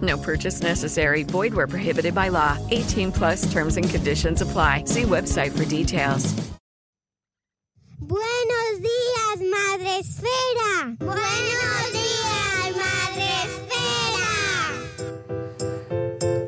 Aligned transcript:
No 0.00 0.16
purchase 0.18 0.62
necessary. 0.62 1.22
Void 1.22 1.54
where 1.54 1.66
prohibited 1.68 2.14
by 2.14 2.28
law. 2.30 2.58
18 2.70 3.12
plus 3.12 3.52
terms 3.52 3.76
and 3.76 3.88
conditions 3.88 4.40
apply. 4.40 4.84
See 4.86 5.02
website 5.02 5.52
for 5.52 5.64
details. 5.66 6.34
Buenos 8.06 8.80
días, 8.80 9.40
Madre 9.50 9.98
Esfera. 9.98 10.94
Buenos 10.98 11.92
días, 11.92 12.76
Madre 12.76 13.24
Esfera. 13.44 14.30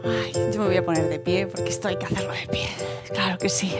Ay, 0.04 0.32
yo 0.52 0.60
me 0.60 0.66
voy 0.66 0.76
a 0.76 0.84
poner 0.84 1.08
de 1.08 1.18
pie 1.18 1.46
porque 1.46 1.70
esto 1.70 1.88
hay 1.88 1.96
que 1.96 2.04
hacerlo 2.04 2.32
de 2.32 2.46
pie. 2.48 2.68
Claro 3.10 3.38
que 3.38 3.48
sí. 3.48 3.72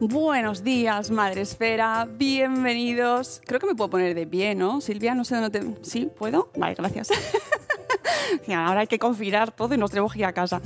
Buenos 0.00 0.64
días, 0.64 1.10
Madre 1.10 1.42
Esfera. 1.42 2.08
Bienvenidos. 2.10 3.42
Creo 3.44 3.60
que 3.60 3.66
me 3.66 3.74
puedo 3.74 3.90
poner 3.90 4.14
de 4.14 4.26
pie, 4.26 4.54
¿no? 4.54 4.80
Silvia, 4.80 5.14
no 5.14 5.24
sé 5.24 5.34
dónde 5.34 5.50
te... 5.60 5.62
¿Sí? 5.82 6.08
¿Puedo? 6.16 6.50
Vale, 6.56 6.74
gracias. 6.74 7.08
Ahora 8.54 8.80
hay 8.80 8.86
que 8.86 8.98
confinar 8.98 9.50
todo 9.50 9.74
y 9.74 9.78
nos 9.78 9.90
tenemos 9.90 10.12
que 10.12 10.20
ir 10.20 10.24
a 10.24 10.32
casa. 10.32 10.60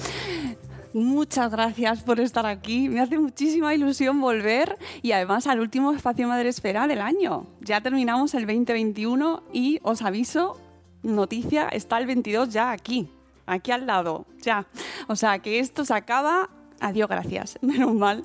Muchas 0.95 1.51
gracias 1.51 2.03
por 2.03 2.19
estar 2.19 2.47
aquí. 2.47 2.89
Me 2.89 3.01
hace 3.01 3.19
muchísima 3.19 3.75
ilusión 3.75 4.21
volver 4.21 4.79
y 5.03 5.13
además 5.13 5.47
al 5.47 5.61
último 5.61 5.93
espacio 5.93 6.27
Madre 6.27 6.49
Esfera 6.49 6.87
del 6.87 7.01
año. 7.01 7.47
Ya 7.61 7.81
terminamos 7.81 8.35
el 8.35 8.47
2021 8.47 9.43
y 9.53 9.81
os 9.83 10.03
aviso, 10.03 10.59
noticia, 11.03 11.69
está 11.69 11.99
el 11.99 12.07
22 12.07 12.49
ya 12.49 12.71
aquí, 12.73 13.11
aquí 13.47 13.71
al 13.71 13.87
lado, 13.87 14.27
ya. 14.41 14.67
O 15.09 15.17
sea 15.17 15.39
que 15.41 15.59
esto 15.59 15.85
se 15.85 15.95
acaba. 15.95 16.49
Adiós, 16.81 17.09
gracias. 17.09 17.59
Menos 17.63 17.93
mal. 17.95 18.25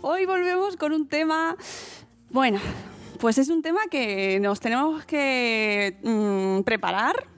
Hoy 0.00 0.24
volvemos 0.24 0.76
con 0.76 0.92
un 0.92 1.08
tema, 1.08 1.56
bueno, 2.30 2.60
pues 3.18 3.38
es 3.38 3.48
un 3.48 3.60
tema 3.60 3.80
que 3.90 4.38
nos 4.40 4.60
tenemos 4.60 5.04
que 5.04 5.98
mm, 6.02 6.62
preparar 6.62 7.33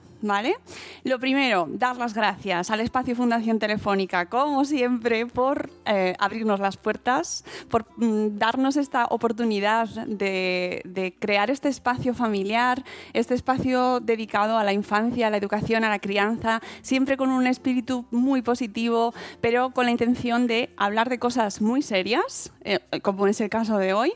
Lo 1.03 1.19
primero, 1.19 1.67
dar 1.69 1.97
las 1.97 2.13
gracias 2.13 2.71
al 2.71 2.79
Espacio 2.79 3.15
Fundación 3.15 3.59
Telefónica, 3.59 4.27
como 4.27 4.65
siempre, 4.65 5.25
por 5.25 5.69
eh, 5.85 6.15
abrirnos 6.19 6.59
las 6.59 6.77
puertas, 6.77 7.45
por 7.69 7.85
mm, 7.97 8.37
darnos 8.37 8.77
esta 8.77 9.05
oportunidad 9.05 9.87
de, 9.87 10.81
de, 10.85 11.13
crear 11.17 11.51
este 11.51 11.69
espacio 11.69 12.13
familiar, 12.13 12.83
este 13.13 13.35
espacio 13.35 13.99
dedicado 13.99 14.57
a 14.57 14.63
la 14.63 14.73
infancia, 14.73 15.27
a 15.27 15.29
la 15.29 15.37
educación, 15.37 15.83
a 15.83 15.89
la 15.89 15.99
crianza, 15.99 16.61
siempre 16.81 17.15
con 17.15 17.29
un 17.29 17.45
espíritu 17.47 18.05
muy 18.11 18.41
positivo, 18.41 19.13
pero 19.39 19.71
con 19.71 19.85
la 19.85 19.91
intención 19.91 20.47
de 20.47 20.73
hablar 20.77 21.09
de 21.09 21.19
cosas 21.19 21.61
muy 21.61 21.81
serias, 21.81 22.51
eh, 22.61 22.79
como 23.01 23.27
es 23.27 23.39
el 23.39 23.49
caso 23.49 23.77
de 23.77 23.93
hoy, 23.93 24.13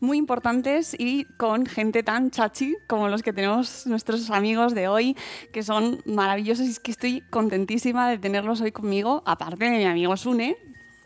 muy 0.00 0.18
importantes 0.18 0.96
y 0.98 1.24
con 1.36 1.66
gente 1.66 2.02
tan 2.02 2.30
chachi 2.30 2.76
como 2.88 3.08
los 3.08 3.22
que 3.22 3.32
tenemos 3.32 3.86
nuestros 3.86 4.30
amigos 4.30 4.74
de 4.74 4.88
hoy 4.88 5.16
que 5.54 5.62
son 5.62 6.02
maravillosos 6.04 6.66
y 6.66 6.70
es 6.70 6.80
que 6.80 6.90
estoy 6.90 7.20
contentísima 7.30 8.10
de 8.10 8.18
tenerlos 8.18 8.60
hoy 8.60 8.72
conmigo, 8.72 9.22
aparte 9.24 9.64
de 9.64 9.70
mi 9.70 9.84
amigo 9.84 10.16
Sune, 10.16 10.56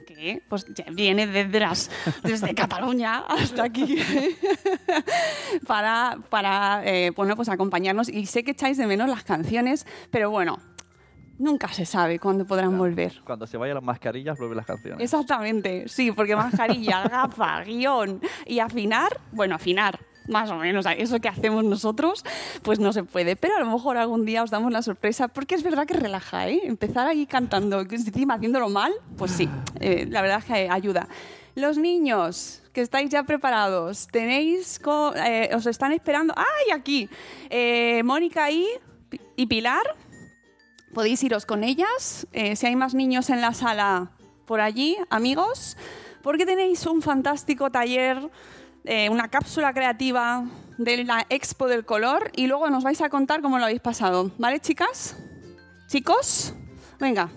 que 0.06 0.42
pues 0.48 0.64
viene 0.90 1.26
desde, 1.26 1.60
las, 1.60 1.90
desde 2.22 2.54
Cataluña 2.54 3.18
hasta 3.28 3.64
aquí 3.64 3.98
para, 5.66 6.16
para 6.30 6.80
eh, 6.86 7.10
bueno, 7.10 7.36
pues 7.36 7.50
acompañarnos. 7.50 8.08
Y 8.08 8.24
sé 8.24 8.42
que 8.42 8.52
echáis 8.52 8.78
de 8.78 8.86
menos 8.86 9.06
las 9.10 9.22
canciones, 9.22 9.86
pero 10.10 10.30
bueno, 10.30 10.56
Nunca 11.38 11.68
se 11.68 11.86
sabe 11.86 12.18
cuándo 12.18 12.44
podrán 12.44 12.70
Claro, 12.70 12.82
volver. 12.82 13.20
Cuando 13.24 13.46
se 13.46 13.56
vayan 13.56 13.76
las 13.76 13.84
mascarillas, 13.84 14.36
vuelven 14.38 14.56
las 14.56 14.66
canciones. 14.66 15.00
Exactamente, 15.00 15.86
sí, 15.86 16.10
porque 16.10 16.34
mascarilla, 16.34 17.02
gafa, 17.08 17.62
guion 17.62 18.20
y 18.44 18.58
afinar, 18.58 19.20
bueno, 19.30 19.54
afinar, 19.54 20.00
más 20.28 20.50
o 20.50 20.56
menos, 20.56 20.86
eso 20.96 21.20
que 21.20 21.28
hacemos 21.28 21.64
nosotros, 21.64 22.24
pues 22.62 22.78
no 22.78 22.92
se 22.92 23.04
puede. 23.04 23.36
Pero 23.36 23.56
a 23.56 23.60
lo 23.60 23.66
mejor 23.66 23.96
algún 23.96 24.24
día 24.24 24.42
os 24.42 24.50
damos 24.50 24.72
la 24.72 24.82
sorpresa, 24.82 25.28
porque 25.28 25.54
es 25.54 25.62
verdad 25.62 25.86
que 25.86 25.94
relaja, 25.94 26.48
¿eh? 26.48 26.60
Empezar 26.64 27.06
ahí 27.06 27.26
cantando, 27.26 27.80
encima 27.80 28.34
haciéndolo 28.34 28.68
mal, 28.68 28.92
pues 29.16 29.32
sí, 29.32 29.48
eh, 29.80 30.06
la 30.08 30.22
verdad 30.22 30.42
que 30.42 30.68
ayuda. 30.70 31.08
Los 31.54 31.76
niños, 31.76 32.62
que 32.72 32.82
estáis 32.82 33.10
ya 33.10 33.24
preparados, 33.24 34.06
tenéis, 34.06 34.80
eh, 35.16 35.50
os 35.54 35.66
están 35.66 35.92
esperando, 35.92 36.34
¡ay, 36.36 36.72
aquí! 36.72 37.08
Eh, 37.50 38.02
Mónica 38.04 38.50
y, 38.50 38.66
y 39.34 39.46
Pilar, 39.46 39.96
podéis 40.94 41.22
iros 41.24 41.46
con 41.46 41.64
ellas. 41.64 42.26
Si 42.54 42.66
hay 42.66 42.76
más 42.76 42.94
niños 42.94 43.30
en 43.30 43.40
la 43.40 43.54
sala 43.54 44.12
por 44.46 44.60
allí, 44.60 44.96
amigos, 45.10 45.76
porque 46.22 46.46
tenéis 46.46 46.86
un 46.86 47.02
fantástico 47.02 47.70
taller, 47.70 48.30
eh, 48.90 49.10
una 49.10 49.28
cápsula 49.28 49.74
creativa 49.74 50.46
de 50.78 51.04
la 51.04 51.26
Expo 51.28 51.68
del 51.68 51.84
Color 51.84 52.30
y 52.34 52.46
luego 52.46 52.70
nos 52.70 52.84
vais 52.84 53.02
a 53.02 53.10
contar 53.10 53.42
cómo 53.42 53.58
lo 53.58 53.64
habéis 53.64 53.82
pasado. 53.82 54.30
¿Vale, 54.38 54.60
chicas? 54.60 55.14
¿Chicos? 55.88 56.54
Venga. 56.98 57.28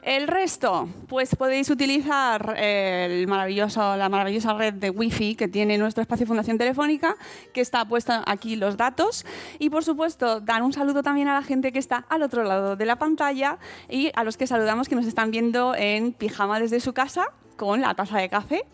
El 0.00 0.26
resto, 0.28 0.88
pues 1.06 1.36
podéis 1.36 1.68
utilizar 1.68 2.54
el 2.56 3.26
maravilloso, 3.26 3.96
la 3.96 4.08
maravillosa 4.08 4.54
red 4.54 4.72
de 4.72 4.88
Wi-Fi 4.88 5.34
que 5.34 5.46
tiene 5.46 5.76
nuestro 5.76 6.00
espacio 6.00 6.26
Fundación 6.26 6.56
Telefónica, 6.56 7.16
que 7.52 7.60
está 7.60 7.84
puesta 7.84 8.24
aquí 8.26 8.56
los 8.56 8.78
datos. 8.78 9.26
Y 9.58 9.68
por 9.68 9.84
supuesto, 9.84 10.40
dar 10.40 10.62
un 10.62 10.72
saludo 10.72 11.02
también 11.02 11.28
a 11.28 11.34
la 11.34 11.42
gente 11.42 11.70
que 11.70 11.80
está 11.80 12.06
al 12.08 12.22
otro 12.22 12.44
lado 12.44 12.76
de 12.76 12.86
la 12.86 12.96
pantalla 12.96 13.58
y 13.90 14.10
a 14.14 14.24
los 14.24 14.38
que 14.38 14.46
saludamos 14.46 14.88
que 14.88 14.94
nos 14.94 15.04
están 15.04 15.30
viendo 15.32 15.74
en 15.74 16.14
pijama 16.14 16.58
desde 16.58 16.80
su 16.80 16.94
casa 16.94 17.26
con 17.58 17.82
la 17.82 17.94
taza 17.94 18.16
de 18.16 18.30
café. 18.30 18.64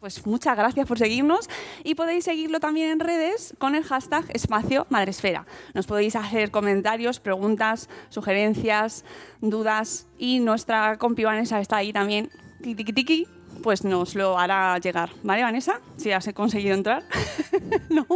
Pues 0.00 0.24
muchas 0.26 0.56
gracias 0.56 0.86
por 0.86 0.96
seguirnos 0.96 1.50
y 1.82 1.96
podéis 1.96 2.24
seguirlo 2.24 2.60
también 2.60 2.90
en 2.90 3.00
redes 3.00 3.54
con 3.58 3.74
el 3.74 3.82
hashtag 3.82 4.24
espacio 4.32 4.86
madresfera. 4.90 5.44
Nos 5.74 5.86
podéis 5.86 6.14
hacer 6.14 6.52
comentarios, 6.52 7.18
preguntas, 7.18 7.88
sugerencias, 8.08 9.04
dudas 9.40 10.06
y 10.16 10.38
nuestra 10.38 10.98
compi 10.98 11.24
Vanessa 11.24 11.60
está 11.60 11.78
ahí 11.78 11.92
también, 11.92 12.30
tiki 12.62 12.92
tiki 12.92 13.26
pues 13.64 13.82
nos 13.82 14.14
lo 14.14 14.38
hará 14.38 14.78
llegar. 14.78 15.10
¿Vale, 15.24 15.42
Vanessa? 15.42 15.80
Si 15.96 16.12
has 16.12 16.32
conseguido 16.32 16.74
entrar. 16.74 17.02
no. 17.90 18.06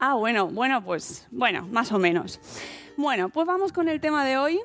Ah, 0.00 0.14
bueno, 0.14 0.46
bueno, 0.46 0.84
pues 0.84 1.26
bueno, 1.32 1.66
más 1.66 1.90
o 1.90 1.98
menos. 1.98 2.40
Bueno, 2.96 3.28
pues 3.28 3.44
vamos 3.44 3.72
con 3.72 3.88
el 3.88 4.00
tema 4.00 4.24
de 4.24 4.36
hoy 4.36 4.60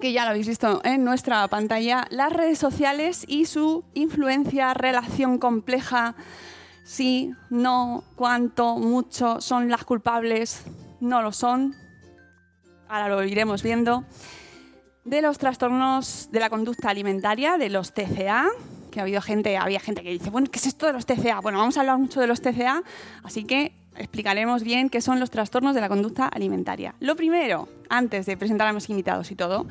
que 0.00 0.12
ya 0.12 0.24
lo 0.24 0.30
habéis 0.30 0.48
visto 0.48 0.80
en 0.84 1.04
nuestra 1.04 1.46
pantalla, 1.48 2.06
las 2.10 2.32
redes 2.32 2.58
sociales 2.58 3.24
y 3.26 3.46
su 3.46 3.84
influencia, 3.94 4.74
relación 4.74 5.38
compleja, 5.38 6.14
sí, 6.84 7.32
no, 7.50 8.04
cuánto, 8.14 8.76
mucho, 8.76 9.40
son 9.40 9.68
las 9.68 9.84
culpables, 9.84 10.62
no 11.00 11.20
lo 11.22 11.32
son, 11.32 11.74
ahora 12.88 13.08
lo 13.08 13.22
iremos 13.24 13.62
viendo, 13.62 14.04
de 15.04 15.22
los 15.22 15.38
trastornos 15.38 16.28
de 16.30 16.40
la 16.40 16.50
conducta 16.50 16.90
alimentaria, 16.90 17.58
de 17.58 17.70
los 17.70 17.92
TCA, 17.92 18.46
que 18.90 19.00
ha 19.00 19.02
habido 19.02 19.20
gente, 19.20 19.56
había 19.56 19.80
gente 19.80 20.02
que 20.02 20.10
dice, 20.10 20.30
bueno, 20.30 20.48
¿qué 20.50 20.58
es 20.58 20.66
esto 20.66 20.86
de 20.86 20.92
los 20.92 21.06
TCA? 21.06 21.40
Bueno, 21.40 21.58
vamos 21.58 21.76
a 21.76 21.80
hablar 21.80 21.98
mucho 21.98 22.20
de 22.20 22.26
los 22.26 22.40
TCA, 22.40 22.82
así 23.24 23.44
que 23.44 23.72
explicaremos 23.98 24.62
bien 24.62 24.88
qué 24.88 25.00
son 25.00 25.20
los 25.20 25.30
trastornos 25.30 25.74
de 25.74 25.80
la 25.80 25.88
conducta 25.88 26.26
alimentaria. 26.26 26.94
Lo 27.00 27.16
primero, 27.16 27.68
antes 27.88 28.26
de 28.26 28.36
presentar 28.36 28.68
a 28.68 28.72
mis 28.72 28.88
invitados 28.88 29.30
y 29.30 29.34
todo, 29.34 29.66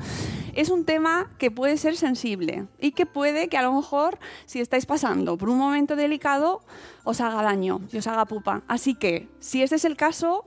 es 0.54 0.70
un 0.70 0.84
tema 0.84 1.30
que 1.38 1.50
puede 1.50 1.76
ser 1.76 1.96
sensible 1.96 2.66
y 2.80 2.92
que 2.92 3.06
puede 3.06 3.48
que 3.48 3.56
a 3.56 3.62
lo 3.62 3.72
mejor, 3.72 4.18
si 4.46 4.60
estáis 4.60 4.86
pasando 4.86 5.36
por 5.36 5.48
un 5.48 5.58
momento 5.58 5.96
delicado, 5.96 6.60
os 7.04 7.20
haga 7.20 7.42
daño 7.42 7.80
y 7.92 7.98
os 7.98 8.06
haga 8.06 8.24
pupa. 8.24 8.62
Así 8.68 8.94
que, 8.94 9.28
si 9.40 9.62
este 9.62 9.76
es 9.76 9.84
el 9.84 9.96
caso, 9.96 10.44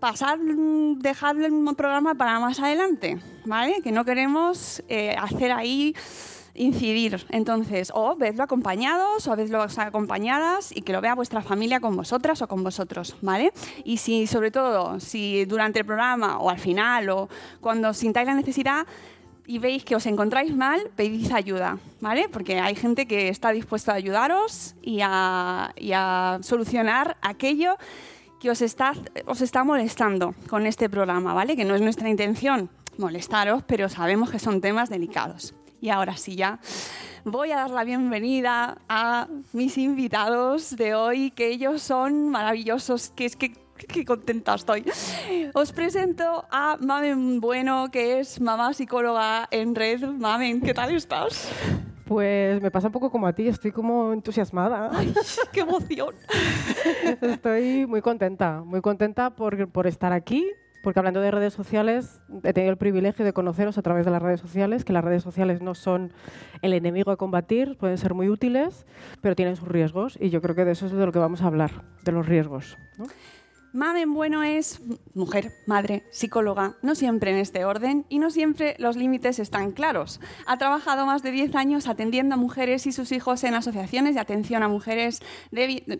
pasar, 0.00 0.38
dejar 0.38 1.36
el 1.36 1.52
programa 1.76 2.14
para 2.14 2.40
más 2.40 2.58
adelante, 2.58 3.20
¿vale? 3.44 3.80
Que 3.82 3.92
no 3.92 4.04
queremos 4.04 4.82
eh, 4.88 5.14
hacer 5.16 5.52
ahí 5.52 5.94
incidir. 6.54 7.26
Entonces, 7.30 7.92
o 7.94 8.16
vedlo 8.16 8.44
acompañados 8.44 9.26
o 9.26 9.36
vedlo 9.36 9.62
acompañadas 9.62 10.76
y 10.76 10.82
que 10.82 10.92
lo 10.92 11.00
vea 11.00 11.14
vuestra 11.14 11.42
familia 11.42 11.80
con 11.80 11.96
vosotras 11.96 12.42
o 12.42 12.48
con 12.48 12.62
vosotros, 12.62 13.16
¿vale? 13.22 13.52
Y 13.84 13.98
si, 13.98 14.26
sobre 14.26 14.50
todo, 14.50 15.00
si 15.00 15.44
durante 15.44 15.80
el 15.80 15.86
programa 15.86 16.38
o 16.38 16.50
al 16.50 16.58
final 16.58 17.10
o 17.10 17.28
cuando 17.60 17.92
sintáis 17.94 18.26
la 18.26 18.34
necesidad, 18.34 18.86
y 19.46 19.58
veis 19.58 19.84
que 19.84 19.96
os 19.96 20.06
encontráis 20.06 20.54
mal, 20.54 20.90
pedid 20.94 21.32
ayuda, 21.32 21.78
¿vale? 22.00 22.28
Porque 22.28 22.60
hay 22.60 22.76
gente 22.76 23.06
que 23.06 23.28
está 23.28 23.50
dispuesta 23.50 23.90
a 23.90 23.96
ayudaros 23.96 24.76
y 24.80 25.00
a, 25.02 25.72
y 25.76 25.90
a 25.92 26.38
solucionar 26.42 27.16
aquello 27.20 27.76
que 28.38 28.48
os 28.48 28.62
está, 28.62 28.92
os 29.26 29.40
está 29.40 29.64
molestando 29.64 30.36
con 30.48 30.66
este 30.66 30.88
programa, 30.88 31.34
¿vale? 31.34 31.56
Que 31.56 31.64
no 31.64 31.74
es 31.74 31.80
nuestra 31.80 32.08
intención 32.08 32.70
molestaros, 32.96 33.64
pero 33.66 33.88
sabemos 33.88 34.30
que 34.30 34.38
son 34.38 34.60
temas 34.60 34.88
delicados. 34.88 35.54
Y 35.80 35.88
ahora 35.88 36.16
sí 36.16 36.36
ya 36.36 36.60
voy 37.24 37.52
a 37.52 37.56
dar 37.56 37.70
la 37.70 37.84
bienvenida 37.84 38.78
a 38.88 39.28
mis 39.52 39.78
invitados 39.78 40.76
de 40.76 40.94
hoy, 40.94 41.30
que 41.30 41.48
ellos 41.48 41.82
son 41.82 42.28
maravillosos, 42.28 43.10
que 43.10 43.26
es 43.26 43.36
que 43.36 43.52
qué 43.88 44.04
contenta 44.04 44.54
estoy. 44.54 44.84
Os 45.54 45.72
presento 45.72 46.44
a 46.50 46.76
Mamen 46.80 47.40
Bueno, 47.40 47.88
que 47.90 48.20
es 48.20 48.40
mamá 48.40 48.74
psicóloga 48.74 49.48
en 49.50 49.74
red. 49.74 50.02
Mamen, 50.04 50.60
¿qué 50.60 50.74
tal 50.74 50.94
estás? 50.94 51.50
Pues 52.04 52.60
me 52.60 52.70
pasa 52.70 52.88
un 52.88 52.92
poco 52.92 53.10
como 53.10 53.26
a 53.26 53.32
ti, 53.32 53.46
estoy 53.46 53.70
como 53.70 54.12
entusiasmada. 54.12 54.90
Ay, 54.92 55.14
¡Qué 55.52 55.60
emoción! 55.60 56.14
Estoy 57.20 57.86
muy 57.86 58.02
contenta, 58.02 58.62
muy 58.64 58.80
contenta 58.80 59.30
por, 59.30 59.68
por 59.70 59.86
estar 59.86 60.12
aquí, 60.12 60.44
porque 60.82 60.98
hablando 60.98 61.20
de 61.20 61.30
redes 61.30 61.52
sociales, 61.52 62.20
he 62.42 62.52
tenido 62.52 62.72
el 62.72 62.78
privilegio 62.78 63.24
de 63.24 63.32
conoceros 63.32 63.78
a 63.78 63.82
través 63.82 64.04
de 64.04 64.10
las 64.10 64.22
redes 64.22 64.40
sociales, 64.40 64.84
que 64.84 64.92
las 64.92 65.04
redes 65.04 65.22
sociales 65.22 65.60
no 65.60 65.74
son 65.74 66.12
el 66.62 66.72
enemigo 66.72 67.10
a 67.10 67.16
combatir, 67.16 67.76
pueden 67.76 67.98
ser 67.98 68.14
muy 68.14 68.28
útiles, 68.28 68.86
pero 69.20 69.36
tienen 69.36 69.56
sus 69.56 69.68
riesgos, 69.68 70.16
y 70.20 70.30
yo 70.30 70.40
creo 70.40 70.54
que 70.54 70.64
de 70.64 70.72
eso 70.72 70.86
es 70.86 70.92
de 70.92 71.04
lo 71.04 71.12
que 71.12 71.18
vamos 71.18 71.42
a 71.42 71.46
hablar, 71.46 71.70
de 72.04 72.12
los 72.12 72.26
riesgos. 72.26 72.78
Mamen 73.72 74.12
Bueno 74.14 74.42
es 74.42 74.80
mujer, 75.14 75.52
madre, 75.64 76.02
psicóloga, 76.10 76.74
no 76.82 76.96
siempre 76.96 77.30
en 77.30 77.36
este 77.36 77.64
orden 77.64 78.04
y 78.08 78.18
no 78.18 78.30
siempre 78.30 78.74
los 78.78 78.96
límites 78.96 79.38
están 79.38 79.70
claros. 79.70 80.20
Ha 80.46 80.58
trabajado 80.58 81.06
más 81.06 81.22
de 81.22 81.30
10 81.30 81.54
años 81.54 81.86
atendiendo 81.86 82.34
a 82.34 82.38
mujeres 82.38 82.88
y 82.88 82.92
sus 82.92 83.12
hijos 83.12 83.44
en 83.44 83.54
asociaciones 83.54 84.14
de 84.14 84.20
atención 84.20 84.64
a 84.64 84.68
mujeres, 84.68 85.22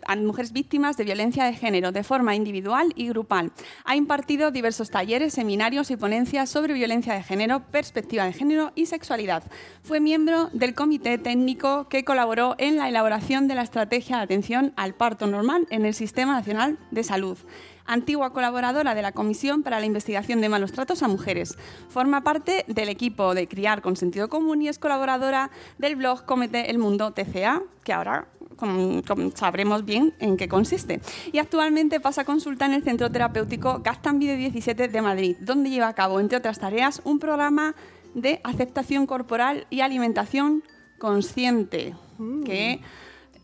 a 0.05 0.15
mujeres 0.17 0.51
víctimas 0.51 0.97
de 0.97 1.05
violencia 1.05 1.45
de 1.45 1.53
género 1.53 1.93
de 1.93 2.03
forma 2.03 2.35
individual 2.35 2.91
y 2.97 3.07
grupal. 3.07 3.53
Ha 3.85 3.95
impartido 3.95 4.51
diversos 4.51 4.89
talleres, 4.89 5.33
seminarios 5.33 5.91
y 5.91 5.95
ponencias 5.95 6.49
sobre 6.49 6.73
violencia 6.73 7.13
de 7.13 7.23
género, 7.23 7.61
perspectiva 7.71 8.25
de 8.25 8.33
género 8.33 8.73
y 8.75 8.87
sexualidad. 8.87 9.43
Fue 9.81 10.01
miembro 10.01 10.49
del 10.51 10.75
comité 10.75 11.17
técnico 11.17 11.87
que 11.87 12.03
colaboró 12.03 12.55
en 12.57 12.75
la 12.75 12.89
elaboración 12.89 13.47
de 13.47 13.55
la 13.55 13.63
estrategia 13.63 14.17
de 14.17 14.23
atención 14.23 14.73
al 14.75 14.93
parto 14.93 15.25
normal 15.25 15.67
en 15.69 15.85
el 15.85 15.93
Sistema 15.93 16.33
Nacional 16.33 16.77
de 16.91 17.03
Salud 17.05 17.37
antigua 17.85 18.33
colaboradora 18.33 18.95
de 18.95 19.01
la 19.01 19.11
Comisión 19.11 19.63
para 19.63 19.79
la 19.79 19.85
Investigación 19.85 20.41
de 20.41 20.49
Malos 20.49 20.71
Tratos 20.71 21.03
a 21.03 21.07
Mujeres. 21.07 21.57
Forma 21.89 22.23
parte 22.23 22.65
del 22.67 22.89
equipo 22.89 23.33
de 23.33 23.47
Criar 23.47 23.81
con 23.81 23.95
Sentido 23.95 24.29
Común 24.29 24.61
y 24.61 24.67
es 24.67 24.79
colaboradora 24.79 25.51
del 25.77 25.95
blog 25.95 26.25
Comete 26.25 26.69
el 26.69 26.77
Mundo 26.77 27.11
TCA, 27.11 27.61
que 27.83 27.93
ahora 27.93 28.27
sabremos 29.35 29.85
bien 29.85 30.13
en 30.19 30.37
qué 30.37 30.47
consiste. 30.47 31.01
Y 31.31 31.39
actualmente 31.39 31.99
pasa 31.99 32.25
consulta 32.25 32.65
en 32.65 32.73
el 32.73 32.83
Centro 32.83 33.11
Terapéutico 33.11 33.81
Gastambide 33.83 34.37
17 34.37 34.87
de 34.87 35.01
Madrid, 35.01 35.37
donde 35.39 35.69
lleva 35.69 35.87
a 35.87 35.93
cabo, 35.93 36.19
entre 36.19 36.37
otras 36.37 36.59
tareas, 36.59 37.01
un 37.03 37.19
programa 37.19 37.75
de 38.13 38.41
aceptación 38.43 39.05
corporal 39.07 39.65
y 39.69 39.81
alimentación 39.81 40.63
consciente, 40.97 41.95
que 42.45 42.81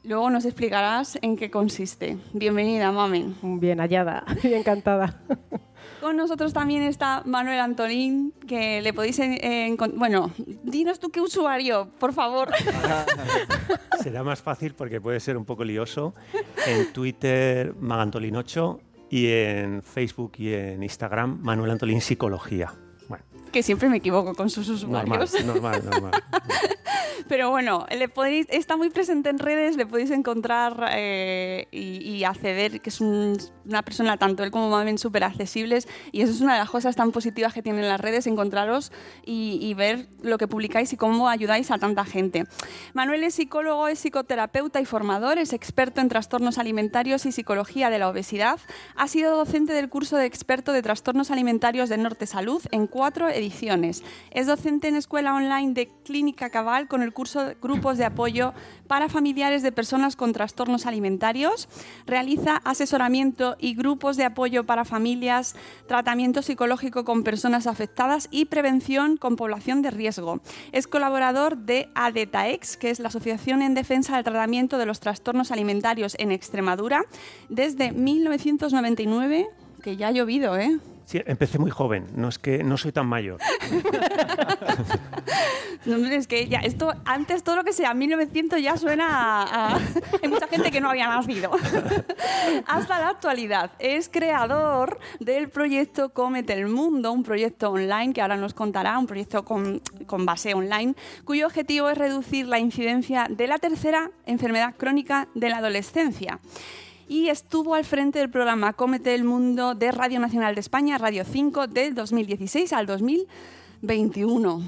Luego 0.08 0.30
nos 0.30 0.46
explicarás 0.46 1.20
en 1.22 1.36
qué 1.36 1.52
consiste. 1.52 2.18
Bienvenida, 2.32 2.94
Mamen. 2.94 3.36
Bien 3.60 3.80
hallada 3.82 4.24
y 4.44 4.54
encantada. 4.54 5.22
Con 6.00 6.16
nosotros 6.16 6.54
también 6.54 6.84
está 6.84 7.24
Manuel 7.26 7.60
Antolín, 7.60 8.34
que 8.48 8.82
le 8.82 8.94
podéis 8.94 9.20
encontrar... 9.20 10.00
Bueno, 10.00 10.32
dinos 10.64 11.02
tú 11.02 11.10
qué 11.10 11.20
usuario, 11.20 11.90
por 12.00 12.14
favor. 12.14 12.52
Será 14.02 14.24
más 14.24 14.42
fácil 14.42 14.76
porque 14.76 15.02
puede 15.02 15.20
ser 15.20 15.36
un 15.36 15.44
poco 15.44 15.66
lioso. 15.66 16.16
En 16.66 16.94
Twitter, 16.94 17.76
Magantolin8 17.76 18.80
y 19.10 19.28
en 19.28 19.84
Facebook 19.84 20.34
y 20.38 20.54
en 20.54 20.84
Instagram, 20.84 21.40
Manuel 21.42 21.72
Antolín 21.72 22.00
Psicología. 22.00 22.72
Que 23.52 23.64
siempre 23.64 23.90
me 23.90 23.98
equivoco 23.98 24.34
con 24.34 24.50
sus 24.50 24.68
usuarios. 24.70 25.34
Normal, 25.44 25.82
normal, 25.82 25.86
normal. 25.90 26.24
Pero 27.28 27.50
bueno, 27.50 27.86
le 27.96 28.08
podéis, 28.08 28.48
está 28.50 28.78
muy 28.78 28.90
presente 28.90 29.30
en 29.30 29.40
redes, 29.40 29.76
le 29.76 29.86
podéis 29.86 30.12
encontrar 30.12 30.90
eh, 30.92 31.68
y, 31.72 32.24
acceder, 32.24 32.80
que 32.82 32.90
es 32.90 33.02
una 33.02 33.82
persona, 33.84 34.18
tanto 34.18 34.44
él 34.44 34.52
como 34.52 34.70
Mamen, 34.70 34.98
súper 34.98 35.24
accesibles. 35.24 35.88
Y 36.12 36.22
eso 36.22 36.32
es 36.32 36.42
una 36.42 36.54
de 36.54 36.60
las 36.60 36.70
cosas 36.70 36.96
tan 36.96 37.12
positivas 37.12 37.54
que 37.54 37.62
tienen 37.62 37.88
las 37.88 38.00
redes, 38.00 38.28
encontraros 38.28 38.92
y, 39.26 39.74
ver 39.78 40.08
lo 40.24 40.40
que 40.40 40.48
publicáis 40.48 40.92
y 40.94 40.98
cómo 40.98 41.30
ayudáis 41.30 41.70
a 41.70 41.78
tanta 41.78 42.04
gente. 42.04 42.46
Manuel 42.94 43.24
es 43.24 43.36
psicólogo, 43.36 43.88
es 43.88 44.00
psicoterapeuta 44.00 44.82
y 44.82 44.86
formador, 44.86 45.38
es 45.38 45.54
experto 45.54 46.02
en 46.02 46.10
trastornos 46.10 46.58
alimentarios 46.58 47.26
y 47.28 47.32
psicología 47.32 47.92
de 47.92 48.00
la 48.00 48.10
obesidad. 48.10 48.60
Ha 48.96 49.08
sido 49.08 49.38
docente 49.38 49.74
del 49.74 49.90
curso 49.90 50.18
de 50.18 50.26
experto 50.26 50.72
de 50.72 50.82
trastornos 50.82 51.30
alimentarios 51.30 51.90
de 51.90 51.98
Norte 51.98 52.26
Salud 52.26 52.64
en 52.72 52.88
cuatro 52.88 53.30
ediciones. 53.38 54.04
Es 54.32 54.48
docente 54.48 54.88
en 54.88 54.96
escuela 54.96 55.34
online 55.34 55.74
de 55.74 55.90
Clínica 56.04 56.50
Cabal 56.50 56.88
con 56.88 57.02
el 57.02 57.14
curso 57.14 57.44
de 57.44 57.58
Grupos 57.62 57.98
de 57.98 58.06
Apoyo 58.06 58.54
para 58.88 59.10
Familiares 59.10 59.64
de 59.64 59.72
Personas 59.72 60.16
con 60.16 60.34
Trastornos 60.34 60.86
Alimentarios. 60.86 61.70
Realiza 62.06 62.58
asesoramiento 62.58 63.56
y 63.60 63.76
grupos 63.76 64.18
de 64.18 64.26
apoyo 64.26 64.66
para 64.66 64.86
familias, 64.86 65.56
tratamiento 65.88 66.42
psicológico 66.42 67.06
con 67.06 67.24
personas 67.24 67.68
afectadas 67.68 68.28
y 68.32 68.46
prevención 68.46 69.18
con 69.18 69.36
población 69.36 69.82
de 69.82 69.92
riesgo. 69.92 70.42
Es 70.72 70.88
colaborador 70.88 71.58
de 71.58 71.90
ADETAEX, 71.96 72.78
que 72.78 72.90
es 72.90 73.00
la 73.00 73.10
Asociación 73.10 73.62
en 73.62 73.74
Defensa 73.74 74.16
del 74.16 74.24
Tratamiento 74.24 74.78
de 74.78 74.86
los 74.86 75.00
Trastornos 75.00 75.52
Alimentarios 75.52 76.16
en 76.20 76.32
Extremadura, 76.32 77.04
desde 77.50 77.92
1999, 77.92 79.50
que 79.88 79.96
ya 79.96 80.10
ha 80.10 80.12
llovido, 80.12 80.58
¿eh? 80.58 80.80
Sí, 81.06 81.22
empecé 81.26 81.60
muy 81.60 81.72
joven, 81.72 82.08
no 82.14 82.28
es 82.28 82.38
que 82.38 82.62
no 82.62 82.76
soy 82.76 82.92
tan 82.92 83.08
mayor. 83.08 83.40
no, 85.86 85.96
es 85.96 86.28
que 86.28 86.50
ya, 86.50 86.60
esto, 86.60 86.94
antes 87.06 87.42
todo 87.42 87.56
lo 87.56 87.64
que 87.64 87.72
sea 87.72 87.94
1900 87.94 88.62
ya 88.62 88.76
suena 88.76 89.44
a, 89.44 89.80
Hay 90.22 90.28
mucha 90.28 90.50
gente 90.50 90.72
que 90.72 90.82
no 90.82 90.90
había 90.90 91.08
nacido. 91.08 91.52
Hasta 92.68 93.00
la 93.00 93.12
actualidad. 93.12 93.72
Es 93.80 94.10
creador 94.10 95.00
del 95.22 95.48
proyecto 95.48 96.10
Comete 96.10 96.52
el 96.52 96.68
Mundo, 96.68 97.14
un 97.14 97.24
proyecto 97.24 97.72
online 97.72 98.12
que 98.12 98.22
ahora 98.22 98.36
nos 98.36 98.54
contará, 98.54 99.00
un 99.00 99.08
proyecto 99.08 99.46
con, 99.46 99.82
con 100.06 100.26
base 100.26 100.54
online, 100.54 100.96
cuyo 101.24 101.48
objetivo 101.48 101.90
es 101.90 101.98
reducir 101.98 102.46
la 102.46 102.60
incidencia 102.60 103.28
de 103.30 103.48
la 103.48 103.58
tercera 103.58 104.12
enfermedad 104.26 104.76
crónica 104.76 105.30
de 105.34 105.48
la 105.48 105.60
adolescencia 105.60 106.42
y 107.08 107.30
estuvo 107.30 107.76
al 107.76 107.86
frente 107.86 108.20
del 108.20 108.30
programa 108.30 108.74
Cómete 108.74 109.16
el 109.16 109.24
Mundo 109.24 109.76
de 109.76 109.92
Radio 109.92 110.20
Nacional 110.20 110.56
de 110.56 110.62
España, 110.62 110.98
Radio 110.98 111.24
5, 111.24 111.68
del 111.68 111.96
2016 111.96 112.74
al 112.74 112.86
2021 112.86 114.64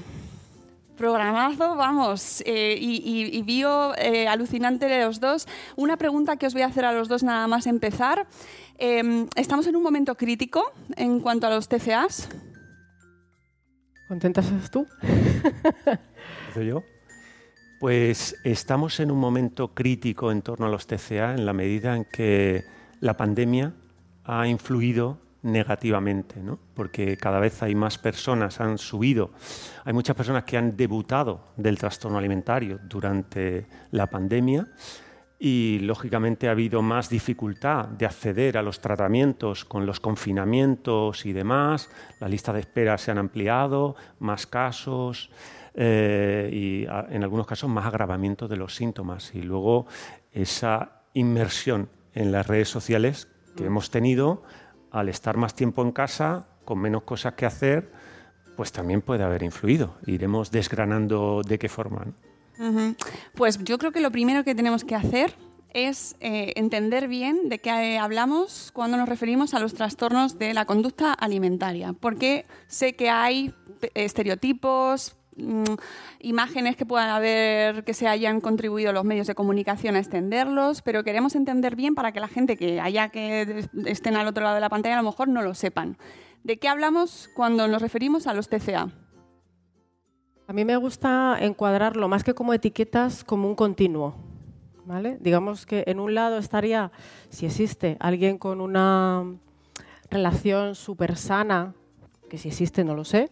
programazo, 1.00 1.76
vamos, 1.76 2.42
eh, 2.44 2.76
y, 2.78 3.34
y, 3.34 3.40
vio 3.40 3.96
eh, 3.96 4.28
alucinante 4.28 4.84
de 4.84 5.02
los 5.02 5.18
dos. 5.18 5.48
Una 5.76 5.96
pregunta 5.96 6.36
que 6.36 6.46
os 6.46 6.52
voy 6.52 6.60
a 6.60 6.66
hacer 6.66 6.84
a 6.84 6.92
los 6.92 7.08
dos 7.08 7.22
nada 7.22 7.48
más 7.48 7.66
empezar. 7.66 8.26
Em, 8.76 9.26
¿Estamos 9.34 9.66
en 9.66 9.76
un 9.76 9.82
momento 9.82 10.14
crítico 10.14 10.72
en 10.96 11.20
cuanto 11.20 11.46
a 11.46 11.50
los 11.50 11.68
TCAs? 11.68 12.28
¿Contentas 14.08 14.52
tú? 14.70 14.86
yo? 16.54 16.82
Pues 17.80 18.36
estamos 18.44 19.00
en 19.00 19.10
un 19.10 19.18
momento 19.18 19.68
crítico 19.72 20.30
en 20.30 20.42
torno 20.42 20.66
a 20.66 20.68
los 20.68 20.86
TCA 20.86 21.32
en 21.32 21.46
la 21.46 21.54
medida 21.54 21.96
en 21.96 22.04
que 22.04 22.62
la 23.00 23.16
pandemia 23.16 23.72
ha 24.22 24.46
influido 24.46 25.16
negativamente, 25.40 26.42
¿no? 26.42 26.58
porque 26.74 27.16
cada 27.16 27.40
vez 27.40 27.62
hay 27.62 27.74
más 27.74 27.96
personas, 27.96 28.60
han 28.60 28.76
subido, 28.76 29.30
hay 29.82 29.94
muchas 29.94 30.14
personas 30.14 30.44
que 30.44 30.58
han 30.58 30.76
debutado 30.76 31.52
del 31.56 31.78
trastorno 31.78 32.18
alimentario 32.18 32.78
durante 32.86 33.66
la 33.92 34.08
pandemia 34.08 34.68
y 35.38 35.78
lógicamente 35.78 36.48
ha 36.48 36.50
habido 36.50 36.82
más 36.82 37.08
dificultad 37.08 37.86
de 37.88 38.04
acceder 38.04 38.58
a 38.58 38.62
los 38.62 38.80
tratamientos 38.80 39.64
con 39.64 39.86
los 39.86 40.00
confinamientos 40.00 41.24
y 41.24 41.32
demás, 41.32 41.88
la 42.20 42.28
lista 42.28 42.52
de 42.52 42.60
espera 42.60 42.98
se 42.98 43.10
han 43.10 43.16
ampliado, 43.16 43.96
más 44.18 44.46
casos. 44.46 45.30
Eh, 45.74 46.50
y 46.52 46.84
en 47.14 47.22
algunos 47.22 47.46
casos 47.46 47.70
más 47.70 47.86
agravamiento 47.86 48.48
de 48.48 48.56
los 48.56 48.74
síntomas. 48.74 49.34
Y 49.34 49.42
luego 49.42 49.86
esa 50.32 51.02
inmersión 51.14 51.88
en 52.14 52.32
las 52.32 52.46
redes 52.46 52.68
sociales 52.68 53.28
que 53.56 53.66
hemos 53.66 53.90
tenido 53.90 54.42
al 54.90 55.08
estar 55.08 55.36
más 55.36 55.54
tiempo 55.54 55.82
en 55.82 55.92
casa, 55.92 56.46
con 56.64 56.78
menos 56.78 57.02
cosas 57.02 57.34
que 57.34 57.46
hacer, 57.46 57.92
pues 58.56 58.72
también 58.72 59.02
puede 59.02 59.24
haber 59.24 59.42
influido. 59.42 59.96
Iremos 60.06 60.50
desgranando 60.50 61.42
de 61.46 61.58
qué 61.58 61.68
forma. 61.68 62.06
Pues 63.34 63.58
yo 63.64 63.78
creo 63.78 63.92
que 63.92 64.00
lo 64.00 64.10
primero 64.10 64.44
que 64.44 64.54
tenemos 64.54 64.84
que 64.84 64.94
hacer 64.94 65.34
es 65.72 66.16
eh, 66.20 66.52
entender 66.56 67.08
bien 67.08 67.48
de 67.48 67.60
qué 67.60 67.70
eh, 67.70 67.98
hablamos 67.98 68.70
cuando 68.72 68.96
nos 68.96 69.08
referimos 69.08 69.54
a 69.54 69.60
los 69.60 69.74
trastornos 69.74 70.38
de 70.38 70.52
la 70.52 70.64
conducta 70.64 71.12
alimentaria, 71.12 71.92
porque 71.92 72.44
sé 72.66 72.94
que 72.94 73.08
hay 73.08 73.54
estereotipos, 73.94 75.16
mm, 75.42 75.74
imágenes 76.20 76.76
que 76.76 76.86
puedan 76.86 77.10
haber 77.10 77.84
que 77.84 77.94
se 77.94 78.08
hayan 78.08 78.40
contribuido 78.40 78.92
los 78.92 79.04
medios 79.04 79.26
de 79.26 79.34
comunicación 79.34 79.96
a 79.96 79.98
extenderlos, 79.98 80.82
pero 80.82 81.04
queremos 81.04 81.34
entender 81.34 81.76
bien 81.76 81.94
para 81.94 82.12
que 82.12 82.20
la 82.20 82.28
gente 82.28 82.56
que 82.56 82.80
haya 82.80 83.08
que 83.08 83.68
estén 83.86 84.16
al 84.16 84.26
otro 84.26 84.42
lado 84.42 84.54
de 84.54 84.60
la 84.60 84.68
pantalla 84.68 84.98
a 84.98 85.02
lo 85.02 85.10
mejor 85.10 85.28
no 85.28 85.42
lo 85.42 85.54
sepan. 85.54 85.96
¿De 86.44 86.58
qué 86.58 86.68
hablamos 86.68 87.28
cuando 87.34 87.68
nos 87.68 87.82
referimos 87.82 88.26
a 88.26 88.34
los 88.34 88.48
TCA? 88.48 88.88
A 90.46 90.52
mí 90.52 90.64
me 90.64 90.76
gusta 90.76 91.36
encuadrarlo 91.40 92.08
más 92.08 92.24
que 92.24 92.34
como 92.34 92.54
etiquetas, 92.54 93.22
como 93.24 93.46
un 93.48 93.54
continuo. 93.54 94.30
¿vale? 94.90 95.18
Digamos 95.20 95.66
que 95.66 95.84
en 95.86 96.00
un 96.00 96.14
lado 96.14 96.38
estaría, 96.38 96.90
si 97.28 97.46
existe, 97.46 97.96
alguien 98.00 98.38
con 98.38 98.60
una 98.60 99.24
relación 100.10 100.74
súper 100.74 101.16
sana, 101.16 101.74
que 102.28 102.38
si 102.38 102.48
existe 102.48 102.82
no 102.82 102.94
lo 102.96 103.04
sé, 103.04 103.30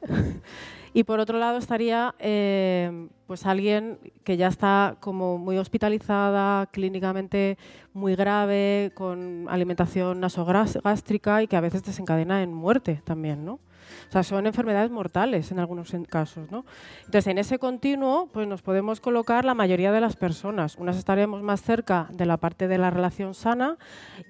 y 0.98 1.04
por 1.04 1.20
otro 1.20 1.38
lado 1.38 1.58
estaría 1.58 2.16
eh, 2.18 3.06
pues 3.28 3.46
alguien 3.46 4.00
que 4.24 4.36
ya 4.36 4.48
está 4.48 4.96
como 4.98 5.38
muy 5.38 5.56
hospitalizada, 5.56 6.66
clínicamente 6.72 7.56
muy 7.92 8.16
grave, 8.16 8.90
con 8.96 9.46
alimentación 9.48 10.18
nasogástrica 10.18 11.40
y 11.40 11.46
que 11.46 11.56
a 11.56 11.60
veces 11.60 11.84
desencadena 11.84 12.42
en 12.42 12.52
muerte 12.52 13.00
también, 13.04 13.44
¿no? 13.44 13.60
O 14.08 14.10
sea, 14.10 14.24
son 14.24 14.48
enfermedades 14.48 14.90
mortales 14.90 15.52
en 15.52 15.60
algunos 15.60 15.94
casos, 16.08 16.50
¿no? 16.50 16.64
Entonces, 17.04 17.28
en 17.28 17.38
ese 17.38 17.60
continuo, 17.60 18.28
pues 18.32 18.48
nos 18.48 18.62
podemos 18.62 18.98
colocar 18.98 19.44
la 19.44 19.54
mayoría 19.54 19.92
de 19.92 20.00
las 20.00 20.16
personas. 20.16 20.74
Unas 20.78 20.96
estaremos 20.96 21.42
más 21.42 21.62
cerca 21.62 22.08
de 22.10 22.26
la 22.26 22.38
parte 22.38 22.66
de 22.66 22.76
la 22.76 22.90
relación 22.90 23.34
sana 23.34 23.78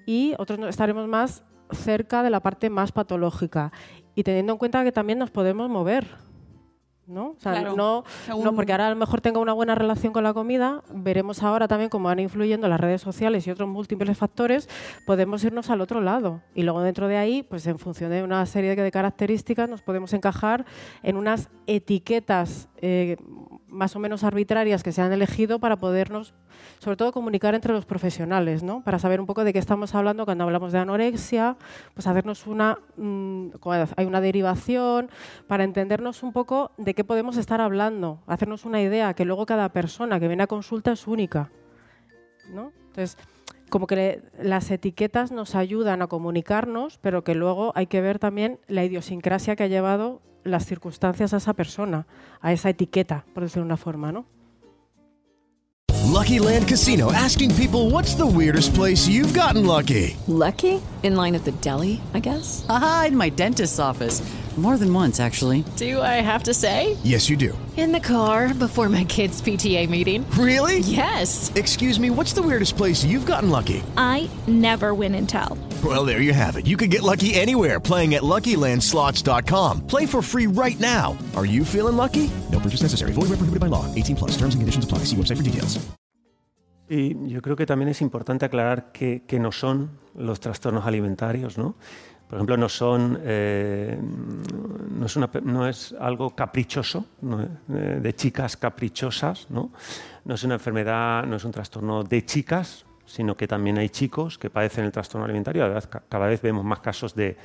y 0.05 0.35
otros 0.37 0.59
estaremos 0.69 1.07
más 1.07 1.43
cerca 1.71 2.21
de 2.21 2.29
la 2.29 2.41
parte 2.41 2.69
más 2.69 2.91
patológica. 2.91 3.71
Y 4.13 4.21
teniendo 4.21 4.53
en 4.53 4.59
cuenta 4.59 4.83
que 4.83 4.91
también 4.91 5.17
nos 5.17 5.31
podemos 5.31 5.67
mover, 5.67 6.28
¿no? 7.09 7.31
O 7.31 7.35
sea, 7.39 7.51
Claro, 7.53 7.75
no, 7.75 8.03
según- 8.25 8.43
no 8.45 8.53
porque 8.55 8.71
ahora 8.71 8.87
a 8.87 8.89
lo 8.91 8.95
mejor 8.95 9.21
tenga 9.21 9.39
una 9.39 9.53
buena 9.53 9.75
relación 9.75 10.13
con 10.13 10.23
la 10.23 10.33
comida, 10.33 10.83
veremos 10.93 11.43
ahora 11.43 11.67
también 11.67 11.89
cómo 11.89 12.05
van 12.07 12.19
influyendo 12.19 12.67
las 12.67 12.79
redes 12.79 13.01
sociales 13.01 13.45
y 13.47 13.51
otros 13.51 13.67
múltiples 13.67 14.17
factores, 14.17 14.69
podemos 15.05 15.43
irnos 15.43 15.69
al 15.69 15.81
otro 15.81 16.01
lado. 16.01 16.41
Y 16.55 16.63
luego 16.63 16.81
dentro 16.81 17.07
de 17.07 17.17
ahí, 17.17 17.43
pues 17.43 17.65
en 17.67 17.79
función 17.79 18.11
de 18.11 18.23
una 18.23 18.45
serie 18.45 18.75
de 18.75 18.91
características, 18.91 19.69
nos 19.69 19.81
podemos 19.81 20.13
encajar 20.13 20.65
en 21.03 21.17
unas 21.17 21.49
etiquetas 21.67 22.69
eh, 22.81 23.17
más 23.69 23.95
o 23.95 23.99
menos 23.99 24.23
arbitrarias 24.23 24.83
que 24.83 24.91
se 24.91 25.01
han 25.01 25.11
elegido 25.11 25.59
para 25.59 25.77
podernos, 25.77 26.33
sobre 26.79 26.97
todo, 26.97 27.11
comunicar 27.11 27.55
entre 27.55 27.73
los 27.73 27.85
profesionales, 27.85 28.63
¿no? 28.63 28.83
Para 28.83 28.99
saber 28.99 29.19
un 29.19 29.25
poco 29.25 29.43
de 29.43 29.53
qué 29.53 29.59
estamos 29.59 29.95
hablando 29.95 30.25
cuando 30.25 30.43
hablamos 30.43 30.71
de 30.71 30.79
anorexia, 30.79 31.57
pues 31.93 32.07
hacernos 32.07 32.47
una, 32.47 32.79
mm, 32.97 33.49
hay 33.95 34.05
una 34.05 34.21
derivación, 34.21 35.09
para 35.47 35.63
entendernos 35.63 36.23
un 36.23 36.33
poco 36.33 36.71
de 36.77 36.93
qué 36.93 37.03
podemos 37.03 37.37
estar 37.37 37.61
hablando, 37.61 38.19
hacernos 38.27 38.65
una 38.65 38.81
idea, 38.81 39.13
que 39.13 39.25
luego 39.25 39.45
cada 39.45 39.69
persona 39.69 40.19
que 40.19 40.27
viene 40.27 40.43
a 40.43 40.47
consulta 40.47 40.91
es 40.91 41.07
única, 41.07 41.49
¿no? 42.49 42.71
Entonces, 42.87 43.17
como 43.69 43.85
que 43.87 44.23
las 44.41 44.71
etiquetas 44.71 45.31
nos 45.31 45.55
ayudan 45.55 46.01
a 46.01 46.07
comunicarnos, 46.07 46.97
pero 46.97 47.23
que 47.23 47.35
luego 47.35 47.71
hay 47.75 47.87
que 47.87 48.01
ver 48.01 48.19
también 48.19 48.59
la 48.67 48.83
idiosincrasia 48.83 49.55
que 49.55 49.63
ha 49.63 49.67
llevado 49.67 50.21
las 50.43 50.65
circunstancias 50.65 51.33
a 51.33 51.37
esa 51.37 51.53
persona, 51.53 52.07
a 52.41 52.53
esa 52.53 52.69
etiqueta, 52.69 53.25
por 53.33 53.43
decirlo 53.43 53.63
de 53.63 53.67
una 53.67 53.77
forma, 53.77 54.11
¿no? 54.11 54.25
Lucky 56.09 56.39
Land 56.39 56.67
Casino 56.67 57.11
asking 57.11 57.53
people 57.55 57.91
what's 57.91 58.15
the 58.15 58.25
weirdest 58.25 58.73
place 58.73 59.07
you've 59.07 59.33
gotten 59.33 59.65
lucky? 59.65 60.17
Lucky? 60.27 60.81
In 61.03 61.15
line 61.15 61.35
at 61.35 61.45
the 61.45 61.51
deli, 61.61 62.01
I 62.13 62.19
guess? 62.19 62.65
Aha, 62.67 63.05
in 63.09 63.15
my 63.15 63.29
dentist's 63.29 63.79
office. 63.79 64.21
More 64.59 64.77
than 64.77 64.93
once, 64.93 65.21
actually. 65.21 65.63
Do 65.77 66.01
I 66.01 66.19
have 66.19 66.43
to 66.43 66.53
say? 66.53 66.97
Yes, 67.01 67.29
you 67.29 67.37
do. 67.37 67.57
In 67.77 67.93
the 67.93 67.99
car 68.01 68.53
before 68.53 68.89
my 68.89 69.05
kids' 69.05 69.41
PTA 69.41 69.87
meeting. 69.89 70.29
Really? 70.31 70.79
Yes. 70.79 71.49
Excuse 71.55 71.97
me, 71.97 72.09
what's 72.09 72.33
the 72.33 72.41
weirdest 72.41 72.75
place 72.75 73.01
you've 73.05 73.25
gotten 73.25 73.49
lucky? 73.49 73.81
I 73.95 74.29
never 74.47 74.93
win 74.93 75.15
and 75.15 75.29
tell. 75.29 75.57
Well, 75.81 76.03
there 76.03 76.19
you 76.19 76.33
have 76.33 76.57
it. 76.57 76.67
You 76.67 76.75
can 76.75 76.89
get 76.89 77.03
lucky 77.03 77.35
anywhere 77.35 77.79
playing 77.79 78.15
at 78.15 78.21
LuckyLandSlots.com. 78.21 79.87
Play 79.87 80.05
for 80.05 80.21
free 80.21 80.47
right 80.47 80.77
now. 80.77 81.17
Are 81.37 81.45
you 81.45 81.63
feeling 81.63 81.95
lucky? 81.95 82.29
No 82.51 82.59
purchase 82.59 82.81
necessary. 82.81 83.13
Void 83.13 83.29
where 83.29 83.39
prohibited 83.39 83.61
by 83.61 83.67
law. 83.67 83.85
18 83.95 84.17
plus. 84.17 84.31
Terms 84.31 84.55
and 84.55 84.61
conditions 84.61 84.83
apply. 84.83 85.05
See 85.05 85.15
website 85.15 85.37
for 85.37 85.43
details. 85.43 85.79
Y 86.89 87.15
yo 87.27 87.41
creo 87.43 87.55
que 87.55 87.67
también 87.67 87.89
es 87.89 88.01
importante 88.01 88.45
aclarar 88.45 88.91
qué, 88.91 89.23
qué 89.27 89.39
no 89.39 89.51
son 89.51 89.91
los 90.15 90.39
trastornos 90.39 90.87
alimentarios, 90.87 91.55
¿no? 91.55 91.75
Por 92.29 92.37
ejemplo, 92.37 92.57
no 92.57 92.69
son, 92.69 93.19
eh, 93.23 93.99
es 95.67 95.95
algo 95.99 96.29
caprichoso. 96.35 97.05
Eh, 97.69 97.99
de 98.03 98.15
chicas 98.15 98.55
caprichosas, 98.55 99.47
¿no? 99.49 99.71
No 100.25 100.35
es 100.35 100.43
una 100.43 100.53
enfermedad, 100.53 101.25
no 101.25 101.37
es 101.37 101.43
un 101.43 101.51
trastorno 101.51 102.03
de 102.03 102.23
chicas, 102.23 102.85
sino 103.07 103.35
que 103.35 103.47
también 103.47 103.79
hay 103.79 103.89
chicos 103.89 104.37
que 104.37 104.51
padecen 104.51 104.85
el 104.85 104.91
trastorno 104.91 105.25
alimentario. 105.25 105.67
La 105.67 105.81
cada 105.81 106.27
vez 106.27 106.43
vemos 106.43 106.63
más 106.63 106.81
casos 106.81 107.15
de, 107.15 107.35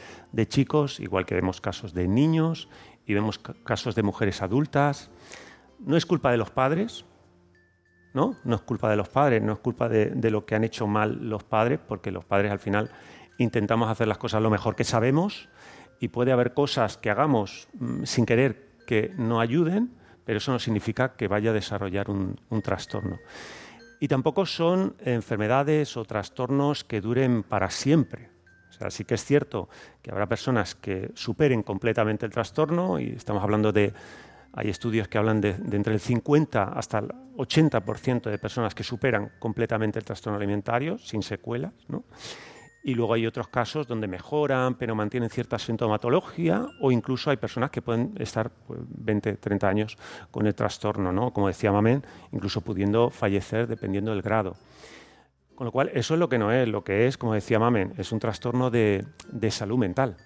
chicos, 0.48 1.00
igual 1.00 1.24
que 1.24 1.34
vemos 1.34 1.62
casos 1.62 1.94
de 1.94 2.06
niños 2.06 2.68
y 3.06 3.14
vemos 3.14 3.38
ca- 3.38 3.54
casos 3.64 3.94
de 3.94 4.02
mujeres 4.02 4.42
adultas. 4.42 5.08
No 5.78 5.96
es 5.96 6.04
culpa 6.04 6.30
de 6.30 6.36
los 6.36 6.50
padres, 6.50 7.06
¿no? 8.12 8.36
No 8.44 8.56
es 8.56 8.60
culpa 8.60 8.90
de 8.90 8.96
los 8.96 9.08
padres, 9.08 9.42
no 9.42 9.54
es 9.54 9.60
culpa 9.60 9.88
de 9.88 10.30
lo 10.30 10.44
que 10.44 10.54
han 10.54 10.64
hecho 10.64 10.86
mal 10.86 11.26
los 11.26 11.42
padres, 11.42 11.80
porque 11.88 12.10
los 12.10 12.26
padres 12.26 12.52
al 12.52 12.58
final 12.58 12.90
intentamos 13.38 13.90
hacer 13.90 14.08
las 14.08 14.18
cosas 14.18 14.42
lo 14.42 14.50
mejor 14.50 14.76
que 14.76 14.84
sabemos 14.84 15.48
y 16.00 16.08
puede 16.08 16.32
haber 16.32 16.54
cosas 16.54 16.96
que 16.96 17.10
hagamos 17.10 17.68
mm, 17.74 18.04
sin 18.04 18.26
querer 18.26 18.68
que 18.86 19.12
no 19.16 19.40
ayuden, 19.40 19.90
pero 20.24 20.38
eso 20.38 20.52
no 20.52 20.58
significa 20.58 21.16
que 21.16 21.28
vaya 21.28 21.50
a 21.50 21.54
desarrollar 21.54 22.10
un, 22.10 22.40
un 22.50 22.62
trastorno. 22.62 23.18
Y 24.00 24.08
tampoco 24.08 24.44
son 24.44 24.96
enfermedades 25.00 25.96
o 25.96 26.04
trastornos 26.04 26.84
que 26.84 27.00
duren 27.00 27.42
para 27.42 27.70
siempre. 27.70 28.28
O 28.70 28.72
sea, 28.72 28.90
sí 28.90 29.04
que 29.04 29.14
es 29.14 29.24
cierto 29.24 29.68
que 30.02 30.10
habrá 30.10 30.26
personas 30.26 30.74
que 30.74 31.10
superen 31.14 31.62
completamente 31.62 32.26
el 32.26 32.32
trastorno 32.32 32.98
y 32.98 33.10
estamos 33.10 33.42
hablando 33.42 33.72
de 33.72 33.94
hay 34.52 34.68
estudios 34.68 35.08
que 35.08 35.18
hablan 35.18 35.40
de, 35.40 35.54
de 35.54 35.76
entre 35.76 35.94
el 35.94 36.00
50 36.00 36.62
hasta 36.64 36.98
el 36.98 37.08
80% 37.36 38.30
de 38.30 38.38
personas 38.38 38.74
que 38.74 38.84
superan 38.84 39.32
completamente 39.38 39.98
el 39.98 40.04
trastorno 40.04 40.36
alimentario 40.36 40.98
sin 40.98 41.22
secuelas, 41.22 41.72
¿no? 41.88 42.04
Y 42.86 42.94
luego 42.94 43.14
hay 43.14 43.26
otros 43.26 43.48
casos 43.48 43.86
donde 43.86 44.06
mejoran, 44.06 44.74
pero 44.74 44.94
mantienen 44.94 45.30
cierta 45.30 45.58
sintomatología, 45.58 46.66
o 46.82 46.92
incluso 46.92 47.30
hay 47.30 47.38
personas 47.38 47.70
que 47.70 47.80
pueden 47.80 48.12
estar 48.18 48.50
pues, 48.50 48.78
20, 48.86 49.38
30 49.38 49.66
años 49.66 49.98
con 50.30 50.46
el 50.46 50.54
trastorno, 50.54 51.10
¿no? 51.10 51.32
Como 51.32 51.48
decía 51.48 51.72
Mamen, 51.72 52.04
incluso 52.30 52.60
pudiendo 52.60 53.08
fallecer 53.08 53.66
dependiendo 53.66 54.10
del 54.10 54.20
grado. 54.20 54.54
Con 55.54 55.64
lo 55.64 55.72
cual, 55.72 55.90
eso 55.94 56.12
es 56.12 56.20
lo 56.20 56.28
que 56.28 56.38
no 56.38 56.52
es. 56.52 56.68
Lo 56.68 56.84
que 56.84 57.06
es, 57.06 57.16
como 57.16 57.32
decía 57.32 57.58
Mamen, 57.58 57.94
es 57.96 58.12
un 58.12 58.18
trastorno 58.18 58.70
de, 58.70 59.06
de 59.32 59.50
salud 59.50 59.78
mental. 59.78 60.18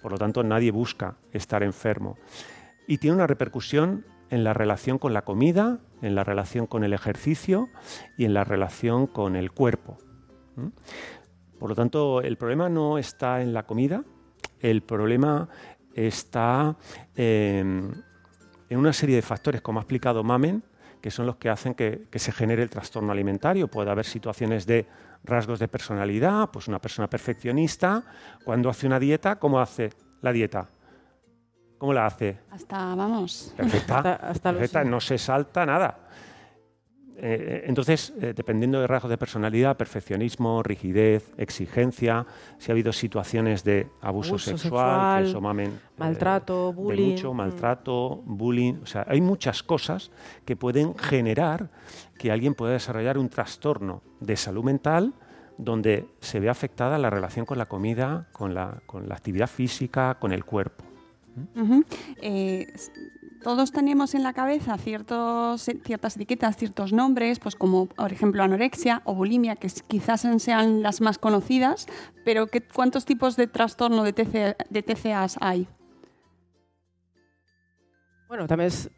Por 0.00 0.12
lo 0.12 0.16
tanto, 0.16 0.42
nadie 0.42 0.70
busca 0.70 1.18
estar 1.32 1.62
enfermo. 1.62 2.16
Y 2.86 2.96
tiene 2.96 3.16
una 3.16 3.26
repercusión 3.26 4.06
en 4.30 4.42
la 4.42 4.54
relación 4.54 4.96
con 4.96 5.12
la 5.12 5.22
comida, 5.22 5.80
en 6.00 6.14
la 6.14 6.24
relación 6.24 6.66
con 6.66 6.82
el 6.82 6.94
ejercicio 6.94 7.68
y 8.16 8.24
en 8.24 8.32
la 8.32 8.44
relación 8.44 9.06
con 9.06 9.36
el 9.36 9.50
cuerpo. 9.50 9.98
Por 11.60 11.68
lo 11.68 11.76
tanto, 11.76 12.22
el 12.22 12.38
problema 12.38 12.70
no 12.70 12.96
está 12.96 13.42
en 13.42 13.52
la 13.52 13.64
comida, 13.64 14.02
el 14.60 14.82
problema 14.82 15.46
está 15.94 16.74
eh, 17.14 17.60
en 18.70 18.78
una 18.78 18.92
serie 18.94 19.16
de 19.16 19.22
factores, 19.22 19.60
como 19.60 19.78
ha 19.78 19.82
explicado 19.82 20.24
Mamen, 20.24 20.64
que 21.02 21.10
son 21.10 21.26
los 21.26 21.36
que 21.36 21.50
hacen 21.50 21.74
que, 21.74 22.06
que 22.10 22.18
se 22.18 22.32
genere 22.32 22.62
el 22.62 22.70
trastorno 22.70 23.12
alimentario. 23.12 23.68
Puede 23.68 23.90
haber 23.90 24.06
situaciones 24.06 24.64
de 24.66 24.86
rasgos 25.22 25.58
de 25.58 25.68
personalidad, 25.68 26.48
pues 26.50 26.66
una 26.66 26.78
persona 26.78 27.08
perfeccionista, 27.10 28.04
cuando 28.42 28.70
hace 28.70 28.86
una 28.86 28.98
dieta, 28.98 29.36
¿cómo 29.36 29.60
hace 29.60 29.90
la 30.22 30.32
dieta? 30.32 30.66
¿Cómo 31.76 31.92
la 31.92 32.06
hace? 32.06 32.38
Hasta, 32.50 32.94
vamos. 32.94 33.52
Perfecta, 33.56 33.96
Hasta- 33.98 34.14
hasta 34.14 34.52
los- 34.52 34.60
perfecta, 34.60 34.84
no 34.84 34.98
se 35.00 35.18
salta 35.18 35.66
nada. 35.66 35.98
Eh, 37.22 37.64
entonces, 37.66 38.14
eh, 38.20 38.32
dependiendo 38.34 38.80
de 38.80 38.86
rasgos 38.86 39.10
de 39.10 39.18
personalidad, 39.18 39.76
perfeccionismo, 39.76 40.62
rigidez, 40.62 41.30
exigencia, 41.36 42.26
si 42.58 42.70
ha 42.70 42.72
habido 42.72 42.92
situaciones 42.92 43.62
de 43.62 43.88
abuso, 44.00 44.30
Abuso 44.30 44.56
sexual, 44.56 45.26
eh, 45.26 45.70
maltrato, 45.98 46.68
de 46.68 46.74
bullying, 46.74 47.10
mucho 47.10 47.34
mm. 47.34 47.36
maltrato, 47.36 48.22
bullying, 48.24 48.74
o 48.82 48.86
sea, 48.86 49.04
hay 49.06 49.20
muchas 49.20 49.62
cosas 49.62 50.10
que 50.46 50.56
pueden 50.56 50.96
generar 50.96 51.68
que 52.16 52.32
alguien 52.32 52.54
pueda 52.54 52.72
desarrollar 52.72 53.18
un 53.18 53.28
trastorno 53.28 54.02
de 54.20 54.36
salud 54.36 54.64
mental 54.64 55.12
donde 55.58 56.06
se 56.20 56.40
ve 56.40 56.48
afectada 56.48 56.96
la 56.96 57.10
relación 57.10 57.44
con 57.44 57.58
la 57.58 57.66
comida, 57.66 58.28
con 58.32 58.54
la, 58.54 58.80
con 58.86 59.10
la 59.10 59.14
actividad 59.14 59.46
física, 59.46 60.16
con 60.18 60.32
el 60.32 60.46
cuerpo. 60.46 60.89
Eh, 62.22 62.72
todos 63.42 63.72
tenemos 63.72 64.14
en 64.14 64.22
la 64.22 64.32
cabeza 64.34 64.76
ciertos, 64.76 65.62
ciertas 65.84 66.16
etiquetas, 66.16 66.56
ciertos 66.56 66.92
nombres, 66.92 67.38
pues 67.38 67.56
como 67.56 67.86
por 67.86 68.12
ejemplo 68.12 68.42
anorexia 68.42 69.00
o 69.04 69.14
bulimia, 69.14 69.56
que 69.56 69.68
quizás 69.88 70.26
sean 70.38 70.82
las 70.82 71.00
más 71.00 71.18
conocidas, 71.18 71.86
pero 72.24 72.46
¿qué, 72.48 72.60
¿cuántos 72.60 73.04
tipos 73.06 73.36
de 73.36 73.46
trastorno 73.46 74.02
de, 74.02 74.12
TC 74.12 74.56
de 74.68 74.82
TCAs 74.82 75.38
hay? 75.40 75.66
Bueno, 78.28 78.46
también 78.46 78.68
es 78.68 78.90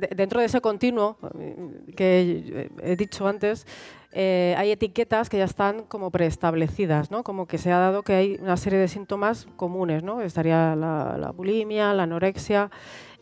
de- 0.00 0.08
dentro 0.14 0.40
de 0.40 0.46
ese 0.46 0.60
continuo 0.60 1.16
eh, 1.38 1.92
que 1.96 2.70
he 2.82 2.96
dicho 2.96 3.26
antes, 3.26 3.66
eh, 4.12 4.54
hay 4.58 4.70
etiquetas 4.70 5.28
que 5.28 5.38
ya 5.38 5.44
están 5.44 5.82
como 5.84 6.10
preestablecidas, 6.10 7.10
¿no? 7.10 7.22
Como 7.22 7.46
que 7.46 7.58
se 7.58 7.70
ha 7.72 7.78
dado 7.78 8.02
que 8.02 8.14
hay 8.14 8.38
una 8.40 8.56
serie 8.56 8.78
de 8.78 8.88
síntomas 8.88 9.46
comunes, 9.56 10.02
¿no? 10.02 10.22
Estaría 10.22 10.74
la, 10.74 11.32
bulimia, 11.34 11.92
la 11.94 12.04
anorexia, 12.04 12.70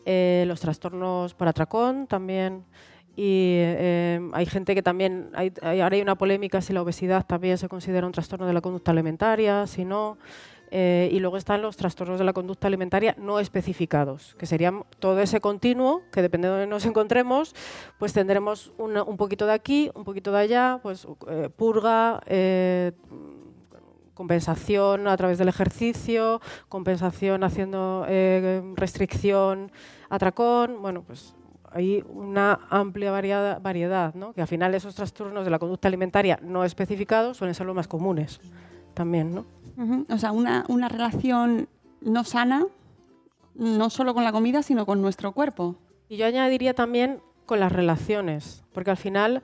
eh, 0.05 0.45
los 0.47 0.59
trastornos 0.61 1.33
por 1.33 1.47
atracón 1.47 2.07
también. 2.07 2.63
Y 3.15 3.55
eh, 3.59 4.21
hay 4.33 4.45
gente 4.45 4.75
que 4.75 4.83
también, 4.83 5.29
hay- 5.33 5.51
ahora 5.61 5.95
hay 5.95 6.01
una 6.01 6.15
polémica 6.15 6.61
si 6.61 6.71
la 6.71 6.81
obesidad 6.83 7.25
también 7.25 7.57
se 7.57 7.67
considera 7.67 8.05
un 8.05 8.13
trastorno 8.13 8.45
de 8.45 8.53
la 8.53 8.61
conducta 8.61 8.91
alimentaria, 8.91 9.65
si 9.67 9.83
no. 9.85 10.17
Eh, 10.69 11.09
y 11.13 11.19
luego 11.19 11.37
están 11.37 11.61
los 11.61 11.77
trastornos 11.77 12.19
de 12.19 12.25
la 12.25 12.33
conducta 12.33 12.67
alimentaria 12.67 13.15
no 13.17 13.39
especificados, 13.39 14.35
que 14.37 14.45
serían 14.45 14.83
todo 14.99 15.19
ese 15.21 15.39
continuo, 15.39 16.01
que 16.11 16.21
depende 16.21 16.47
de 16.49 16.51
donde 16.51 16.67
nos 16.67 16.85
encontremos, 16.85 17.55
pues 17.97 18.11
tendremos 18.11 18.73
una- 18.77 19.03
un 19.03 19.15
poquito 19.15 19.45
de 19.45 19.53
aquí, 19.53 19.89
un 19.95 20.03
poquito 20.03 20.31
de 20.33 20.39
allá, 20.39 20.79
pues 20.83 21.07
eh, 21.29 21.49
purga, 21.55 22.21
eh, 22.25 22.91
compensación 24.13 25.07
a 25.07 25.15
través 25.15 25.37
del 25.37 25.47
ejercicio, 25.47 26.41
compensación 26.69 27.43
haciendo 27.43 28.05
restricción, 28.75 29.71
atracón, 30.09 30.81
bueno, 30.81 31.03
pues 31.03 31.35
hay 31.71 32.03
una 32.09 32.59
amplia 32.69 33.11
variada- 33.11 33.59
variedad, 33.59 34.13
¿no? 34.15 34.33
que 34.33 34.41
al 34.41 34.47
final 34.47 34.73
esos 34.73 34.95
trastornos 34.95 35.45
de 35.45 35.51
la 35.51 35.59
conducta 35.59 35.87
alimentaria 35.87 36.39
no 36.41 36.63
especificados 36.63 37.37
suelen 37.37 37.53
ser 37.53 37.67
los 37.67 37.75
más 37.75 37.87
comunes 37.87 38.39
también, 38.95 39.35
¿no? 39.35 39.45
O 40.09 40.17
sea, 40.17 40.31
una, 40.31 40.65
una 40.69 40.89
relación 40.89 41.69
no 42.01 42.23
sana, 42.23 42.65
no 43.55 43.89
solo 43.89 44.13
con 44.13 44.23
la 44.23 44.31
comida, 44.31 44.63
sino 44.63 44.85
con 44.85 45.01
nuestro 45.01 45.31
cuerpo. 45.33 45.75
Y 46.09 46.17
yo 46.17 46.25
añadiría 46.25 46.73
también 46.73 47.21
con 47.45 47.59
las 47.59 47.71
relaciones, 47.71 48.63
porque 48.73 48.91
al 48.91 48.97
final, 48.97 49.41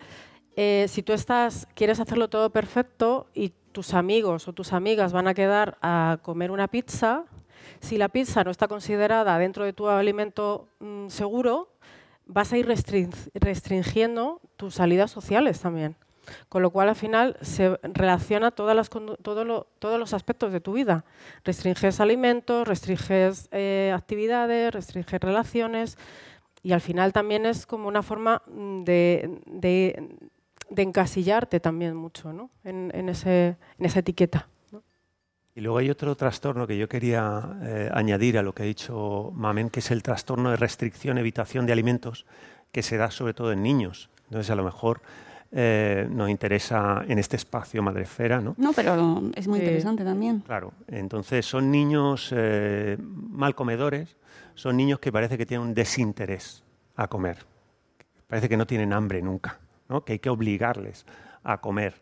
eh, 0.55 0.85
si 0.89 1.03
tú 1.03 1.13
estás, 1.13 1.67
quieres 1.75 1.99
hacerlo 1.99 2.29
todo 2.29 2.49
perfecto 2.51 3.27
y 3.33 3.53
tus 3.71 3.93
amigos 3.93 4.47
o 4.47 4.53
tus 4.53 4.73
amigas 4.73 5.13
van 5.13 5.27
a 5.27 5.33
quedar 5.33 5.77
a 5.81 6.19
comer 6.21 6.51
una 6.51 6.67
pizza, 6.67 7.25
si 7.79 7.97
la 7.97 8.09
pizza 8.09 8.43
no 8.43 8.51
está 8.51 8.67
considerada 8.67 9.37
dentro 9.37 9.65
de 9.65 9.73
tu 9.73 9.87
alimento 9.87 10.67
mm, 10.79 11.07
seguro, 11.09 11.69
vas 12.25 12.53
a 12.53 12.57
ir 12.57 12.67
restrin- 12.67 13.13
restringiendo 13.33 14.41
tus 14.57 14.75
salidas 14.75 15.11
sociales 15.11 15.59
también. 15.59 15.95
Con 16.49 16.61
lo 16.61 16.69
cual, 16.69 16.89
al 16.89 16.95
final, 16.95 17.37
se 17.41 17.77
relaciona 17.83 18.51
todas 18.51 18.75
las 18.75 18.89
todo 18.89 19.43
lo- 19.45 19.67
todos 19.79 19.99
los 19.99 20.13
aspectos 20.13 20.51
de 20.53 20.59
tu 20.61 20.73
vida. 20.73 21.03
Restringes 21.43 21.99
alimentos, 21.99 22.67
restringes 22.67 23.49
eh, 23.51 23.91
actividades, 23.93 24.73
restringes 24.73 25.19
relaciones 25.19 25.97
y 26.61 26.71
al 26.71 26.81
final 26.81 27.11
también 27.11 27.45
es 27.45 27.65
como 27.65 27.87
una 27.87 28.03
forma 28.03 28.41
mm, 28.47 28.83
de, 28.83 29.39
de- 29.45 30.09
de 30.69 30.81
encasillarte 30.81 31.59
también 31.59 31.95
mucho 31.95 32.31
¿no? 32.33 32.49
en, 32.63 32.89
en 32.95 33.09
ese, 33.09 33.57
en 33.77 33.85
esa 33.85 33.99
etiqueta. 33.99 34.47
Y 35.55 35.61
luego 35.61 35.77
hay 35.77 35.91
otro 35.91 36.15
trastorno 36.15 36.65
que 36.65 36.77
yo 36.79 36.89
quería 36.89 37.57
eh, 37.61 37.89
añadir 37.93 38.39
a 38.39 38.41
lo 38.41 38.53
que 38.53 38.63
ha 38.63 38.65
dicho 38.65 39.29
Mamen, 39.35 39.69
que 39.69 39.81
es 39.81 39.91
el 39.91 40.01
trastorno 40.01 40.49
de 40.49 40.55
restricción, 40.57 41.19
evitación 41.19 41.67
de 41.67 41.73
alimentos, 41.73 42.25
que 42.71 42.81
se 42.81 42.97
da 42.97 43.11
sobre 43.11 43.35
todo 43.35 43.51
en 43.51 43.61
niños. 43.61 44.09
Entonces, 44.25 44.49
a 44.49 44.55
lo 44.55 44.63
mejor 44.63 45.01
eh, 45.55 46.07
nos 46.09 46.29
interesa 46.29 47.03
en 47.07 47.19
este 47.19 47.35
espacio 47.35 47.83
Madrefera, 47.83 48.41
¿no? 48.41 48.55
No, 48.57 48.73
pero 48.73 49.21
es 49.35 49.47
muy 49.47 49.59
Sí. 49.59 49.65
interesante 49.65 50.03
también. 50.03 50.39
Claro, 50.39 50.73
entonces 50.87 51.45
son 51.45 51.69
niños 51.69 52.29
eh, 52.35 52.97
mal 52.99 53.53
comedores, 53.53 54.17
son 54.55 54.77
niños 54.77 54.99
que 54.99 55.11
parece 55.11 55.37
que 55.37 55.45
tienen 55.45 55.67
un 55.67 55.73
desinterés 55.75 56.63
a 56.95 57.07
comer, 57.07 57.37
parece 58.27 58.49
que 58.49 58.57
no 58.57 58.65
tienen 58.65 58.93
hambre 58.93 59.21
nunca, 59.21 59.59
¿no? 59.89 60.03
que 60.03 60.13
hay 60.13 60.19
que 60.19 60.29
obligarles 60.29 61.05
a 61.43 61.59
comer, 61.61 62.01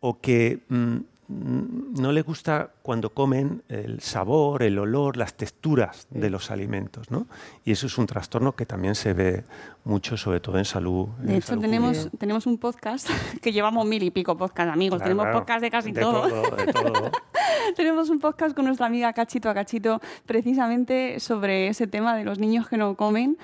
o 0.00 0.20
que 0.20 0.62
mm, 0.68 0.96
no 1.28 2.12
les 2.12 2.24
gusta 2.24 2.70
cuando 2.82 3.10
comen 3.10 3.62
el 3.68 4.00
sabor, 4.00 4.62
el 4.62 4.78
olor, 4.78 5.16
las 5.16 5.34
texturas 5.34 6.06
de 6.10 6.30
los 6.30 6.50
alimentos, 6.50 7.10
¿no? 7.10 7.26
Y 7.64 7.72
eso 7.72 7.86
es 7.86 7.98
un 7.98 8.06
trastorno 8.06 8.54
que 8.54 8.64
también 8.64 8.94
se 8.94 9.12
ve 9.12 9.44
mucho, 9.84 10.16
sobre 10.16 10.40
todo 10.40 10.58
en 10.58 10.64
salud. 10.64 11.08
en 11.20 11.26
De 11.26 11.36
hecho, 11.38 11.48
salud 11.48 11.62
tenemos, 11.62 11.96
pública. 11.98 12.18
tenemos 12.18 12.46
un 12.46 12.58
podcast 12.58 13.08
que 13.42 13.52
llevamos 13.52 13.86
mil 13.86 14.02
y 14.02 14.10
pico 14.10 14.36
podcast, 14.36 14.70
amigos. 14.70 14.98
Claro, 14.98 15.08
tenemos 15.08 15.24
claro. 15.24 15.38
podcast 15.40 15.60
de 15.62 15.70
casi 15.70 15.92
De 15.92 16.00
todo. 16.00 16.28
todo, 16.28 16.56
de 16.56 16.72
todo. 16.72 17.10
tenemos 17.76 18.08
un 18.10 18.20
podcast 18.20 18.54
con 18.54 18.64
nuestra 18.64 18.86
amiga 18.86 19.12
Cachito 19.12 19.50
a 19.50 19.54
Cachito 19.54 20.00
precisamente 20.26 21.18
sobre 21.18 21.68
ese 21.68 21.86
tema 21.86 22.16
de 22.16 22.24
los 22.24 22.38
niños 22.38 22.68
que 22.68 22.76
no 22.76 22.96
comen, 22.96 23.36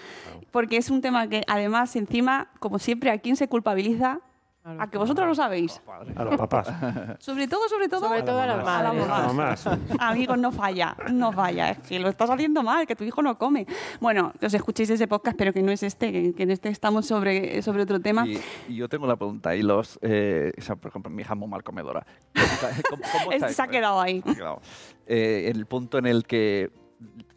porque 0.53 0.77
es 0.77 0.89
un 0.91 1.01
tema 1.01 1.29
que 1.29 1.43
además 1.49 1.97
encima, 1.97 2.49
como 2.61 2.79
siempre, 2.79 3.11
¿a 3.11 3.19
quién 3.19 3.37
se 3.37 3.49
culpabiliza? 3.49 4.21
A 4.65 4.89
que 4.89 4.97
vosotros 4.97 5.27
lo 5.27 5.35
sabéis. 5.35 5.83
A 6.15 6.25
los 6.25 6.37
papás. 6.37 6.69
Sobre 7.19 7.49
todo, 7.49 7.69
sobre 7.69 7.89
todo, 7.89 8.01
Sobre 8.07 8.23
todo 8.23 8.41
a 8.41 8.47
las 8.47 8.59
a 8.67 8.83
las 8.83 8.95
madres. 8.95 9.27
mamás. 9.27 9.69
Amigos, 9.99 10.39
no 10.39 10.53
falla, 10.53 10.97
no 11.11 11.33
falla. 11.33 11.71
Es 11.71 11.79
que 11.81 11.99
lo 11.99 12.09
estás 12.09 12.31
haciendo 12.31 12.63
mal, 12.63 12.87
que 12.87 12.95
tu 12.95 13.03
hijo 13.03 13.23
no 13.23 13.37
come. 13.37 13.67
Bueno, 14.01 14.33
que 14.39 14.47
os 14.47 14.55
escuchéis 14.55 14.91
ese 14.91 15.09
podcast, 15.09 15.37
pero 15.37 15.53
que 15.53 15.63
no 15.63 15.73
es 15.73 15.83
este, 15.83 16.33
que, 16.33 16.43
en 16.43 16.51
este 16.53 16.69
estamos 16.69 17.07
sobre, 17.07 17.61
sobre 17.63 17.83
otro 17.83 17.99
tema. 18.01 18.25
Y, 18.27 18.41
y 18.69 18.77
yo 18.77 18.89
tengo 18.89 19.05
una 19.05 19.17
pregunta. 19.17 19.57
Y 19.57 19.63
los, 19.63 19.99
eh, 20.01 20.53
o 20.57 20.61
sea, 20.61 20.77
por 20.77 20.91
ejemplo, 20.91 21.11
mi 21.11 21.23
hija 21.23 21.35
es 21.35 21.41
muy 21.41 21.49
mal 21.49 21.65
comedora. 21.65 22.07
¿Cómo, 22.89 23.03
cómo 23.03 23.03
está 23.33 23.47
Este 23.47 23.55
se 23.55 23.63
ha 23.63 23.67
quedado 23.67 24.01
ahí. 24.01 24.23
Se 24.23 24.31
ha 24.31 24.35
quedado. 24.35 24.61
Eh, 25.07 25.51
el 25.53 25.67
punto 25.67 25.99
en 25.99 26.07
el 26.07 26.25
que 26.25 26.71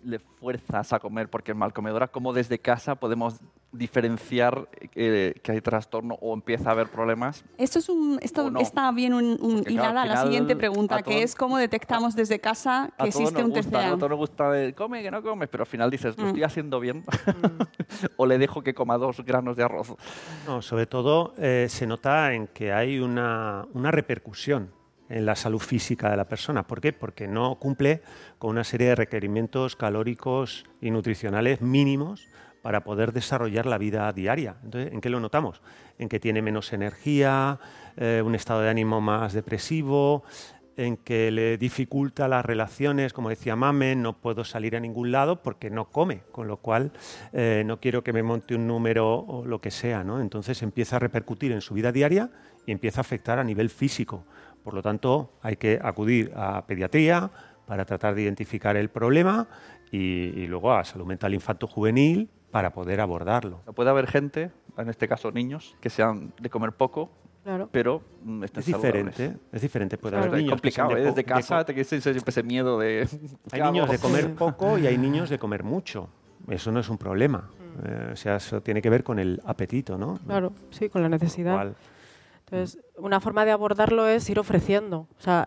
le 0.06 0.20
fuerzas 0.20 0.94
a 0.94 1.00
comer 1.00 1.30
porque 1.30 1.52
es 1.52 1.58
mal 1.58 1.74
comedora, 1.74 2.08
¿cómo 2.08 2.32
desde 2.34 2.60
casa 2.60 2.96
podemos 2.96 3.40
diferenciar 3.72 4.70
eh, 4.96 5.34
que 5.44 5.52
hay 5.52 5.62
trastorno 5.62 6.16
o 6.22 6.34
empieza 6.34 6.70
a 6.70 6.72
haber 6.74 6.88
problemas? 6.88 7.44
Esto, 7.58 7.80
es 7.80 7.90
un, 7.90 8.20
esto 8.22 8.50
no. 8.52 8.60
está 8.60 8.92
bien 8.92 9.14
un, 9.14 9.26
un- 9.42 9.58
Porque, 9.58 9.74
claro, 9.74 9.90
hilada 9.92 10.02
al 10.04 10.10
la 10.10 10.24
siguiente 10.24 10.56
pregunta, 10.56 10.98
a 10.98 11.02
que 11.04 11.24
es 11.24 11.36
cómo 11.36 11.58
detectamos 11.58 12.16
desde 12.16 12.40
casa 12.40 12.92
A 12.98 13.04
que 13.04 13.10
existe 13.10 13.44
un 13.44 13.50
gusta, 13.52 13.70
TCA. 13.70 13.88
A 13.88 13.98
todos 13.98 14.10
nos 14.10 14.20
gusta 14.20 14.52
de 14.52 14.74
come, 14.74 15.02
que 15.04 15.12
no 15.12 15.22
comes, 15.22 15.50
pero 15.50 15.64
al 15.64 15.68
final 15.68 15.90
dices, 15.92 16.16
¿lo 16.18 16.24
Mm. 16.24 16.28
estoy 16.28 16.44
haciendo 16.44 16.80
bien? 16.80 17.04
o 18.18 18.26
le 18.26 18.38
dejo 18.38 18.62
que 18.64 18.74
coma 18.74 18.98
dos 18.98 19.22
granos 19.26 19.58
de 19.58 19.64
arroz. 19.64 19.96
No, 20.46 20.62
sobre 20.62 20.86
todo 20.86 21.34
eh, 21.38 21.68
se 21.70 21.86
nota 21.88 22.34
en 22.34 22.48
que 22.48 22.72
hay 22.72 23.00
una, 23.00 23.66
una 23.74 23.92
repercusión 23.92 24.72
en 25.10 25.26
la 25.26 25.36
salud 25.36 25.60
física 25.60 26.10
de 26.10 26.18
la 26.18 26.28
persona. 26.28 26.68
¿Por 26.68 26.82
qué? 26.82 26.94
Porque 26.94 27.28
no 27.28 27.56
cumple 27.60 28.02
con 28.38 28.52
una 28.52 28.64
serie 28.64 28.90
de 28.90 28.96
requerimientos 28.96 29.76
calóricos 29.76 30.66
y 30.82 30.92
nutricionales 30.92 31.62
mínimos 31.62 32.28
para 32.62 32.84
poder 32.84 33.14
desarrollar 33.14 33.68
la 33.68 33.78
vida 33.78 34.12
diaria. 34.12 34.56
Entonces, 34.64 34.92
¿en 34.92 35.00
qué 35.00 35.12
lo 35.12 35.20
notamos? 35.20 35.62
En 36.00 36.10
que 36.10 36.20
tiene 36.20 36.42
menos 36.42 36.74
energía, 36.74 37.60
eh, 37.96 38.24
un 38.26 38.34
estado 38.34 38.62
de 38.62 38.70
ánimo 38.70 39.02
más 39.02 39.34
depresivo, 39.34 40.24
en 40.78 40.98
que 40.98 41.32
le 41.32 41.58
dificulta 41.58 42.28
las 42.28 42.46
relaciones, 42.46 43.14
como 43.14 43.30
decía 43.30 43.56
Mame, 43.56 43.96
no 43.96 44.20
puedo 44.20 44.44
salir 44.44 44.76
a 44.76 44.80
ningún 44.80 45.12
lado 45.12 45.42
porque 45.42 45.70
no 45.70 45.90
come, 45.90 46.22
con 46.32 46.48
lo 46.48 46.58
cual 46.58 46.92
eh, 47.34 47.64
no 47.66 47.80
quiero 47.80 48.04
que 48.04 48.14
me 48.14 48.24
monte 48.24 48.56
un 48.56 48.68
número 48.68 49.16
o 49.20 49.46
lo 49.46 49.62
que 49.62 49.72
sea, 49.72 50.04
¿no? 50.04 50.20
Entonces 50.20 50.62
empieza 50.64 50.98
a 50.98 51.00
repercutir 51.00 51.52
en 51.52 51.62
su 51.62 51.74
vida 51.74 51.92
diaria 51.92 52.30
y 52.66 52.72
empieza 52.72 53.00
a 53.00 53.02
afectar 53.02 53.40
a 53.40 53.44
nivel 53.44 53.70
físico. 53.70 54.26
Por 54.66 54.74
lo 54.74 54.82
tanto, 54.82 55.30
hay 55.44 55.58
que 55.58 55.80
acudir 55.82 56.32
a 56.36 56.66
pediatría 56.66 57.30
para 57.68 57.86
tratar 57.86 58.16
de 58.16 58.24
identificar 58.24 58.76
el 58.76 58.90
problema 58.90 59.48
y, 59.92 59.98
y 60.00 60.48
luego 60.48 60.74
a 60.74 60.84
salud 60.84 61.06
mental 61.06 61.36
infanto-juvenil 61.36 62.28
para 62.50 62.74
poder 62.74 63.00
abordarlo. 63.00 63.62
Puede 63.76 63.92
haber 63.92 64.08
gente, 64.08 64.50
en 64.76 64.90
este 64.90 65.08
caso 65.08 65.32
niños, 65.32 65.76
que 65.80 65.92
sean 65.92 66.34
de 66.42 66.50
comer 66.50 66.72
poco, 66.72 67.12
Claro. 67.44 67.70
pero 67.72 68.02
mm, 68.24 68.44
Es 68.46 68.66
diferente, 68.66 69.38
es 69.52 69.62
diferente. 69.62 70.00
Puede 70.00 70.16
haber 70.18 70.30
Claro, 70.32 70.38
es 70.40 70.44
niños 70.46 70.62
que 70.62 70.72
sean 70.72 70.88
complicado, 70.88 70.96
de 70.96 71.02
¿eh? 71.02 71.06
Desde 71.12 71.16
de 71.18 71.24
casa 71.26 71.58
co- 71.60 71.66
te 71.66 71.74
quieres 71.76 71.88
siempre 71.90 72.24
ese 72.26 72.42
miedo 72.42 72.80
de... 72.80 73.08
¿qué 73.52 73.62
Hay 73.62 73.72
niños 73.72 73.88
de 73.92 74.00
comer 74.00 74.34
poco 74.36 74.80
y 74.80 74.88
hay 74.88 74.98
niños 74.98 75.30
de 75.30 75.38
comer 75.38 75.64
mucho. 75.64 76.10
Eso 76.48 76.72
no 76.72 76.80
es 76.80 76.90
un 76.90 76.98
problema. 76.98 77.52
Eh, 77.86 78.10
o 78.14 78.16
sea, 78.16 78.38
eso 78.38 78.62
tiene 78.62 78.82
que 78.82 78.90
ver 78.90 79.04
con 79.04 79.20
el 79.20 79.40
apetito, 79.46 79.96
¿no? 79.96 80.18
Claro, 80.26 80.54
sí, 80.72 80.90
con 80.90 81.04
la 81.04 81.10
necesidad. 81.10 81.54
Entonces, 82.48 82.80
una 82.98 83.20
forma 83.20 83.44
de 83.44 83.52
abordarlo 83.52 84.08
es 84.08 84.30
ir 84.30 84.38
ofreciendo, 84.40 85.08
o 85.18 85.22
sea, 85.22 85.46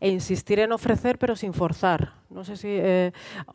e 0.00 0.08
insistir 0.10 0.58
en 0.58 0.72
ofrecer 0.72 1.16
pero 1.18 1.36
sin 1.36 1.52
forzar. 1.54 2.14
No 2.28 2.44
sé 2.44 2.56
si 2.56 2.68
eh, 2.70 3.12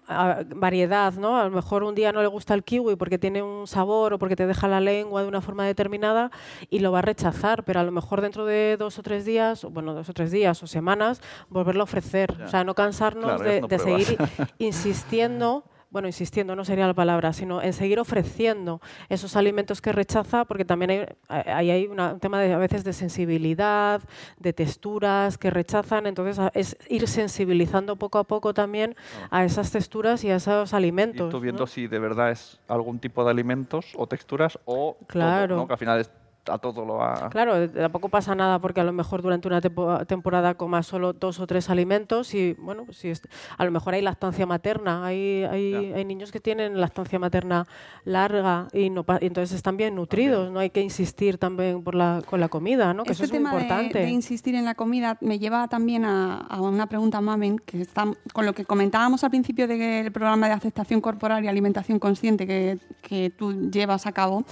a- 0.07 0.43
variedad, 0.55 1.13
¿no? 1.13 1.37
A 1.37 1.43
lo 1.45 1.51
mejor 1.51 1.83
un 1.83 1.93
día 1.95 2.11
no 2.13 2.21
le 2.21 2.27
gusta 2.27 2.53
el 2.53 2.63
kiwi 2.63 2.95
porque 2.95 3.17
tiene 3.17 3.41
un 3.43 3.67
sabor 3.67 4.13
o 4.13 4.19
porque 4.19 4.35
te 4.35 4.45
deja 4.47 4.67
la 4.67 4.79
lengua 4.79 5.21
de 5.23 5.27
una 5.27 5.41
forma 5.41 5.65
determinada 5.65 6.31
y 6.69 6.79
lo 6.79 6.91
va 6.91 6.99
a 6.99 7.01
rechazar, 7.01 7.63
pero 7.65 7.79
a 7.79 7.83
lo 7.83 7.91
mejor 7.91 8.21
dentro 8.21 8.45
de 8.45 8.75
dos 8.77 8.97
o 8.99 9.03
tres 9.03 9.25
días, 9.25 9.63
o, 9.65 9.69
bueno, 9.69 9.93
dos 9.93 10.07
o 10.09 10.13
tres 10.13 10.31
días 10.31 10.61
o 10.63 10.67
semanas, 10.67 11.21
volverlo 11.49 11.81
a 11.81 11.85
ofrecer. 11.85 12.35
Ya. 12.37 12.45
O 12.45 12.47
sea, 12.47 12.63
no 12.63 12.75
cansarnos 12.75 13.25
Claro, 13.25 13.43
de, 13.43 13.61
no 13.61 13.67
seguir 13.79 14.17
insistiendo 14.57 15.63
bueno, 15.95 16.09
insistiendo 16.09 16.57
no 16.57 16.65
sería 16.65 16.87
la 16.87 16.93
palabra, 16.93 17.31
sino 17.31 17.61
en 17.61 17.71
seguir 17.71 18.01
ofreciendo 18.01 18.81
esos 19.07 19.37
alimentos 19.37 19.79
que 19.79 19.93
rechaza, 19.93 20.43
porque 20.43 20.65
también 20.65 21.07
hay, 21.29 21.87
una- 21.87 22.11
un 22.15 22.19
tema 22.19 22.41
de, 22.41 22.51
a 22.53 22.57
veces 22.57 22.83
de 22.83 22.91
sensibilidad, 22.91 24.01
de 24.37 24.51
texturas 24.51 25.37
que 25.37 25.49
rechazan, 25.51 26.05
entonces 26.05 26.37
a- 26.37 26.51
es 26.53 26.75
ir 26.89 27.07
sensibilizando 27.07 27.95
poco 27.95 28.17
a 28.19 28.25
poco 28.25 28.53
también 28.53 28.93
a 29.31 29.45
esas 29.45 29.71
texturas 29.71 30.21
y 30.25 30.31
a 30.31 30.35
esos 30.35 30.73
Y 30.73 30.75
alimentos. 30.75 31.31
¿no? 31.33 31.39
viendo 31.39 31.65
si 31.65 31.87
de 31.87 31.99
verdad 31.99 32.31
es 32.31 32.59
algún 32.67 32.99
tipo 32.99 33.23
de 33.23 33.31
alimentos 33.31 33.93
o 33.95 34.05
texturas 34.05 34.59
o 34.65 34.97
todo, 34.99 35.07
Claro. 35.07 35.55
¿no? 35.55 35.65
que 35.67 35.73
al 35.75 35.79
final 35.79 36.01
es 36.01 36.11
a 36.47 36.57
todo 36.57 36.85
lo 36.85 37.03
ha... 37.03 37.29
Claro, 37.29 37.55
eh, 37.57 37.67
tampoco 37.67 38.09
pasa 38.09 38.35
nada 38.35 38.59
porque 38.59 38.79
a 38.81 38.83
lo 38.83 38.93
mejor 38.93 39.21
durante 39.21 39.47
una 39.47 39.61
tempo- 39.61 40.05
temporada 40.05 40.55
comas 40.55 40.85
solo 40.87 41.13
dos 41.13 41.39
o 41.39 41.47
tres 41.47 41.69
alimentos 41.69 42.33
y, 42.33 42.53
bueno, 42.53 42.85
pues 42.85 42.97
si 42.97 43.09
es- 43.09 43.21
a 43.57 43.65
lo 43.65 43.71
mejor 43.71 43.93
hay 43.93 44.01
lactancia 44.01 44.45
materna, 44.45 45.05
hay, 45.05 45.43
hay, 45.43 45.93
hay 45.93 46.05
niños 46.05 46.31
que 46.31 46.39
tienen 46.39 46.79
lactancia 46.79 47.19
materna 47.19 47.65
larga 48.03 48.67
y, 48.73 48.89
no, 48.89 49.03
pa- 49.03 49.19
y 49.21 49.27
entonces 49.27 49.55
están 49.55 49.77
bien 49.77 49.95
nutridos, 49.95 50.51
no 50.51 50.59
hay 50.59 50.69
que 50.69 50.81
insistir 50.81 51.37
también 51.37 51.83
por 51.83 51.95
la, 51.95 52.21
con 52.25 52.39
la 52.39 52.47
comida, 52.49 52.93
¿no? 52.93 53.03
que 53.03 53.11
este 53.11 53.23
eso 53.25 53.35
es 53.35 53.41
muy 53.41 53.49
tema 53.49 53.55
de- 53.55 53.61
importante. 53.63 53.99
De, 53.99 54.09
insistir 54.09 54.55
en 54.55 54.65
la 54.65 54.75
comida 54.75 55.17
me 55.21 55.39
lleva 55.39 55.67
también 55.67 56.05
a, 56.05 56.37
a 56.37 56.61
una 56.61 56.87
pregunta, 56.87 57.21
Mamen, 57.21 57.57
que 57.59 57.81
está 57.81 58.05
con 58.33 58.45
lo 58.45 58.53
que 58.53 58.65
comentábamos 58.65 59.23
al 59.23 59.29
principio 59.31 59.67
del 59.67 60.11
programa 60.11 60.47
de 60.47 60.53
aceptación 60.53 61.01
corporal 61.01 61.43
y 61.43 61.47
alimentación 61.47 61.99
consciente 61.99 62.45
que, 62.47 62.77
que 63.01 63.29
tú 63.29 63.69
llevas 63.71 64.05
a 64.05 64.11
cabo. 64.11 64.43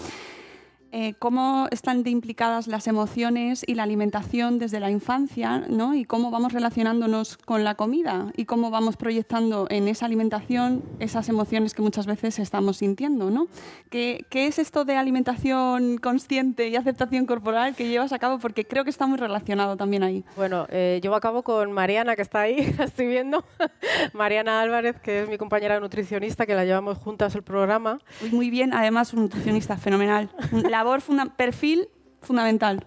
Eh, 0.96 1.16
¿Cómo 1.18 1.68
están 1.72 2.04
de 2.04 2.12
implicadas 2.12 2.68
las 2.68 2.86
emociones 2.86 3.64
y 3.66 3.74
la 3.74 3.82
alimentación 3.82 4.60
desde 4.60 4.80
la 4.80 4.92
infancia? 4.92 5.66
¿no? 5.68 5.96
Y 5.96 6.06
cómo 6.06 6.30
vamos 6.30 6.54
relacionándonos 6.54 7.38
con 7.38 7.64
la 7.64 7.74
comida 7.74 8.32
y 8.38 8.46
cómo 8.46 8.70
vamos 8.70 8.96
proyectando 8.96 9.66
en 9.72 9.88
esa 9.88 10.06
alimentación 10.06 10.84
esas 11.00 11.30
emociones 11.30 11.74
que 11.74 11.82
muchas 11.82 12.06
veces 12.06 12.38
estamos 12.38 12.78
sintiendo. 12.78 13.32
¿no? 13.32 13.48
¿Qué, 13.90 14.28
qué 14.30 14.46
es 14.46 14.60
esto 14.60 14.86
de 14.86 14.96
alimentación 14.96 15.98
consciente 15.98 16.68
y 16.68 16.76
aceptación 16.76 17.26
corporal 17.26 17.76
que 17.76 17.88
llevas 17.88 18.14
a 18.14 18.20
cabo? 18.20 18.38
Porque 18.38 18.64
creo 18.64 18.84
que 18.84 18.92
está 18.92 19.08
muy 19.08 19.18
relacionado 19.18 19.76
también 19.76 20.04
ahí. 20.04 20.24
Bueno, 20.36 20.68
eh, 20.70 21.00
llevo 21.02 21.16
a 21.16 21.22
cabo 21.22 21.42
con 21.42 21.72
Mariana, 21.72 22.16
que 22.16 22.22
está 22.22 22.42
ahí, 22.42 22.72
la 22.78 22.84
estoy 22.84 23.08
viendo. 23.08 23.44
Mariana 24.14 24.62
Álvarez, 24.62 25.00
que 25.00 25.24
es 25.24 25.28
mi 25.28 25.40
compañera 25.40 25.80
nutricionista, 25.80 26.46
que 26.46 26.54
la 26.54 26.66
llevamos 26.66 27.00
juntas 27.00 27.34
el 27.34 27.42
programa. 27.42 27.98
Uy, 28.22 28.30
Muy 28.30 28.50
bien, 28.52 28.76
además 28.76 29.12
un 29.14 29.22
nutricionista 29.22 29.76
fenomenal. 29.76 30.30
Un 30.52 30.70
labor, 30.84 31.02
funda- 31.02 31.36
perfil 31.36 31.88
fundamental. 32.22 32.86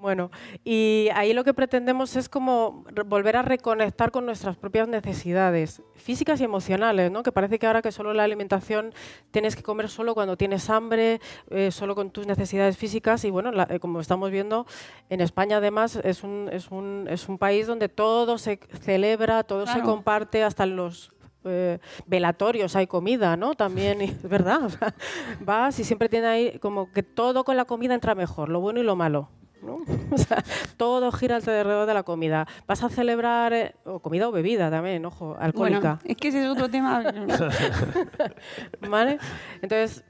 Bueno, 0.00 0.30
y 0.64 1.08
ahí 1.12 1.32
lo 1.32 1.42
que 1.42 1.52
pretendemos 1.52 2.14
es 2.14 2.28
como 2.28 2.84
volver 3.06 3.36
a 3.36 3.42
reconectar 3.42 4.12
con 4.12 4.26
nuestras 4.26 4.56
propias 4.56 4.86
necesidades 4.86 5.82
físicas 5.96 6.40
y 6.40 6.44
emocionales, 6.44 7.10
¿no? 7.10 7.24
Que 7.24 7.32
parece 7.32 7.58
que 7.58 7.66
ahora 7.66 7.82
que 7.82 7.90
solo 7.90 8.14
la 8.14 8.22
alimentación 8.22 8.94
tienes 9.32 9.56
que 9.56 9.64
comer 9.64 9.88
solo 9.88 10.14
cuando 10.14 10.36
tienes 10.36 10.70
hambre, 10.70 11.20
eh, 11.50 11.72
solo 11.72 11.96
con 11.96 12.12
tus 12.12 12.28
necesidades 12.28 12.76
físicas 12.76 13.24
y 13.24 13.30
bueno, 13.30 13.50
la- 13.50 13.66
eh, 13.70 13.80
como 13.80 13.98
estamos 14.00 14.30
viendo 14.30 14.66
en 15.10 15.20
España 15.20 15.56
además 15.56 15.96
es 15.96 16.22
un, 16.22 16.48
es 16.52 16.70
un, 16.70 17.08
es 17.10 17.28
un 17.28 17.36
país 17.36 17.66
donde 17.66 17.88
todo 17.88 18.38
se 18.38 18.60
celebra, 18.80 19.42
todo 19.42 19.66
se 19.66 19.80
comparte, 19.82 20.44
hasta 20.44 20.64
los 20.64 21.10
eh, 21.44 21.78
velatorios 22.06 22.76
hay 22.76 22.86
comida, 22.86 23.36
¿no? 23.36 23.54
También, 23.54 24.00
es 24.00 24.22
verdad, 24.22 24.64
o 24.64 24.70
sea, 24.70 24.94
vas 25.40 25.78
y 25.78 25.84
siempre 25.84 26.08
tiene 26.08 26.26
ahí 26.26 26.58
como 26.58 26.92
que 26.92 27.02
todo 27.02 27.44
con 27.44 27.56
la 27.56 27.64
comida 27.64 27.94
entra 27.94 28.14
mejor, 28.14 28.48
lo 28.48 28.60
bueno 28.60 28.80
y 28.80 28.82
lo 28.82 28.96
malo. 28.96 29.28
¿no? 29.62 29.78
O 30.10 30.18
sea, 30.18 30.42
todo 30.76 31.12
gira 31.12 31.36
alrededor 31.36 31.86
de 31.86 31.94
la 31.94 32.02
comida. 32.02 32.46
Vas 32.66 32.82
a 32.82 32.88
celebrar, 32.88 33.52
eh, 33.52 33.74
o 33.84 34.00
comida 34.00 34.28
o 34.28 34.32
bebida 34.32 34.70
también, 34.70 35.04
ojo, 35.04 35.36
alcohólica. 35.38 35.98
Bueno, 36.00 36.00
es 36.04 36.16
que 36.16 36.28
ese 36.28 36.44
es 36.44 36.48
otro 36.48 36.68
tema. 36.68 37.02
¿Vale? 38.88 39.18
Entonces, 39.60 40.04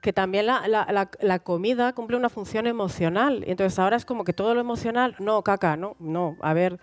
que 0.00 0.12
también 0.12 0.46
la, 0.46 0.66
la- 0.66 1.10
la- 1.20 1.38
comida 1.40 1.92
cumple 1.92 2.16
una 2.16 2.28
función 2.30 2.66
emocional. 2.66 3.44
Entonces, 3.46 3.78
ahora 3.78 3.96
es 3.96 4.04
como 4.04 4.24
que 4.24 4.32
todo 4.32 4.54
lo 4.54 4.60
emocional, 4.60 5.14
no, 5.18 5.42
caca, 5.42 5.76
no, 5.76 5.96
no. 5.98 6.36
A 6.40 6.54
ver, 6.54 6.78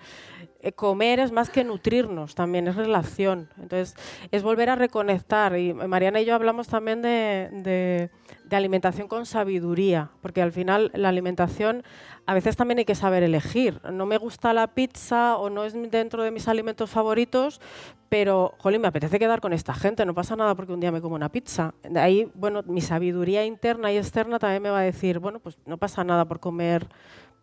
eh, 0.62 0.71
comer 0.71 1.19
es 1.19 1.32
más 1.32 1.49
que 1.49 1.63
nutrirnos 1.63 2.36
también, 2.36 2.67
es 2.67 2.75
relación. 2.75 3.49
Entonces, 3.58 3.95
es 4.32 4.43
volver 4.43 4.69
a 4.69 4.75
reconectar. 4.75 5.58
Y 5.58 5.73
Mariana 5.73 6.21
y 6.21 6.25
yo 6.25 6.36
hablamos 6.36 6.67
también 6.67 7.01
de- 7.01 8.10
de 8.45 8.56
alimentación 8.56 9.08
con 9.08 9.25
sabiduría, 9.25 10.10
porque 10.21 10.41
al 10.41 10.51
final 10.51 10.91
la 10.93 11.10
alimentación 11.10 11.84
a 12.27 12.33
veces 12.33 12.57
también 12.57 12.77
hay 12.79 12.85
que 12.85 12.93
saber 12.93 13.23
elegir. 13.23 13.79
No 13.91 14.05
me 14.05 14.17
gusta 14.17 14.53
la 14.53 14.67
pizza 14.67 15.37
o 15.37 15.49
no 15.49 15.63
es 15.63 15.73
dentro 15.89 16.23
de 16.23 16.31
mis 16.31 16.49
alimentos 16.49 16.89
favoritos, 16.89 17.61
pero, 18.09 18.53
jolín, 18.57 18.81
me 18.81 18.89
apetece 18.89 19.17
quedar 19.17 19.39
con 19.39 19.53
esta 19.53 19.73
gente, 19.73 20.05
no 20.05 20.13
pasa 20.13 20.35
nada 20.35 20.53
porque 20.53 20.73
un 20.73 20.81
día 20.81 20.91
me 20.91 21.01
como 21.01 21.15
una 21.15 21.29
pizza. 21.29 21.73
De 21.89 21.99
ahí, 21.99 22.29
bueno, 22.35 22.63
mi 22.65 22.81
sabiduría 22.81 23.45
interna 23.45 23.93
y 23.93 23.97
externa 23.97 24.39
también 24.39 24.61
me 24.61 24.69
va 24.69 24.79
a 24.79 24.83
decir, 24.83 25.19
bueno, 25.19 25.39
pues 25.39 25.57
no 25.65 25.77
pasa 25.77 26.03
nada 26.03 26.25
por 26.25 26.41
comer 26.41 26.87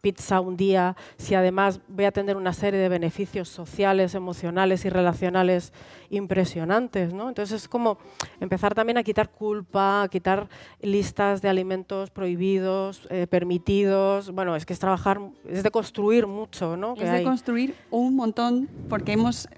pizza 0.04 0.38
un 0.40 0.54
día, 0.58 0.96
si 1.16 1.34
además 1.34 1.80
voy 1.88 2.04
a 2.04 2.12
tener 2.12 2.36
una 2.36 2.52
serie 2.52 2.78
de 2.78 2.90
beneficios 2.90 3.48
sociales, 3.48 4.14
emocionales 4.14 4.84
y 4.84 4.90
relacionales 4.90 5.72
impresionantes, 6.10 7.14
¿no? 7.14 7.28
Entonces 7.30 7.62
es 7.62 7.68
como 7.68 7.96
empezar 8.38 8.74
también 8.74 8.98
a 8.98 9.02
quitar 9.02 9.30
culpa, 9.30 10.02
a 10.02 10.08
quitar 10.08 10.46
listas 10.82 11.40
de 11.40 11.48
alimentos 11.48 12.10
prohibidos, 12.10 13.08
eh, 13.08 13.26
permitidos. 13.26 14.30
Bueno, 14.30 14.56
es 14.56 14.66
que 14.66 14.74
es 14.74 14.78
trabajar, 14.78 15.20
es 15.48 15.62
de 15.62 15.70
construir 15.70 16.26
mucho, 16.26 16.76
¿no? 16.76 16.94
Que 16.94 17.04
Es 17.04 17.10
de 17.10 17.16
hay. 17.16 17.24
construir 17.24 17.74
un 17.90 18.14
montón 18.14 18.68
porque 18.90 19.12
hemos 19.12 19.48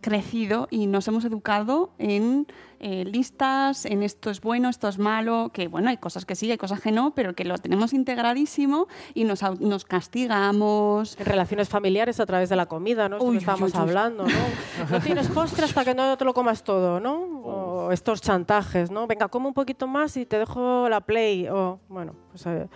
crecido 0.00 0.68
y 0.70 0.86
nos 0.86 1.06
hemos 1.06 1.24
educado 1.26 1.90
en 1.98 2.46
eh, 2.82 3.04
listas, 3.04 3.86
en 3.86 4.02
esto 4.02 4.28
es 4.30 4.40
bueno, 4.40 4.68
esto 4.68 4.88
es 4.88 4.98
malo, 4.98 5.50
que 5.54 5.68
bueno, 5.68 5.88
hay 5.88 5.96
cosas 5.96 6.24
que 6.26 6.34
sí, 6.34 6.50
hay 6.50 6.58
cosas 6.58 6.80
que 6.80 6.92
no, 6.92 7.14
pero 7.14 7.34
que 7.34 7.44
lo 7.44 7.56
tenemos 7.58 7.92
integradísimo 7.92 8.88
y 9.14 9.24
nos, 9.24 9.40
nos 9.60 9.84
castigamos. 9.84 11.16
En 11.18 11.26
relaciones 11.26 11.68
familiares 11.68 12.20
a 12.20 12.26
través 12.26 12.48
de 12.48 12.56
la 12.56 12.66
comida, 12.66 13.08
¿no? 13.08 13.16
Esto 13.16 13.28
Uy, 13.28 13.36
estábamos 13.38 13.72
uy, 13.72 13.78
uy. 13.78 13.82
hablando, 13.88 14.24
¿no? 14.24 14.88
No 14.90 15.00
tienes 15.00 15.28
postre 15.28 15.64
hasta 15.64 15.84
que 15.84 15.94
no 15.94 16.16
te 16.16 16.24
lo 16.24 16.34
comas 16.34 16.62
todo, 16.64 17.00
¿no? 17.00 17.14
O 17.44 17.92
estos 17.92 18.20
chantajes, 18.20 18.90
¿no? 18.90 19.06
Venga, 19.06 19.28
come 19.28 19.46
un 19.48 19.54
poquito 19.54 19.86
más 19.86 20.16
y 20.16 20.26
te 20.26 20.38
dejo 20.38 20.88
la 20.88 21.00
play. 21.00 21.46
O, 21.48 21.78
bueno, 21.88 22.14
pues... 22.30 22.44
eh, 22.46 22.68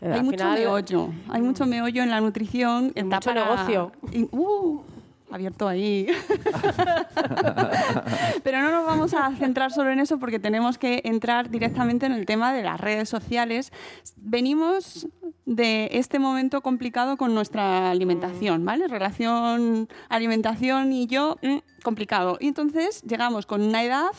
eh, 0.00 0.12
Hay 0.14 0.22
mucho 0.22 0.38
final- 0.38 0.58
meollo, 0.58 1.10
hay 1.28 1.42
mucho 1.42 1.66
meollo 1.66 2.02
en 2.02 2.10
la 2.10 2.20
nutrición. 2.20 2.92
Y 2.94 3.00
da 3.00 3.04
mucho 3.16 3.20
para- 3.30 3.44
negocio. 3.44 3.92
y- 4.12 4.22
uh, 4.34 4.80
abierto 5.30 5.68
ahí. 5.68 6.06
Pero 8.42 8.62
no 8.62 8.70
nos 8.70 8.86
vamos 8.86 9.14
a 9.14 9.34
centrar 9.36 9.72
solo 9.72 9.90
en 9.90 10.00
eso 10.00 10.18
porque 10.18 10.38
tenemos 10.38 10.78
que 10.78 11.00
entrar 11.04 11.50
directamente 11.50 12.06
en 12.06 12.12
el 12.12 12.26
tema 12.26 12.52
de 12.52 12.62
las 12.62 12.80
redes 12.80 13.08
sociales. 13.08 13.72
Venimos 14.16 15.08
de 15.46 15.88
este 15.92 16.18
momento 16.18 16.60
complicado 16.60 17.16
con 17.16 17.34
nuestra 17.34 17.90
alimentación, 17.90 18.64
¿vale? 18.64 18.88
Relación 18.88 19.88
alimentación 20.08 20.92
y 20.92 21.06
yo, 21.06 21.38
mm, 21.42 21.58
complicado. 21.82 22.36
Y 22.40 22.48
entonces 22.48 23.02
llegamos 23.02 23.46
con 23.46 23.62
una 23.62 23.82
edad 23.82 24.12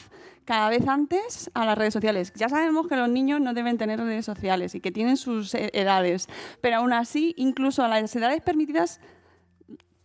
cada 0.45 0.69
vez 0.69 0.87
antes 0.87 1.49
a 1.53 1.65
las 1.65 1.77
redes 1.77 1.93
sociales. 1.93 2.33
Ya 2.35 2.49
sabemos 2.49 2.87
que 2.87 2.95
los 2.95 3.09
niños 3.09 3.39
no 3.39 3.53
deben 3.53 3.77
tener 3.77 3.99
redes 3.99 4.25
sociales 4.25 4.75
y 4.75 4.81
que 4.81 4.91
tienen 4.91 5.17
sus 5.17 5.53
eh, 5.55 5.69
edades, 5.73 6.27
pero 6.61 6.77
aún 6.77 6.93
así, 6.93 7.33
incluso 7.37 7.83
a 7.83 7.87
las 7.87 8.15
edades 8.15 8.41
permitidas, 8.41 8.99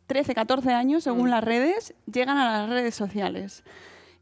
13, 0.07 0.35
14 0.35 0.73
años, 0.73 1.05
según 1.05 1.31
las 1.31 1.43
redes, 1.43 1.95
llegan 2.11 2.39
a 2.39 2.61
las 2.61 2.71
redes 2.71 2.95
sociales. 2.95 3.65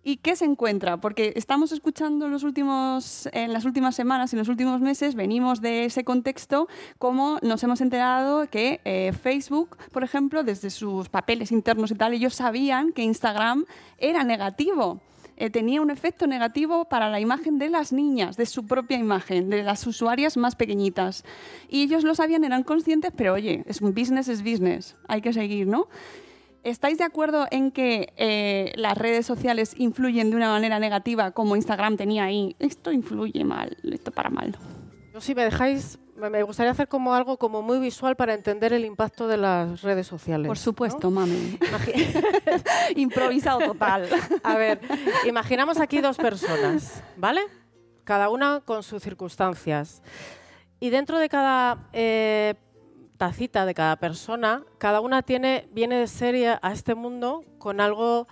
¿Y 0.07 0.18
qué 0.18 0.37
se 0.37 0.44
encuentra? 0.44 0.99
Porque 0.99 1.33
estamos 1.35 1.73
escuchando 1.73 2.27
en, 2.27 2.33
los 2.33 2.42
últimos, 2.42 3.27
en 3.33 3.55
las 3.55 3.64
últimas 3.64 3.97
semanas 3.97 4.33
y 4.33 4.37
en 4.37 4.40
los 4.40 4.49
últimos 4.49 4.83
meses, 4.83 5.14
venimos 5.14 5.62
de 5.62 5.87
ese 5.87 6.05
contexto, 6.05 6.68
como 6.99 7.38
nos 7.40 7.62
hemos 7.64 7.81
enterado 7.81 8.47
que 8.51 8.83
eh, 8.85 9.14
Facebook, 9.23 9.79
por 9.92 10.05
ejemplo, 10.05 10.42
desde 10.42 10.68
sus 10.68 11.09
papeles 11.09 11.53
internos 11.53 11.90
y 11.90 11.94
tal, 11.94 12.12
ellos 12.12 12.35
sabían 12.35 12.92
que 12.92 13.03
Instagram 13.03 13.64
era 13.97 14.25
negativo. 14.25 15.01
Eh, 15.37 15.51
tenía 15.51 15.81
un 15.81 15.90
efecto 15.90 16.27
negativo 16.27 16.85
para 16.85 17.11
la 17.11 17.20
imagen 17.20 17.59
de 17.59 17.68
las 17.68 17.92
niñas, 17.92 18.37
de 18.37 18.47
su 18.47 18.66
propia 18.66 18.99
imagen, 18.99 19.51
de 19.51 19.62
las 19.62 19.87
usuarias 19.87 20.37
más 20.37 20.55
pequeñitas. 20.55 21.25
Y 21.68 21.83
ellos 21.83 22.05
lo 22.05 22.14
sabían, 22.14 22.44
eran 22.44 22.62
conscientes, 22.62 23.12
pero 23.16 23.35
oye, 23.35 23.64
es 23.66 23.81
un 23.81 23.94
business, 23.94 24.29
es 24.29 24.42
business, 24.42 24.97
hay 25.09 25.20
que 25.20 25.33
seguir, 25.33 25.66
¿no? 25.66 25.88
¿Estáis 26.62 26.97
de 26.97 27.05
acuerdo 27.05 27.47
en 27.51 27.70
que 27.70 28.14
eh, 28.16 28.73
las 28.77 28.97
redes 28.97 29.27
sociales 29.27 29.75
influyen 29.77 30.31
de 30.31 30.37
una 30.37 30.49
manera 30.49 30.79
negativa 30.79 31.33
como 31.33 31.57
Instagram 31.57 31.99
tenía 31.99 32.25
ahí? 32.25 32.57
Esto 32.59 32.90
influye 32.90 33.44
mal, 33.44 33.77
esto 33.83 34.11
para 34.11 34.31
mal. 34.31 34.57
Yo 35.12 35.20
si 35.20 35.35
me 35.35 35.44
dejáis, 35.44 35.99
me 36.30 36.42
gustaría 36.42 36.72
hacer 36.72 36.88
como 36.88 37.14
algo 37.14 37.37
como 37.38 37.62
muy 37.62 37.78
visual 37.78 38.16
para 38.16 38.34
entender 38.34 38.72
el 38.72 38.84
impacto 38.84 39.28
de 39.28 39.37
las 39.37 39.82
redes 39.82 40.06
sociales. 40.06 40.46
Por 40.48 40.58
supuesto, 40.58 41.10
¿no? 41.10 41.20
mami. 41.20 41.58
Improvisado 42.96 43.60
total. 43.60 44.08
A 44.42 44.56
ver, 44.56 44.80
imaginamos 45.26 45.78
aquí 45.80 46.00
dos 46.00 46.16
personas, 46.16 47.02
¿vale? 47.16 47.42
Cada 48.04 48.28
una 48.28 48.60
con 48.60 48.82
sus 48.82 49.02
circunstancias. 49.02 50.02
Y 50.80 50.90
dentro 50.90 51.18
de 51.18 51.28
cada 51.28 51.88
eh, 51.92 52.54
tacita 53.16 53.64
de 53.64 53.74
cada 53.74 53.96
persona, 53.96 54.62
cada 54.78 55.00
una 55.00 55.22
tiene, 55.22 55.68
viene 55.72 55.96
de 55.96 56.06
serie 56.06 56.58
a 56.60 56.72
este 56.72 56.94
mundo 56.94 57.44
con 57.58 57.80
algo 57.80 58.26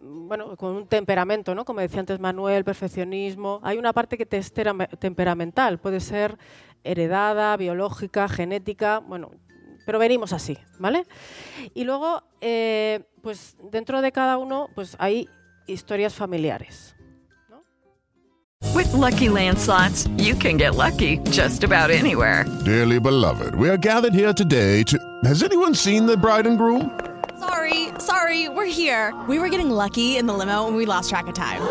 bueno, 0.00 0.56
con 0.56 0.76
un 0.76 0.86
temperamento, 0.86 1.54
¿no? 1.54 1.64
Como 1.64 1.80
decía 1.80 2.00
antes 2.00 2.20
Manuel, 2.20 2.64
perfeccionismo. 2.64 3.60
Hay 3.62 3.78
una 3.78 3.92
parte 3.92 4.16
que 4.16 4.26
te 4.26 4.38
es 4.38 4.52
temperamental, 4.52 5.78
puede 5.78 6.00
ser 6.00 6.38
heredada, 6.84 7.56
biológica, 7.56 8.28
genética, 8.28 8.98
bueno, 9.00 9.30
pero 9.86 9.98
venimos 9.98 10.32
así, 10.32 10.58
¿vale? 10.78 11.06
Y 11.74 11.84
luego, 11.84 12.22
eh, 12.40 13.04
pues 13.22 13.56
dentro 13.70 14.02
de 14.02 14.12
cada 14.12 14.36
uno, 14.36 14.68
pues 14.74 14.96
hay 14.98 15.28
historias 15.66 16.14
familiares. 16.14 16.94
With 18.74 18.92
Lucky 18.92 19.28
Land 19.28 19.58
slots, 19.58 20.08
you 20.18 20.34
can 20.34 20.56
get 20.56 20.74
lucky 20.74 21.18
just 21.30 21.64
about 21.64 21.90
anywhere. 21.90 22.44
Dearly 22.64 22.98
beloved, 22.98 23.54
we 23.54 23.68
are 23.70 23.76
gathered 23.76 24.12
here 24.12 24.32
today 24.32 24.82
to. 24.84 24.98
Has 25.24 25.42
anyone 25.42 25.74
seen 25.74 26.06
the 26.06 26.16
bride 26.16 26.46
and 26.46 26.58
groom? 26.58 26.90
Sorry, 27.38 27.88
sorry, 27.98 28.48
we're 28.48 28.66
here. 28.66 29.14
We 29.28 29.38
were 29.38 29.48
getting 29.48 29.70
lucky 29.70 30.16
in 30.16 30.26
the 30.26 30.34
limo 30.34 30.66
and 30.66 30.76
we 30.76 30.86
lost 30.86 31.08
track 31.08 31.28
of 31.28 31.34
time. 31.34 31.62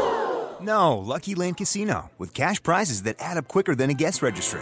No, 0.62 0.98
Lucky 0.98 1.36
Land 1.36 1.58
Casino, 1.58 2.10
with 2.18 2.34
cash 2.34 2.62
prizes 2.64 3.04
that 3.04 3.18
add 3.20 3.38
up 3.38 3.48
quicker 3.48 3.76
than 3.76 3.90
a 3.90 3.94
guest 3.94 4.22
registry. 4.24 4.62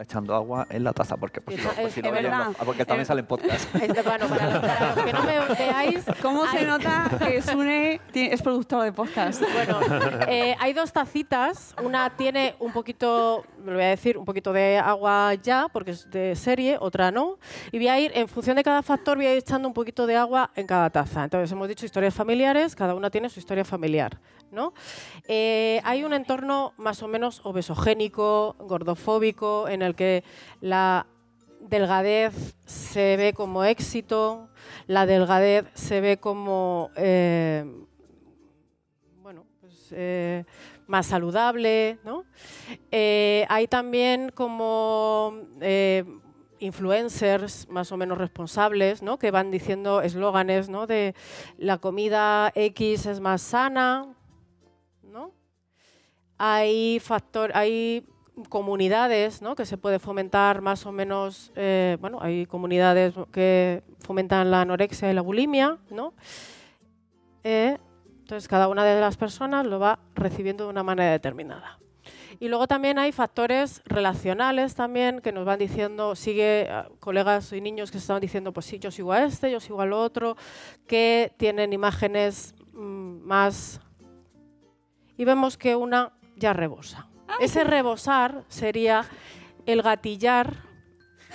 Echando 0.00 0.34
agua 0.34 0.66
en 0.70 0.82
la 0.82 0.92
taza, 0.94 1.16
porque, 1.18 1.40
no, 1.46 1.90
si 1.90 2.00
no, 2.00 2.10
verdad. 2.10 2.46
no- 2.46 2.52
porque 2.64 2.84
también 2.86 3.04
salen 3.04 3.26
podcast. 3.26 3.74
Es 3.82 3.92
de- 3.94 4.02
bueno, 4.02 4.26
para 4.28 4.60
para 4.60 4.94
los 4.96 5.04
que 5.04 5.12
no 5.12 5.22
me 5.24 5.54
veáis, 5.58 6.04
¿Cómo 6.22 6.46
se 6.46 6.58
hay- 6.58 6.64
nota 6.66 7.10
que 7.18 7.42
Sune 7.42 8.00
es 8.14 8.40
productor 8.42 8.84
de 8.84 8.92
podcast? 8.92 9.42
Bueno, 9.52 9.78
eh, 10.26 10.56
hay 10.58 10.72
dos 10.72 10.90
tacitas. 10.92 11.74
Una 11.82 12.08
tiene 12.16 12.54
un 12.60 12.72
poquito, 12.72 13.44
me 13.58 13.72
lo 13.72 13.76
voy 13.76 13.84
a 13.84 13.88
decir, 13.88 14.16
un 14.16 14.24
poquito 14.24 14.52
de 14.54 14.78
agua 14.78 15.34
ya, 15.34 15.68
porque 15.70 15.90
es 15.90 16.10
de 16.10 16.34
serie, 16.34 16.78
otra 16.80 17.10
no. 17.10 17.38
Y 17.70 17.76
voy 17.78 17.88
a 17.88 18.00
ir, 18.00 18.10
en 18.14 18.26
función 18.26 18.56
de 18.56 18.64
cada 18.64 18.82
factor, 18.82 19.18
voy 19.18 19.26
a 19.26 19.32
ir 19.32 19.38
echando 19.38 19.68
un 19.68 19.74
poquito 19.74 20.06
de 20.06 20.16
agua 20.16 20.50
en 20.56 20.66
cada 20.66 20.88
taza. 20.88 21.24
Entonces, 21.24 21.52
hemos 21.52 21.68
dicho 21.68 21.84
historias 21.84 22.14
familiares, 22.14 22.74
cada 22.74 22.94
una 22.94 23.10
tiene 23.10 23.28
su 23.28 23.38
historia 23.38 23.64
familiar. 23.66 24.18
¿No? 24.50 24.72
Eh, 25.28 25.80
hay 25.84 26.04
un 26.04 26.12
entorno 26.12 26.72
más 26.76 27.02
o 27.02 27.08
menos 27.08 27.40
obesogénico, 27.44 28.56
gordofóbico, 28.58 29.68
en 29.68 29.82
el 29.82 29.94
que 29.94 30.24
la 30.60 31.06
delgadez 31.60 32.56
se 32.66 33.16
ve 33.16 33.32
como 33.32 33.64
éxito, 33.64 34.48
la 34.86 35.06
delgadez 35.06 35.66
se 35.74 36.00
ve 36.00 36.18
como 36.18 36.90
eh, 36.96 37.64
bueno, 39.22 39.44
pues, 39.60 39.88
eh, 39.92 40.44
más 40.86 41.06
saludable, 41.06 41.98
hay 42.92 43.66
también 43.68 44.30
como 44.34 45.34
influencers 46.60 47.68
más 47.68 47.90
o 47.90 47.96
menos 47.96 48.18
responsables, 48.18 49.02
¿no? 49.02 49.18
Que 49.18 49.30
van 49.30 49.50
diciendo 49.50 50.02
eslóganes, 50.02 50.68
¿no? 50.68 50.86
De 50.86 51.14
la 51.58 51.78
comida 51.78 52.52
X 52.54 53.06
es 53.06 53.20
más 53.20 53.42
sana. 53.42 54.14
Hay 56.42 57.00
factor, 57.00 57.50
hay 57.54 58.02
comunidades, 58.48 59.42
¿no? 59.42 59.54
Que 59.54 59.66
se 59.66 59.76
puede 59.76 59.98
fomentar 59.98 60.62
más 60.62 60.86
o 60.86 60.90
menos, 60.90 61.52
eh, 61.54 61.98
bueno, 62.00 62.16
hay 62.22 62.46
comunidades 62.46 63.12
que 63.30 63.82
fomentan 63.98 64.50
la 64.50 64.62
anorexia 64.62 65.10
y 65.10 65.14
la 65.14 65.20
bulimia, 65.20 65.76
¿no? 65.90 66.14
Eh, 67.44 67.76
entonces, 68.20 68.48
cada 68.48 68.68
una 68.68 68.86
de 68.86 68.98
las 68.98 69.18
personas 69.18 69.66
lo 69.66 69.78
va 69.78 69.98
recibiendo 70.14 70.64
de 70.64 70.70
una 70.70 70.82
manera 70.82 71.12
determinada. 71.12 71.78
Y 72.38 72.48
luego 72.48 72.66
también 72.66 72.98
hay 72.98 73.12
factores 73.12 73.82
relacionales 73.84 74.74
también 74.74 75.20
que 75.20 75.32
nos 75.32 75.44
van 75.44 75.58
diciendo, 75.58 76.16
sigue 76.16 76.68
ah, 76.70 76.88
colegas 77.00 77.52
y 77.52 77.60
niños 77.60 77.90
que 77.90 77.98
están 77.98 78.18
diciendo, 78.18 78.54
pues 78.54 78.64
sí, 78.64 78.78
yo 78.78 78.90
sigo 78.90 79.12
a 79.12 79.24
este, 79.24 79.50
yo 79.50 79.60
sigo 79.60 79.82
al 79.82 79.92
otro, 79.92 80.38
que 80.86 81.34
tienen 81.36 81.74
imágenes 81.74 82.54
mm, 82.72 83.26
más... 83.26 83.78
Y 85.18 85.26
vemos 85.26 85.58
que 85.58 85.76
una 85.76 86.14
ya 86.40 86.52
rebosa. 86.52 87.06
Ese 87.38 87.62
rebosar 87.62 88.42
sería 88.48 89.04
el 89.66 89.82
gatillar 89.82 90.68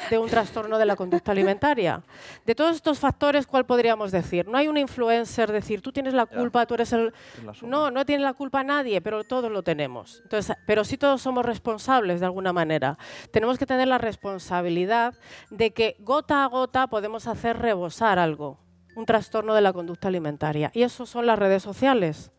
de 0.10 0.18
un 0.18 0.28
trastorno 0.28 0.78
de 0.78 0.86
la 0.86 0.98
conducta 0.98 1.32
alimentaria. 1.32 2.04
De 2.46 2.54
todos 2.54 2.76
estos 2.76 3.00
factores, 3.00 3.48
¿cuál 3.48 3.66
podríamos 3.66 4.12
decir? 4.12 4.46
No 4.46 4.58
hay 4.58 4.68
un 4.68 4.78
influencer 4.78 5.50
decir, 5.52 5.82
tú 5.82 5.94
tienes 5.94 6.14
la 6.14 6.26
culpa, 6.26 6.66
tú 6.66 6.74
eres 6.74 6.92
el... 6.92 7.14
No, 7.62 7.92
no 7.92 8.06
tiene 8.06 8.24
la 8.24 8.34
culpa 8.34 8.62
nadie, 8.62 9.00
pero 9.00 9.24
todos 9.24 9.50
lo 9.50 9.64
tenemos. 9.64 10.20
Entonces, 10.24 10.58
pero 10.68 10.84
sí 10.84 10.98
todos 10.98 11.22
somos 11.22 11.46
responsables 11.46 12.20
de 12.20 12.26
alguna 12.26 12.52
manera. 12.52 12.98
Tenemos 13.32 13.58
que 13.58 13.66
tener 13.66 13.88
la 13.88 13.98
responsabilidad 13.98 15.16
de 15.50 15.72
que 15.72 15.96
gota 16.00 16.44
a 16.44 16.48
gota 16.48 16.88
podemos 16.88 17.28
hacer 17.28 17.58
rebosar 17.58 18.20
algo, 18.20 18.60
un 18.96 19.06
trastorno 19.06 19.54
de 19.54 19.62
la 19.62 19.72
conducta 19.72 20.10
alimentaria. 20.10 20.72
Y 20.74 20.84
eso 20.84 21.06
son 21.06 21.26
las 21.26 21.40
redes 21.40 21.64
sociales 21.64 22.32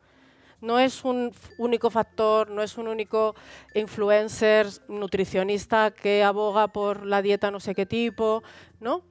no 0.60 0.78
es 0.78 1.04
un 1.04 1.32
único 1.58 1.90
factor, 1.90 2.50
no 2.50 2.62
es 2.62 2.78
un 2.78 2.88
único 2.88 3.34
influencer 3.74 4.66
nutricionista 4.88 5.90
que 5.90 6.24
aboga 6.24 6.68
por 6.68 7.06
la 7.06 7.22
dieta 7.22 7.50
no 7.50 7.60
sé 7.60 7.74
qué 7.74 7.86
tipo, 7.86 8.42
¿no? 8.80 9.02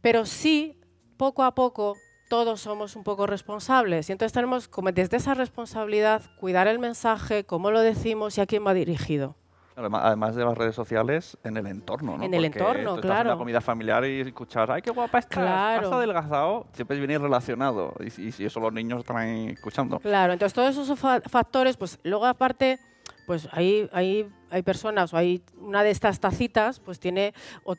Pero 0.00 0.26
sí, 0.26 0.80
poco 1.16 1.42
a 1.42 1.54
poco, 1.54 1.96
todos 2.28 2.60
somos 2.60 2.96
un 2.96 3.02
poco 3.02 3.26
responsables. 3.26 4.08
Y 4.08 4.12
entonces 4.12 4.32
tenemos, 4.32 4.70
desde 4.94 5.16
esa 5.16 5.34
responsabilidad, 5.34 6.22
cuidar 6.38 6.68
el 6.68 6.78
mensaje, 6.78 7.44
cómo 7.44 7.70
lo 7.70 7.80
decimos 7.80 8.38
y 8.38 8.40
a 8.40 8.46
quién 8.46 8.66
va 8.66 8.72
dirigido. 8.72 9.39
Además, 9.84 10.34
de 10.36 10.44
las 10.44 10.56
redes 10.56 10.74
sociales, 10.74 11.38
en 11.44 11.56
el 11.56 11.66
entorno, 11.66 12.16
¿no? 12.18 12.24
En 12.24 12.34
el 12.34 12.44
Porque 12.44 12.58
entorno, 12.58 12.90
tú 12.94 13.00
estás 13.00 13.04
en 13.04 13.08
claro. 13.10 13.30
una 13.30 13.38
comida 13.38 13.60
familiar 13.60 14.04
y 14.04 14.20
escuchar, 14.20 14.70
¡ay, 14.70 14.82
qué 14.82 14.90
guapa 14.90 15.18
estás! 15.18 15.38
Claro. 15.38 15.86
Has 15.88 15.92
adelgazado, 15.92 16.66
siempre 16.72 16.98
viene 16.98 17.18
relacionado. 17.18 17.94
Y, 18.04 18.10
si- 18.10 18.30
y 18.38 18.44
eso 18.44 18.60
los 18.60 18.72
niños 18.72 19.00
están 19.00 19.16
ahí 19.16 19.48
escuchando. 19.48 19.98
Claro, 20.00 20.32
entonces 20.32 20.54
todos 20.54 20.76
esos 20.76 20.98
fa- 20.98 21.20
factores, 21.22 21.76
pues 21.76 21.98
luego 22.04 22.26
aparte, 22.26 22.78
pues 23.26 23.48
hay, 23.52 23.88
hay, 23.92 24.28
hay 24.50 24.62
personas, 24.62 25.12
o 25.14 25.16
hay 25.16 25.42
una 25.58 25.82
de 25.82 25.90
estas 25.90 26.18
tacitas, 26.20 26.80
pues 26.80 26.98
tiene 26.98 27.32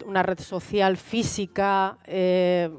una 0.05 0.23
red 0.23 0.39
social 0.39 0.95
física 0.97 1.97
eh, 2.05 2.69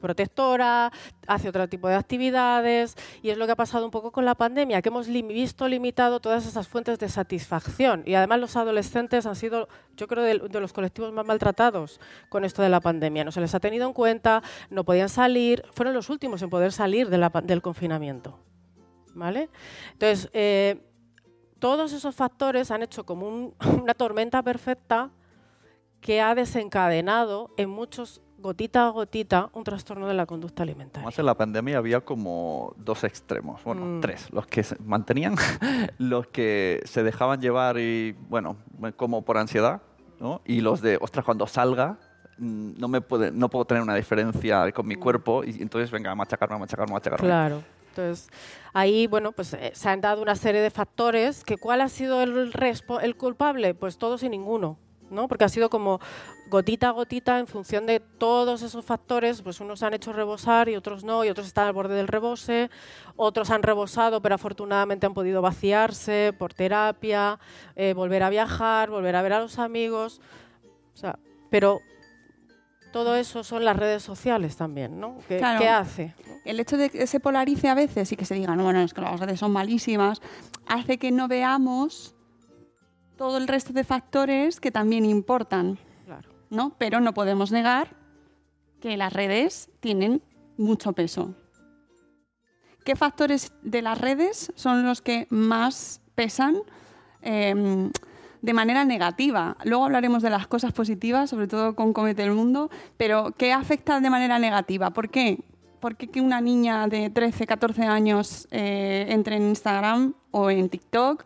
protectora, 0.00 0.92
hace 1.26 1.48
otro 1.48 1.68
tipo 1.68 1.88
de 1.88 1.94
actividades, 1.94 2.94
y 3.22 3.30
es 3.30 3.38
lo 3.38 3.46
que 3.46 3.52
ha 3.52 3.56
pasado 3.56 3.84
un 3.84 3.90
poco 3.90 4.12
con 4.12 4.24
la 4.24 4.34
pandemia, 4.34 4.82
que 4.82 4.88
hemos 4.88 5.08
visto 5.08 5.68
limitado 5.68 6.20
todas 6.20 6.46
esas 6.46 6.68
fuentes 6.68 6.98
de 6.98 7.08
satisfacción. 7.08 8.02
Y 8.06 8.14
además 8.14 8.40
los 8.40 8.56
adolescentes 8.56 9.26
han 9.26 9.36
sido, 9.36 9.68
yo 9.96 10.06
creo, 10.06 10.24
de, 10.24 10.60
los 10.60 10.72
colectivos 10.72 11.12
más 11.12 11.26
maltratados 11.26 12.00
con 12.28 12.44
esto 12.44 12.62
de 12.62 12.68
la 12.68 12.80
pandemia. 12.80 13.24
No 13.24 13.32
se 13.32 13.40
les 13.40 13.54
ha 13.54 13.60
tenido 13.60 13.86
en 13.86 13.92
cuenta, 13.92 14.42
no 14.70 14.84
podían 14.84 15.08
salir, 15.08 15.62
fueron 15.72 15.94
los 15.94 16.10
últimos 16.10 16.42
en 16.42 16.50
poder 16.50 16.72
salir 16.72 17.08
del 17.08 17.62
confinamiento. 17.62 18.38
¿Vale? 19.14 19.48
Entonces, 19.92 20.28
eh, 20.34 20.82
todos 21.58 21.92
esos 21.92 22.14
factores 22.14 22.70
han 22.70 22.82
hecho 22.82 23.06
como 23.06 23.26
un- 23.26 23.54
una 23.82 23.94
tormenta 23.94 24.42
perfecta 24.42 25.10
que 26.00 26.20
ha 26.20 26.34
desencadenado 26.34 27.50
en 27.56 27.70
muchos, 27.70 28.20
gotita 28.46 28.86
a 28.86 28.90
gotita, 28.90 29.50
un 29.54 29.64
trastorno 29.64 30.06
de 30.06 30.14
la 30.14 30.24
conducta 30.24 30.62
alimentaria. 30.62 31.08
En 31.16 31.26
la 31.26 31.34
pandemia 31.34 31.78
había 31.78 32.00
como 32.00 32.74
dos 32.76 33.02
extremos, 33.04 33.62
bueno, 33.64 33.82
Mm. 33.84 34.00
tres. 34.00 34.28
Los 34.32 34.46
que 34.46 34.62
se 34.62 34.76
mantenían, 34.82 35.34
los 35.98 36.28
que 36.28 36.80
se 36.84 37.02
dejaban 37.02 37.40
llevar 37.40 37.78
y, 37.78 38.12
bueno, 38.28 38.56
como 38.96 39.22
por 39.22 39.36
ansiedad, 39.36 39.80
¿no? 40.20 40.40
Y 40.44 40.60
los 40.60 40.80
de, 40.80 40.96
ostras, 41.00 41.24
cuando 41.24 41.46
salga, 41.46 41.98
mm, 42.38 42.74
no, 42.78 42.86
me 42.88 43.00
puede, 43.00 43.32
no 43.32 43.48
puedo 43.50 43.64
tener 43.64 43.82
una 43.82 43.94
diferencia 43.96 44.70
con 44.72 44.86
mi 44.86 44.94
cuerpo 44.96 45.42
y 45.44 45.60
entonces 45.60 45.90
venga 45.90 46.12
a 46.12 46.14
machacarme, 46.14 46.54
a 46.54 46.58
machacarme, 46.58 46.92
a 46.92 46.94
machacarme. 46.94 47.26
Claro. 47.26 47.62
Entonces, 47.88 48.28
ahí, 48.74 49.06
bueno, 49.06 49.32
pues 49.32 49.54
eh, 49.54 49.72
se 49.74 49.88
han 49.88 50.00
dado 50.02 50.22
una 50.22 50.36
serie 50.36 50.60
de 50.60 50.70
factores 50.70 51.42
que 51.42 51.56
¿cuál 51.56 51.80
ha 51.80 51.88
sido 51.88 52.22
el, 52.22 52.52
el 53.02 53.16
culpable? 53.16 53.74
Pues 53.74 53.96
todos 53.98 54.22
y 54.22 54.28
ninguno. 54.28 54.78
¿No? 55.10 55.28
Porque 55.28 55.44
ha 55.44 55.48
sido 55.48 55.70
como 55.70 56.00
gotita 56.48 56.88
a 56.88 56.92
gotita 56.92 57.38
en 57.38 57.46
función 57.46 57.86
de 57.86 58.00
todos 58.00 58.62
esos 58.62 58.84
factores, 58.84 59.42
pues 59.42 59.60
unos 59.60 59.82
han 59.82 59.94
hecho 59.94 60.12
rebosar 60.12 60.68
y 60.68 60.76
otros 60.76 61.04
no, 61.04 61.24
y 61.24 61.28
otros 61.28 61.46
están 61.46 61.66
al 61.66 61.72
borde 61.72 61.94
del 61.94 62.08
rebose, 62.08 62.70
otros 63.16 63.50
han 63.50 63.62
rebosado 63.62 64.20
pero 64.22 64.34
afortunadamente 64.34 65.06
han 65.06 65.14
podido 65.14 65.42
vaciarse 65.42 66.34
por 66.38 66.54
terapia, 66.54 67.38
eh, 67.74 67.94
volver 67.94 68.22
a 68.22 68.30
viajar, 68.30 68.90
volver 68.90 69.16
a 69.16 69.22
ver 69.22 69.32
a 69.32 69.40
los 69.40 69.58
amigos, 69.58 70.20
o 70.94 70.96
sea, 70.96 71.18
pero 71.50 71.80
todo 72.92 73.14
eso 73.16 73.44
son 73.44 73.64
las 73.64 73.76
redes 73.76 74.02
sociales 74.02 74.56
también, 74.56 74.98
¿no? 74.98 75.18
¿Qué, 75.28 75.36
Claro. 75.38 75.60
qué 75.60 75.68
hace? 75.68 76.14
El 76.46 76.60
hecho 76.60 76.78
de 76.78 76.88
que 76.88 77.06
se 77.06 77.20
polarice 77.20 77.68
a 77.68 77.74
veces 77.74 78.10
y 78.10 78.16
que 78.16 78.24
se 78.24 78.34
diga, 78.34 78.56
no, 78.56 78.64
bueno, 78.64 78.80
es 78.80 78.94
que 78.94 79.02
las 79.02 79.20
redes 79.20 79.38
son 79.38 79.52
malísimas, 79.52 80.22
hace 80.66 80.96
que 80.96 81.10
no 81.10 81.28
veamos 81.28 82.15
todo 83.16 83.38
el 83.38 83.48
resto 83.48 83.72
de 83.72 83.84
factores 83.84 84.60
que 84.60 84.70
también 84.70 85.04
importan. 85.04 85.78
Claro. 86.04 86.28
¿no? 86.50 86.74
Pero 86.78 87.00
no 87.00 87.14
podemos 87.14 87.52
negar 87.52 87.96
que 88.80 88.96
las 88.96 89.12
redes 89.12 89.70
tienen 89.80 90.22
mucho 90.56 90.92
peso. 90.92 91.34
¿Qué 92.84 92.94
factores 92.94 93.52
de 93.62 93.82
las 93.82 93.98
redes 94.00 94.52
son 94.54 94.84
los 94.84 95.02
que 95.02 95.26
más 95.30 96.00
pesan 96.14 96.56
eh, 97.22 97.90
de 98.42 98.52
manera 98.52 98.84
negativa? 98.84 99.56
Luego 99.64 99.86
hablaremos 99.86 100.22
de 100.22 100.30
las 100.30 100.46
cosas 100.46 100.72
positivas, 100.72 101.30
sobre 101.30 101.48
todo 101.48 101.74
con 101.74 101.92
Comete 101.92 102.22
el 102.22 102.30
Mundo, 102.30 102.70
pero 102.96 103.32
¿qué 103.36 103.52
afecta 103.52 104.00
de 104.00 104.08
manera 104.08 104.38
negativa? 104.38 104.90
¿Por 104.90 105.10
qué? 105.10 105.40
¿Por 105.80 105.96
qué 105.96 106.06
que 106.06 106.20
una 106.20 106.40
niña 106.40 106.86
de 106.86 107.10
13, 107.10 107.46
14 107.46 107.82
años 107.82 108.46
eh, 108.52 109.06
entre 109.08 109.36
en 109.36 109.48
Instagram 109.48 110.14
o 110.30 110.50
en 110.50 110.68
TikTok 110.68 111.24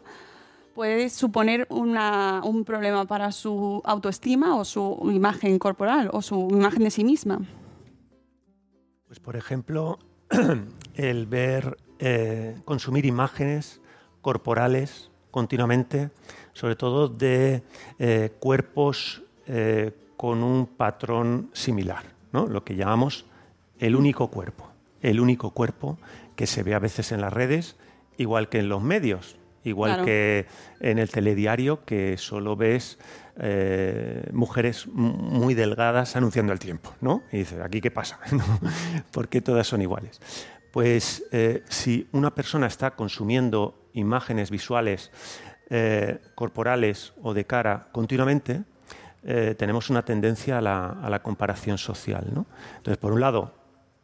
puede 0.75 1.11
suponer 1.11 1.67
un 1.71 2.65
problema 2.65 3.05
para 3.05 3.33
su 3.33 3.83
autoestima 3.85 4.57
o 4.57 4.65
su 4.65 5.11
imagen 5.13 5.59
corporal 5.59 6.11
o 6.13 6.23
su 6.23 6.49
imagen 6.51 6.85
de 6.85 6.91
sí 6.91 7.05
misma? 7.05 7.41
Pues 9.07 9.19
por 9.19 9.37
ejemplo, 9.37 9.99
el 10.95 11.27
ver, 11.27 11.77
eh, 11.99 12.57
consumir 12.65 13.05
imágenes 13.07 13.81
corporales 14.21 15.11
continuamente, 15.31 16.11
sobre 16.53 16.77
todo 16.77 17.09
de 17.09 17.63
eh, 17.99 18.33
cuerpos 18.39 19.23
eh, 19.47 19.93
con 20.17 20.43
un 20.43 20.67
patrón 20.67 21.51
similar, 21.53 22.05
¿no? 22.33 22.47
lo 22.47 22.65
que 22.65 22.77
llamamos 22.77 23.27
el 23.79 23.97
único 23.97 24.29
cuerpo, 24.29 24.69
el 25.03 25.21
único 25.21 25.51
cuerpo 25.51 25.99
que 26.37 26.47
se 26.47 26.63
ve 26.63 26.75
a 26.75 26.79
veces 26.79 27.13
en 27.13 27.21
las 27.21 27.33
redes, 27.33 27.77
igual 28.17 28.49
que 28.49 28.59
en 28.59 28.69
los 28.69 28.83
medios, 28.83 29.37
igual 29.65 29.91
Claro. 29.91 30.05
que 30.05 30.47
en 30.81 30.99
el 30.99 31.11
telediario, 31.11 31.85
que 31.85 32.17
solo 32.17 32.57
ves 32.57 32.99
eh, 33.43 34.25
mujeres 34.33 34.87
muy 34.87 35.55
delgadas 35.55 36.17
anunciando 36.17 36.53
el 36.53 36.59
tiempo, 36.59 36.95
¿no? 37.01 37.23
Y 37.33 37.39
dices, 37.39 37.61
¿aquí 37.61 37.81
qué 37.81 37.91
pasa? 37.91 38.19
¿Por 39.13 39.29
qué 39.29 39.41
todas 39.41 39.67
son 39.67 39.83
iguales? 39.83 40.21
Pues 40.73 41.25
eh, 41.33 41.63
si 41.69 42.09
una 42.13 42.35
persona 42.35 42.67
está 42.67 42.93
consumiendo 42.93 43.89
imágenes 43.95 44.51
visuales 44.51 45.11
eh, 45.71 46.19
corporales 46.35 47.13
o 47.23 47.35
de 47.35 47.45
cara 47.45 47.89
continuamente, 47.93 48.63
tenemos 49.59 49.91
una 49.91 50.03
tendencia 50.03 50.57
a 50.57 50.61
la, 50.63 50.87
a 50.87 51.11
la 51.11 51.23
comparación 51.23 51.77
social. 51.77 52.29
¿no? 52.33 52.47
Entonces, 52.79 52.97
por 52.97 53.13
un 53.13 53.21
lado, 53.21 53.53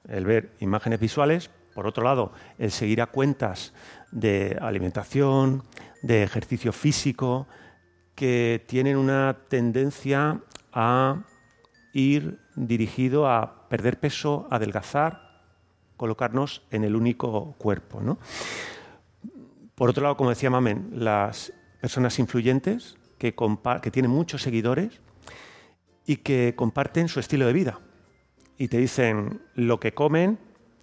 el 0.08 0.26
ver 0.26 0.50
imágenes 0.60 1.00
visuales, 1.00 1.50
por 1.74 1.86
otro 1.86 2.04
lado, 2.04 2.32
el 2.58 2.70
seguir 2.70 3.00
a 3.00 3.06
cuentas 3.06 3.72
de 4.10 4.56
alimentación, 4.60 5.62
de 6.02 6.22
ejercicio 6.22 6.72
físico, 6.72 7.46
que 8.14 8.64
tienen 8.66 8.96
una 8.96 9.36
tendencia 9.48 10.40
a 10.72 11.24
ir 11.92 12.38
dirigido 12.54 13.28
a 13.28 13.68
perder 13.68 14.00
peso, 14.00 14.48
adelgazar, 14.50 15.44
colocarnos 15.96 16.62
en 16.70 16.84
el 16.84 16.96
único 16.96 17.54
cuerpo. 17.58 18.00
¿no? 18.00 18.18
Por 19.74 19.90
otro 19.90 20.02
lado, 20.02 20.16
como 20.16 20.30
decía 20.30 20.50
Mamen, 20.50 20.90
las 20.92 21.52
personas 21.80 22.18
influyentes 22.18 22.96
que, 23.18 23.34
que 23.82 23.90
tienen 23.90 24.10
muchos 24.10 24.42
seguidores 24.42 25.00
y 26.06 26.16
que 26.16 26.54
comparten 26.56 27.08
su 27.08 27.20
estilo 27.20 27.46
de 27.46 27.52
vida 27.52 27.80
y 28.58 28.68
te 28.68 28.78
dicen 28.78 29.42
lo 29.54 29.80
que 29.80 29.92
comen, 29.92 30.38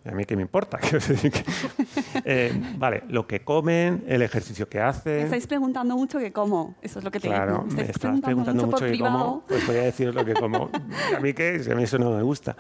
a 0.05 0.11
mí 0.11 0.25
qué 0.25 0.35
me 0.35 0.41
importa, 0.41 0.79
eh, 2.25 2.51
vale, 2.77 3.03
lo 3.09 3.25
que 3.27 3.41
comen, 3.41 4.03
el 4.07 4.21
ejercicio 4.21 4.67
que 4.67 4.77
Me 4.79 4.83
hacen. 4.83 5.17
estáis 5.19 5.47
preguntando 5.47 5.95
mucho 5.95 6.19
que 6.19 6.31
cómo. 6.31 6.75
Eso 6.81 6.99
es 6.99 7.05
lo 7.05 7.11
que 7.11 7.19
te 7.19 7.27
Claro, 7.27 7.63
me 7.63 7.69
estáis 7.69 7.89
estás 7.89 8.19
preguntando 8.21 8.65
mucho 8.65 8.77
por 8.77 8.91
que 8.91 8.99
cómo, 8.99 9.43
pues 9.47 9.65
voy 9.67 9.77
a 9.77 9.83
decir 9.83 10.13
lo 10.13 10.25
que 10.25 10.33
como. 10.33 10.69
A 11.15 11.19
mí 11.19 11.33
si 11.63 11.71
a 11.71 11.75
mí 11.75 11.83
eso 11.83 11.97
no 11.97 12.11
me 12.11 12.21
gusta. 12.23 12.55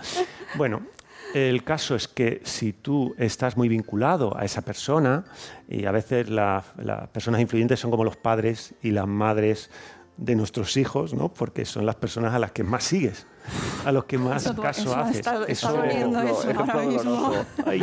Bueno, 0.55 0.81
el 1.33 1.63
caso 1.63 1.95
es 1.95 2.07
que 2.07 2.41
si 2.43 2.73
tú 2.73 3.13
estás 3.17 3.57
muy 3.57 3.67
vinculado 3.67 4.37
a 4.37 4.45
esa 4.45 4.61
persona, 4.61 5.25
y 5.67 5.85
a 5.85 5.91
veces 5.91 6.29
la- 6.29 6.63
las 6.77 7.09
personas 7.09 7.41
influyentes 7.41 7.79
son 7.79 7.91
como 7.91 8.03
los 8.03 8.17
padres 8.17 8.73
y 8.81 8.91
las 8.91 9.07
madres 9.07 9.69
de 10.17 10.35
nuestros 10.35 10.77
hijos, 10.77 11.13
¿no? 11.13 11.33
Porque 11.33 11.65
son 11.65 11.85
las 11.85 11.95
personas 11.95 12.33
a 12.33 12.39
las 12.39 12.51
que 12.51 12.63
más 12.63 12.83
sigues, 12.83 13.25
a 13.85 13.91
los 13.91 14.05
que 14.05 14.17
más 14.17 14.45
Eso- 14.45 14.55
caso 14.61 14.81
eso 14.81 14.95
haces. 14.97 15.17
está- 15.17 15.39
está 15.41 15.51
Eso- 15.51 15.73
doliendo 15.73 16.21
eso 16.21 16.47
ahora 16.57 16.75
mismo. 16.83 17.33
Ay, 17.65 17.81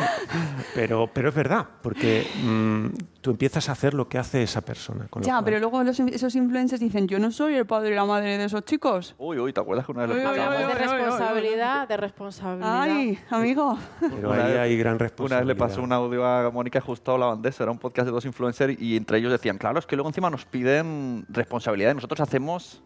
pero, 0.74 1.08
pero 1.12 1.28
es 1.28 1.34
verdad, 1.34 1.66
porque 1.82 2.26
mm, 2.42 2.86
tú 3.20 3.30
empiezas 3.30 3.68
a 3.68 3.72
hacer 3.72 3.92
lo 3.94 4.08
que 4.08 4.18
hace 4.18 4.42
esa 4.42 4.60
persona. 4.62 5.06
con 5.10 5.22
Ya, 5.22 5.34
cual- 5.34 5.44
pero 5.44 5.58
luego 5.60 5.82
los- 5.84 6.00
esos 6.00 6.34
influencers 6.34 6.80
dicen, 6.80 7.06
yo 7.06 7.18
no 7.18 7.30
soy 7.30 7.54
el 7.54 7.66
padre 7.66 7.90
y 7.90 7.94
la 7.94 8.04
madre 8.04 8.38
de 8.38 8.44
esos 8.44 8.64
chicos. 8.64 9.14
Uy, 9.18 9.38
uy, 9.38 9.52
¿te 9.52 9.60
acuerdas 9.60 9.84
que 9.86 9.92
una 9.92 10.06
vez 10.06 10.16
Uy, 10.16 10.22
lo 10.22 10.30
uy, 10.30 10.36
escuchamos? 10.36 10.56
uy, 10.56 10.62
de 10.62 10.66
uy, 10.66 10.70
uy, 10.70 10.80
uy, 10.80 10.88
uy. 10.90 11.02
responsabilidad, 11.04 11.88
de 11.88 11.96
responsabilidad. 11.96 12.80
Ay, 12.82 13.18
amigo. 13.30 13.78
Pero 14.00 14.32
ahí 14.32 14.52
hay 14.52 14.76
gran 14.78 14.94
Una 14.94 14.98
vez 14.98 15.00
le 15.00 15.06
responsabilidad. 15.08 15.56
pasó 15.56 15.82
un 15.82 15.92
audio 15.92 16.24
a 16.26 16.50
Mónica 16.50 16.80
de 16.80 17.48
eso, 17.48 17.62
era 17.62 17.72
un 17.72 17.78
podcast 17.78 18.06
de 18.06 18.12
dos 18.12 18.24
influencers 18.24 18.80
y 18.80 18.96
entre 18.96 19.18
ellos 19.18 19.30
decían, 19.32 19.58
claro, 19.58 19.78
es 19.78 19.86
que 19.86 19.96
luego 19.96 20.08
encima 20.08 20.30
nos 20.30 20.44
piden 20.46 21.24
responsabilidad 21.28 21.90
y 21.92 21.94
nosotros 21.94 22.20
hacemos 22.20 22.82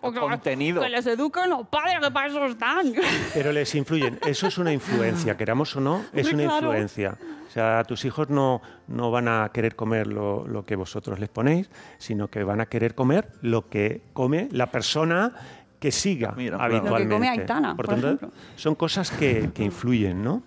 contenido. 0.00 0.82
Que 0.82 0.88
les 0.88 1.06
eduquen 1.06 1.50
los 1.50 1.66
padres, 1.68 1.96
que 2.00 2.10
para 2.10 2.26
eso 2.28 2.44
están. 2.46 2.92
Pero 3.34 3.52
les 3.52 3.74
influyen. 3.74 4.18
Eso 4.26 4.46
es 4.46 4.58
una 4.58 4.72
influencia, 4.72 5.36
queramos 5.36 5.74
o 5.76 5.80
no, 5.80 6.04
es 6.12 6.26
Hombre, 6.28 6.44
una 6.44 6.52
claro. 6.58 6.66
influencia. 6.68 7.16
O 7.52 7.54
sea, 7.54 7.84
tus 7.84 8.06
hijos 8.06 8.30
no, 8.30 8.62
no 8.88 9.10
van 9.10 9.28
a 9.28 9.50
querer 9.52 9.76
comer 9.76 10.06
lo, 10.06 10.48
lo 10.48 10.64
que 10.64 10.74
vosotros 10.74 11.20
les 11.20 11.28
ponéis, 11.28 11.68
sino 11.98 12.28
que 12.28 12.44
van 12.44 12.62
a 12.62 12.66
querer 12.66 12.94
comer 12.94 13.28
lo 13.42 13.68
que 13.68 14.04
come 14.14 14.48
la 14.52 14.70
persona 14.70 15.34
que 15.78 15.92
siga 15.92 16.32
Mira, 16.34 16.56
habitualmente. 16.56 16.90
Lo 16.90 16.96
que 16.96 17.14
come 17.14 17.28
Aitana, 17.28 17.76
por 17.76 17.88
tanto, 17.88 18.06
ejemplo. 18.06 18.30
son 18.56 18.74
cosas 18.74 19.10
que, 19.10 19.50
que 19.52 19.64
influyen, 19.64 20.24
¿no? 20.24 20.44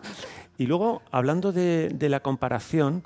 Y 0.58 0.66
luego, 0.66 1.04
hablando 1.12 1.52
de, 1.52 1.90
de 1.94 2.10
la 2.10 2.22
comparación, 2.22 3.04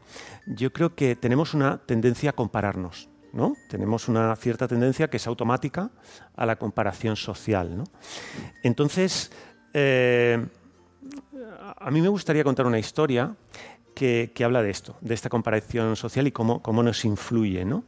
yo 0.47 0.71
creo 0.71 0.95
que 0.95 1.17
tenemos 1.17 1.53
una 1.53 1.79
tendencia 1.79 2.29
a 2.29 2.33
compararnos, 2.33 3.09
¿no? 3.33 3.53
Tenemos 3.67 4.07
una 4.07 4.33
cierta 4.37 4.69
tendencia 4.69 5.09
que 5.09 5.17
es 5.17 5.27
automática 5.27 5.91
a 6.37 6.45
la 6.45 6.55
comparación 6.55 7.17
social, 7.17 7.75
¿no? 7.75 7.83
Entonces, 8.63 9.29
eh, 9.73 10.47
a 11.77 11.91
mí 11.91 12.01
me 12.01 12.07
gustaría 12.07 12.43
contar 12.43 12.65
una 12.65 12.79
historia 12.79 13.35
que, 13.99 14.31
que 14.33 14.45
habla 14.45 14.63
de 14.63 14.69
esto, 14.69 14.95
de 15.01 15.13
esta 15.13 15.27
comparación 15.27 15.97
social 15.97 16.25
y 16.25 16.31
cómo, 16.31 16.61
cómo 16.61 16.81
nos 16.83 17.03
influye. 17.03 17.65
¿no? 17.65 17.83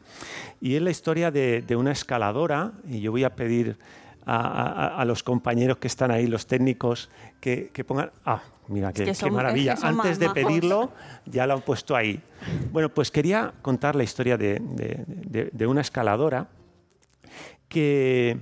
Y 0.59 0.75
es 0.75 0.81
la 0.81 0.89
historia 0.91 1.31
de, 1.31 1.61
de 1.61 1.75
una 1.77 1.93
escaladora, 1.93 2.73
y 2.85 2.99
yo 2.99 3.11
voy 3.11 3.23
a 3.23 3.33
pedir 3.33 3.77
a, 4.25 4.35
a- 4.35 4.87
a 5.01 5.05
los 5.05 5.23
compañeros 5.23 5.77
que 5.77 5.87
están 5.87 6.11
ahí, 6.11 6.27
los 6.27 6.45
técnicos, 6.47 7.09
que, 7.39 7.69
que 7.71 7.85
pongan... 7.85 8.11
Ah, 8.25 8.41
mira, 8.67 8.91
qué, 8.91 9.05
que 9.05 9.11
qué 9.11 9.15
son- 9.15 9.33
maravilla. 9.33 9.73
es 9.73 9.83
Antes 9.85 10.19
de 10.19 10.29
pedirlo, 10.31 10.91
ya 11.25 11.47
lo 11.47 11.53
han 11.53 11.61
puesto 11.61 11.95
ahí. 11.95 12.19
Bueno, 12.73 12.89
pues 12.89 13.09
quería 13.09 13.53
contar 13.61 13.95
la 13.95 14.03
historia 14.03 14.37
de, 14.37 14.59
de- 14.59 15.03
de- 15.07 15.49
de 15.53 15.65
una 15.67 15.79
escaladora 15.79 16.47
que, 17.69 18.37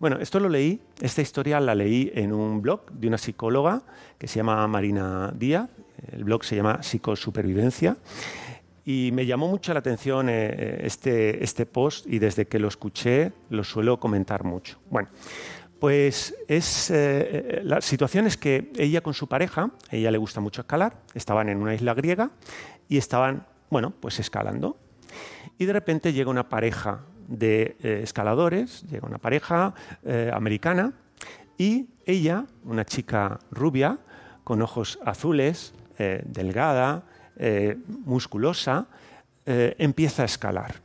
bueno, 0.00 0.18
esto 0.20 0.40
lo 0.40 0.48
leí, 0.48 0.80
esta 1.00 1.22
historia 1.22 1.60
la 1.60 1.74
leí 1.76 2.10
en 2.14 2.32
un 2.32 2.60
blog 2.60 2.90
de 2.90 3.06
una 3.06 3.18
psicóloga 3.18 3.82
que 4.18 4.26
se 4.26 4.36
llama 4.40 4.66
Marina 4.66 5.32
Díaz, 5.36 5.68
el 6.12 6.24
blog 6.24 6.44
se 6.44 6.56
llama 6.56 6.82
Psicosupervivencia, 6.82 7.96
y 8.84 9.10
me 9.12 9.24
llamó 9.24 9.48
mucho 9.48 9.72
la 9.72 9.78
atención 9.78 10.28
eh, 10.28 10.80
este, 10.82 11.42
este 11.42 11.64
post 11.64 12.06
y 12.06 12.18
desde 12.18 12.46
que 12.46 12.58
lo 12.58 12.68
escuché 12.68 13.32
lo 13.48 13.64
suelo 13.64 13.98
comentar 13.98 14.44
mucho. 14.44 14.78
Bueno, 14.90 15.08
pues 15.80 16.34
es, 16.48 16.90
eh, 16.90 16.94
eh, 16.96 17.60
la 17.64 17.80
situación 17.80 18.26
es 18.26 18.36
que 18.36 18.72
ella 18.76 19.00
con 19.00 19.14
su 19.14 19.26
pareja, 19.26 19.70
a 19.90 19.96
ella 19.96 20.10
le 20.10 20.18
gusta 20.18 20.40
mucho 20.40 20.62
escalar, 20.62 21.02
estaban 21.14 21.48
en 21.48 21.62
una 21.62 21.74
isla 21.74 21.94
griega 21.94 22.30
y 22.88 22.96
estaban, 22.98 23.46
bueno, 23.70 23.92
pues 24.00 24.18
escalando. 24.18 24.78
Y 25.58 25.66
de 25.66 25.72
repente 25.72 26.12
llega 26.12 26.30
una 26.30 26.48
pareja 26.48 27.04
de 27.28 27.76
eh, 27.82 28.00
escaladores, 28.02 28.82
llega 28.90 29.06
una 29.06 29.18
pareja 29.18 29.74
eh, 30.04 30.30
americana 30.32 30.92
y 31.58 31.88
ella, 32.06 32.46
una 32.64 32.84
chica 32.84 33.38
rubia, 33.50 33.98
con 34.42 34.60
ojos 34.62 34.98
azules, 35.04 35.74
eh, 35.98 36.22
delgada, 36.24 37.04
eh, 37.36 37.76
musculosa, 38.04 38.86
eh, 39.46 39.74
empieza 39.78 40.22
a 40.22 40.26
escalar. 40.26 40.76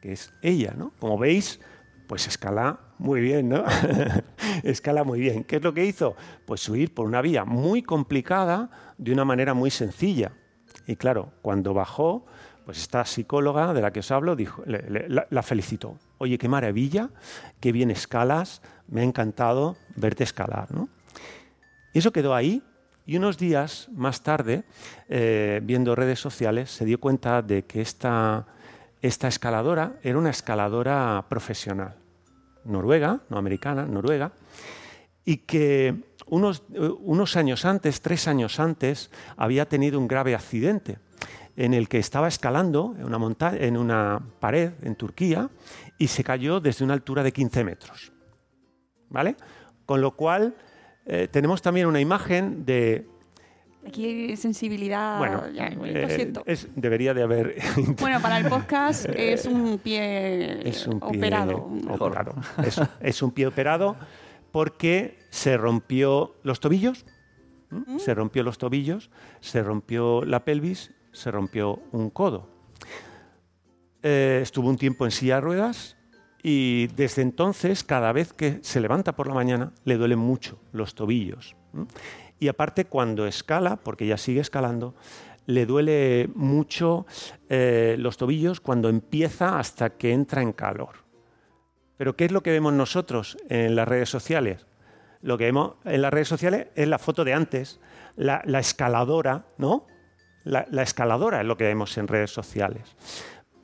Que 0.00 0.12
es 0.12 0.32
ella, 0.42 0.74
¿no? 0.76 0.92
Como 0.98 1.18
veis, 1.18 1.60
Pues 2.06 2.26
escala 2.26 2.80
muy 2.98 3.20
bien, 3.20 3.48
¿no? 3.48 3.64
escala 4.64 5.04
muy 5.04 5.20
bien. 5.20 5.44
¿Qué 5.44 5.56
es 5.56 5.62
lo 5.62 5.72
que 5.72 5.84
hizo? 5.84 6.16
Pues 6.44 6.60
subir 6.60 6.92
por 6.92 7.06
una 7.06 7.22
vía 7.22 7.44
muy 7.44 7.82
complicada 7.82 8.68
de 8.98 9.12
una 9.12 9.24
manera 9.24 9.54
muy 9.54 9.70
sencilla. 9.70 10.32
Y 10.88 10.96
claro, 10.96 11.32
cuando 11.40 11.72
bajó, 11.72 12.26
pues 12.64 12.78
esta 12.78 13.04
psicóloga 13.04 13.72
de 13.74 13.80
la 13.80 13.92
que 13.92 14.00
os 14.00 14.10
hablo 14.10 14.34
dijo, 14.34 14.62
la, 14.66 15.26
la 15.30 15.42
felicitó. 15.42 15.98
Oye, 16.18 16.36
qué 16.36 16.48
maravilla, 16.48 17.10
qué 17.60 17.70
bien 17.70 17.92
escalas, 17.92 18.60
me 18.88 19.02
ha 19.02 19.04
encantado 19.04 19.76
verte 19.94 20.24
escalar. 20.24 20.72
¿no? 20.72 20.88
Y 21.92 22.00
eso 22.00 22.12
quedó 22.12 22.34
ahí. 22.34 22.62
Y 23.10 23.16
unos 23.16 23.38
días 23.38 23.88
más 23.92 24.22
tarde, 24.22 24.62
eh, 25.08 25.58
viendo 25.64 25.96
redes 25.96 26.20
sociales, 26.20 26.70
se 26.70 26.84
dio 26.84 27.00
cuenta 27.00 27.42
de 27.42 27.64
que 27.64 27.80
esta, 27.80 28.46
escaladora 29.02 29.94
era 30.04 30.16
una 30.16 30.30
escaladora 30.30 31.26
profesional, 31.28 31.96
noruega, 32.64 33.20
no 33.28 33.36
americana, 33.36 33.84
noruega, 33.84 34.30
y 35.24 35.38
que 35.38 36.14
unos, 36.26 36.62
eh, 36.72 36.88
unos 37.00 37.34
años 37.34 37.64
antes, 37.64 38.00
tres 38.00 38.28
años 38.28 38.60
antes, 38.60 39.10
había 39.36 39.68
tenido 39.68 39.98
un 39.98 40.06
grave 40.06 40.36
accidente 40.36 40.98
en 41.56 41.74
el 41.74 41.88
que 41.88 41.98
estaba 41.98 42.28
escalando 42.28 42.94
en 42.96 43.12
una, 43.12 43.56
en 43.56 43.76
una 43.76 44.22
pared 44.38 44.70
en 44.82 44.94
Turquía 44.94 45.50
y 45.98 46.06
se 46.06 46.22
cayó 46.22 46.60
desde 46.60 46.84
una 46.84 46.94
altura 46.94 47.24
de 47.24 47.32
15 47.32 47.64
metros. 47.64 48.12
¿Vale? 49.08 49.34
Con 49.84 50.00
lo 50.00 50.12
cual, 50.14 50.54
eh, 51.12 51.26
tenemos 51.28 51.60
también 51.60 51.86
una 51.86 51.98
imagen 52.00 52.64
de... 52.64 53.04
Aquí 53.84 54.06
hay 54.06 54.36
sensibilidad. 54.36 55.18
Bueno, 55.18 55.50
ya, 55.50 55.68
lo 55.70 55.84
eh, 55.86 56.06
siento. 56.14 56.44
es- 56.46 56.68
debería 56.76 57.14
de 57.14 57.22
haber... 57.24 57.56
Bueno, 58.00 58.20
para 58.22 58.38
el 58.38 58.46
podcast 58.48 59.06
es 59.08 59.44
un 59.46 59.78
pie, 59.78 60.68
es 60.68 60.86
un 60.86 61.00
pie 61.00 61.08
operado. 61.18 61.68
operado. 61.88 62.34
Es, 62.64 62.80
es 63.00 63.22
un 63.22 63.32
pie 63.32 63.48
operado 63.48 63.96
porque 64.52 65.18
se 65.30 65.56
rompió 65.56 66.36
los 66.44 66.60
tobillos, 66.60 67.04
se 67.98 68.14
rompió 68.14 68.44
los 68.44 68.58
tobillos, 68.58 69.10
se 69.40 69.62
rompió 69.64 70.22
la 70.24 70.44
pelvis, 70.44 70.92
se 71.12 71.32
rompió 71.32 71.82
un 71.90 72.10
codo. 72.10 72.48
Eh, 74.02 74.38
estuvo 74.42 74.68
un 74.68 74.76
tiempo 74.76 75.04
en 75.06 75.10
silla 75.10 75.36
de 75.36 75.40
ruedas 75.40 75.96
y 76.42 76.86
desde 76.88 77.22
entonces, 77.22 77.84
cada 77.84 78.12
vez 78.12 78.32
que 78.32 78.60
se 78.62 78.80
levanta 78.80 79.14
por 79.14 79.26
la 79.26 79.34
mañana, 79.34 79.72
le 79.84 79.96
duelen 79.96 80.18
mucho 80.18 80.58
los 80.72 80.94
tobillos. 80.94 81.56
Y 82.38 82.48
aparte, 82.48 82.86
cuando 82.86 83.26
escala, 83.26 83.76
porque 83.76 84.06
ya 84.06 84.16
sigue 84.16 84.40
escalando, 84.40 84.94
le 85.46 85.66
duele 85.66 86.30
mucho 86.34 87.06
eh, 87.48 87.96
los 87.98 88.16
tobillos 88.16 88.60
cuando 88.60 88.88
empieza 88.88 89.58
hasta 89.58 89.90
que 89.90 90.12
entra 90.12 90.42
en 90.42 90.52
calor. 90.52 91.04
Pero 91.96 92.16
¿qué 92.16 92.24
es 92.24 92.32
lo 92.32 92.42
que 92.42 92.50
vemos 92.50 92.72
nosotros 92.72 93.36
en 93.48 93.76
las 93.76 93.86
redes 93.86 94.08
sociales? 94.08 94.66
Lo 95.20 95.36
que 95.36 95.44
vemos 95.44 95.74
en 95.84 96.00
las 96.00 96.12
redes 96.12 96.28
sociales 96.28 96.68
es 96.74 96.88
la 96.88 96.98
foto 96.98 97.24
de 97.24 97.34
antes, 97.34 97.78
la, 98.16 98.40
la 98.46 98.60
escaladora, 98.60 99.44
¿no? 99.58 99.86
La, 100.44 100.66
la 100.70 100.82
escaladora 100.82 101.42
es 101.42 101.46
lo 101.46 101.58
que 101.58 101.64
vemos 101.64 101.98
en 101.98 102.08
redes 102.08 102.30
sociales. 102.30 102.96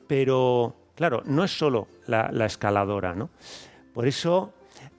Pero, 0.07 0.75
claro, 0.97 1.21
no 1.25 1.43
es 1.43 1.51
solo 1.51 1.87
la, 2.07 2.29
la 2.33 2.47
escaladora, 2.47 3.13
¿no? 3.13 3.29
Por 3.93 4.07
eso, 4.07 4.53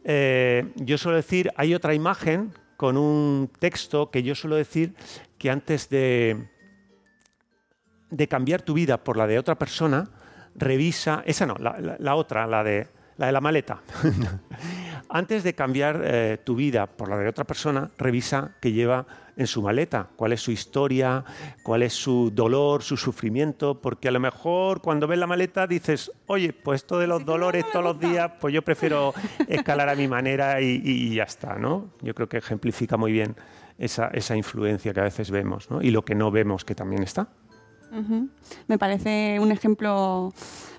eh, 0.04 0.72
yo 0.76 0.96
suelo 0.96 1.16
decir, 1.16 1.50
hay 1.56 1.74
otra 1.74 1.92
imagen 1.92 2.54
con 2.76 2.96
un 2.96 3.50
texto 3.58 4.10
que 4.10 4.22
yo 4.22 4.36
suelo 4.36 4.54
decir 4.54 4.94
que 5.38 5.50
antes 5.50 5.88
de, 5.88 6.48
de 8.10 8.28
cambiar 8.28 8.62
tu 8.62 8.74
vida 8.74 9.02
por 9.02 9.16
la 9.16 9.26
de 9.26 9.40
otra 9.40 9.58
persona, 9.58 10.08
revisa, 10.54 11.22
esa 11.26 11.46
no, 11.46 11.56
la, 11.56 12.14
otra, 12.14 12.46
la, 12.46 12.62
de 12.62 12.86
la 13.16 13.40
maleta. 13.40 13.82
Antes 15.10 15.42
de 15.42 15.54
cambiar 15.54 16.02
eh, 16.04 16.38
tu 16.44 16.54
vida 16.54 16.86
por 16.86 17.08
la 17.08 17.16
de 17.16 17.28
otra 17.28 17.44
persona, 17.44 17.90
revisa 17.96 18.52
qué 18.60 18.72
lleva 18.72 19.06
en 19.38 19.46
su 19.46 19.62
maleta, 19.62 20.08
cuál 20.16 20.32
es 20.32 20.42
su 20.42 20.50
historia, 20.50 21.24
cuál 21.62 21.82
es 21.82 21.94
su 21.94 22.30
dolor, 22.34 22.82
su 22.82 22.96
sufrimiento, 22.96 23.80
porque 23.80 24.08
a 24.08 24.10
lo 24.10 24.20
mejor 24.20 24.82
cuando 24.82 25.06
ves 25.06 25.18
la 25.18 25.26
maleta 25.26 25.66
dices, 25.66 26.12
oye, 26.26 26.52
pues 26.52 26.82
esto 26.82 26.98
de 26.98 27.06
los 27.06 27.24
dolores 27.24 27.64
todos 27.72 27.84
los 27.84 28.00
días, 28.00 28.32
pues 28.40 28.52
yo 28.52 28.62
prefiero 28.62 29.14
escalar 29.48 29.88
a 29.88 29.94
mi 29.94 30.08
manera 30.08 30.60
y, 30.60 30.82
y 30.84 31.14
ya 31.14 31.22
está, 31.22 31.54
¿no? 31.54 31.90
Yo 32.02 32.14
creo 32.14 32.28
que 32.28 32.38
ejemplifica 32.38 32.96
muy 32.96 33.12
bien 33.12 33.36
esa, 33.78 34.08
esa 34.08 34.36
influencia 34.36 34.92
que 34.92 35.00
a 35.00 35.04
veces 35.04 35.30
vemos, 35.30 35.70
¿no? 35.70 35.80
Y 35.80 35.90
lo 35.90 36.04
que 36.04 36.14
no 36.14 36.30
vemos 36.30 36.64
que 36.64 36.74
también 36.74 37.02
está. 37.02 37.28
Ujú. 37.90 38.28
Me 38.66 38.78
parece 38.78 39.38
un 39.40 39.50
ejemplo, 39.50 40.32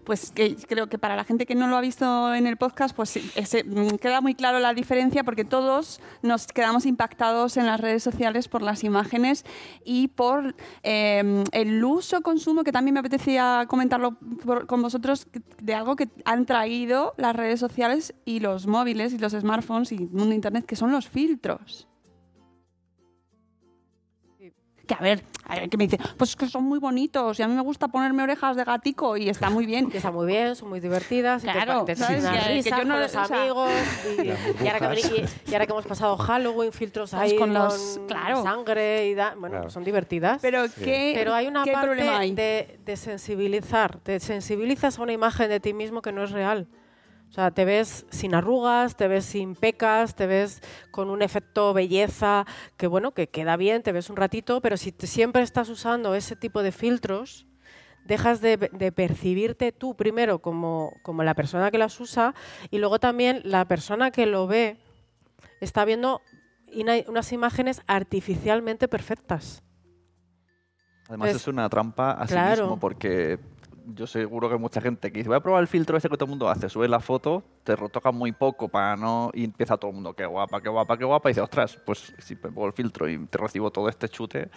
pues 0.04 0.32
que 0.32 0.56
creo 0.56 0.88
que 0.88 0.98
para 1.00 1.16
la 1.16 1.24
gente 1.24 1.46
que 1.48 1.56
no 1.56 1.68
lo 1.68 1.76
ha 1.76 1.82
visto 1.82 2.34
en 2.36 2.46
el 2.48 2.56
podcast, 2.56 2.96
pues 2.96 3.18
ese- 3.36 3.64
mm, 3.64 3.98
queda 3.98 4.22
muy 4.22 4.36
claro 4.36 4.60
la 4.60 4.74
diferencia 4.74 5.24
porque 5.24 5.44
todos 5.44 6.00
nos 6.22 6.46
quedamos 6.48 6.86
impactados 6.86 7.58
en 7.58 7.66
las 7.66 7.80
redes 7.80 8.04
sociales 8.04 8.48
por 8.48 8.62
las 8.62 8.84
imágenes 8.84 9.44
y 9.84 10.10
por 10.10 10.56
eh, 10.84 11.44
el 11.52 11.84
uso, 11.84 12.22
consumo, 12.22 12.64
que 12.64 12.72
también 12.72 12.94
me 12.94 13.00
apetecía 13.02 13.66
comentarlo 13.68 14.18
por- 14.46 14.68
con 14.68 14.82
vosotros, 14.82 15.28
de 15.62 15.74
algo 15.74 15.96
que 15.96 16.10
han 16.26 16.46
traído 16.46 17.14
las 17.18 17.36
redes 17.36 17.60
sociales 17.60 18.14
y 18.24 18.40
los 18.40 18.68
móviles 18.68 19.14
y 19.14 19.18
los 19.18 19.34
smartphones 19.34 19.92
y 19.92 19.96
el 19.96 20.10
mundo 20.10 20.34
Internet, 20.36 20.66
que 20.66 20.76
son 20.76 20.92
los 20.92 21.10
filtros. 21.10 21.89
Que 24.90 24.96
a 24.96 24.98
ver, 25.02 25.24
a 25.46 25.54
ver, 25.56 25.70
que 25.70 25.78
me 25.78 25.84
dice, 25.88 26.00
pues 26.18 26.36
que 26.36 26.48
son 26.48 26.64
muy 26.64 26.80
bonitos 26.80 27.38
y 27.40 27.44
a 27.44 27.48
mí 27.48 27.54
me 27.54 27.62
gusta 27.62 27.90
ponerme 27.90 28.24
orejas 28.24 28.56
de 28.56 28.64
gatico 28.64 29.18
y 29.18 29.30
está 29.30 29.52
muy 29.52 29.68
bien. 29.68 29.88
Que 29.92 29.98
está 29.98 30.10
muy 30.12 30.26
bien, 30.26 30.56
son 30.56 30.68
muy 30.70 30.80
divertidas. 30.80 31.44
y 31.44 31.46
te 31.46 31.54
Claro, 31.54 31.80
pa- 31.82 31.86
te 31.86 31.96
¿sabes? 31.96 32.26
Que- 32.26 32.32
que 32.40 32.48
risa 32.48 32.70
yo 32.80 32.86
no- 32.86 32.96
con 32.96 33.02
los 33.04 33.16
o 33.16 33.26
sea, 33.26 33.40
amigos. 33.42 33.70
Y, 34.18 34.64
y 34.64 34.68
ahora 34.68 34.92
que, 34.96 35.00
y- 35.00 35.26
y 35.52 35.54
ahora 35.54 35.68
que 35.68 35.72
hemos 35.74 35.86
pasado 35.86 36.18
Halloween, 36.18 36.72
filtros 36.74 37.14
ahí 37.14 37.36
con 37.36 37.54
con, 37.54 37.54
los- 37.54 38.00
claro. 38.08 38.42
sangre 38.42 39.08
y 39.10 39.14
da- 39.14 39.36
bueno, 39.38 39.58
Claro. 39.58 39.70
son 39.70 39.84
divertidas. 39.84 40.40
Pero 40.42 40.64
¿qué- 40.84 41.12
Pero 41.16 41.36
hay 41.36 41.46
una 41.46 41.64
qué 41.64 41.72
parte 41.72 41.86
problema 41.88 42.18
hay? 42.18 42.32
De, 42.34 42.80
de 42.84 42.98
sensibilizar. 42.98 44.00
Te 44.00 44.20
sensibilizas 44.20 44.98
a 44.98 45.04
una 45.04 45.14
imagen 45.14 45.50
de 45.50 45.60
ti 45.60 45.74
mismo 45.74 46.02
que 46.02 46.12
no 46.12 46.24
es 46.24 46.32
real. 46.32 46.68
O 47.30 47.32
sea, 47.32 47.52
te 47.52 47.64
ves 47.64 48.06
sin 48.10 48.34
arrugas, 48.34 48.98
te 48.98 49.08
ves 49.08 49.24
sin 49.24 49.54
pecas, 49.56 50.16
te 50.16 50.26
ves 50.26 50.62
con 50.90 51.12
un 51.12 51.22
efecto 51.22 51.74
belleza 51.74 52.46
que, 52.76 52.88
bueno, 52.88 53.14
que 53.14 53.28
queda 53.30 53.56
bien, 53.56 53.84
te 53.84 53.92
ves 53.92 54.10
un 54.10 54.16
ratito, 54.16 54.62
pero 54.62 54.78
si 54.78 54.92
te- 54.92 55.06
siempre 55.06 55.44
estás 55.44 55.70
usando 55.70 56.16
ese 56.16 56.36
tipo 56.36 56.64
de 56.64 56.72
filtros, 56.72 57.46
dejas 58.04 58.42
de, 58.42 58.58
de 58.58 58.92
percibirte 58.92 59.72
tú 59.72 59.96
primero 59.96 60.40
como, 60.40 60.92
como 61.04 61.22
la 61.24 61.36
persona 61.36 61.70
que 61.70 61.78
las 61.78 62.00
usa 62.00 62.34
y 62.72 62.80
luego 62.80 63.00
también 63.00 63.42
la 63.44 63.66
persona 63.68 64.10
que 64.10 64.26
lo 64.26 64.48
ve 64.48 64.78
está 65.62 65.86
viendo 65.86 66.22
unas 67.08 67.32
imágenes 67.32 67.82
artificialmente 67.86 68.88
perfectas. 68.88 69.62
Además 71.08 71.30
Pues, 71.30 71.36
es 71.44 71.48
una 71.48 71.70
trampa 71.70 72.12
a 72.12 72.28
sí 72.28 72.34
claro. 72.34 72.64
mismo 72.64 72.80
porque 72.80 73.40
yo 73.96 74.08
seguro 74.08 74.50
que 74.50 74.58
mucha 74.58 74.82
gente 74.82 75.12
que 75.12 75.20
dice, 75.20 75.30
voy 75.30 75.38
a 75.38 75.42
probar 75.42 75.62
el 75.62 75.68
filtro 75.68 75.98
ese 75.98 76.10
que 76.10 76.16
todo 76.16 76.26
el 76.26 76.30
mundo 76.32 76.50
hace, 76.50 76.70
sube 76.70 76.88
la 76.88 77.00
foto, 77.00 77.44
te 77.64 77.76
retocan 77.76 78.16
muy 78.16 78.32
poco 78.32 78.68
para 78.68 78.96
no... 78.96 79.32
y 79.34 79.44
empieza 79.44 79.78
todo 79.78 79.92
el 79.92 79.96
mundo, 79.96 80.14
qué 80.14 80.26
guapa, 80.26 80.62
qué 80.62 80.70
guapa, 80.70 80.98
qué 80.98 81.06
guapa, 81.06 81.30
y 81.30 81.32
dice, 81.32 81.42
ostras, 81.42 81.78
pues 81.86 82.14
si 82.20 82.36
me 82.36 82.42
pongo 82.42 82.68
el 82.68 82.74
filtro 82.74 83.10
y 83.10 83.18
te 83.26 83.38
recibo 83.38 83.72
todo 83.72 83.90
este 83.90 84.10
chute, 84.10 84.50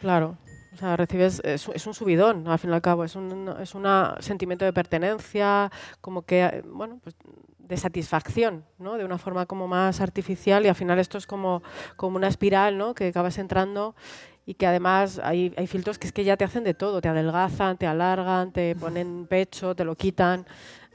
Claro. 0.00 0.38
O 0.72 0.76
sea, 0.76 0.96
recibes, 0.96 1.40
es, 1.44 1.68
es 1.74 1.86
un 1.86 1.94
subidón, 1.94 2.46
al 2.46 2.58
fin 2.58 2.70
y 2.70 2.74
al 2.74 2.82
cabo, 2.82 3.02
es 3.02 3.16
un 3.16 3.54
es 3.60 3.74
una 3.74 4.16
sentimiento 4.20 4.64
de 4.64 4.72
pertenencia, 4.72 5.72
como 6.00 6.22
que, 6.22 6.62
bueno, 6.66 7.00
pues 7.02 7.16
de 7.58 7.76
satisfacción, 7.76 8.64
¿no? 8.78 8.96
De 8.96 9.04
una 9.04 9.18
forma 9.18 9.46
como 9.46 9.66
más 9.66 10.00
artificial 10.00 10.64
y 10.64 10.68
al 10.68 10.74
final 10.74 10.98
esto 10.98 11.18
es 11.18 11.26
como, 11.26 11.62
como 11.96 12.16
una 12.16 12.28
espiral, 12.28 12.78
¿no? 12.78 12.94
Que 12.94 13.08
acabas 13.08 13.38
entrando 13.38 13.94
y 14.48 14.54
que 14.54 14.66
además 14.66 15.20
hay, 15.22 15.52
hay 15.58 15.66
filtros 15.66 15.98
que 15.98 16.06
es 16.06 16.12
que 16.14 16.24
ya 16.24 16.38
te 16.38 16.42
hacen 16.42 16.64
de 16.64 16.72
todo, 16.72 17.02
te 17.02 17.08
adelgazan, 17.10 17.76
te 17.76 17.86
alargan, 17.86 18.50
te 18.50 18.74
ponen 18.76 19.26
pecho, 19.28 19.74
te 19.74 19.84
lo 19.84 19.94
quitan, 19.94 20.46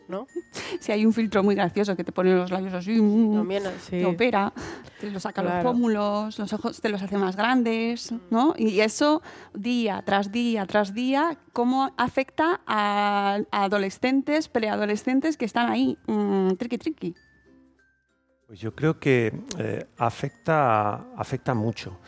¿no? 0.08 0.26
Si 0.80 0.91
hay 0.91 1.06
un 1.06 1.14
filtro 1.14 1.43
muy 1.43 1.54
gracioso 1.54 1.95
que 1.95 2.04
te 2.04 2.12
pone 2.12 2.34
los 2.34 2.49
labios 2.49 2.74
así, 2.74 2.99
mm, 2.99 3.36
También, 3.36 3.62
sí. 3.80 3.91
te 3.91 4.06
opera, 4.06 4.51
te 4.99 5.12
lo 5.12 5.20
saca 5.20 5.43
Claro. 5.43 5.58
los 5.58 5.72
pómulos, 5.72 6.39
los 6.39 6.51
ojos 6.51 6.82
te 6.82 6.89
los 6.89 7.04
hace 7.04 7.16
más 7.20 7.36
grandes, 7.36 8.12
¿no? 8.32 8.56
Y 8.58 8.80
eso 8.80 9.22
día 9.54 10.01
tras 10.04 10.32
día 10.32 10.66
tras 10.66 10.95
día, 10.95 11.38
cómo 11.51 11.93
afecta 11.95 12.60
a, 12.66 13.38
a 13.51 13.64
adolescentes, 13.66 14.49
preadolescentes 14.49 15.38
que 15.38 15.45
están 15.45 15.70
ahí, 15.70 15.95
mm, 16.08 16.54
triqui 16.56 16.80
triqui. 16.80 17.16
Pues 18.47 18.60
yo 18.60 18.74
creo 18.76 18.99
que 18.99 19.32
eh, 19.60 19.86
afecta, 19.97 21.06
afecta 21.16 21.54
mucho. 21.54 21.99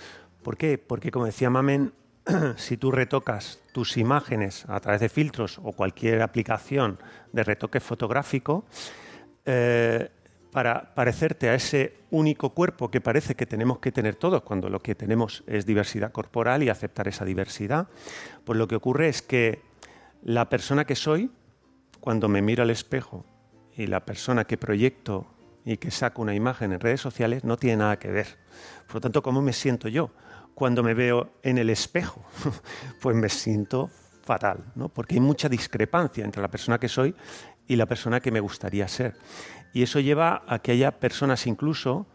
¿Por 0.45 0.57
qué? 0.57 0.77
Porque, 0.77 1.09
como 1.09 1.25
decía 1.25 1.49
Mamen, 1.49 1.91
si 2.55 2.77
tú 2.77 2.91
retocas 2.91 3.61
tus 3.71 3.97
imágenes 3.97 4.63
a 4.69 4.79
través 4.79 5.01
de 5.01 5.09
filtros 5.09 5.59
o 5.63 5.71
cualquier 5.71 6.21
aplicación 6.21 6.99
de 7.33 7.43
retoque 7.43 7.79
fotográfico, 7.79 8.63
eh, 9.43 10.07
para 10.51 10.93
parecerte 10.93 11.49
a 11.49 11.55
ese 11.55 11.95
único 12.11 12.51
cuerpo 12.51 12.91
que 12.91 13.01
parece 13.01 13.33
que 13.33 13.47
tenemos 13.47 13.79
que 13.79 13.91
tener 13.91 14.17
todos, 14.17 14.43
cuando 14.43 14.69
lo 14.69 14.79
que 14.81 14.93
tenemos 14.93 15.43
es 15.47 15.65
diversidad 15.65 16.11
corporal 16.11 16.61
y 16.61 16.69
aceptar 16.69 17.07
esa 17.07 17.25
diversidad, 17.25 17.87
pues 18.43 18.59
lo 18.59 18.67
que 18.67 18.75
ocurre 18.75 19.07
es 19.07 19.23
que 19.23 19.63
la 20.21 20.47
persona 20.47 20.85
que 20.85 20.95
soy, 20.95 21.31
cuando 21.99 22.29
me 22.29 22.43
miro 22.43 22.61
al 22.61 22.69
espejo 22.69 23.25
y 23.75 23.87
la 23.87 24.05
persona 24.05 24.45
que 24.45 24.59
proyecto 24.59 25.25
y 25.65 25.77
que 25.77 25.89
saco 25.89 26.21
una 26.21 26.35
imagen 26.35 26.71
en 26.71 26.79
redes 26.79 27.01
sociales 27.01 27.43
no 27.43 27.57
tiene 27.57 27.77
nada 27.77 27.97
que 27.97 28.11
ver. 28.11 28.27
Por 28.85 28.97
lo 28.97 29.01
tanto, 29.01 29.23
¿cómo 29.23 29.41
me 29.41 29.51
siento 29.51 29.87
yo 29.87 30.11
cuando 30.55 30.81
me 30.81 30.93
veo 30.93 31.29
en 31.43 31.57
el 31.59 31.69
espejo? 31.69 32.25
pues 33.01 33.15
me 33.15 33.29
siento 33.29 33.91
fatal, 34.23 34.63
¿no? 34.73 34.89
porque 34.89 35.15
hay 35.15 35.21
mucha 35.21 35.47
discrepancia 35.47 36.25
entre 36.25 36.41
la 36.41 36.47
persona 36.47 36.79
que 36.79 36.89
soy 36.89 37.13
y 37.67 37.75
la 37.75 37.85
persona 37.85 38.19
que 38.19 38.31
me 38.31 38.39
gustaría 38.39 38.87
ser. 38.87 39.15
Y 39.73 39.83
eso 39.83 39.99
lleva 39.99 40.43
a 40.47 40.59
que 40.59 40.71
haya 40.71 40.99
personas 40.99 41.45
incluso 41.45 42.07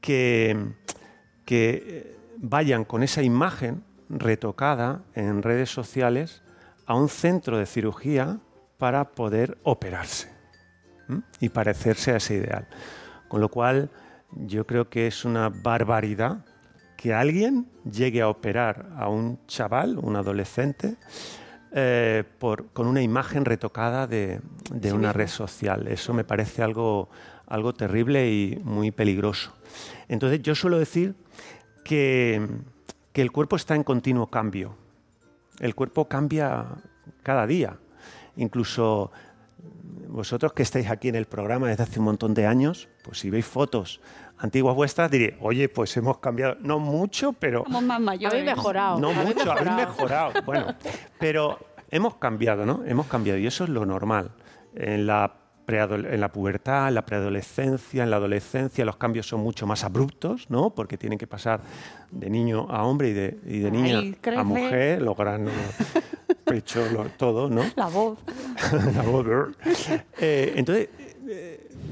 que, 0.00 0.74
que 1.44 1.82
eh, 1.86 2.16
vayan 2.36 2.84
con 2.84 3.02
esa 3.02 3.22
imagen 3.22 3.82
retocada 4.08 5.02
en 5.14 5.42
redes 5.42 5.70
sociales 5.70 6.42
a 6.86 6.94
un 6.94 7.08
centro 7.08 7.58
de 7.58 7.66
cirugía 7.66 8.38
para 8.78 9.10
poder 9.10 9.58
operarse 9.64 10.30
y 11.40 11.48
parecerse 11.48 12.12
a 12.12 12.16
ese 12.16 12.34
ideal. 12.34 12.68
Con 13.28 13.40
lo 13.40 13.48
cual, 13.48 13.90
yo 14.32 14.66
creo 14.66 14.88
que 14.88 15.06
es 15.06 15.24
una 15.24 15.48
barbaridad 15.48 16.44
que 16.98 17.14
alguien 17.14 17.68
llegue 17.88 18.20
a 18.22 18.28
operar 18.28 18.90
a 18.96 19.08
un 19.08 19.38
chaval, 19.46 19.98
un 19.98 20.16
adolescente, 20.16 20.96
eh, 21.70 22.24
por, 22.40 22.70
con 22.72 22.88
una 22.88 23.00
imagen 23.00 23.44
retocada 23.44 24.08
de, 24.08 24.40
de 24.72 24.88
Sí 24.88 24.94
una 24.94 25.08
mismo. 25.08 25.12
red 25.12 25.28
social. 25.28 25.86
Eso 25.86 26.12
me 26.12 26.24
parece 26.24 26.60
algo, 26.60 27.08
algo 27.46 27.72
terrible 27.72 28.28
y 28.32 28.60
muy 28.64 28.90
peligroso. 28.90 29.54
Entonces, 30.08 30.42
yo 30.42 30.56
suelo 30.56 30.76
decir 30.76 31.14
que, 31.84 32.44
que 33.12 33.22
el 33.22 33.30
cuerpo 33.30 33.54
está 33.54 33.76
en 33.76 33.84
continuo 33.84 34.26
cambio. 34.26 34.74
El 35.60 35.76
cuerpo 35.76 36.08
cambia 36.08 36.66
cada 37.22 37.46
día. 37.46 37.78
Incluso 38.36 39.12
vosotros 40.08 40.52
que 40.52 40.64
estáis 40.64 40.90
aquí 40.90 41.06
en 41.08 41.14
el 41.14 41.26
programa 41.26 41.68
desde 41.68 41.84
hace 41.84 42.00
un 42.00 42.06
montón 42.06 42.34
de 42.34 42.46
años, 42.46 42.88
pues 43.04 43.20
si 43.20 43.30
veis 43.30 43.46
fotos 43.46 44.00
antiguas 44.38 44.74
vuestras, 44.76 45.10
diréis, 45.10 45.34
oye, 45.40 45.68
pues 45.68 45.96
hemos 45.96 46.18
cambiado, 46.18 46.56
no 46.60 46.78
mucho, 46.78 47.32
pero... 47.32 47.64
Somos 47.64 47.82
más 47.82 48.00
mayores. 48.00 48.32
Habéis 48.40 48.56
mejorado. 48.56 48.98
No 49.00 49.08
habéis 49.10 49.36
mucho, 49.36 49.52
habéis 49.52 49.70
mejorado. 49.76 50.28
mejorado. 50.32 50.42
Bueno, 50.46 50.74
pero 51.18 51.58
hemos 51.90 52.16
cambiado, 52.16 52.64
¿no? 52.66 52.82
Hemos 52.86 53.06
cambiado 53.06 53.38
y 53.38 53.46
eso 53.46 53.64
es 53.64 53.70
lo 53.70 53.84
normal. 53.86 54.30
En 54.74 55.06
la, 55.06 55.34
en 55.66 56.20
la 56.20 56.32
pubertad, 56.32 56.88
en 56.88 56.94
la 56.94 57.04
preadolescencia, 57.04 58.02
en 58.04 58.10
la 58.10 58.16
adolescencia 58.16 58.84
los 58.84 58.96
cambios 58.96 59.26
son 59.26 59.40
mucho 59.40 59.66
más 59.66 59.84
abruptos, 59.84 60.48
¿no? 60.50 60.70
Porque 60.70 60.96
tienen 60.96 61.18
que 61.18 61.26
pasar 61.26 61.60
de 62.10 62.30
niño 62.30 62.66
a 62.70 62.84
hombre 62.84 63.08
y 63.08 63.12
de, 63.12 63.38
y 63.46 63.58
de 63.58 63.70
niña 63.70 64.00
a 64.36 64.44
mujer, 64.44 65.02
los 65.02 65.16
granos, 65.16 65.52
pecho, 66.44 66.82
lo- 66.92 67.04
todo, 67.16 67.50
¿no? 67.50 67.62
La 67.76 67.86
voz. 67.88 68.18
La 68.94 69.02
voz. 69.02 69.26
Eh, 70.18 70.52
entonces, 70.56 70.88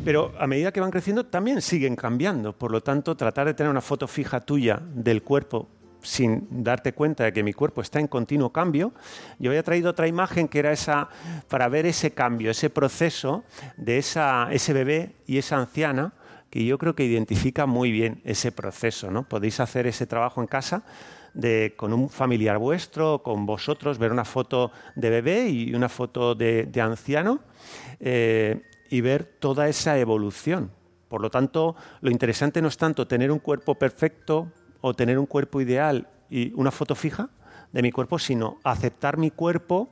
pero 0.04 0.32
a 0.38 0.46
medida 0.46 0.72
que 0.72 0.80
van 0.80 0.90
creciendo 0.90 1.26
también 1.26 1.60
siguen 1.60 1.96
cambiando. 1.96 2.52
Por 2.52 2.70
lo 2.70 2.82
tanto, 2.82 3.16
tratar 3.16 3.46
de 3.46 3.54
tener 3.54 3.70
una 3.70 3.80
foto 3.80 4.06
fija 4.06 4.40
tuya 4.40 4.80
del 4.94 5.22
cuerpo 5.22 5.68
sin 6.02 6.46
darte 6.62 6.92
cuenta 6.92 7.24
de 7.24 7.32
que 7.32 7.42
mi 7.42 7.52
cuerpo 7.52 7.80
está 7.80 7.98
en 7.98 8.06
continuo 8.06 8.52
cambio, 8.52 8.92
yo 9.38 9.50
había 9.50 9.62
traído 9.62 9.90
otra 9.90 10.06
imagen 10.06 10.46
que 10.46 10.60
era 10.60 10.72
esa 10.72 11.08
para 11.48 11.68
ver 11.68 11.84
ese 11.84 12.12
cambio, 12.12 12.52
ese 12.52 12.70
proceso 12.70 13.44
de 13.76 13.98
esa, 13.98 14.48
ese 14.52 14.72
bebé 14.72 15.16
y 15.26 15.38
esa 15.38 15.56
anciana 15.56 16.12
que 16.48 16.64
yo 16.64 16.78
creo 16.78 16.94
que 16.94 17.04
identifica 17.04 17.66
muy 17.66 17.90
bien 17.90 18.20
ese 18.24 18.52
proceso. 18.52 19.10
Podéis 19.24 19.58
hacer 19.58 19.86
ese 19.86 20.06
trabajo 20.06 20.40
en 20.40 20.46
casa 20.46 20.84
de, 21.34 21.74
con 21.76 21.92
un 21.92 22.08
familiar 22.08 22.58
vuestro, 22.58 23.22
con 23.22 23.44
vosotros, 23.44 23.98
ver 23.98 24.12
una 24.12 24.24
foto 24.24 24.70
de 24.94 25.10
bebé 25.10 25.48
y 25.48 25.74
una 25.74 25.88
foto 25.88 26.34
de, 26.34 26.64
de 26.66 26.80
anciano 26.80 27.40
eh, 28.00 28.62
y 28.90 29.00
ver 29.00 29.24
toda 29.24 29.68
esa 29.68 29.98
evolución. 29.98 30.70
Por 31.08 31.20
lo 31.20 31.30
tanto, 31.30 31.76
lo 32.00 32.10
interesante 32.10 32.60
no 32.60 32.68
es 32.68 32.76
tanto 32.76 33.06
tener 33.06 33.30
un 33.30 33.38
cuerpo 33.38 33.76
perfecto 33.76 34.50
o 34.80 34.94
tener 34.94 35.18
un 35.18 35.26
cuerpo 35.26 35.60
ideal 35.60 36.08
y 36.28 36.52
una 36.54 36.70
foto 36.70 36.94
fija 36.94 37.30
de 37.72 37.82
mi 37.82 37.92
cuerpo, 37.92 38.18
sino 38.18 38.58
aceptar 38.64 39.18
mi 39.18 39.30
cuerpo 39.30 39.90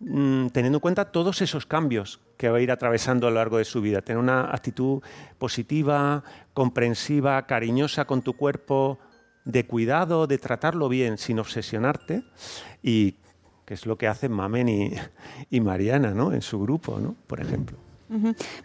mm, 0.00 0.48
teniendo 0.48 0.76
en 0.76 0.80
cuenta 0.80 1.10
todos 1.10 1.42
esos 1.42 1.66
cambios 1.66 2.20
que 2.36 2.48
va 2.48 2.58
a 2.58 2.60
ir 2.60 2.70
atravesando 2.70 3.26
a 3.26 3.30
lo 3.30 3.36
largo 3.36 3.58
de 3.58 3.64
su 3.64 3.80
vida. 3.80 4.02
Tener 4.02 4.18
una 4.18 4.54
actitud 4.54 5.02
positiva, 5.38 6.22
comprensiva, 6.52 7.46
cariñosa 7.46 8.06
con 8.06 8.22
tu 8.22 8.34
cuerpo, 8.34 8.98
de 9.44 9.66
cuidado, 9.66 10.26
de 10.26 10.38
tratarlo 10.38 10.88
bien 10.88 11.18
sin 11.18 11.38
obsesionarte 11.38 12.24
y 12.82 13.16
que 13.64 13.74
es 13.74 13.86
lo 13.86 13.96
que 13.96 14.08
hacen 14.08 14.32
Mamen 14.32 14.68
y, 14.68 14.92
y 15.50 15.60
Mariana 15.60 16.12
¿no? 16.12 16.32
en 16.32 16.42
su 16.42 16.60
grupo, 16.60 16.98
¿no? 16.98 17.14
por 17.26 17.40
ejemplo. 17.40 17.83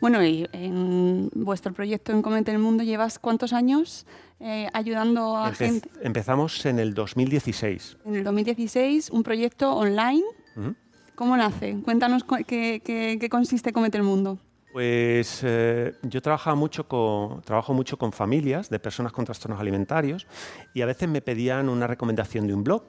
Bueno, 0.01 0.23
y 0.23 0.47
en 0.53 1.29
vuestro 1.33 1.73
proyecto 1.73 2.11
en 2.11 2.21
Comete 2.21 2.51
el 2.51 2.59
Mundo 2.59 2.83
llevas 2.83 3.19
cuántos 3.19 3.53
años 3.53 4.05
eh, 4.39 4.67
ayudando 4.73 5.35
a 5.37 5.51
Empe- 5.51 5.55
gente. 5.57 5.89
Empezamos 6.01 6.65
en 6.65 6.79
el 6.79 6.93
2016. 6.93 7.97
En 8.05 8.15
el 8.15 8.23
2016, 8.23 9.09
un 9.09 9.23
proyecto 9.23 9.73
online. 9.75 10.23
Ujú. 10.55 10.75
¿Cómo 11.15 11.35
nace? 11.35 11.77
Cuéntanos 11.83 12.23
cu- 12.23 12.43
qué, 12.47 12.81
qué- 12.83 13.17
qué 13.19 13.29
consiste 13.29 13.73
Comete 13.73 13.97
el 13.97 14.03
Mundo. 14.03 14.37
Pues 14.71 15.41
eh, 15.43 15.93
yo 16.03 16.21
trabajo 16.21 16.55
mucho, 16.55 16.87
con, 16.87 17.41
trabajo 17.41 17.73
mucho 17.73 17.97
con 17.97 18.11
familias 18.13 18.69
de 18.69 18.79
personas 18.79 19.11
con 19.11 19.25
trastornos 19.25 19.59
alimentarios 19.59 20.27
y 20.75 20.81
a 20.81 20.85
veces 20.85 21.09
me 21.09 21.21
pedían 21.21 21.67
una 21.69 21.87
recomendación 21.87 22.45
de 22.47 22.53
un 22.53 22.63
blog. 22.63 22.83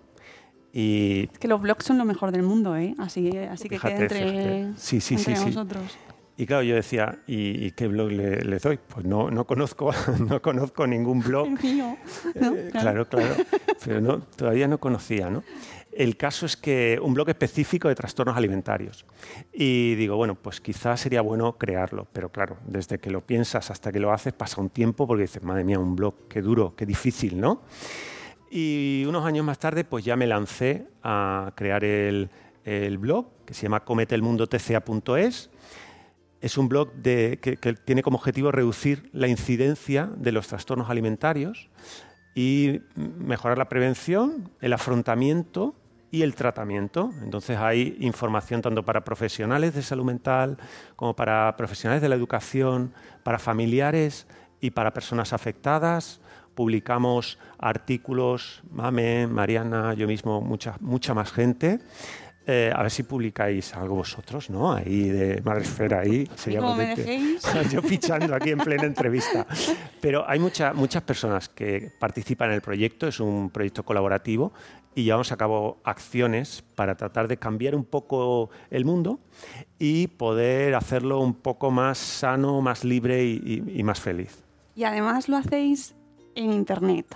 Y 0.73 1.29
Es 1.33 1.39
que 1.39 1.49
los 1.49 1.61
blogs 1.61 1.85
son 1.87 1.99
lo 1.99 2.05
mejor 2.05 2.31
del 2.31 2.43
mundo, 2.43 2.77
¿eh? 2.77 2.95
Así, 2.99 3.31
así 3.39 3.69
que 3.69 3.77
Fíjate, 3.77 3.95
queda 3.95 4.03
entre, 4.05 4.19
fíjate. 4.21 4.73
Sí, 4.77 5.01
sí, 5.01 5.15
entre 5.15 5.37
sí, 5.37 5.53
sí. 5.53 5.59
Y 6.41 6.47
claro, 6.47 6.63
yo 6.63 6.75
decía, 6.75 7.19
¿y, 7.27 7.67
y 7.67 7.73
qué 7.73 7.87
blog 7.87 8.13
le, 8.13 8.41
le 8.43 8.59
doy? 8.61 8.79
Pues 8.79 9.05
no, 9.05 9.31
no, 9.31 9.47
conozco, 9.47 9.93
no 10.27 10.41
conozco 10.41 10.87
ningún 10.87 11.21
blog. 11.21 11.49
El 11.49 11.63
mío, 11.63 11.99
¿no? 12.35 12.57
Eh, 12.57 12.71
claro, 12.73 13.07
claro. 13.07 13.35
Pero 13.85 14.01
no, 14.01 14.21
todavía 14.21 14.67
no 14.67 14.81
conocía, 14.81 15.29
¿no? 15.29 15.45
El 15.93 16.17
caso 16.17 16.47
es 16.47 16.57
que 16.57 16.99
un 17.03 17.13
blog 17.13 17.29
específico 17.29 17.89
de 17.89 17.95
trastornos 17.95 18.39
alimentarios. 18.39 19.05
Y 19.53 19.97
digo, 19.97 20.17
bueno, 20.17 20.35
pues 20.35 20.63
quizás 20.63 21.01
sería 21.01 21.21
bueno 21.21 21.59
crearlo. 21.59 22.09
Pero 22.11 22.31
claro, 22.31 22.57
desde 22.67 22.99
que 22.99 23.11
lo 23.11 23.21
piensas 23.21 23.71
hasta 23.71 23.93
que 23.93 24.01
lo 24.01 24.11
haces 24.11 24.33
pasa 24.33 24.63
un 24.63 24.71
tiempo 24.71 25.07
porque 25.07 25.25
dices, 25.25 25.43
madre 25.43 25.63
mía, 25.63 25.79
un 25.79 25.95
blog, 25.95 26.27
qué 26.27 26.41
duro, 26.41 26.75
qué 26.75 26.87
difícil, 26.87 27.39
¿no? 27.39 27.61
Y 28.51 29.05
unos 29.07 29.27
años 29.27 29.45
más 29.45 29.59
tarde, 29.59 29.85
pues 29.85 30.07
ya 30.07 30.17
me 30.17 30.27
lancé 30.27 30.87
a 31.03 31.53
crear 31.55 31.85
el, 31.85 32.31
el 32.65 32.97
blog, 32.97 33.27
que 33.45 33.53
se 33.53 33.65
llama 33.65 33.85
cometelmundotca.es. 33.85 35.51
Es 36.41 36.57
un 36.57 36.69
blog 36.69 36.91
que, 37.03 37.79
tiene 37.85 38.03
como 38.03 38.17
objetivo 38.17 38.51
reducir 38.51 39.11
la 39.13 39.29
incidencia 39.29 40.11
de 40.17 40.33
los 40.33 40.49
trastornos 40.49 40.89
alimentarios 40.89 41.69
y 42.35 42.81
mejorar 42.95 43.59
la 43.59 43.69
prevención, 43.69 44.51
el 44.61 44.73
afrontamiento 44.73 45.75
y 46.11 46.23
el 46.23 46.35
tratamiento. 46.35 47.13
Entonces 47.23 47.59
hay 47.59 47.97
información 48.01 48.63
tanto 48.63 48.85
para 48.85 49.05
profesionales 49.05 49.75
de 49.75 49.83
salud 49.83 50.05
mental 50.05 50.57
como 50.97 51.15
para 51.15 51.55
profesionales 51.57 52.03
de 52.03 52.09
la 52.09 52.17
educación, 52.17 52.95
para 53.23 53.39
familiares 53.39 54.27
y 54.61 54.71
para 54.71 54.93
personas 54.93 55.33
afectadas. 55.33 56.21
Publicamos 56.55 57.39
artículos, 57.59 58.63
Mame, 58.71 59.27
Mariana, 59.27 59.95
yo 59.95 60.07
mismo, 60.07 60.41
mucha 60.41 61.15
más 61.15 61.33
gente. 61.33 61.81
Eh, 62.47 62.73
a 62.75 62.83
ver 62.83 62.91
si 62.91 63.03
publicáis 63.03 63.75
algo 63.75 63.97
vosotros, 63.97 64.49
¿no? 64.51 64.73
Ahí 64.73 65.09
de 65.09 65.41
Madresfera, 65.43 66.01
ahí. 66.01 66.29
sería 66.37 66.61
cómo 66.61 66.75
me 66.75 66.87
dejéis? 66.97 67.43
Yo 67.71 67.83
pichando 67.83 68.35
aquí 68.35 68.51
en 68.51 68.59
plena 68.59 68.85
entrevista. 68.85 69.47
Pero 70.01 70.29
hay 70.29 70.39
mucha- 70.39 70.73
muchas 70.73 71.03
personas 71.03 71.49
que 71.49 71.93
participan 72.01 72.49
en 72.49 72.55
el 72.57 72.63
proyecto, 72.63 73.07
es 73.07 73.21
un 73.21 73.51
proyecto 73.51 73.85
colaborativo 73.85 74.53
y 74.95 75.05
llevamos 75.05 75.31
a 75.31 75.37
cabo 75.37 75.81
acciones 75.85 76.65
para 76.75 76.97
tratar 76.97 77.29
de 77.29 77.37
cambiar 77.37 77.75
un 77.77 77.85
poco 77.85 78.51
el 78.71 78.85
mundo 78.85 79.21
y 79.79 80.09
poder 80.09 80.75
hacerlo 80.75 81.21
un 81.21 81.35
poco 81.35 81.71
más 81.71 81.99
sano, 81.99 82.61
más 82.63 82.85
libre 82.85 83.23
y, 83.23 83.63
y- 83.69 83.81
y 83.81 83.83
más 83.85 84.01
feliz. 84.01 84.43
Y 84.75 84.85
además 84.85 85.29
lo 85.29 85.37
hacéis 85.37 85.95
en 86.35 86.53
Internet, 86.53 87.07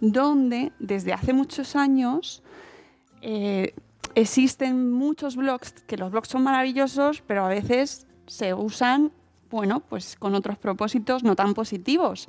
donde 0.00 0.72
desde 0.78 1.12
hace 1.12 1.32
muchos 1.34 1.76
años 1.76 2.42
eh, 3.20 3.74
existen 4.14 4.92
muchos 4.92 5.36
blogs, 5.36 5.72
que 5.86 5.96
los 5.96 6.10
blogs 6.10 6.28
son 6.28 6.42
maravillosos, 6.42 7.22
pero 7.26 7.44
a 7.44 7.48
veces 7.48 8.06
se 8.26 8.54
usan, 8.54 9.12
bueno, 9.50 9.80
pues 9.80 10.16
con 10.16 10.34
otros 10.34 10.58
propósitos 10.58 11.22
no 11.24 11.36
tan 11.36 11.54
positivos. 11.54 12.28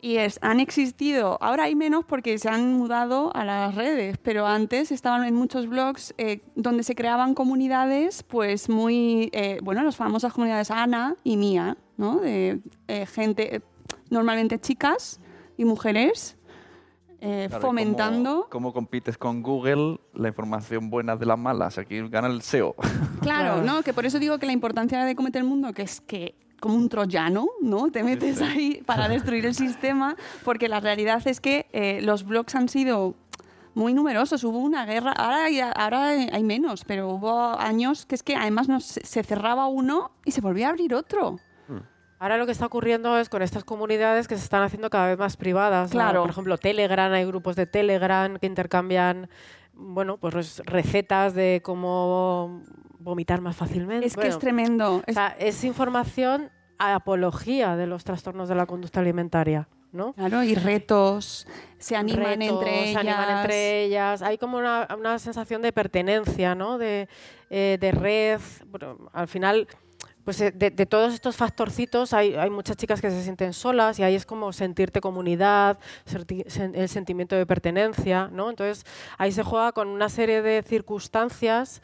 Y 0.00 0.18
es, 0.18 0.38
han 0.42 0.60
existido, 0.60 1.38
ahora 1.40 1.64
hay 1.64 1.74
menos 1.74 2.04
porque 2.04 2.38
se 2.38 2.48
han 2.48 2.72
mudado 2.72 3.34
a 3.34 3.44
las 3.44 3.74
redes, 3.74 4.16
pero 4.18 4.46
antes 4.46 4.92
estaban 4.92 5.24
en 5.24 5.34
muchos 5.34 5.66
blogs 5.66 6.14
eh, 6.18 6.40
donde 6.54 6.84
se 6.84 6.94
creaban 6.94 7.34
comunidades, 7.34 8.22
pues 8.22 8.68
muy, 8.68 9.28
eh, 9.32 9.58
bueno, 9.62 9.82
las 9.82 9.96
famosas 9.96 10.32
comunidades 10.32 10.70
Ana 10.70 11.16
y 11.24 11.36
Mía, 11.36 11.76
¿no? 11.96 12.20
De 12.20 12.60
eh, 12.86 13.06
gente, 13.06 13.60
normalmente 14.08 14.60
chicas 14.60 15.18
y 15.56 15.64
mujeres 15.64 16.37
eh, 17.20 17.46
Claro, 17.48 17.62
¿y 17.62 17.66
fomentando. 17.66 18.30
¿Cómo, 18.30 18.48
cómo 18.50 18.72
compites 18.72 19.18
con 19.18 19.42
Google 19.42 19.98
la 20.14 20.28
información 20.28 20.90
buena 20.90 21.16
de 21.16 21.26
las 21.26 21.38
malas? 21.38 21.78
Aquí 21.78 22.00
gana 22.08 22.28
el 22.28 22.42
SEO. 22.42 22.74
Claro, 23.20 23.62
¿no? 23.62 23.82
Que 23.82 23.92
por 23.92 24.06
eso 24.06 24.18
digo 24.20 24.38
que 24.38 24.46
la 24.46 24.52
importancia 24.52 25.04
de 25.04 25.16
Comete 25.16 25.38
el 25.38 25.44
Mundo, 25.44 25.72
que 25.72 25.82
es 25.82 26.00
que 26.00 26.36
como 26.60 26.74
un 26.74 26.88
troyano, 26.88 27.48
¿no? 27.60 27.90
Te 27.90 28.02
metes 28.02 28.38
sí. 28.38 28.44
ahí 28.44 28.82
para 28.86 29.08
destruir 29.08 29.46
el 29.46 29.54
sistema, 29.54 30.16
porque 30.44 30.68
la 30.68 30.80
realidad 30.80 31.20
es 31.26 31.40
que 31.40 31.66
eh, 31.72 32.00
los 32.02 32.24
blogs 32.24 32.54
han 32.54 32.68
sido 32.68 33.14
muy 33.74 33.94
numerosos. 33.94 34.42
Hubo 34.44 34.58
una 34.58 34.86
guerra, 34.86 35.12
ahora 35.12 35.44
hay, 35.44 35.60
ahora 35.60 36.08
hay 36.08 36.42
menos, 36.42 36.84
pero 36.84 37.10
hubo 37.10 37.58
años 37.58 38.06
que 38.06 38.14
es 38.14 38.22
que 38.22 38.36
además 38.36 38.68
no, 38.68 38.80
se, 38.80 39.04
se 39.04 39.22
cerraba 39.22 39.66
uno 39.66 40.12
y 40.24 40.30
se 40.30 40.40
volvía 40.40 40.68
a 40.68 40.70
abrir 40.70 40.94
otro. 40.94 41.38
Ahora 42.18 42.36
lo 42.36 42.46
que 42.46 42.52
está 42.52 42.66
ocurriendo 42.66 43.16
es 43.18 43.28
con 43.28 43.42
estas 43.42 43.64
comunidades 43.64 44.26
que 44.26 44.36
se 44.36 44.42
están 44.42 44.62
haciendo 44.62 44.90
cada 44.90 45.08
vez 45.08 45.18
más 45.18 45.36
privadas. 45.36 45.90
¿no? 45.90 45.92
Claro. 45.92 46.22
Por 46.22 46.30
ejemplo, 46.30 46.58
Telegram, 46.58 47.12
hay 47.12 47.24
grupos 47.24 47.56
de 47.56 47.66
Telegram 47.66 48.36
que 48.38 48.46
intercambian 48.46 49.28
bueno, 49.72 50.18
pues 50.18 50.60
recetas 50.66 51.34
de 51.34 51.60
cómo 51.64 52.62
vomitar 52.98 53.40
más 53.40 53.56
fácilmente. 53.56 54.06
Es 54.06 54.16
que 54.16 54.26
es 54.26 54.38
tremendo. 54.38 55.02
O 55.06 55.12
sea, 55.12 55.36
es 55.38 55.62
información 55.62 56.50
a 56.78 56.96
apología 56.96 57.76
de 57.76 57.86
los 57.86 58.04
trastornos 58.04 58.48
de 58.48 58.56
la 58.56 58.66
conducta 58.66 59.00
alimentaria. 59.00 59.68
¿no? 59.92 60.12
Claro, 60.12 60.42
y 60.42 60.54
retos, 60.54 61.46
se 61.78 61.96
animan 61.96 62.40
Retos, 62.40 62.58
entre 62.58 62.70
se 62.70 62.90
ellas. 62.90 62.96
animan 63.00 63.38
entre 63.38 63.84
ellas. 63.84 64.22
Hay 64.22 64.36
como 64.36 64.58
una, 64.58 64.86
una 64.98 65.18
sensación 65.18 65.62
de 65.62 65.72
pertenencia, 65.72 66.54
¿no? 66.54 66.76
De, 66.76 67.08
eh, 67.48 67.78
de 67.80 67.92
red. 67.92 68.40
Bueno, 68.66 69.08
al 69.12 69.28
final, 69.28 69.66
pues 70.28 70.42
eh, 70.42 70.50
de, 70.50 70.70
de 70.70 70.84
todos 70.84 71.14
estos 71.14 71.36
factorcitos 71.36 72.12
hay, 72.12 72.34
hay 72.34 72.50
muchas 72.50 72.76
chicas 72.76 73.00
que 73.00 73.10
se 73.10 73.22
sienten 73.22 73.54
solas 73.54 73.98
y 73.98 74.02
ahí 74.02 74.14
es 74.14 74.26
como 74.26 74.52
sentirte 74.52 75.00
comunidad, 75.00 75.78
el 76.74 76.88
sentimiento 76.90 77.34
de 77.34 77.46
pertenencia, 77.46 78.28
¿no? 78.30 78.50
Entonces 78.50 78.84
ahí 79.16 79.32
se 79.32 79.42
juega 79.42 79.72
con 79.72 79.88
una 79.88 80.10
serie 80.10 80.42
de 80.42 80.62
circunstancias 80.62 81.80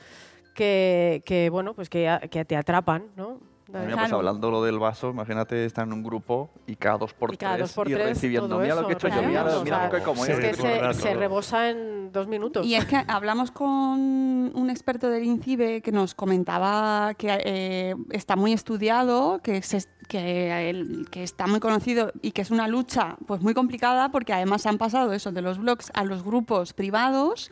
que, 0.54 1.22
que, 1.24 1.48
bueno, 1.48 1.72
pues 1.72 1.88
que, 1.88 2.18
que 2.30 2.44
te 2.44 2.54
atrapan, 2.54 3.06
¿no? 3.16 3.40
Mira, 3.66 3.96
pues 3.96 4.12
hablando 4.12 4.50
lo 4.50 4.62
del 4.62 4.78
vaso, 4.78 5.08
imagínate 5.10 5.64
estar 5.64 5.86
en 5.86 5.92
un 5.94 6.02
grupo 6.02 6.50
y 6.66 6.76
cada 6.76 6.98
dos 6.98 7.14
por 7.14 7.32
Y 7.32 7.36
cada 7.38 7.54
tres 7.56 7.68
dos 7.68 7.74
por 7.74 7.88
ir 7.88 7.96
tres, 7.96 8.08
recibiendo. 8.10 8.58
Mira 8.58 8.74
lo 8.74 8.80
eso, 8.82 8.86
que 8.88 8.92
he 8.92 8.96
hecho 8.96 9.08
yo, 9.08 9.14
claro. 9.14 9.28
mira, 9.28 9.42
O 9.58 9.64
mira 9.64 9.76
sea, 9.78 9.86
lo 9.86 9.96
que 9.98 10.02
como 10.02 10.24
es 10.26 10.38
que 10.38 10.54
se, 10.54 10.94
se 10.94 11.14
rebosa 11.14 11.70
en 11.70 12.12
dos 12.12 12.26
minutos. 12.28 12.66
Y 12.66 12.74
es 12.74 12.84
que 12.84 13.02
hablamos 13.08 13.50
con 13.50 13.68
un 13.68 14.68
experto 14.70 15.08
del 15.08 15.24
INCIBE 15.24 15.80
que 15.80 15.92
nos 15.92 16.14
comentaba 16.14 17.14
que 17.14 17.38
eh, 17.44 17.94
está 18.10 18.36
muy 18.36 18.52
estudiado, 18.52 19.40
que, 19.42 19.62
se- 19.62 19.88
que, 20.08 20.68
el- 20.70 21.08
que 21.10 21.22
está 21.22 21.46
muy 21.46 21.60
conocido 21.60 22.12
y 22.20 22.32
que 22.32 22.42
es 22.42 22.50
una 22.50 22.68
lucha 22.68 23.16
pues 23.26 23.40
muy 23.40 23.54
complicada 23.54 24.10
porque 24.10 24.32
además 24.34 24.66
han 24.66 24.76
pasado 24.78 25.12
eso 25.14 25.32
de 25.32 25.40
los 25.40 25.58
blogs 25.58 25.90
a 25.94 26.04
los 26.04 26.22
grupos 26.22 26.74
privados 26.74 27.50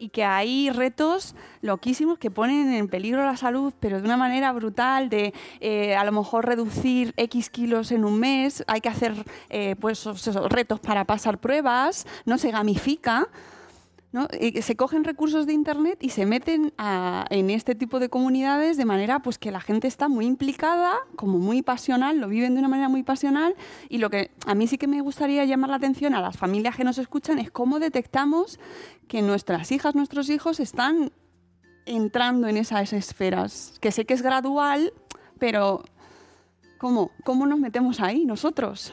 y 0.00 0.08
que 0.08 0.24
hay 0.24 0.70
retos 0.70 1.34
loquísimos 1.60 2.18
que 2.18 2.30
ponen 2.30 2.72
en 2.72 2.88
peligro 2.88 3.22
la 3.22 3.36
salud, 3.36 3.74
pero 3.78 3.98
de 3.98 4.04
una 4.04 4.16
manera 4.16 4.50
brutal, 4.52 5.10
de 5.10 5.34
eh, 5.60 5.94
a 5.94 6.04
lo 6.04 6.12
mejor 6.12 6.46
reducir 6.46 7.12
X 7.18 7.50
kilos 7.50 7.92
en 7.92 8.06
un 8.06 8.18
mes, 8.18 8.64
hay 8.66 8.80
que 8.80 8.88
hacer 8.88 9.14
eh, 9.50 9.76
pues, 9.78 10.06
retos 10.48 10.80
para 10.80 11.04
pasar 11.04 11.38
pruebas, 11.38 12.06
no 12.24 12.38
se 12.38 12.50
gamifica. 12.50 13.28
¿No? 14.12 14.26
Se 14.62 14.76
cogen 14.76 15.04
recursos 15.04 15.46
de 15.46 15.52
internet 15.52 15.98
y 16.02 16.10
se 16.10 16.26
meten 16.26 16.72
en 17.30 17.50
este 17.50 17.74
tipo 17.74 18.00
de 18.00 18.08
comunidades 18.08 18.76
de 18.76 18.84
manera 18.84 19.20
pues 19.20 19.38
que 19.38 19.50
la 19.50 19.60
gente 19.60 19.86
está 19.86 20.08
muy 20.08 20.26
implicada, 20.26 20.94
como 21.16 21.38
muy 21.38 21.62
pasional, 21.62 22.18
lo 22.18 22.28
viven 22.28 22.54
de 22.54 22.60
una 22.60 22.68
manera 22.68 22.88
muy 22.88 23.02
pasional 23.02 23.54
y 23.88 23.98
lo 23.98 24.10
que 24.10 24.32
a 24.46 24.54
mí 24.54 24.66
sí 24.66 24.78
que 24.78 24.88
me 24.88 25.00
gustaría 25.00 25.44
llamar 25.44 25.70
la 25.70 25.76
atención 25.76 26.14
a 26.14 26.20
las 26.20 26.36
familias 26.36 26.76
que 26.76 26.84
nos 26.84 26.98
escuchan 26.98 27.38
es 27.38 27.50
cómo 27.50 27.78
detectamos 27.78 28.58
que 29.06 29.22
nuestras 29.22 29.70
hijas, 29.72 29.94
nuestros 29.94 30.28
hijos 30.28 30.60
están 30.60 31.12
entrando 31.86 32.48
en 32.48 32.56
esas 32.56 32.92
esferas, 32.92 33.74
que 33.80 33.92
sé 33.92 34.04
que 34.04 34.14
es 34.14 34.22
gradual, 34.22 34.92
pero 35.38 35.82
¿cómo? 36.78 37.10
¿Cómo 37.24 37.46
nos 37.46 37.58
metemos 37.58 38.00
ahí 38.00 38.24
nosotros? 38.24 38.92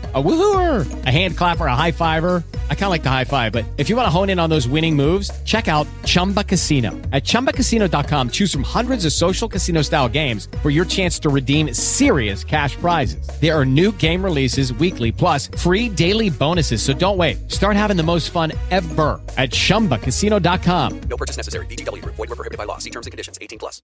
A 0.13 0.21
woohooer, 0.21 1.05
a 1.05 1.09
hand 1.09 1.37
clapper, 1.37 1.67
a 1.67 1.73
high 1.75 1.93
fiver. 1.93 2.43
I 2.69 2.75
kind 2.75 2.83
of 2.85 2.89
like 2.89 3.01
the 3.03 3.09
high 3.09 3.23
five, 3.23 3.53
but 3.53 3.63
if 3.77 3.89
you 3.89 3.95
want 3.95 4.07
to 4.07 4.09
hone 4.09 4.29
in 4.29 4.39
on 4.39 4.49
those 4.49 4.67
winning 4.67 4.93
moves, 4.93 5.31
check 5.45 5.69
out 5.69 5.87
Chumba 6.03 6.43
Casino. 6.43 6.89
At 7.13 7.23
chumbacasino.com, 7.23 8.31
choose 8.31 8.51
from 8.51 8.63
hundreds 8.63 9.05
of 9.05 9.13
social 9.13 9.47
casino 9.47 9.83
style 9.83 10.09
games 10.09 10.49
for 10.61 10.69
your 10.69 10.83
chance 10.83 11.17
to 11.19 11.29
redeem 11.29 11.73
serious 11.73 12.43
cash 12.43 12.75
prizes. 12.75 13.25
There 13.39 13.57
are 13.57 13.65
new 13.65 13.93
game 13.93 14.21
releases 14.21 14.73
weekly, 14.73 15.13
plus 15.13 15.47
free 15.47 15.87
daily 15.87 16.29
bonuses. 16.29 16.83
So 16.83 16.91
don't 16.93 17.15
wait. 17.17 17.49
Start 17.49 17.77
having 17.77 17.95
the 17.95 18.03
most 18.03 18.31
fun 18.31 18.51
ever 18.69 19.17
at 19.37 19.51
chumbacasino.com. 19.51 21.01
No 21.09 21.15
purchase 21.15 21.37
necessary. 21.37 21.65
VGW 21.67 22.01
Group. 22.01 22.15
Void 22.15 22.27
were 22.31 22.35
prohibited 22.35 22.57
by 22.57 22.65
law. 22.65 22.79
See 22.79 22.89
terms 22.89 23.07
and 23.07 23.13
conditions. 23.13 23.37
18 23.39 23.59
plus. 23.59 23.81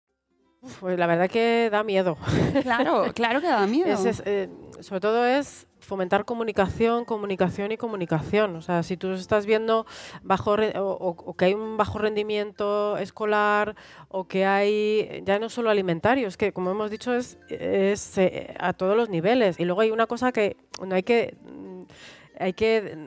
Pues 0.82 0.98
la 1.00 1.06
verdad 1.08 1.30
que 1.30 1.70
da 1.72 1.84
miedo. 1.84 2.18
Claro, 2.64 3.14
claro 3.14 3.40
que 3.40 3.48
da 3.48 3.66
miedo. 3.68 3.94
Es- 3.94 4.06
es, 4.06 4.24
eh, 4.26 4.50
sobre 4.82 5.00
todo 5.00 5.24
es 5.24 5.66
fomentar 5.88 6.26
comunicación, 6.26 7.06
comunicación 7.06 7.72
y 7.72 7.78
comunicación. 7.78 8.56
O 8.58 8.62
sea, 8.62 8.84
si 8.84 8.98
tú 8.98 9.14
estás 9.14 9.46
viendo 9.46 9.86
bajo 10.22 10.56
o, 10.76 11.34
que 11.38 11.46
hay 11.46 11.54
un 11.54 11.78
bajo 11.78 11.98
rendimiento 11.98 12.98
escolar 12.98 13.76
o 14.10 14.28
que 14.28 14.46
hay 14.46 15.24
ya 15.26 15.40
no 15.40 15.50
solo 15.50 15.70
alimentario, 15.70 16.28
es 16.28 16.36
que 16.38 16.52
como 16.52 16.72
hemos 16.72 16.92
dicho 16.92 17.14
es, 17.14 17.38
es 17.50 18.18
eh, 18.18 18.54
a 18.60 18.74
todos 18.74 18.96
los 18.98 19.10
niveles. 19.10 19.60
Y 19.60 19.66
luego 19.66 19.82
hay 19.82 19.92
una 19.92 20.08
cosa 20.08 20.32
que 20.32 20.58
no 20.86 20.94
hay 20.94 21.04
que 21.04 21.38
mm, 21.42 21.84
hay 22.40 22.54
que 22.54 22.98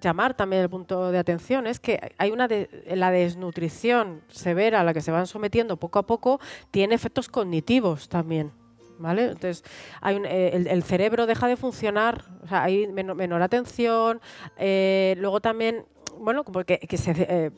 llamar 0.00 0.34
también 0.34 0.62
el 0.62 0.70
punto 0.70 1.10
de 1.10 1.18
atención 1.18 1.66
es 1.66 1.80
que 1.80 1.98
hay 2.18 2.30
una 2.30 2.46
de- 2.46 2.68
la 2.94 3.10
desnutrición 3.10 4.22
severa 4.28 4.80
a 4.80 4.84
la 4.84 4.94
que 4.94 5.00
se 5.00 5.10
van 5.10 5.26
sometiendo 5.26 5.76
poco 5.76 5.98
a 5.98 6.06
poco 6.06 6.38
tiene 6.70 6.94
efectos 6.94 7.28
cognitivos 7.28 8.08
también. 8.08 8.52
Entonces, 8.98 9.64
eh, 10.04 10.66
el, 10.68 10.82
cerebro 10.82 11.26
deja 11.26 11.46
de 11.46 11.56
funcionar, 11.56 12.24
o 12.42 12.48
sea, 12.48 12.64
hay 12.64 12.86
menor, 12.88 13.42
atención, 13.42 14.20
eh, 14.56 15.14
luego 15.18 15.40
también, 15.40 15.84
bueno, 16.18 16.44
porque 16.44 16.78
que 16.78 16.96
se, 16.98 17.14
eh, 17.16 17.50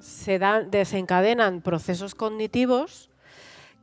se 0.00 0.38
dan, 0.38 0.70
desencadenan 0.70 1.60
procesos 1.60 2.14
cognitivos 2.14 3.10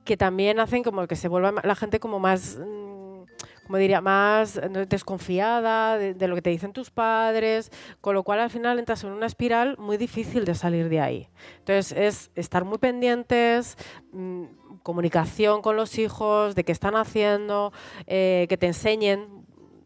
que 0.06 0.18
también 0.18 0.60
hacen 0.60 0.84
como 0.84 1.08
que 1.08 1.16
se 1.16 1.28
vuelva 1.28 1.54
la 1.64 1.76
gente 1.76 2.00
como 2.00 2.20
más, 2.20 2.58
mm, 2.60 3.24
como 3.66 3.78
diría, 3.78 4.02
más 4.02 4.60
desconfiada 4.90 5.98
de, 5.98 6.14
de 6.14 6.28
lo 6.28 6.36
que 6.36 6.42
te 6.42 6.50
dicen 6.50 6.74
tus 6.74 6.92
padres, 6.92 7.72
con 8.02 8.14
lo 8.14 8.24
cual 8.24 8.42
al 8.42 8.50
final 8.50 8.80
entras 8.80 9.04
en 9.06 9.12
una 9.12 9.26
espiral 9.26 9.78
muy 9.78 9.96
difícil 9.96 10.44
de 10.44 10.56
salir 10.56 10.90
de 10.90 11.00
ahí. 11.00 11.30
Entonces 11.60 11.98
es 11.98 12.32
estar 12.36 12.66
muy 12.66 12.78
pendientes, 12.78 13.78
mm, 14.12 14.44
comunicación 14.84 15.62
con 15.62 15.76
los 15.76 15.98
hijos, 15.98 16.56
de 16.56 16.64
qué 16.64 16.72
están 16.72 16.96
haciendo, 16.96 17.72
eh, 18.06 18.46
que 18.50 18.58
te 18.58 18.68
enseñen 18.68 19.28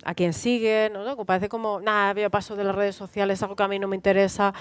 a 0.03 0.13
quién 0.13 0.33
siguen, 0.33 0.93
¿no? 0.93 1.25
Parece 1.25 1.49
como, 1.49 1.79
nada, 1.81 2.13
yo 2.19 2.29
paso 2.29 2.55
de 2.55 2.63
las 2.63 2.75
redes 2.75 2.95
sociales, 2.95 3.41
algo 3.43 3.55
que 3.55 3.63
a 3.63 3.67
mí 3.67 3.77
no 3.79 3.87
me 3.87 3.95
interesa. 3.95 4.53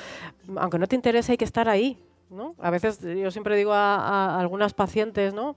Aunque 0.57 0.78
no 0.78 0.87
te 0.87 0.97
interese, 0.97 1.32
hay 1.32 1.39
que 1.39 1.45
estar 1.45 1.68
ahí, 1.68 1.99
¿no? 2.30 2.55
A 2.59 2.70
veces 2.70 3.01
yo 3.01 3.30
siempre 3.30 3.57
digo 3.57 3.72
a, 3.72 3.97
a 4.37 4.41
algunas 4.41 4.74
pacientes, 4.74 5.32
¿no? 5.34 5.57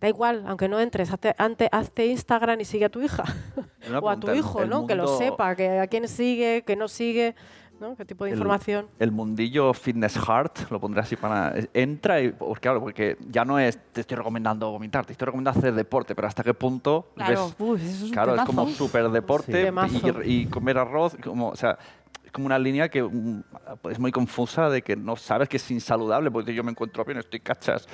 Da 0.00 0.08
igual, 0.08 0.44
aunque 0.48 0.68
no 0.68 0.80
entres, 0.80 1.12
hazte, 1.12 1.34
ante- 1.38 1.68
hazte 1.70 2.06
Instagram 2.06 2.60
y 2.60 2.64
sigue 2.64 2.84
a 2.86 2.88
tu 2.88 3.00
hija. 3.00 3.22
O 4.02 4.10
a 4.10 4.14
tu 4.20 4.26
hijo, 4.38 4.64
¿no? 4.66 4.86
Que 4.86 4.94
lo 4.94 5.04
sepa, 5.18 5.56
que 5.56 5.78
a 5.78 5.86
quién 5.86 6.06
sigue, 6.08 6.62
que 6.66 6.76
no 6.76 6.88
sigue, 6.88 7.34
¿no? 7.82 7.96
Qué 7.96 8.04
tipo 8.06 8.24
de 8.24 8.30
el- 8.30 8.36
información. 8.38 8.86
El, 8.98 9.10
mundillo 9.12 9.74
fitness 9.74 10.16
heart, 10.16 10.70
lo 10.70 10.80
pondré 10.80 11.02
así 11.02 11.16
para... 11.16 11.52
Entra 11.74 12.20
y... 12.22 12.30
Porque, 12.30 12.60
claro, 12.60 12.80
porque 12.80 13.18
ya 13.28 13.44
no 13.44 13.58
es 13.58 13.78
te 13.92 14.00
estoy 14.00 14.16
recomendando 14.16 14.70
vomitar, 14.70 15.04
te 15.04 15.12
estoy 15.12 15.26
recomendando 15.26 15.58
hacer 15.60 15.74
deporte, 15.74 16.14
pero 16.14 16.28
¿hasta 16.28 16.42
qué 16.42 16.54
punto 16.54 17.08
Claro, 17.16 17.46
ves- 17.48 17.54
uy, 17.58 17.80
eso 17.80 17.90
es 17.90 18.02
un 18.04 18.10
claro, 18.10 18.34
es 18.36 18.42
como 18.42 18.66
súper 18.68 19.10
deporte 19.10 19.70
Sí. 19.90 20.02
Y, 20.24 20.32
y 20.42 20.46
comer 20.46 20.78
arroz, 20.78 21.16
como, 21.22 21.48
o 21.48 21.56
sea, 21.56 21.76
es 22.24 22.30
como 22.30 22.46
una 22.46 22.58
línea 22.58 22.88
que 22.88 23.02
mm, 23.02 23.42
es 23.90 23.98
muy 23.98 24.12
confusa 24.12 24.70
de 24.70 24.80
que 24.82 24.96
no 24.96 25.16
sabes 25.16 25.48
que 25.48 25.56
es 25.58 25.70
insaludable, 25.70 26.30
porque 26.30 26.54
yo 26.54 26.62
me 26.64 26.70
encuentro 26.70 27.04
bien, 27.04 27.18
estoy 27.18 27.40
cachas, 27.40 27.86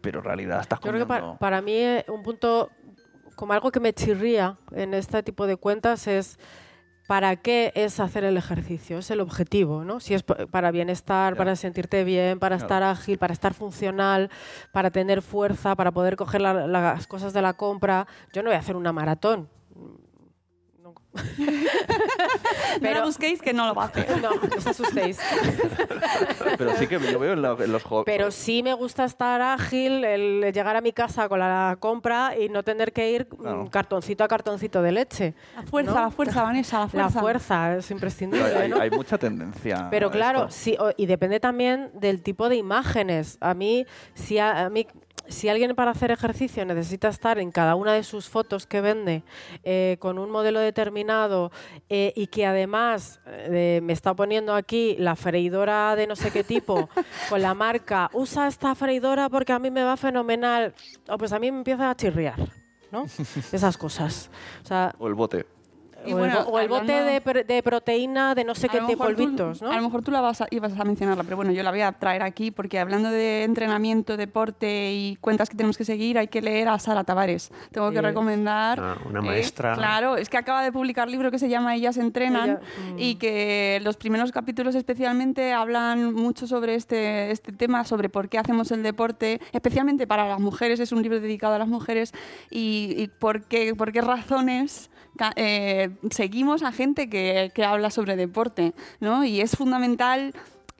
pero 0.00 0.20
en 0.20 0.24
realidad 0.24 0.60
estás 0.62 0.80
Yo 0.80 0.90
creo 0.90 0.94
que 0.94 1.06
comiendo... 1.06 1.26
para, 1.32 1.38
para 1.38 1.62
mí 1.62 1.72
eh, 1.74 2.04
un 2.08 2.22
punto, 2.22 2.70
como 3.34 3.52
algo 3.52 3.70
que 3.70 3.80
me 3.80 3.92
chirría 3.92 4.56
en 4.72 4.94
este 4.94 5.22
tipo 5.22 5.46
de 5.46 5.56
cuentas 5.56 6.06
es 6.06 6.38
para 7.06 7.36
qué 7.36 7.72
es 7.74 8.00
hacer 8.00 8.24
el 8.24 8.36
ejercicio, 8.36 8.98
es 8.98 9.10
el 9.10 9.20
objetivo, 9.20 9.84
¿no? 9.84 10.00
Si 10.00 10.14
es 10.14 10.22
pa- 10.22 10.46
para 10.50 10.70
bienestar, 10.70 11.36
para 11.36 11.54
sentirte 11.54 12.02
bien, 12.04 12.38
para 12.38 12.56
Claro. 12.56 12.66
estar 12.66 12.82
ágil, 12.82 13.18
para 13.18 13.32
estar 13.32 13.54
funcional, 13.54 14.30
para 14.72 14.90
tener 14.90 15.22
fuerza, 15.22 15.76
para 15.76 15.92
poder 15.92 16.16
coger 16.16 16.40
la- 16.40 16.66
las 16.66 17.06
cosas 17.06 17.32
de 17.32 17.42
la 17.42 17.52
compra. 17.54 18.06
Yo 18.32 18.42
no 18.42 18.48
voy 18.50 18.56
a 18.56 18.60
hacer 18.60 18.76
una 18.76 18.92
maratón. 18.92 19.48
No, 22.76 22.82
tampoco. 22.82 23.00
no 23.00 23.06
busquéis 23.06 23.40
que 23.42 23.52
no 23.52 23.66
lo 23.66 23.74
va 23.74 23.84
a 23.84 23.86
hacer. 23.86 24.06
No, 24.22 24.30
no 24.30 24.56
os 24.56 24.66
asustéis. 24.66 25.18
Pero 26.58 26.74
sí 26.76 26.86
que 26.86 26.98
yo 27.00 27.18
veo 27.18 27.32
en, 27.32 27.42
la- 27.42 27.56
en 27.58 27.72
los 27.72 27.82
jóvenes. 27.82 28.04
Pero 28.06 28.30
sí 28.30 28.62
me 28.62 28.74
gusta 28.74 29.04
estar 29.04 29.40
ágil, 29.40 30.04
el 30.04 30.52
llegar 30.52 30.76
a 30.76 30.80
mi 30.80 30.92
casa 30.92 31.28
con 31.28 31.38
la 31.38 31.76
compra 31.80 32.34
y 32.38 32.48
no 32.48 32.62
tener 32.62 32.92
que 32.92 33.10
ir 33.10 33.26
mm, 33.30 33.36
Claro. 33.42 33.68
cartoncito 33.70 34.24
a 34.24 34.28
cartoncito 34.28 34.82
de 34.82 34.92
leche. 34.92 35.34
La 35.54 35.62
fuerza, 35.62 35.92
¿no? 35.94 36.00
la 36.00 36.10
fuerza, 36.10 36.42
Vanessa, 36.42 36.78
la 36.78 36.84
La 36.84 36.88
fuerza. 36.90 37.20
fuerza 37.20 37.76
es 37.76 37.90
imprescindible. 37.90 38.54
hay, 38.56 38.68
¿no? 38.68 38.80
hay 38.80 38.90
mucha 38.90 39.18
tendencia. 39.18 39.88
Pero 39.90 40.08
a 40.08 40.10
claro, 40.10 40.38
esto. 40.46 40.50
sí, 40.52 40.76
o- 40.78 40.92
y 40.96 41.06
depende 41.06 41.40
también 41.40 41.90
del 41.94 42.22
tipo 42.22 42.48
de 42.48 42.56
imágenes. 42.56 43.38
A 43.40 43.54
mí, 43.54 43.86
si 44.14 44.38
a, 44.38 44.66
a 44.66 44.70
mí, 44.70 44.86
si 45.28 45.48
alguien 45.48 45.74
para 45.74 45.90
hacer 45.90 46.10
ejercicio 46.10 46.64
necesita 46.64 47.08
estar 47.08 47.38
en 47.38 47.50
cada 47.50 47.74
una 47.74 47.92
de 47.92 48.02
sus 48.02 48.28
fotos 48.28 48.66
que 48.66 48.80
vende 48.80 49.22
eh, 49.64 49.96
con 49.98 50.18
un 50.18 50.30
modelo 50.30 50.60
determinado 50.60 51.50
eh, 51.88 52.12
y 52.16 52.28
que 52.28 52.46
además 52.46 53.20
eh, 53.26 53.80
me 53.82 53.92
está 53.92 54.14
poniendo 54.14 54.54
aquí 54.54 54.96
la 54.98 55.16
freidora 55.16 55.96
de 55.96 56.06
no 56.06 56.16
sé 56.16 56.30
qué 56.30 56.44
tipo 56.44 56.88
con 57.28 57.42
la 57.42 57.54
marca, 57.54 58.10
usa 58.12 58.46
esta 58.46 58.74
freidora 58.74 59.28
porque 59.28 59.52
a 59.52 59.58
mí 59.58 59.70
me 59.70 59.82
va 59.82 59.96
fenomenal, 59.96 60.74
o 61.08 61.18
pues 61.18 61.32
a 61.32 61.38
mí 61.38 61.50
me 61.50 61.58
empieza 61.58 61.90
a 61.90 61.96
chirriar. 61.96 62.38
¿no? 62.90 63.04
Esas 63.52 63.76
cosas. 63.76 64.30
O 64.62 64.66
sea, 64.66 64.94
O 64.98 65.08
el 65.08 65.14
bote. 65.14 65.55
Y 66.06 66.12
o, 66.12 66.16
bueno, 66.18 66.40
el, 66.40 66.46
o 66.48 66.58
el 66.60 66.68
bote 66.68 66.92
de, 66.92 67.44
de 67.44 67.62
proteína 67.62 68.34
de 68.34 68.44
no 68.44 68.54
sé 68.54 68.66
A 68.66 68.70
qué 68.70 68.80
tipo 68.80 69.04
polvitos, 69.04 69.62
¿no? 69.62 69.70
A 69.70 69.76
lo 69.76 69.82
mejor 69.82 70.02
tú 70.02 70.10
la 70.10 70.20
vas 70.20 70.40
a, 70.40 70.46
ibas 70.50 70.78
a 70.78 70.84
mencionarla, 70.84 71.24
pero 71.24 71.36
bueno, 71.36 71.52
yo 71.52 71.62
la 71.62 71.70
voy 71.70 71.80
a 71.82 71.92
traer 71.92 72.22
aquí 72.22 72.50
porque 72.50 72.78
hablando 72.78 73.10
de 73.10 73.44
entrenamiento, 73.44 74.16
deporte 74.16 74.92
y 74.92 75.16
cuentas 75.16 75.48
que 75.48 75.56
tenemos 75.56 75.76
que 75.76 75.84
seguir, 75.84 76.18
hay 76.18 76.28
que 76.28 76.40
leer 76.42 76.68
a 76.68 76.78
Sara 76.78 77.04
Tavares. 77.04 77.50
Tengo 77.72 77.90
que 77.90 78.00
recomendar. 78.00 78.78
Ah, 78.80 78.96
una 79.08 79.20
eh, 79.20 79.22
maestra. 79.22 79.74
claro, 79.74 80.16
es 80.16 80.28
que 80.28 80.36
acaba 80.36 80.62
de 80.62 80.72
publicar 80.72 81.08
libro 81.08 81.30
que 81.30 81.38
se 81.38 81.48
llama 81.48 81.74
Ellas 81.74 81.96
entrenan 81.96 82.50
Ella- 82.50 82.60
y 82.96 83.14
que 83.16 83.80
los 83.82 83.96
primeros 83.96 84.32
capítulos 84.32 84.74
especialmente 84.74 85.52
hablan 85.52 86.14
mucho 86.14 86.46
sobre 86.46 86.74
este, 86.74 87.30
este 87.30 87.52
tema, 87.52 87.84
sobre 87.84 88.08
por 88.08 88.28
qué 88.28 88.38
hacemos 88.38 88.70
el 88.70 88.82
deporte, 88.82 89.40
especialmente 89.52 90.06
para 90.06 90.28
las 90.28 90.40
mujeres, 90.40 90.80
es 90.80 90.92
un 90.92 91.02
libro 91.02 91.20
dedicado 91.20 91.54
a 91.54 91.58
las 91.58 91.68
mujeres 91.68 92.12
y, 92.50 92.94
y 92.96 93.08
por, 93.08 93.42
qué, 93.44 93.74
por 93.74 93.92
qué 93.92 94.00
razones 94.00 94.90
eh, 95.36 95.90
seguimos 96.10 96.62
a 96.62 96.72
gente 96.72 97.08
que, 97.08 97.50
que 97.54 97.64
habla 97.64 97.90
sobre 97.90 98.16
deporte, 98.16 98.74
¿no? 99.00 99.24
Y 99.24 99.40
es 99.40 99.56
fundamental 99.56 100.34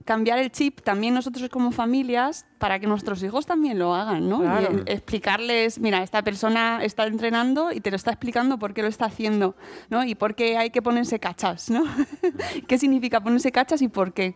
cambiar 0.07 0.39
el 0.39 0.51
chip 0.51 0.81
también 0.81 1.13
nosotros 1.13 1.47
como 1.49 1.71
familias 1.71 2.45
para 2.57 2.79
que 2.79 2.87
nuestros 2.87 3.21
hijos 3.21 3.45
también 3.45 3.77
lo 3.77 3.93
hagan, 3.93 4.27
¿no? 4.27 4.39
Claro. 4.39 4.83
Y, 4.87 4.91
explicarles, 4.91 5.79
mira, 5.79 6.01
esta 6.01 6.23
persona 6.23 6.79
está 6.81 7.05
entrenando 7.05 7.71
y 7.71 7.81
te 7.81 7.91
lo 7.91 7.97
está 7.97 8.11
explicando 8.11 8.57
por 8.57 8.73
qué 8.73 8.81
lo 8.81 8.87
está 8.87 9.05
haciendo, 9.05 9.55
¿no? 9.89 10.03
Y 10.05 10.15
por 10.15 10.33
qué 10.33 10.57
hay 10.57 10.71
que 10.71 10.81
ponerse 10.81 11.19
cachas, 11.19 11.69
¿no? 11.69 11.83
¿Qué 12.67 12.77
significa 12.79 13.21
ponerse 13.21 13.51
cachas 13.51 13.81
y 13.81 13.89
por 13.89 14.13
qué? 14.13 14.35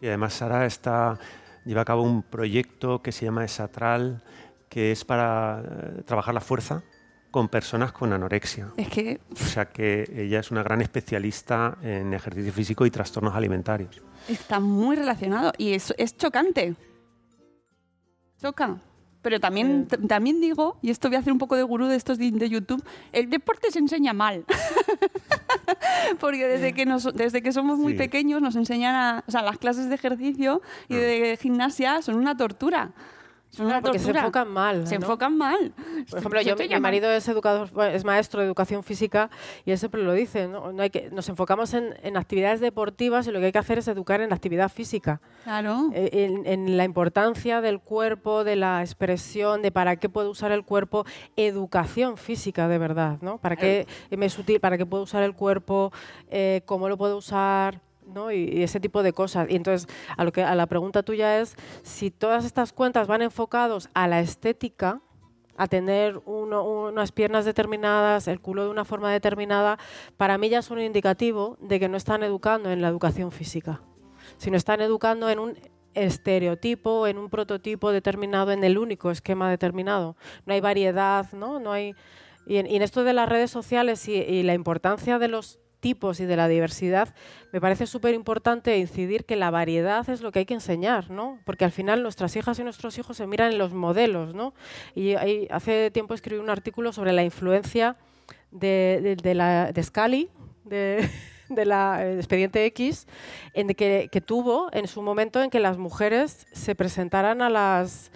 Y 0.00 0.08
además 0.08 0.34
Sara 0.34 0.66
está, 0.66 1.16
lleva 1.64 1.82
a 1.82 1.84
cabo 1.84 2.02
un 2.02 2.24
proyecto 2.24 3.00
que 3.02 3.12
se 3.12 3.24
llama 3.24 3.44
Esatral, 3.44 4.24
que 4.68 4.90
es 4.90 5.04
para 5.04 5.62
eh, 5.64 6.02
trabajar 6.04 6.34
la 6.34 6.40
fuerza 6.40 6.82
con 7.32 7.48
personas 7.48 7.90
con 7.90 8.12
anorexia. 8.12 8.68
Es 8.76 8.88
que 8.88 9.18
O 9.32 9.36
sea 9.36 9.64
que 9.64 10.08
ella 10.14 10.38
es 10.38 10.52
una 10.52 10.62
gran 10.62 10.80
especialista 10.82 11.76
en 11.82 12.14
ejercicio 12.14 12.52
físico 12.52 12.86
y 12.86 12.90
trastornos 12.92 13.34
alimentarios. 13.34 14.00
está 14.28 14.60
muy 14.60 14.94
relacionado 14.94 15.50
y 15.58 15.72
es, 15.72 15.92
es 15.98 16.16
chocante. 16.16 16.76
Choca. 18.40 18.76
Pero 19.22 19.38
también, 19.38 19.86
también 20.08 20.40
digo, 20.40 20.78
y 20.82 20.90
esto 20.90 21.08
voy 21.08 21.14
a 21.16 21.20
hacer 21.20 21.32
un 21.32 21.38
poco 21.38 21.54
de 21.56 21.62
gurú 21.62 21.86
de 21.86 21.94
estos 21.94 22.18
de, 22.18 22.30
de 22.32 22.48
YouTube, 22.50 22.82
el 23.12 23.30
deporte 23.30 23.70
se 23.70 23.78
enseña 23.78 24.12
mal. 24.12 24.44
Porque 26.20 26.46
desde 26.48 26.72
que, 26.72 26.86
nos, 26.86 27.04
desde 27.14 27.40
que 27.40 27.52
somos 27.52 27.78
muy 27.78 27.92
Sí. 27.92 27.98
pequeños 27.98 28.42
nos 28.42 28.56
enseñan 28.56 28.94
a... 28.96 29.24
O 29.26 29.30
sea, 29.30 29.42
las 29.42 29.58
clases 29.58 29.88
de 29.88 29.94
ejercicio 29.94 30.60
y 30.88 30.96
de 30.96 31.38
gimnasia 31.40 32.02
son 32.02 32.16
una 32.16 32.36
tortura. 32.36 32.90
Son 33.54 33.66
una 33.66 33.82
porque 33.82 33.98
se 33.98 34.10
enfocan 34.10 34.48
mal. 34.48 34.86
Se 34.86 34.94
¿no? 34.98 35.02
enfocan 35.04 35.36
mal. 35.36 35.72
Por 36.08 36.18
ejemplo, 36.20 36.40
yo, 36.40 36.56
mi 36.56 36.68
llaman- 36.68 36.80
marido 36.82 37.10
es 37.12 37.28
educador, 37.28 37.68
es 37.92 38.02
maestro 38.02 38.40
de 38.40 38.46
educación 38.46 38.82
física 38.82 39.28
y 39.66 39.72
él 39.72 39.78
siempre 39.78 40.02
lo 40.02 40.14
dice, 40.14 40.48
¿no? 40.48 40.72
No 40.72 40.82
hay 40.82 40.88
que, 40.88 41.10
nos 41.10 41.28
enfocamos 41.28 41.74
en, 41.74 41.94
en 42.02 42.16
actividades 42.16 42.60
deportivas 42.60 43.26
y 43.26 43.30
lo 43.30 43.40
que 43.40 43.46
hay 43.46 43.52
que 43.52 43.58
hacer 43.58 43.76
es 43.76 43.88
educar 43.88 44.22
en 44.22 44.30
la 44.30 44.36
actividad 44.36 44.70
física, 44.70 45.20
Claro. 45.44 45.90
eh, 45.92 46.08
en, 46.12 46.46
en 46.46 46.78
la 46.78 46.84
importancia 46.84 47.60
del 47.60 47.78
cuerpo, 47.80 48.42
de 48.42 48.56
la 48.56 48.80
expresión, 48.80 49.60
de 49.60 49.70
para 49.70 49.96
qué 49.96 50.08
puede 50.08 50.28
usar 50.28 50.50
el 50.50 50.64
cuerpo, 50.64 51.04
educación 51.36 52.16
física 52.16 52.68
de 52.68 52.78
verdad, 52.78 53.18
¿no? 53.20 53.36
Para 53.36 53.56
qué 53.56 53.86
me 54.16 54.26
es 54.26 54.38
útil, 54.38 54.60
para 54.60 54.78
qué 54.78 54.86
puede 54.86 55.02
usar 55.02 55.22
el 55.24 55.34
cuerpo, 55.34 55.92
eh, 56.30 56.62
cómo 56.64 56.88
lo 56.88 56.96
puede 56.96 57.12
usar, 57.14 57.80
¿no? 58.06 58.32
Y, 58.32 58.62
ese 58.62 58.80
tipo 58.80 59.02
de 59.02 59.12
cosas. 59.12 59.48
Y 59.50 59.56
entonces, 59.56 59.88
a, 60.16 60.24
lo 60.24 60.32
que, 60.32 60.42
a 60.42 60.54
la 60.54 60.66
pregunta 60.66 61.02
tuya 61.02 61.40
es, 61.40 61.56
si 61.82 62.10
todas 62.10 62.44
estas 62.44 62.72
cuentas 62.72 63.06
van 63.06 63.22
enfocados 63.22 63.88
a 63.94 64.08
la 64.08 64.20
estética, 64.20 65.00
a 65.56 65.66
tener 65.66 66.18
unas 66.24 67.12
piernas 67.12 67.44
determinadas, 67.44 68.26
el 68.26 68.40
culo 68.40 68.64
de 68.64 68.70
una 68.70 68.84
forma 68.84 69.12
determinada, 69.12 69.78
para 70.16 70.38
mí 70.38 70.48
ya 70.48 70.60
es 70.60 70.70
un 70.70 70.80
indicativo 70.80 71.58
de 71.60 71.78
que 71.78 71.88
no 71.88 71.96
están 71.96 72.22
educando 72.22 72.70
en 72.70 72.80
la 72.80 72.88
educación 72.88 73.30
física, 73.32 73.82
sino 74.38 74.56
están 74.56 74.80
educando 74.80 75.28
en 75.28 75.38
un 75.38 75.58
estereotipo, 75.94 77.06
en 77.06 77.18
un 77.18 77.28
prototipo 77.28 77.92
determinado, 77.92 78.50
en 78.50 78.64
el 78.64 78.78
único 78.78 79.10
esquema 79.10 79.50
determinado. 79.50 80.16
No 80.46 80.54
hay 80.54 80.60
variedad, 80.60 81.30
¿no? 81.32 81.60
no 81.60 81.72
hay... 81.72 81.94
y, 82.46 82.56
en, 82.56 82.82
esto 82.82 83.04
de 83.04 83.12
las 83.12 83.28
redes 83.28 83.50
sociales 83.50 84.08
y 84.08 84.42
la 84.42 84.54
importancia 84.54 85.18
de 85.18 85.28
los 85.28 85.60
tipos 85.82 86.20
y 86.20 86.24
de 86.26 86.36
la 86.36 86.48
diversidad, 86.48 87.14
me 87.52 87.60
parece 87.60 87.86
súper 87.86 88.14
importante 88.14 88.78
incidir 88.78 89.26
que 89.26 89.34
la 89.34 89.50
variedad 89.50 90.08
es 90.08 90.22
lo 90.22 90.30
que 90.30 90.38
hay 90.38 90.44
que 90.46 90.54
enseñar, 90.54 91.10
¿no? 91.10 91.40
Porque 91.44 91.64
al 91.64 91.72
final 91.72 92.02
nuestras 92.02 92.34
hijas 92.36 92.58
y 92.60 92.64
nuestros 92.64 92.96
hijos 92.98 93.16
se 93.16 93.26
miran 93.26 93.52
en 93.52 93.58
los 93.58 93.74
modelos, 93.74 94.32
¿no? 94.32 94.54
Y 94.94 95.14
hace 95.50 95.90
tiempo 95.90 96.14
escribí 96.14 96.40
un 96.40 96.50
artículo 96.50 96.92
sobre 96.92 97.12
la 97.12 97.24
influencia 97.24 97.96
de, 98.52 99.16
de, 99.20 99.34
la, 99.34 99.72
de 99.72 99.82
Scully, 99.82 100.30
de, 100.64 101.64
la 101.66 102.06
eh, 102.06 102.16
Expediente 102.16 102.64
X, 102.66 103.08
en 103.52 103.66
que 103.74 104.22
tuvo 104.24 104.68
en 104.72 104.86
su 104.86 105.02
momento 105.02 105.42
en 105.42 105.50
que 105.50 105.58
las 105.58 105.78
mujeres 105.78 106.46
se 106.52 106.76
presentaran 106.76 107.42
a 107.42 107.50
las 107.50 108.12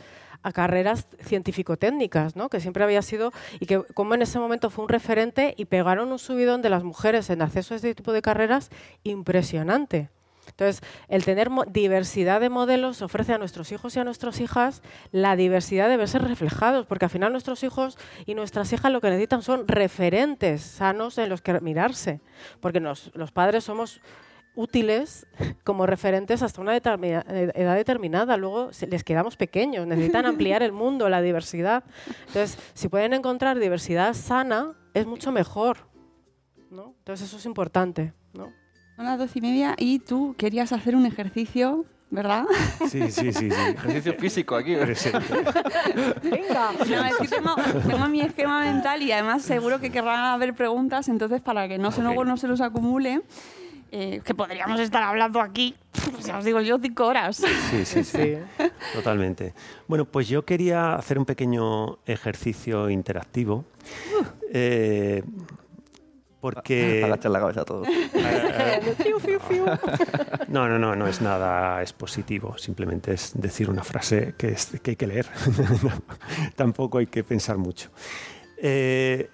a 0.47 0.53
carreras 0.53 1.09
científico-técnicas, 1.24 2.36
¿no? 2.36 2.49
que 2.49 2.61
siempre 2.61 2.84
había 2.84 3.03
sido, 3.03 3.32
y 3.59 3.66
que 3.66 3.82
como 3.94 4.14
en 4.14 4.22
ese 4.22 4.38
momento 4.38 4.70
fue 4.70 4.84
un 4.84 4.88
referente 4.88 5.55
y 5.57 5.64
pegaron 5.64 6.12
un 6.12 6.18
subidón 6.20 6.62
de 6.62 6.70
las 6.70 6.84
mujeres 6.84 7.28
en 7.30 7.42
acceso 7.42 7.74
a 7.74 7.76
este 7.76 7.94
tipo 7.97 8.12
de 8.12 8.22
carreras 8.22 8.70
impresionante. 9.03 10.09
Entonces, 10.49 10.80
el 11.09 11.24
tener 11.24 11.51
diversidad 11.72 12.40
de 12.40 12.49
modelos 12.49 13.03
ofrece 13.03 13.32
a 13.32 13.38
nuestros 13.38 13.72
hijos 13.72 13.97
y 13.97 13.99
a 13.99 14.05
nuestras 14.05 14.40
hijas 14.40 14.82
la 15.11 15.34
diversidad 15.34 15.88
de 15.88 15.97
verse 15.97 16.20
reflejados, 16.20 16.86
porque 16.86 17.07
al 17.07 17.11
final 17.11 17.32
nuestros 17.32 17.64
hijos 17.64 17.99
y 18.26 18.34
nuestras 18.34 18.72
hijas 18.72 18.92
lo 18.92 19.01
que 19.01 19.09
necesitan 19.11 19.42
son 19.42 19.66
referentes 19.66 20.62
sanos 20.62 21.18
en 21.18 21.28
los 21.28 21.42
que 21.42 21.61
mirarse, 21.61 22.20
porque 22.61 22.78
nos- 22.78 23.11
los 23.14 23.32
padres 23.32 23.64
somos 23.64 24.01
útiles 24.57 25.26
como 25.62 25.86
referentes 25.86 26.42
hasta 26.42 26.61
una 26.61 26.72
determina- 26.72 27.24
edad 27.54 27.76
determinada. 27.76 28.36
Luego 28.36 28.72
se- 28.72 28.86
les 28.88 29.04
quedamos 29.04 29.36
pequeños, 29.36 29.86
necesitan 29.86 30.26
ampliar 30.26 30.62
el 30.64 30.72
mundo, 30.72 31.09
la 31.09 31.22
diversidad. 31.22 31.84
Entonces, 32.26 32.59
si 32.74 32.88
pueden 32.88 33.12
encontrar 33.12 33.59
diversidad 33.59 34.14
sana, 34.14 34.72
es 34.94 35.07
mucho 35.07 35.30
mejor. 35.30 35.76
¿no? 36.70 36.94
Entonces, 36.98 37.28
eso 37.28 37.36
es 37.36 37.46
importante. 37.46 38.12
¿no? 38.34 38.52
Son 38.96 39.04
las 39.04 39.18
doce 39.18 39.38
y 39.38 39.42
media 39.42 39.74
y 39.78 39.98
tú 40.00 40.34
querías 40.36 40.72
hacer 40.72 40.96
un 40.96 41.07
ejercicio, 41.07 41.84
¿verdad? 42.11 42.44
Sí, 42.88 43.11
sí, 43.11 43.32
sí. 43.32 43.50
sí. 43.50 43.50
Ejercicio 43.50 44.14
físico 44.14 44.57
aquí. 44.57 44.74
Presente. 44.74 45.34
Venga. 46.22 46.70
No, 46.88 47.04
es 47.04 47.16
que 47.18 47.28
tengo, 47.28 47.54
tengo 47.88 48.09
mi 48.09 48.20
esquema 48.20 48.61
mental 48.64 49.02
y 49.02 49.12
además 49.12 49.42
seguro 49.42 49.80
que 49.80 49.90
querrán 49.90 50.24
haber 50.24 50.54
preguntas, 50.54 51.09
entonces 51.09 51.40
para 51.42 51.68
que 51.68 51.78
no 51.78 51.90
se, 51.92 52.00
Ok. 52.00 52.07
luego 52.07 52.24
no 52.24 52.36
se 52.36 52.48
los 52.48 52.61
acumule, 52.61 53.22
eh, 53.93 54.20
que 54.24 54.34
podríamos 54.34 54.80
estar 54.80 55.03
hablando 55.03 55.41
aquí, 55.41 55.74
ya 56.24 56.39
os 56.39 56.45
digo 56.45 56.61
yo, 56.61 56.78
cinco 56.80 57.07
horas. 57.07 57.37
Sí, 57.70 57.84
sí, 57.84 58.05
sí. 58.05 58.37
Totalmente. 58.95 59.55
Bueno, 59.89 60.05
pues 60.05 60.28
yo 60.28 60.45
quería 60.45 60.95
hacer 60.95 61.18
un 61.18 61.24
pequeño 61.24 61.99
ejercicio 62.07 62.91
interactivo. 62.91 63.64
eh, 64.53 65.22
porque... 66.41 67.03
Agachar 67.05 67.32
la 67.32 67.41
cabeza 67.41 67.61
a 67.62 67.64
todos. 67.64 67.89
Fiu, 69.03 69.18
fiu, 69.18 69.41
fiu. 69.41 69.64
No, 70.49 70.68
no, 70.68 70.78
no, 70.78 70.95
no 70.95 71.07
es 71.09 71.20
nada 71.20 71.80
expositivo, 71.82 72.57
simplemente 72.57 73.12
es 73.14 73.32
decir 73.34 73.68
una 73.68 73.82
frase 73.82 74.34
que, 74.39 74.49
es- 74.49 74.78
que 74.82 74.91
hay 74.93 74.97
que 74.97 75.07
leer. 75.07 75.26
Tampoco 76.55 76.99
hay 76.99 77.07
que 77.07 77.24
pensar 77.24 77.57
mucho. 77.59 77.91
Eh, 78.59 79.28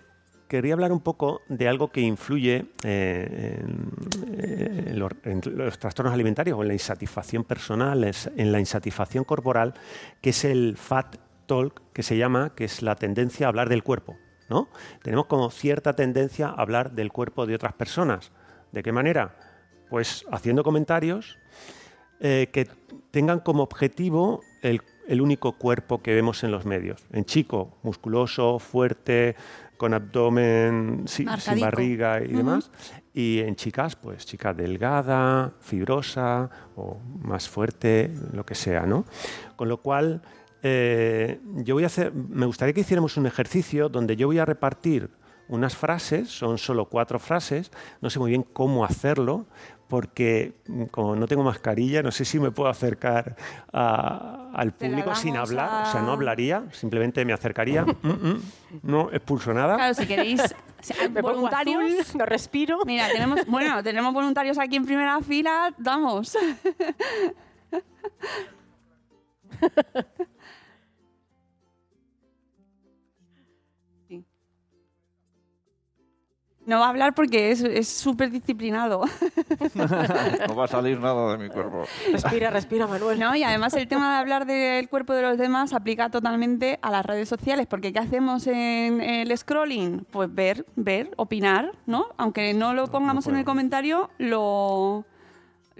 quería 0.52 0.74
hablar 0.74 0.92
un 0.92 1.00
poco 1.00 1.40
de 1.48 1.66
algo 1.66 1.90
que 1.90 2.02
influye 2.02 2.66
eh, 2.84 3.64
en, 3.64 4.90
en 4.90 4.98
los, 4.98 5.78
trastornos 5.78 6.12
alimentarios 6.12 6.58
o 6.58 6.60
en 6.60 6.68
la 6.68 6.74
insatisfacción 6.74 7.42
personal, 7.42 8.04
en 8.36 8.52
la 8.52 8.60
insatisfacción 8.60 9.24
corporal, 9.24 9.72
que 10.20 10.28
es 10.28 10.44
el 10.44 10.76
fat 10.76 11.16
talk, 11.46 11.80
que 11.94 12.02
se 12.02 12.18
llama, 12.18 12.52
que 12.54 12.66
es 12.66 12.82
la 12.82 12.96
tendencia 12.96 13.46
a 13.46 13.48
hablar 13.48 13.70
del 13.70 13.82
cuerpo. 13.82 14.18
¿no? 14.50 14.68
Tenemos 15.02 15.24
como 15.24 15.50
cierta 15.50 15.94
tendencia 15.94 16.48
a 16.48 16.60
hablar 16.60 16.92
del 16.92 17.12
cuerpo 17.12 17.46
de 17.46 17.54
otras 17.54 17.72
personas. 17.72 18.30
¿De 18.72 18.82
qué 18.82 18.92
manera? 18.92 19.34
Pues 19.88 20.26
haciendo 20.30 20.64
comentarios 20.64 21.38
eh, 22.20 22.50
que 22.52 22.68
tengan 23.10 23.40
como 23.40 23.62
objetivo 23.62 24.42
el 24.62 25.20
único 25.22 25.52
cuerpo 25.52 26.02
que 26.02 26.14
vemos 26.14 26.44
en 26.44 26.50
los 26.50 26.66
medios. 26.66 27.04
En 27.10 27.24
chico, 27.24 27.78
musculoso, 27.82 28.58
fuerte, 28.58 29.34
con 29.82 29.94
abdomen 29.94 31.02
sí, 31.06 31.26
sin 31.40 31.58
barriga 31.58 32.22
y 32.22 32.28
demás. 32.28 32.70
Y 33.12 33.40
en 33.40 33.56
chicas, 33.56 33.96
pues 33.96 34.24
chica 34.24 34.54
delgada, 34.54 35.54
fibrosa 35.58 36.48
o 36.76 37.00
más 37.20 37.48
fuerte, 37.48 38.14
lo 38.32 38.46
que 38.46 38.54
sea, 38.54 38.86
¿no? 38.86 39.04
Con 39.56 39.68
lo 39.68 39.78
cual, 39.78 40.22
eh, 40.62 41.40
yo 41.64 41.74
voy 41.74 41.82
a 41.82 41.88
hacer, 41.88 42.14
me 42.14 42.46
gustaría 42.46 42.72
que 42.72 42.82
hiciéramos 42.82 43.16
un 43.16 43.26
ejercicio 43.26 43.88
donde 43.88 44.14
yo 44.14 44.28
voy 44.28 44.38
a 44.38 44.44
repartir 44.44 45.10
unas 45.48 45.74
frases, 45.74 46.28
son 46.28 46.58
solo 46.58 46.84
cuatro 46.84 47.18
frases, 47.18 47.72
no 48.00 48.08
sé 48.08 48.20
muy 48.20 48.30
bien 48.30 48.44
cómo 48.44 48.84
hacerlo, 48.84 49.46
porque 49.92 50.54
mm, 50.68 50.84
como 50.84 51.14
no 51.14 51.28
tengo 51.28 51.42
mascarilla, 51.42 52.02
no 52.02 52.10
sé 52.10 52.24
si 52.24 52.40
me 52.40 52.50
puedo 52.50 52.70
acercar 52.70 53.36
a- 53.74 54.48
al 54.54 54.72
público 54.72 55.14
sin 55.14 55.36
hablar, 55.36 55.82
o 55.82 55.84
sea, 55.92 56.00
no 56.00 56.12
hablaría, 56.12 56.62
simplemente 56.72 57.22
me 57.26 57.34
acercaría, 57.34 57.84
mm, 57.84 58.08
mm, 58.08 58.42
no 58.84 59.10
expulso 59.12 59.52
nada. 59.52 59.74
Claro, 59.76 59.92
si 59.92 60.06
queréis 60.06 60.54
voluntarios, 61.22 62.00
azul, 62.00 62.18
no 62.20 62.24
respiro. 62.24 62.78
Mira, 62.86 63.10
tenemos, 63.12 63.44
bueno, 63.44 63.82
tenemos 63.90 64.14
voluntarios 64.14 64.56
aquí 64.58 64.76
en 64.76 64.86
primera 64.86 65.20
fila, 65.20 65.74
vamos. 65.76 66.38
No 76.72 76.80
va 76.80 76.86
a 76.86 76.88
hablar 76.88 77.14
porque 77.14 77.50
es 77.50 77.60
es 77.60 77.86
súper 77.86 78.30
disciplinado. 78.30 79.04
no 79.74 80.56
va 80.56 80.64
a 80.64 80.68
salir 80.68 80.98
nada 80.98 81.32
de 81.32 81.36
mi 81.36 81.50
cuerpo. 81.50 81.84
Respira, 82.10 82.48
respira, 82.48 82.86
Manuel. 82.86 83.20
No, 83.20 83.36
y 83.36 83.42
además 83.42 83.74
el 83.74 83.86
tema 83.86 84.14
de 84.14 84.20
hablar 84.20 84.46
del 84.46 84.88
cuerpo 84.88 85.12
de 85.12 85.20
los 85.20 85.36
demás 85.36 85.74
aplica 85.74 86.08
totalmente 86.08 86.78
a 86.80 86.90
las 86.90 87.04
redes 87.04 87.28
sociales, 87.28 87.66
porque 87.66 87.92
¿qué 87.92 87.98
hacemos 87.98 88.46
en 88.46 89.02
el 89.02 89.36
scrolling? 89.36 90.06
Pues 90.10 90.34
ver, 90.34 90.64
ver, 90.74 91.10
opinar, 91.16 91.72
¿no? 91.84 92.06
Aunque 92.16 92.54
no 92.54 92.72
lo 92.72 92.86
pongamos 92.86 93.26
en 93.26 93.36
el 93.36 93.44
comentario, 93.44 94.08
lo, 94.16 95.04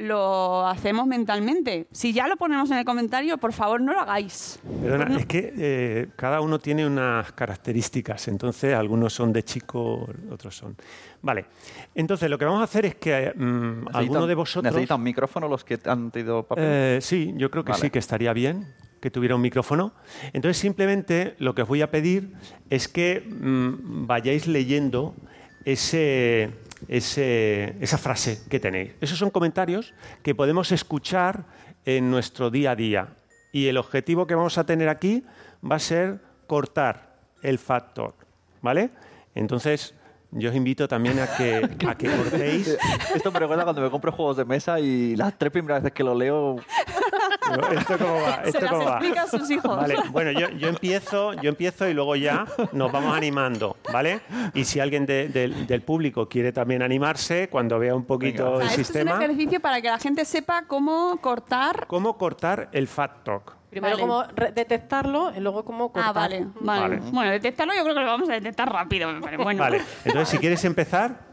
lo 0.03 0.67
hacemos 0.67 1.07
mentalmente. 1.07 1.87
Si 1.93 2.13
ya 2.13 2.27
lo 2.27 2.37
ponemos 2.37 2.71
en 2.71 2.79
el 2.79 2.85
comentario, 2.85 3.39
por 3.39 3.53
favor, 3.53 3.81
no 3.81 3.93
lo 3.93 4.01
hagáis. 4.01 4.59
Perdona, 4.83 5.19
es 5.19 5.27
que 5.27 5.53
eh, 5.57 6.09
cada 6.17 6.41
uno 6.41 6.59
tiene 6.59 6.87
unas 6.87 7.33
características, 7.33 8.29
entonces 8.29 8.75
algunos 8.75 9.13
son 9.13 9.33
de 9.33 9.43
chico, 9.45 10.09
otros 10.31 10.57
son. 10.57 10.77
Vale, 11.23 11.47
entonces 11.95 12.29
lo 12.29 12.39
que 12.39 12.45
vamos 12.45 12.61
a 12.61 12.65
hacer 12.65 12.87
es 12.87 12.95
que 12.97 13.33
mm, 13.35 13.89
alguno 13.93 14.27
de 14.27 14.35
vosotros. 14.35 14.73
¿Necesitan 14.73 15.03
micrófono 15.03 15.49
los 15.49 15.65
que 15.65 15.79
han 15.87 16.11
tenido 16.11 16.43
papel? 16.43 16.65
Eh, 16.67 16.99
sí, 17.01 17.33
yo 17.37 17.51
creo 17.51 17.65
que 17.65 17.73
Vale. 17.73 17.83
sí, 17.83 17.91
que 17.91 17.99
estaría 17.99 18.33
bien 18.33 18.75
que 19.01 19.11
tuviera 19.11 19.35
un 19.35 19.43
micrófono. 19.43 19.93
Entonces, 20.33 20.59
simplemente 20.59 21.35
lo 21.39 21.57
que 21.57 21.63
os 21.63 21.69
voy 21.69 21.83
a 21.83 21.91
pedir 21.91 22.35
es 22.71 22.87
que 22.87 23.21
mm, 23.21 24.07
vayáis 24.07 24.47
leyendo 24.47 25.17
ese, 25.65 26.51
esa 26.89 27.99
frase 27.99 28.41
que 28.49 28.61
tenéis. 28.61 28.93
Esos 29.01 29.19
son 29.19 29.31
comentarios 29.31 29.95
que 30.23 30.35
podemos 30.35 30.73
escuchar 30.73 31.45
en 31.85 32.11
nuestro 32.11 32.51
día 32.51 32.73
a 32.73 32.77
día. 32.77 33.09
Y 33.53 33.67
el 33.67 33.77
objetivo 33.77 34.27
que 34.27 34.35
vamos 34.35 34.59
a 34.59 34.65
tener 34.65 34.89
aquí 34.89 35.25
va 35.69 35.77
a 35.77 35.81
ser 35.81 36.21
cortar 36.47 37.17
el 37.43 37.59
factor. 37.59 38.15
¿Vale? 38.61 38.91
Entonces, 39.35 39.95
yo 40.33 40.51
os 40.51 40.57
invito 40.57 40.89
también 40.89 41.19
a 41.21 41.27
que, 41.37 41.57
a 41.89 41.95
que 41.95 42.11
cortéis. 42.11 42.77
Esto 43.15 43.31
me 43.31 43.39
recuerda 43.39 43.65
cuando 43.65 43.83
me 43.83 43.91
compro 43.91 44.11
juegos 44.13 44.37
de 44.39 44.45
mesa 44.45 44.81
y 44.81 45.15
las 45.17 45.39
tres 45.39 45.53
primeras 45.53 45.83
veces 45.83 45.95
que 45.95 46.03
lo 46.05 46.15
leo... 46.15 46.57
¿Esto 47.77 47.99
cómo 47.99 48.15
va? 48.23 48.43
Se 48.43 48.49
¿Esto 48.49 48.61
las 48.61 48.71
cómo 48.71 48.85
va? 48.85 48.91
explica 48.93 49.23
a 49.23 49.27
sus 49.27 49.51
hijos. 49.51 49.77
Vale, 49.77 49.97
bueno, 50.11 50.31
yo, 50.33 50.49
yo 50.51 50.69
empiezo, 50.69 51.35
yo 51.35 51.51
empiezo 51.51 51.89
y 51.89 51.93
luego 51.95 52.17
ya 52.17 52.47
nos 52.73 52.91
vamos 52.91 53.15
animando, 53.17 53.77
¿vale? 53.93 54.21
Y 54.55 54.65
si 54.65 54.81
alguien 54.81 55.05
de- 55.07 55.29
del- 55.29 55.67
del 55.67 55.83
público 55.83 56.29
quiere 56.29 56.53
también 56.53 56.83
animarse, 56.83 57.49
cuando 57.51 57.79
vea 57.79 57.95
un 57.95 58.05
poquito 58.05 58.53
O 58.53 58.57
sea, 58.61 58.67
el 58.67 58.71
esto 58.71 58.73
es 58.73 58.79
un 58.79 58.85
sistema, 58.85 59.25
ejercicio 59.25 59.61
para 59.61 59.81
que 59.83 59.89
la 59.89 59.99
gente 59.99 60.25
sepa 60.25 60.65
cómo 60.67 61.19
cortar. 61.21 61.87
¿cómo 61.87 62.17
cortar 62.17 62.69
el 62.73 62.89
fat 62.89 63.23
talk? 63.25 63.57
Primero 63.73 63.97
Vale. 63.97 64.01
como 64.01 64.23
detectarlo 64.53 65.33
y 65.35 65.41
luego 65.41 65.65
como 65.65 65.91
cortar. 65.91 66.11
Ah, 66.11 66.13
vale, 66.13 66.47
vale, 66.61 66.97
Vale. 66.97 67.11
Bueno, 67.11 67.31
detectarlo 67.33 67.75
yo 67.75 67.83
creo 67.83 67.95
que 67.95 68.01
lo 68.03 68.07
vamos 68.07 68.29
a 68.29 68.35
detectar 68.35 68.71
rápido. 68.71 69.11
me 69.11 69.21
parece. 69.21 69.43
Bueno. 69.43 69.61
Vale, 69.61 69.81
entonces 70.05 70.29
si 70.29 70.39
quieres 70.39 70.63
empezar, 70.65 71.33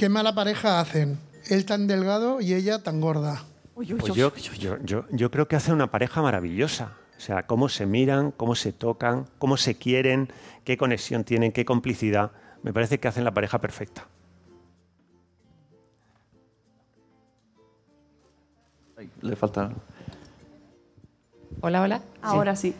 ¿Qué 0.00 0.08
mala 0.08 0.34
pareja 0.34 0.80
hacen? 0.80 1.20
Él 1.50 1.66
tan 1.66 1.86
delgado 1.86 2.40
y 2.40 2.54
ella 2.54 2.82
tan 2.82 3.02
gorda. 3.02 3.44
pues 3.74 3.86
yo, 3.86 4.34
yo, 4.34 4.78
yo, 4.82 5.04
yo 5.10 5.30
creo 5.30 5.46
que 5.46 5.56
hace 5.56 5.74
una 5.74 5.90
pareja 5.90 6.22
maravillosa. 6.22 6.96
O 7.18 7.20
sea, 7.20 7.46
cómo 7.46 7.68
se 7.68 7.84
miran, 7.84 8.30
cómo 8.30 8.54
se 8.54 8.72
tocan, 8.72 9.26
cómo 9.38 9.58
se 9.58 9.76
quieren, 9.76 10.32
qué 10.64 10.78
conexión 10.78 11.24
tienen, 11.24 11.52
qué 11.52 11.66
complicidad. 11.66 12.32
Me 12.62 12.72
parece 12.72 12.98
que 12.98 13.08
hacen 13.08 13.24
la 13.24 13.34
pareja 13.34 13.60
perfecta. 13.60 14.06
Ay, 18.96 19.10
le 19.20 19.36
falta... 19.36 19.70
Hola, 21.62 21.82
hola. 21.82 22.00
Ahora 22.22 22.56
sí. 22.56 22.74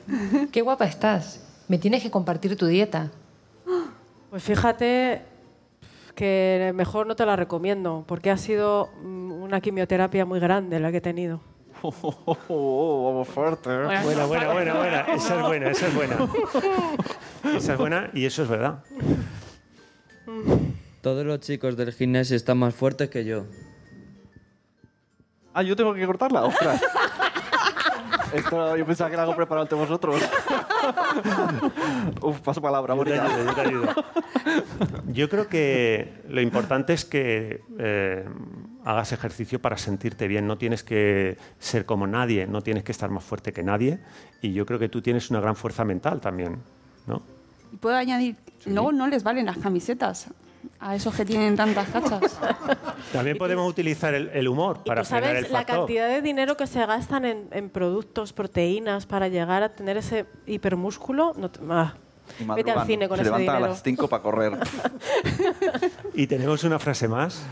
Qué 0.53 0.63
guapa 0.63 0.87
estás. 0.87 1.47
Me 1.69 1.79
tienes 1.79 2.03
que 2.03 2.11
compartir 2.11 2.57
tu 2.57 2.67
dieta. 2.67 3.11
Pues 4.31 4.43
fíjate 4.43 5.23
que 6.15 6.73
mejor 6.75 7.07
no 7.07 7.17
te 7.17 7.27
la 7.27 7.37
recomiendo, 7.37 8.05
porque 8.07 8.31
ha 8.31 8.37
sido 8.37 8.89
mm, 9.03 9.33
una 9.33 9.61
quimioterapia 9.61 10.25
muy 10.25 10.41
grande 10.41 10.81
la 10.81 10.91
que 10.91 10.99
he 10.99 11.01
tenido. 11.01 11.41
vamos 11.83 13.29
fuerte. 13.29 13.69
Buena, 13.69 14.27
buena, 14.27 14.53
buena, 14.53 14.75
buena. 14.75 15.01
Esa 15.15 15.41
es 15.41 15.47
buena, 15.47 15.71
esa 15.71 15.87
es 15.87 15.95
buena. 15.95 16.17
Esa 17.57 17.73
es 17.73 17.79
buena 17.79 18.11
y 18.13 18.25
eso 18.25 18.43
es 18.43 18.49
verdad. 18.49 18.85
Todos 21.01 21.25
los 21.25 21.41
chicos 21.41 21.77
del 21.77 21.93
gimnasio 21.93 22.37
están 22.37 22.59
más 22.59 22.75
fuertes 22.75 23.09
que 23.11 23.25
yo. 23.25 23.45
Ah, 25.53 25.63
yo 25.63 25.75
tengo 25.75 25.95
que 25.95 26.07
cortarla, 26.07 26.45
ostras. 26.45 26.81
Esto 28.33 28.77
yo 28.77 28.87
pensaba 28.87 29.11
que 29.11 29.15
era 29.15 29.23
algo 29.23 29.37
preparado 29.37 29.63
ante 29.63 29.75
vosotros. 29.75 30.23
Uf, 32.23 32.41
paso 32.41 32.61
palabra, 32.61 32.95
Yo 32.95 33.05
te 33.05 33.19
ayudo, 33.19 33.45
yo 33.45 33.55
te 33.55 33.61
ayudo. 33.61 33.95
Yo 35.09 35.29
creo 35.29 35.49
que 35.49 36.23
lo 36.29 36.41
importante 36.41 36.93
es 36.93 37.05
que 37.05 37.63
eh, 37.79 38.25
hagas 38.85 39.13
ejercicio 39.13 39.61
para 39.61 39.77
sentirte 39.77 40.29
bien. 40.29 40.47
No 40.47 40.59
tienes 40.59 40.83
que 40.83 41.37
ser 41.59 41.87
como 41.87 42.07
nadie, 42.07 42.47
no 42.47 42.63
tienes 42.63 42.85
que 42.85 42.93
estar 42.93 43.11
más 43.11 43.25
fuerte 43.25 43.53
que 43.53 43.63
nadie. 43.63 44.01
Y 44.43 44.53
yo 44.53 44.67
creo 44.67 44.79
que 44.79 44.89
tú 44.89 45.03
tienes 45.03 45.31
una 45.31 45.41
gran 45.41 45.57
fuerza 45.57 45.85
mental 45.85 46.21
también, 46.21 46.59
¿no? 47.07 47.23
Y 47.73 47.77
puedo 47.77 47.97
añadir, 47.97 48.37
luego 48.67 48.93
no 48.93 49.07
les 49.07 49.23
valen 49.23 49.47
las 49.47 49.59
camisetas 49.59 50.29
a 50.79 50.95
esos 50.95 51.15
que 51.15 51.25
tienen 51.25 51.57
tantas 51.57 51.89
cachas. 51.89 52.39
También 53.13 53.39
podemos 53.39 53.69
utilizar 53.69 54.15
el, 54.15 54.29
el 54.33 54.49
humor 54.49 54.83
para 54.85 55.03
¿Tú 55.03 55.09
frenar 55.09 55.31
el 55.37 55.37
sabes 55.45 55.51
la 55.53 55.59
factor. 55.59 55.77
cantidad 55.79 56.09
de 56.09 56.23
dinero 56.23 56.57
que 56.57 56.67
se 56.67 56.85
gastan 56.87 57.25
en, 57.25 57.49
en 57.51 57.71
productos, 57.71 58.33
proteínas, 58.33 59.07
para 59.07 59.29
llegar 59.29 59.63
a 59.63 59.71
tener 59.75 59.97
ese 59.97 60.27
hipermúsculo? 60.47 61.35
No 61.37 61.51
te- 61.51 61.61
ah. 61.69 61.95
Y 62.39 62.45
Vete 62.45 62.71
al 62.71 62.87
cine 62.87 63.09
con 63.09 63.17
Se 63.17 63.23
ese 63.23 63.31
levanta 63.31 63.53
a 63.53 63.55
dinero. 63.57 63.73
las 63.73 63.83
5 63.83 64.09
para 64.09 64.23
correr. 64.23 64.53
Y 66.15 66.27
tenemos 66.27 66.63
una 66.65 66.79
frase 66.79 67.09
más. 67.09 67.43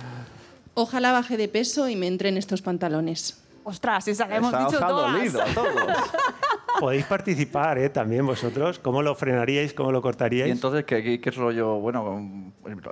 Ojalá 0.75 1.11
baje 1.13 1.37
de 1.37 1.49
peso 1.49 1.89
y 1.89 1.97
me 1.97 2.07
entre 2.07 2.29
en 2.29 2.37
estos 2.37 2.63
pantalones. 2.63 3.43
Ostras, 3.69 4.09
esa 4.09 4.27
la 4.27 4.37
hemos 4.37 4.53
Esa 4.53 4.65
dicho 4.65 4.85
ha 4.85 4.89
todas. 4.89 5.13
dolido 5.13 5.43
a 5.43 5.45
todos. 5.47 5.73
Podéis 6.81 7.05
participar 7.07 7.77
¿eh? 7.79 7.91
también 7.91 8.25
vosotros. 8.25 8.79
¿Cómo 8.79 9.03
lo 9.03 9.15
frenaríais? 9.15 9.75
¿Cómo 9.75 9.91
lo 9.93 9.99
Y 9.99 10.03
cortaríais? 10.03 10.51
entonces, 10.53 10.85
¿qué, 10.85 11.03
qué, 11.03 11.21
qué 11.21 11.31
rollo? 11.33 11.75
Bueno, 11.81 12.21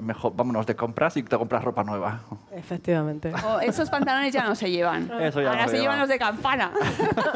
mejor 0.03 0.35
vámonos 0.37 0.67
de 0.67 0.75
compras 0.75 1.17
y 1.17 1.23
te 1.23 1.39
compras 1.39 1.63
ropa 1.65 1.85
nueva. 1.85 2.21
Efectivamente. 2.53 3.33
O 3.47 3.61
esos 3.61 3.89
pantalones 3.89 4.33
ya 4.35 4.45
no 4.45 4.55
se 4.57 4.71
llevan. 4.71 5.05
Eso 5.21 5.41
ya 5.41 5.51
Ahora 5.51 5.63
no 5.63 5.69
se 5.71 5.77
se 5.77 5.83
llevan 5.83 5.97
lleva. 5.97 6.01
los 6.03 6.09
de 6.09 6.19
campana. 6.19 6.73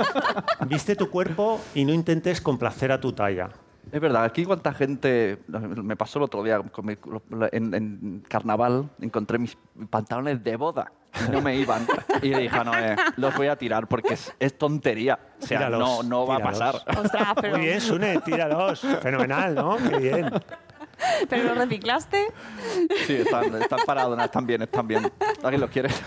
Viste 0.67 0.97
tu 0.97 1.09
cuerpo 1.09 1.61
y 1.75 1.85
no 1.85 1.93
intentes 1.93 2.41
complacer 2.41 2.93
a 2.93 3.01
tu 3.01 3.13
talla. 3.13 3.51
Es 3.93 4.01
verdad, 4.01 4.25
aquí 4.25 4.45
cuánta 4.45 4.73
gente, 4.73 5.39
me 5.49 5.97
pasó 5.97 6.19
el 6.19 6.25
otro 6.25 6.43
día, 6.43 6.61
con 6.61 6.87
mi- 6.87 6.97
en, 7.51 7.75
en 7.75 8.25
carnaval 8.29 8.89
encontré 9.01 9.39
mis 9.39 9.57
pantalones 9.89 10.45
de 10.45 10.55
boda, 10.57 10.93
y 10.93 11.00
no 11.31 11.41
me 11.41 11.57
iban. 11.57 11.87
Y 12.23 12.29
le 12.29 12.41
dije 12.41 12.57
a 12.57 12.65
Noé, 12.65 12.97
los 13.17 13.35
voy 13.37 13.49
a 13.49 13.57
tirar 13.57 13.87
porque 13.87 14.15
es, 14.15 14.33
es 14.39 14.57
tontería. 14.57 15.19
O 15.41 15.47
sea, 15.47 15.59
Tíralos, 15.59 15.79
no, 15.79 16.03
no 16.03 16.27
va 16.27 16.37
a 16.37 16.41
pasar. 16.41 16.77
Ostras, 16.97 17.29
pero, 17.41 17.57
Muy 17.57 17.67
bien, 17.67 17.81
Sune, 17.81 18.21
tíralos. 18.21 18.81
Fenomenal, 19.03 19.55
¿no? 19.55 19.77
Qué 19.77 19.99
bien. 19.99 20.31
pero 21.29 21.45
lo 21.45 21.55
reciclaste. 21.55 22.27
Sí, 23.07 23.15
están, 23.17 23.55
están 23.61 23.81
parados, 23.87 24.17
no, 24.17 24.25
están 24.25 24.47
bien, 24.47 24.63
están 24.63 24.87
bien. 24.87 25.11
¿Alguien 25.43 25.61
los 25.61 25.71
quiere? 25.71 25.91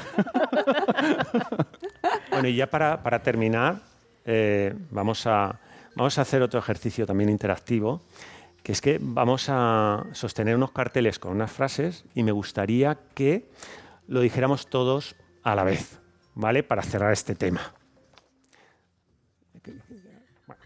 Bueno, 2.30 2.48
y 2.48 2.56
ya 2.56 2.68
para, 2.68 3.02
para 3.02 3.22
terminar, 3.22 3.78
eh, 4.26 4.74
vamos, 4.90 5.28
a, 5.28 5.60
vamos 5.96 6.18
a 6.18 6.22
hacer 6.22 6.42
otro 6.42 6.60
ejercicio 6.60 7.06
también 7.06 7.30
interactivo, 7.30 8.02
que 8.64 8.72
es 8.72 8.82
que 8.82 8.98
vamos 9.00 9.46
a 9.50 10.04
sostener 10.14 10.56
unos 10.56 10.72
carteles 10.72 11.20
con 11.20 11.32
unas 11.32 11.52
frases 11.52 12.06
y 12.16 12.24
me 12.24 12.32
gustaría 12.32 12.98
que 13.14 13.46
lo 14.08 14.22
dijéramos 14.22 14.68
todos 14.68 15.16
a 15.44 15.56
la 15.56 15.64
vez, 15.64 16.00
¿vale? 16.36 16.64
Para 16.64 16.82
cerrar 16.84 17.12
este 17.12 17.36
tema. 17.36 17.74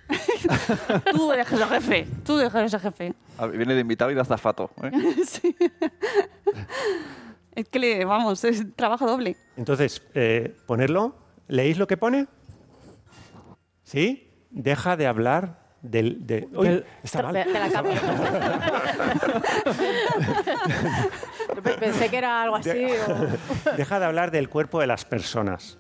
Tú 1.12 1.32
eres 1.34 1.52
el 1.52 1.66
jefe, 1.66 2.08
tú 2.24 2.40
eres 2.40 2.74
el 2.74 2.80
jefe. 2.80 3.14
Ah, 3.38 3.48
Viene 3.48 3.74
de 3.74 3.82
invitado 3.82 4.10
y 4.12 4.16
de 4.16 4.22
azafato. 4.22 4.72
¿eh? 4.82 4.92
Sí. 5.26 5.56
Es 7.54 7.68
que, 7.70 7.80
le, 7.80 8.06
vamos, 8.06 8.44
es 8.44 8.64
trabajo 8.76 9.08
doble. 9.08 9.36
Entonces, 9.56 10.02
eh, 10.14 10.56
ponerlo. 10.66 11.16
¿Leéis 11.48 11.78
lo 11.78 11.88
que 11.88 11.98
pone? 11.98 12.28
¿Sí? 13.84 14.32
Deja 14.52 14.96
de 14.96 15.08
hablar 15.08 15.67
del... 15.90 16.26
De, 16.26 16.48
uy, 16.54 16.68
Del- 16.68 16.86
está 17.04 17.24
mal. 17.24 17.34
de- 17.34 17.44
de 17.46 17.60
la 17.60 17.70
cama. 17.70 17.90
Pensé 21.80 22.10
que 22.10 22.18
era 22.18 22.44
algo 22.44 22.56
así. 22.58 22.70
o- 22.70 23.72
Deja 23.78 24.00
de 24.00 24.06
hablar 24.06 24.32
del 24.32 24.50
cuerpo 24.50 24.80
de 24.80 24.88
las 24.88 25.06
personas. 25.06 25.78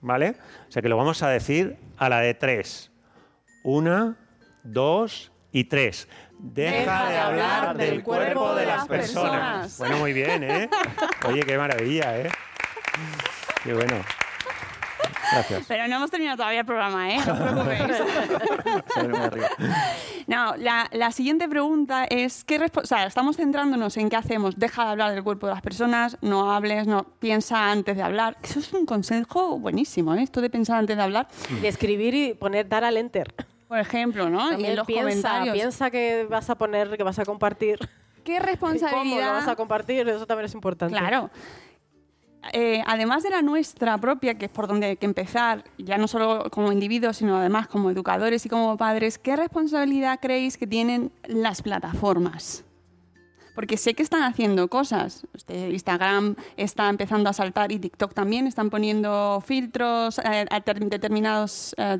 ¿Vale? 0.00 0.36
O 0.68 0.70
sea 0.70 0.80
que 0.80 0.88
lo 0.88 0.96
vamos 0.96 1.24
a 1.24 1.28
decir 1.28 1.76
a 1.96 2.08
la 2.08 2.20
de 2.20 2.34
tres. 2.34 2.92
Una, 3.64 4.16
dos 4.62 5.32
y 5.50 5.64
tres. 5.64 6.08
Deja, 6.38 7.08
de 7.10 7.16
hablar 7.18 7.76
del 7.76 8.04
cuerpo 8.04 8.54
de 8.54 8.64
las 8.66 8.86
personas. 8.86 9.62
personas. 9.62 9.78
Bueno, 9.78 9.98
muy 9.98 10.12
bien, 10.12 10.44
¿eh? 10.44 10.70
Oye, 11.26 11.42
qué 11.42 11.58
maravilla, 11.58 12.16
¿eh? 12.16 12.30
Qué 13.64 13.74
bueno. 13.74 13.96
Gracias. 15.32 15.64
Pero 15.68 15.88
no 15.88 15.96
hemos 15.96 16.10
terminado 16.10 16.36
todavía 16.38 16.60
el 16.60 16.66
programa, 16.66 17.10
¿eh? 17.10 17.18
No 17.26 17.32
os 17.32 17.38
preocupéis. 17.38 17.82
No, 20.26 20.54
la, 20.56 20.88
la 20.92 21.10
siguiente 21.10 21.48
pregunta 21.48 22.04
es, 22.04 22.44
¿qué 22.44 22.58
o 22.74 22.84
sea, 22.86 23.06
estamos 23.06 23.36
centrándonos 23.36 23.96
en 23.96 24.10
qué 24.10 24.16
hacemos. 24.16 24.58
Deja 24.58 24.84
de 24.84 24.90
hablar 24.90 25.14
del 25.14 25.24
cuerpo 25.24 25.46
de 25.46 25.54
las 25.54 25.62
personas, 25.62 26.18
no 26.20 26.52
hables, 26.52 26.86
no 26.86 27.04
piensa 27.18 27.70
antes 27.70 27.96
de 27.96 28.02
hablar. 28.02 28.36
Eso 28.42 28.58
es 28.58 28.72
un 28.74 28.84
consejo 28.84 29.58
buenísimo, 29.58 30.14
¿eh? 30.14 30.22
Esto 30.22 30.40
de 30.42 30.50
pensar 30.50 30.78
antes 30.78 30.96
de 30.96 31.02
hablar. 31.02 31.28
De 31.62 31.68
escribir 31.68 32.14
y 32.14 32.34
poner 32.34 32.68
dar 32.68 32.84
al 32.84 32.98
enter. 32.98 33.34
Por 33.68 33.78
ejemplo, 33.78 34.28
¿no? 34.28 34.48
y 34.48 34.50
También 34.50 34.70
en 34.72 34.76
los 34.76 34.86
piensa, 34.86 35.02
comentarios. 35.28 35.54
piensa 35.54 35.90
que 35.90 36.26
vas 36.28 36.50
a 36.50 36.54
poner, 36.56 36.96
que 36.96 37.02
vas 37.02 37.18
a 37.18 37.24
compartir. 37.24 37.78
¿Qué 38.24 38.34
¿Cómo 38.34 38.40
lo 38.40 38.46
responsabilidad? 38.46 39.32
vas 39.32 39.48
a 39.48 39.56
compartir? 39.56 40.06
Eso 40.08 40.26
también 40.26 40.46
es 40.46 40.54
importante. 40.54 40.94
Claro. 40.96 41.30
Eh, 42.52 42.82
además 42.86 43.22
de 43.22 43.30
la 43.30 43.42
nuestra 43.42 43.98
propia, 43.98 44.36
que 44.38 44.46
es 44.46 44.50
por 44.50 44.66
donde 44.66 44.86
hay 44.86 44.96
que 44.96 45.06
empezar, 45.06 45.64
ya 45.78 45.98
no 45.98 46.08
solo 46.08 46.50
como 46.50 46.72
individuos, 46.72 47.16
sino 47.18 47.36
además 47.36 47.68
como 47.68 47.90
educadores 47.90 48.44
y 48.46 48.48
como 48.48 48.76
padres, 48.76 49.18
¿qué 49.18 49.36
responsabilidad 49.36 50.18
creéis 50.20 50.56
que 50.56 50.66
tienen 50.66 51.10
las 51.26 51.62
plataformas? 51.62 52.64
Porque 53.54 53.76
sé 53.76 53.94
que 53.94 54.04
están 54.04 54.22
haciendo 54.22 54.68
cosas. 54.68 55.26
Este, 55.34 55.70
Instagram 55.70 56.36
está 56.56 56.88
empezando 56.88 57.28
a 57.28 57.32
saltar 57.32 57.72
y 57.72 57.78
TikTok 57.80 58.14
también 58.14 58.46
están 58.46 58.70
poniendo 58.70 59.42
filtros 59.44 60.18
eh, 60.20 60.46
a 60.48 60.60
ter- 60.60 60.78
determinados 60.78 61.74
eh, 61.76 61.98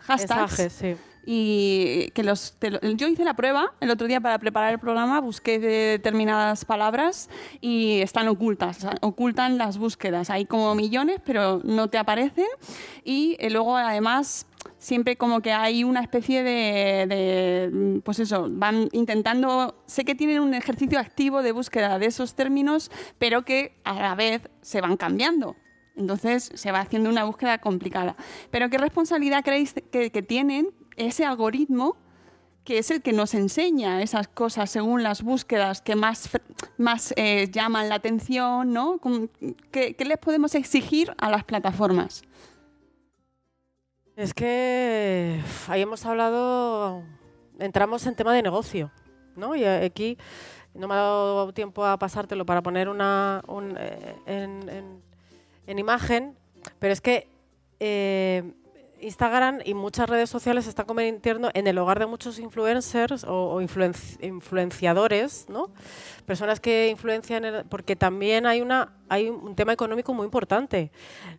hashtags. 0.00 0.72
Sí. 0.72 0.96
Y 1.26 2.10
que 2.14 2.22
los, 2.22 2.54
te 2.58 2.70
yo 2.96 3.08
hice 3.08 3.24
la 3.24 3.34
prueba 3.34 3.72
el 3.80 3.90
otro 3.90 4.06
día 4.06 4.20
para 4.20 4.38
preparar 4.38 4.72
el 4.72 4.78
programa, 4.78 5.20
busqué 5.20 5.58
de 5.58 5.68
determinadas 5.68 6.64
palabras 6.64 7.30
y 7.60 8.00
están 8.00 8.28
ocultas, 8.28 8.86
ocultan 9.00 9.58
las 9.58 9.78
búsquedas. 9.78 10.30
Hay 10.30 10.46
como 10.46 10.74
millones, 10.74 11.20
pero 11.24 11.60
no 11.64 11.88
te 11.88 11.98
aparecen. 11.98 12.46
Y 13.04 13.36
eh, 13.38 13.50
luego, 13.50 13.76
además, 13.76 14.46
siempre 14.78 15.16
como 15.16 15.40
que 15.40 15.52
hay 15.52 15.84
una 15.84 16.00
especie 16.00 16.42
de, 16.42 17.06
de, 17.08 18.00
pues 18.04 18.18
eso, 18.18 18.48
van 18.50 18.88
intentando, 18.92 19.82
sé 19.86 20.04
que 20.04 20.14
tienen 20.14 20.40
un 20.40 20.54
ejercicio 20.54 20.98
activo 20.98 21.42
de 21.42 21.52
búsqueda 21.52 21.98
de 21.98 22.06
esos 22.06 22.34
términos, 22.34 22.90
pero 23.18 23.44
que 23.44 23.80
a 23.84 23.94
la 23.94 24.14
vez 24.14 24.42
se 24.60 24.80
van 24.80 24.96
cambiando. 24.96 25.56
Entonces 25.96 26.50
se 26.54 26.72
va 26.72 26.80
haciendo 26.80 27.08
una 27.08 27.24
búsqueda 27.24 27.58
complicada. 27.58 28.16
Pero 28.50 28.68
¿qué 28.68 28.78
responsabilidad 28.78 29.44
creéis 29.44 29.74
que, 29.92 30.10
que 30.10 30.22
tienen 30.22 30.70
ese 30.96 31.24
algoritmo 31.24 31.96
que 32.64 32.78
es 32.78 32.90
el 32.90 33.02
que 33.02 33.12
nos 33.12 33.34
enseña 33.34 34.00
esas 34.02 34.26
cosas 34.26 34.70
según 34.70 35.02
las 35.02 35.22
búsquedas 35.22 35.82
que 35.82 35.96
más, 35.96 36.30
más 36.78 37.12
eh, 37.16 37.50
llaman 37.50 37.88
la 37.90 37.96
atención? 37.96 38.72
¿no? 38.72 38.98
¿Qué, 39.70 39.94
qué 39.94 40.04
les 40.06 40.16
podemos 40.18 40.54
exigir 40.54 41.14
a 41.18 41.28
las 41.30 41.44
plataformas? 41.44 42.22
Es 44.16 44.32
que 44.32 45.40
ahí 45.68 45.82
hemos 45.82 46.06
hablado, 46.06 47.02
entramos 47.58 48.06
en 48.06 48.14
tema 48.14 48.32
de 48.32 48.42
negocio, 48.42 48.90
¿no? 49.36 49.56
Y 49.56 49.64
eh, 49.64 49.84
aquí 49.84 50.16
no 50.72 50.86
me 50.86 50.94
ha 50.94 50.98
dado 50.98 51.52
tiempo 51.52 51.84
a 51.84 51.98
pasártelo 51.98 52.46
para 52.46 52.62
poner 52.62 52.88
una 52.88 53.42
un, 53.48 53.76
eh, 53.76 54.16
en, 54.26 54.68
en- 54.68 55.02
en 55.66 55.78
imagen, 55.78 56.36
pero 56.78 56.92
es 56.92 57.00
que 57.00 57.26
Instagram 59.04 59.60
y 59.64 59.74
muchas 59.74 60.08
redes 60.08 60.30
sociales 60.30 60.64
se 60.64 60.70
están 60.70 60.86
convirtiendo 60.86 61.50
en 61.54 61.66
el 61.66 61.78
hogar 61.78 61.98
de 61.98 62.06
muchos 62.06 62.38
influencers 62.38 63.24
o, 63.24 63.50
o 63.54 63.60
influenci- 63.62 64.18
influenciadores, 64.24 65.46
¿no? 65.48 65.70
Personas 66.26 66.58
que 66.60 66.88
influencian, 66.88 67.44
el- 67.44 67.64
porque 67.66 67.96
también 67.96 68.46
hay, 68.46 68.60
una, 68.60 68.94
hay 69.08 69.28
un 69.28 69.54
tema 69.54 69.72
económico 69.72 70.14
muy 70.14 70.24
importante. 70.24 70.90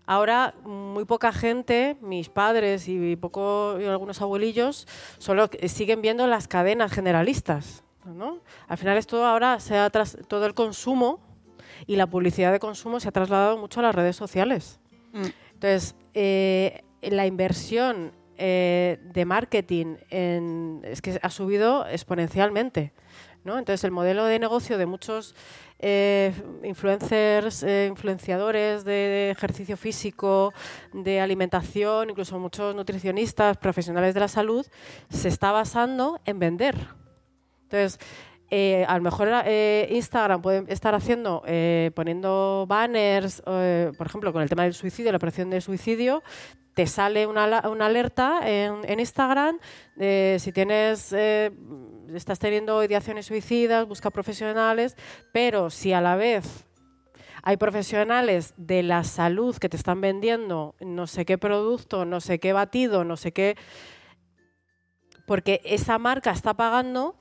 Ahora, 0.05 0.53
muy 0.63 1.05
poca 1.05 1.32
gente, 1.34 1.97
mis 2.01 2.30
padres 2.30 2.88
y, 2.88 3.16
poco, 3.16 3.78
y 3.82 3.86
algunos 3.86 4.22
abuelillos, 4.22 4.88
solo 5.18 5.49
siguen 5.68 6.01
viendo 6.01 6.28
las 6.28 6.47
cadenas 6.47 6.91
generalistas. 6.91 7.84
¿no? 8.05 8.38
Al 8.68 8.78
final, 8.78 8.97
esto 8.97 9.26
ahora 9.26 9.59
se 9.59 9.78
ha 9.78 9.89
tras- 9.89 10.18
todo 10.28 10.45
el 10.45 10.53
consumo 10.53 11.20
y 11.88 11.95
la 11.95 12.05
publicidad 12.07 12.51
de 12.51 12.59
consumo 12.59 12.99
se 12.99 13.07
ha 13.09 13.11
trasladado 13.11 13.57
mucho 13.57 13.80
a 13.80 13.84
las 13.84 13.95
redes 13.95 14.16
sociales. 14.16 14.80
Entonces, 15.53 15.95
eh, 16.13 16.84
la 17.02 17.26
inversión 17.26 18.12
eh, 18.38 19.00
de 19.14 19.24
marketing 19.26 19.96
en- 20.10 20.82
es 20.84 21.02
que 21.02 21.18
ha 21.22 21.30
subido 21.30 21.88
exponencialmente. 21.88 22.91
¿no? 23.46 23.58
Entonces, 23.60 23.84
el 23.84 23.91
modelo 23.91 24.26
de 24.26 24.39
negocio 24.39 24.78
de 24.78 24.86
muchos 24.88 25.36
eh, 25.80 26.34
influencers, 26.64 27.62
eh, 27.64 27.86
influenciadores 27.89 28.84
de 28.84 29.30
ejercicio 29.30 29.78
físico, 29.78 30.52
de 30.93 31.22
alimentación, 31.22 32.10
incluso 32.10 32.39
muchos 32.39 32.76
nutricionistas, 32.76 33.58
profesionales 33.58 34.14
de 34.16 34.20
la 34.20 34.28
salud, 34.28 34.66
se 35.10 35.28
está 35.28 35.52
basando 35.52 36.20
en 36.26 36.39
vender. 36.39 36.76
Entonces, 37.64 38.00
eh, 38.50 38.84
a 38.88 38.98
lo 38.98 39.04
mejor 39.04 39.30
eh, 39.46 39.89
Instagram 39.91 40.41
puede 40.41 40.74
estar 40.74 40.96
haciendo, 40.96 41.43
poniendo 41.93 42.66
banners, 42.68 43.41
por 43.43 44.08
ejemplo, 44.08 44.34
con 44.34 44.41
el 44.41 44.50
tema 44.50 44.64
del 44.64 44.74
suicidio, 44.74 45.12
la 45.12 45.18
operación 45.18 45.50
de 45.52 45.62
suicidio, 45.62 46.24
te 46.76 46.88
sale 46.88 47.26
una, 47.26 47.45
alerta 47.45 48.41
en, 48.43 48.99
Instagram 48.99 49.57
de 49.95 50.38
si 50.39 50.51
tienes, 50.51 51.11
eh, 51.13 51.51
estás 52.13 52.38
teniendo 52.38 52.84
ideaciones 52.84 53.26
suicidas, 53.26 53.88
busca 53.88 54.11
profesionales, 54.11 54.97
pero 55.32 55.69
si 55.69 55.93
a 55.93 56.01
la 56.01 56.17
vez 56.17 56.65
hay 57.43 57.55
profesionales 57.55 58.53
de 58.57 58.84
la 58.84 59.05
salud 59.05 59.55
que 59.55 59.69
te 59.69 59.78
están 59.78 60.01
vendiendo 60.01 60.76
no 60.82 61.07
sé 61.07 61.26
qué 61.26 61.38
producto, 61.38 62.03
no 62.03 62.19
sé 62.19 62.39
qué 62.39 62.51
batido, 62.51 63.05
no 63.05 63.15
sé 63.15 63.32
qué, 63.32 63.55
porque 65.26 65.61
esa 65.63 65.97
marca 65.97 66.32
está 66.32 66.55
pagando 66.55 67.15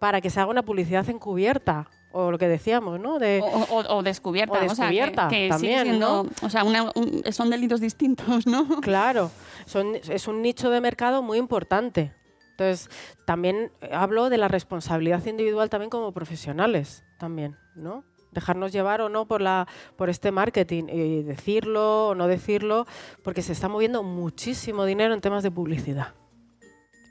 para 0.00 0.20
que 0.20 0.30
se 0.30 0.40
haga 0.40 0.50
una 0.50 0.64
publicidad 0.64 1.08
encubierta 1.08 1.88
o 2.12 2.30
lo 2.30 2.38
que 2.38 2.48
decíamos, 2.48 2.98
¿no? 3.00 3.18
De, 3.18 3.40
O, 3.42 3.46
o- 3.46 3.96
o 3.98 4.02
descubierta. 4.02 4.54
O 4.62 4.66
o 4.66 4.74
sea, 4.74 4.88
que- 4.88 4.94
descubierta, 4.94 5.28
que, 5.28 5.36
sigue 5.36 5.48
también, 5.48 5.82
siendo- 5.84 6.24
¿no? 6.24 6.30
O 6.46 6.50
sea, 6.50 6.64
una- 6.64 6.90
un- 6.94 7.22
son 7.32 7.50
delitos 7.50 7.80
distintos, 7.80 8.46
¿no? 8.46 8.80
Claro, 8.80 9.30
son, 9.66 9.94
es 9.94 10.26
un 10.28 10.42
nicho 10.42 10.70
de 10.70 10.80
mercado 10.80 11.22
muy 11.22 11.38
importante. 11.38 12.12
Entonces, 12.52 12.88
también 13.24 13.70
hablo 13.92 14.30
de 14.30 14.36
la 14.38 14.48
responsabilidad 14.48 15.24
individual 15.26 15.70
también 15.70 15.90
como 15.90 16.12
profesionales, 16.12 17.04
también, 17.18 17.56
¿no? 17.76 18.02
Dejarnos 18.32 18.72
llevar 18.72 19.00
o 19.00 19.08
no 19.08 19.26
por, 19.26 19.40
la, 19.40 19.66
por 19.96 20.10
este 20.10 20.32
marketing 20.32 20.84
y 20.88 21.22
decirlo 21.22 22.08
o 22.08 22.14
no 22.14 22.26
decirlo, 22.26 22.84
porque 23.22 23.42
se 23.42 23.52
está 23.52 23.68
moviendo 23.68 24.02
muchísimo 24.02 24.84
dinero 24.86 25.14
en 25.14 25.20
temas 25.20 25.42
de 25.42 25.50
publicidad. 25.50 26.14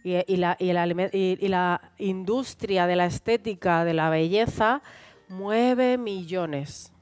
Y, 0.08 0.24
y 0.34 0.38
la, 0.38 0.56
y, 0.58 0.70
y- 1.18 1.38
y 1.42 1.48
la 1.50 1.82
industria 1.98 2.88
de 2.88 2.96
la 2.96 3.06
estética, 3.08 3.84
de 3.84 3.94
la 3.94 4.10
belleza, 4.10 4.82
mueve 5.28 5.98
millones. 5.98 6.94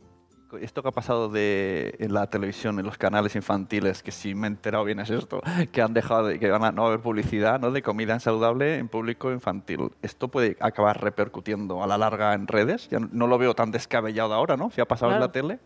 Esto 0.59 0.81
que 0.81 0.87
ha 0.89 0.91
pasado 0.91 1.27
de, 1.29 1.95
en 1.99 2.13
la 2.13 2.27
televisión, 2.29 2.79
en 2.79 2.85
los 2.85 2.97
canales 2.97 3.35
infantiles, 3.35 4.01
que 4.01 4.11
si 4.11 4.33
me 4.33 4.47
he 4.47 4.49
enterado 4.49 4.85
bien 4.85 4.99
es 5.01 5.09
esto, 5.11 5.41
que 5.71 5.81
han 5.81 5.93
dejado 5.93 6.27
de, 6.27 6.39
que 6.39 6.49
van 6.49 6.63
a 6.63 6.71
no 6.71 6.87
haber 6.87 7.01
publicidad 7.01 7.59
¿no? 7.59 7.71
de 7.71 7.81
comida 7.83 8.17
saludable 8.19 8.77
en 8.77 8.87
público 8.87 9.31
infantil. 9.31 9.91
Esto 10.01 10.29
puede 10.29 10.55
acabar 10.61 10.99
repercutiendo 11.03 11.83
a 11.83 11.87
la 11.87 11.97
larga 11.97 12.33
en 12.33 12.47
redes. 12.47 12.87
Ya 12.89 12.99
no- 12.99 13.27
lo 13.27 13.37
veo 13.37 13.53
tan 13.53 13.69
descabellado 13.71 14.33
ahora, 14.33 14.55
¿no? 14.57 14.71
Si 14.71 14.79
ha 14.81 14.85
pasado 14.87 15.11
en 15.11 15.17
Claro. 15.17 15.27
la 15.27 15.31
tele. 15.31 15.59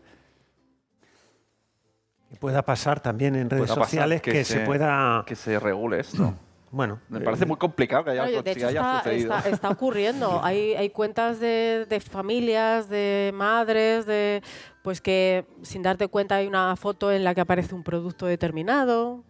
Que 2.28 2.36
pueda 2.36 2.62
pasar 2.62 3.00
también 3.00 3.34
en 3.36 3.48
redes 3.48 3.70
sociales 3.70 4.20
que, 4.20 4.44
se, 4.44 4.60
pueda 4.60 5.22
que 5.26 5.36
se 5.36 5.58
regule 5.60 6.00
esto. 6.00 6.34
Bueno, 6.72 7.00
Me 7.08 7.18
eh, 7.18 7.22
parece 7.22 7.46
muy 7.46 7.56
complicado 7.56 8.04
que 8.04 8.10
haya, 8.10 8.22
Claro, 8.22 8.36
de 8.36 8.44
que 8.44 8.50
hecho, 8.58 8.68
haya 8.68 8.80
está, 8.80 8.98
sucedido. 9.02 9.34
está- 9.36 9.48
está 9.48 9.68
ocurriendo. 9.70 10.40
hay, 10.44 10.74
hay 10.74 10.90
cuentas 10.90 11.40
de, 11.40 11.86
de 11.88 12.00
familias, 12.00 12.88
de 12.88 13.32
madres, 13.34 14.06
de 14.06 14.42
pues 14.82 15.00
que 15.00 15.44
sin 15.62 15.82
darte 15.82 16.06
cuenta 16.08 16.36
hay 16.36 16.46
una 16.46 16.74
foto 16.76 17.10
en 17.12 17.24
la 17.24 17.34
que 17.34 17.40
aparece 17.40 17.74
un 17.74 17.82
producto 17.82 18.26
determinado. 18.26 19.24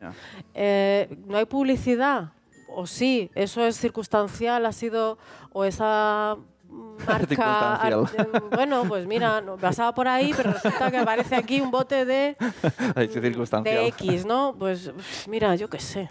Eh, 0.54 1.08
no 1.26 1.38
hay 1.38 1.46
publicidad. 1.46 2.32
O 2.72 2.86
sí, 2.86 3.30
eso 3.34 3.64
es 3.66 3.76
circunstancial, 3.76 4.64
ha 4.64 4.72
sido, 4.72 5.18
o 5.52 5.64
esa 5.64 6.36
marca. 7.06 7.80
Em, 7.88 8.50
bueno, 8.50 8.84
pues 8.86 9.06
mira, 9.06 9.40
no, 9.40 9.56
pasaba 9.56 9.94
por 9.94 10.08
ahí, 10.08 10.32
pero 10.36 10.52
resulta 10.52 10.90
que 10.90 10.98
aparece 10.98 11.36
aquí 11.36 11.60
un 11.60 11.70
bote 11.70 12.04
de, 12.04 12.36
circunstancial. 13.12 13.76
de 13.76 13.86
X, 13.88 14.26
¿no? 14.26 14.54
Pues 14.58 14.92
mira, 15.28 15.54
yo 15.56 15.68
qué 15.68 15.78
sé. 15.80 16.08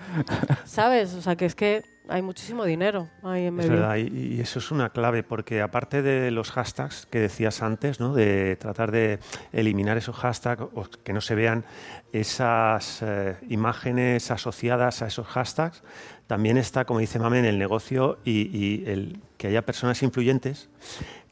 ¿Sabes? 0.66 1.14
O 1.14 1.22
sea, 1.22 1.36
que 1.36 1.46
es 1.46 1.56
que 1.56 1.84
hay 2.08 2.24
muchísimo 2.24 2.66
dinero 2.66 3.08
ahí 3.22 3.46
en 3.46 3.60
Es 3.60 3.68
medio. 3.68 3.72
verdad, 3.82 3.96
y, 3.98 4.38
y 4.38 4.42
eso 4.42 4.58
es 4.58 4.72
una 4.72 4.90
clave, 4.90 5.22
porque 5.22 5.62
aparte 5.62 6.02
de 6.02 6.32
los 6.32 6.50
hashtags 6.52 7.06
que 7.06 7.20
decías 7.20 7.62
antes, 7.62 8.00
¿no? 8.00 8.16
de 8.16 8.56
tratar 8.56 8.92
de 8.92 9.20
eliminar 9.54 9.96
esos 9.98 10.16
hashtags 10.16 10.64
o 10.74 10.86
que 11.04 11.14
no 11.14 11.22
se 11.22 11.36
vean 11.36 11.66
esas 12.12 13.04
eh, 13.04 13.38
imágenes 13.50 14.32
asociadas 14.32 15.04
a 15.04 15.08
esos 15.08 15.28
hashtags, 15.28 15.84
también 16.30 16.60
está, 16.60 16.86
como 16.86 17.00
dice 17.00 17.18
Mame, 17.18 17.40
en 17.40 17.46
el 17.46 17.58
negocio 17.58 18.20
y, 18.24 18.56
y 18.56 18.84
el, 18.88 19.20
que 19.38 19.48
haya 19.48 19.66
personas 19.66 20.04
influyentes 20.04 20.70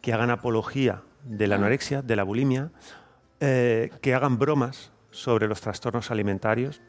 que 0.01 0.11
hagan 0.11 0.31
apología 0.31 1.03
de 1.23 1.45
la 1.45 1.53
anorexia, 1.53 2.01
de 2.01 2.15
la 2.15 2.23
bulimia, 2.23 2.71
eh, 3.39 3.91
que 4.01 4.15
hagan 4.15 4.39
bromas 4.39 4.91
sobre 5.11 5.47
los 5.47 5.61
trastornos 5.61 6.09
alimentarios, 6.09 6.81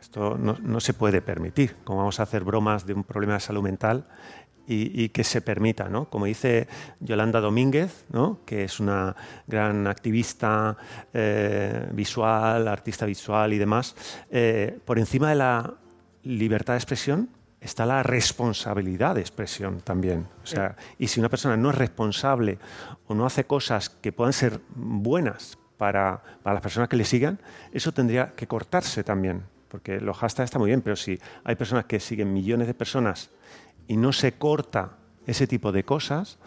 esto 0.00 0.36
no, 0.36 0.56
no 0.60 0.80
se 0.80 0.94
puede 0.94 1.22
permitir. 1.22 1.76
¿Cómo 1.84 2.00
vamos 2.00 2.18
a 2.18 2.24
hacer 2.24 2.42
bromas 2.42 2.86
de 2.86 2.94
un 2.94 3.04
problema 3.04 3.34
de 3.34 3.40
salud 3.40 3.62
mental 3.62 4.08
y, 4.66 5.04
y 5.04 5.10
que 5.10 5.22
se 5.22 5.40
permita? 5.40 5.88
¿no? 5.88 6.10
Como 6.10 6.24
dice 6.24 6.66
Yolanda 6.98 7.40
Domínguez, 7.40 8.04
¿no? 8.10 8.40
que 8.44 8.64
es 8.64 8.80
una 8.80 9.14
gran 9.46 9.86
activista 9.86 10.76
eh, 11.12 11.88
visual, 11.92 12.66
artista 12.66 13.06
visual 13.06 13.52
y 13.52 13.58
demás, 13.58 13.94
eh, 14.28 14.76
por 14.84 14.98
encima 14.98 15.28
de 15.28 15.36
la 15.36 15.74
libertad 16.24 16.72
de 16.72 16.78
expresión 16.78 17.28
está 17.64 17.86
la 17.86 18.02
responsabilidad 18.02 19.14
de 19.14 19.22
expresión 19.22 19.80
también. 19.80 20.28
O 20.42 20.46
sea, 20.46 20.76
y 20.98 21.08
si 21.08 21.18
una 21.18 21.30
persona 21.30 21.56
no 21.56 21.70
es 21.70 21.76
responsable 21.76 22.58
o 23.06 23.14
no 23.14 23.24
hace 23.24 23.44
cosas 23.44 23.88
que 23.88 24.12
puedan 24.12 24.34
ser 24.34 24.60
buenas 24.74 25.58
para, 25.78 26.22
para 26.42 26.54
las 26.54 26.62
personas 26.62 26.90
que 26.90 26.96
le 26.96 27.04
sigan, 27.04 27.40
eso 27.72 27.90
tendría 27.92 28.32
que 28.36 28.46
cortarse 28.46 29.02
también. 29.02 29.44
Porque 29.68 29.98
los 29.98 30.16
hashtags 30.18 30.48
está 30.48 30.58
muy 30.58 30.68
bien, 30.68 30.82
pero 30.82 30.94
si 30.94 31.18
hay 31.42 31.56
personas 31.56 31.86
que 31.86 31.98
siguen 32.00 32.32
millones 32.34 32.66
de 32.66 32.74
personas 32.74 33.30
y 33.88 33.96
no 33.96 34.12
se 34.12 34.32
corta 34.32 34.98
ese 35.26 35.46
tipo 35.46 35.72
de 35.72 35.84
cosas, 35.84 36.38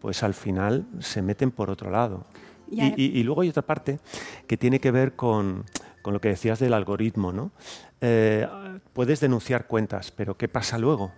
pues 0.00 0.22
al 0.22 0.32
final 0.32 0.86
se 0.98 1.20
meten 1.20 1.50
por 1.50 1.68
otro 1.68 1.90
lado. 1.90 2.24
Y 2.66 3.22
luego 3.22 3.42
hay 3.42 3.50
otra 3.50 3.62
parte 3.62 4.00
que 4.48 4.56
tiene 4.56 4.80
que 4.80 4.90
ver 4.90 5.14
con, 5.14 5.66
con 6.04 6.12
lo 6.12 6.20
que 6.20 6.28
decías 6.28 6.58
del 6.58 6.74
algoritmo, 6.74 7.32
¿no? 7.32 7.50
Eh, 8.02 8.46
puedes 8.92 9.20
denunciar 9.20 9.66
cuentas, 9.66 10.10
pero 10.10 10.36
¿qué 10.36 10.48
pasa 10.48 10.76
luego? 10.76 11.12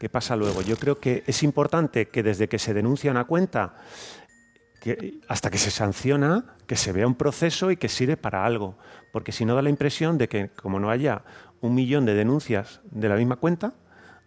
¿Qué 0.00 0.08
pasa 0.08 0.34
luego? 0.34 0.60
Yo 0.60 0.76
creo 0.76 0.98
que 0.98 1.22
es 1.28 1.44
importante 1.44 2.08
que 2.08 2.24
desde 2.24 2.48
que 2.48 2.58
se 2.58 2.74
denuncia 2.74 3.12
una 3.12 3.26
cuenta 3.26 3.76
que- 4.80 5.20
hasta 5.28 5.50
que 5.50 5.58
se 5.58 5.70
sanciona, 5.70 6.56
que 6.66 6.74
se 6.74 6.90
vea 6.90 7.06
un 7.06 7.14
proceso 7.14 7.70
y 7.70 7.76
que 7.76 7.88
sirve 7.88 8.16
para 8.16 8.44
algo. 8.44 8.76
Porque 9.12 9.30
si 9.30 9.44
no 9.44 9.54
da 9.54 9.62
la 9.62 9.70
impresión 9.70 10.18
de 10.18 10.28
que 10.28 10.50
como 10.50 10.80
no 10.80 10.90
haya 10.90 11.22
un 11.60 11.76
millón 11.76 12.04
de 12.04 12.14
denuncias 12.14 12.80
de 12.90 13.08
la 13.08 13.14
misma 13.14 13.36
cuenta, 13.36 13.74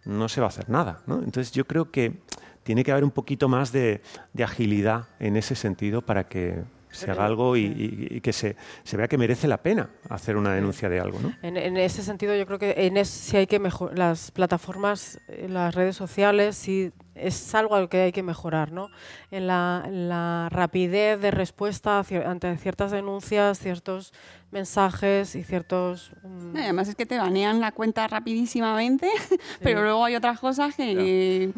no 0.06 0.30
se 0.30 0.40
va 0.40 0.46
a 0.46 0.48
hacer 0.48 0.70
nada. 0.70 1.02
Entonces 1.06 1.52
yo 1.52 1.66
creo 1.66 1.90
que 1.90 2.22
tiene 2.62 2.82
que 2.82 2.92
haber 2.92 3.04
un 3.04 3.10
poquito 3.10 3.46
más 3.46 3.72
de 3.72 4.00
agilidad 4.42 5.08
en 5.20 5.36
ese 5.36 5.54
sentido 5.54 6.00
para 6.00 6.28
que 6.28 6.64
se 6.90 7.10
haga 7.10 7.24
algo 7.26 7.56
y, 7.56 7.64
y- 7.64 8.08
y 8.16 8.20
que 8.20 8.32
se, 8.32 8.56
se 8.84 8.96
vea 8.96 9.08
que 9.08 9.18
merece 9.18 9.46
la 9.48 9.58
pena 9.62 9.90
hacer 10.08 10.36
una 10.36 10.54
denuncia 10.54 10.88
de 10.88 11.00
algo. 11.00 11.18
¿no? 11.20 11.32
En, 11.42 11.56
en 11.56 11.76
ese 11.76 12.02
sentido, 12.02 12.34
yo 12.36 12.46
creo 12.46 12.58
que 12.58 12.74
en 12.76 13.04
sí 13.04 13.36
hay 13.36 13.46
que 13.46 13.58
mejor, 13.58 13.98
las 13.98 14.30
plataformas, 14.30 15.20
eh, 15.28 15.46
las 15.48 15.74
redes 15.74 15.96
sociales, 15.96 16.56
sí 16.56 16.92
es 17.14 17.52
algo 17.54 17.74
al 17.74 17.88
que 17.88 18.02
hay 18.02 18.12
que 18.12 18.22
mejorar, 18.22 18.70
¿no? 18.70 18.90
En 19.32 19.48
la, 19.48 19.82
en 19.86 20.08
la 20.08 20.48
rapidez 20.52 21.20
de 21.20 21.32
respuesta 21.32 21.98
ante 22.26 22.56
ciertas 22.58 22.92
denuncias, 22.92 23.58
ciertos 23.58 24.12
mensajes 24.52 25.34
y 25.34 25.42
ciertos... 25.42 26.12
mm, 26.22 26.52
No, 26.52 26.60
además 26.60 26.88
es 26.88 26.94
que 26.94 27.06
te 27.06 27.18
banean 27.18 27.60
la 27.60 27.72
cuenta 27.72 28.06
rapidísimamente, 28.06 29.08
pero 29.62 29.82
luego 29.82 30.04
hay 30.04 30.14
otras 30.14 30.38
cosas 30.38 30.74
que... 30.76 31.50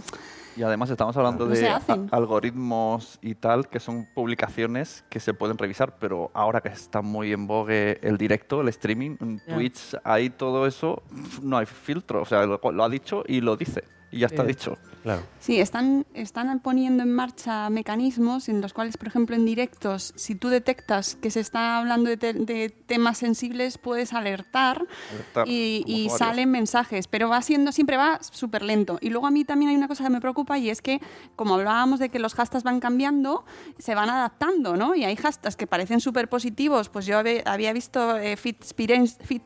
Y 0.61 0.63
además 0.63 0.91
estamos 0.91 1.17
hablando 1.17 1.47
No 1.47 1.55
de 1.55 1.75
algoritmos 2.11 3.19
y 3.23 3.35
tal, 3.35 3.67
que 3.71 3.81
son 3.81 4.07
publicaciones 4.15 5.07
que 5.09 5.19
se 5.19 5.33
pueden 5.33 5.57
revisar, 5.57 5.97
pero 5.99 6.31
ahora 6.35 6.61
que 6.61 6.69
está 6.69 7.01
muy 7.01 7.33
en 7.33 7.47
vogue 7.47 7.99
el 8.03 8.19
directo, 8.19 8.61
el 8.61 8.69
streaming, 8.69 9.17
Ya. 9.47 9.55
Twitch, 9.55 9.97
ahí 10.05 10.29
todo 10.29 10.67
eso, 10.67 11.03
no 11.41 11.57
hay 11.57 11.65
filtro. 11.65 12.21
O 12.21 12.27
sea, 12.27 12.45
lo, 12.45 12.61
lo 12.73 12.85
ha 12.85 12.91
dicho 12.91 13.25
y 13.27 13.41
lo 13.41 13.57
dice. 13.57 13.85
Y 14.11 14.19
ya 14.19 14.27
está 14.27 14.45
dicho. 14.45 14.77
Claro. 15.03 15.23
Sí, 15.41 15.61
están, 15.61 16.07
están 16.13 16.61
poniendo 16.61 17.03
en 17.03 17.13
marcha 17.15 17.71
mecanismos 17.71 18.49
en 18.49 18.61
los 18.61 18.73
cuales, 18.75 18.97
por 18.97 19.09
ejemplo, 19.09 19.35
en 19.35 19.47
directos, 19.47 20.13
si 20.17 20.35
tú 20.35 20.49
detectas 20.49 21.15
que 21.17 21.31
se 21.31 21.41
está 21.41 21.79
hablando 21.79 22.11
de, 22.11 22.17
te- 22.19 22.35
de 22.35 22.69
temas 22.69 23.19
sensibles, 23.19 23.79
puedes 23.79 24.13
alertar 24.13 24.87
Alertar 25.13 25.47
y, 25.49 26.09
salen 26.19 26.51
mensajes, 26.51 27.07
pero 27.09 27.29
va 27.29 27.41
siendo, 27.43 27.73
siempre 27.73 27.97
va 27.97 28.19
súper 28.23 28.63
lento. 28.63 28.99
Y 29.01 29.11
luego 29.11 29.27
a 29.27 29.31
mí 29.31 29.45
también 29.45 29.71
hay 29.71 29.77
una 29.77 29.89
cosa 29.89 30.05
que 30.05 30.11
me 30.11 30.21
preocupa 30.21 30.59
y 30.59 30.69
es 30.71 30.83
que, 30.83 31.01
como 31.37 31.55
hablábamos 31.55 31.99
de 31.99 32.11
que 32.11 32.19
los 32.19 32.35
hashtags 32.35 32.65
van 32.65 32.81
cambiando, 32.81 33.45
se 33.79 33.95
van 33.95 34.11
adaptando, 34.11 34.77
¿no? 34.77 34.95
Y 34.95 35.05
hay 35.05 35.17
hashtags 35.17 35.57
que 35.57 35.67
parecen 35.67 36.01
súper 36.01 36.29
positivos, 36.29 36.89
pues 36.91 37.07
yo 37.07 37.19
había 37.19 37.73
visto 37.73 38.17
eh, 38.19 38.37
Fitspiration, 38.37 39.07
fit, 39.09 39.43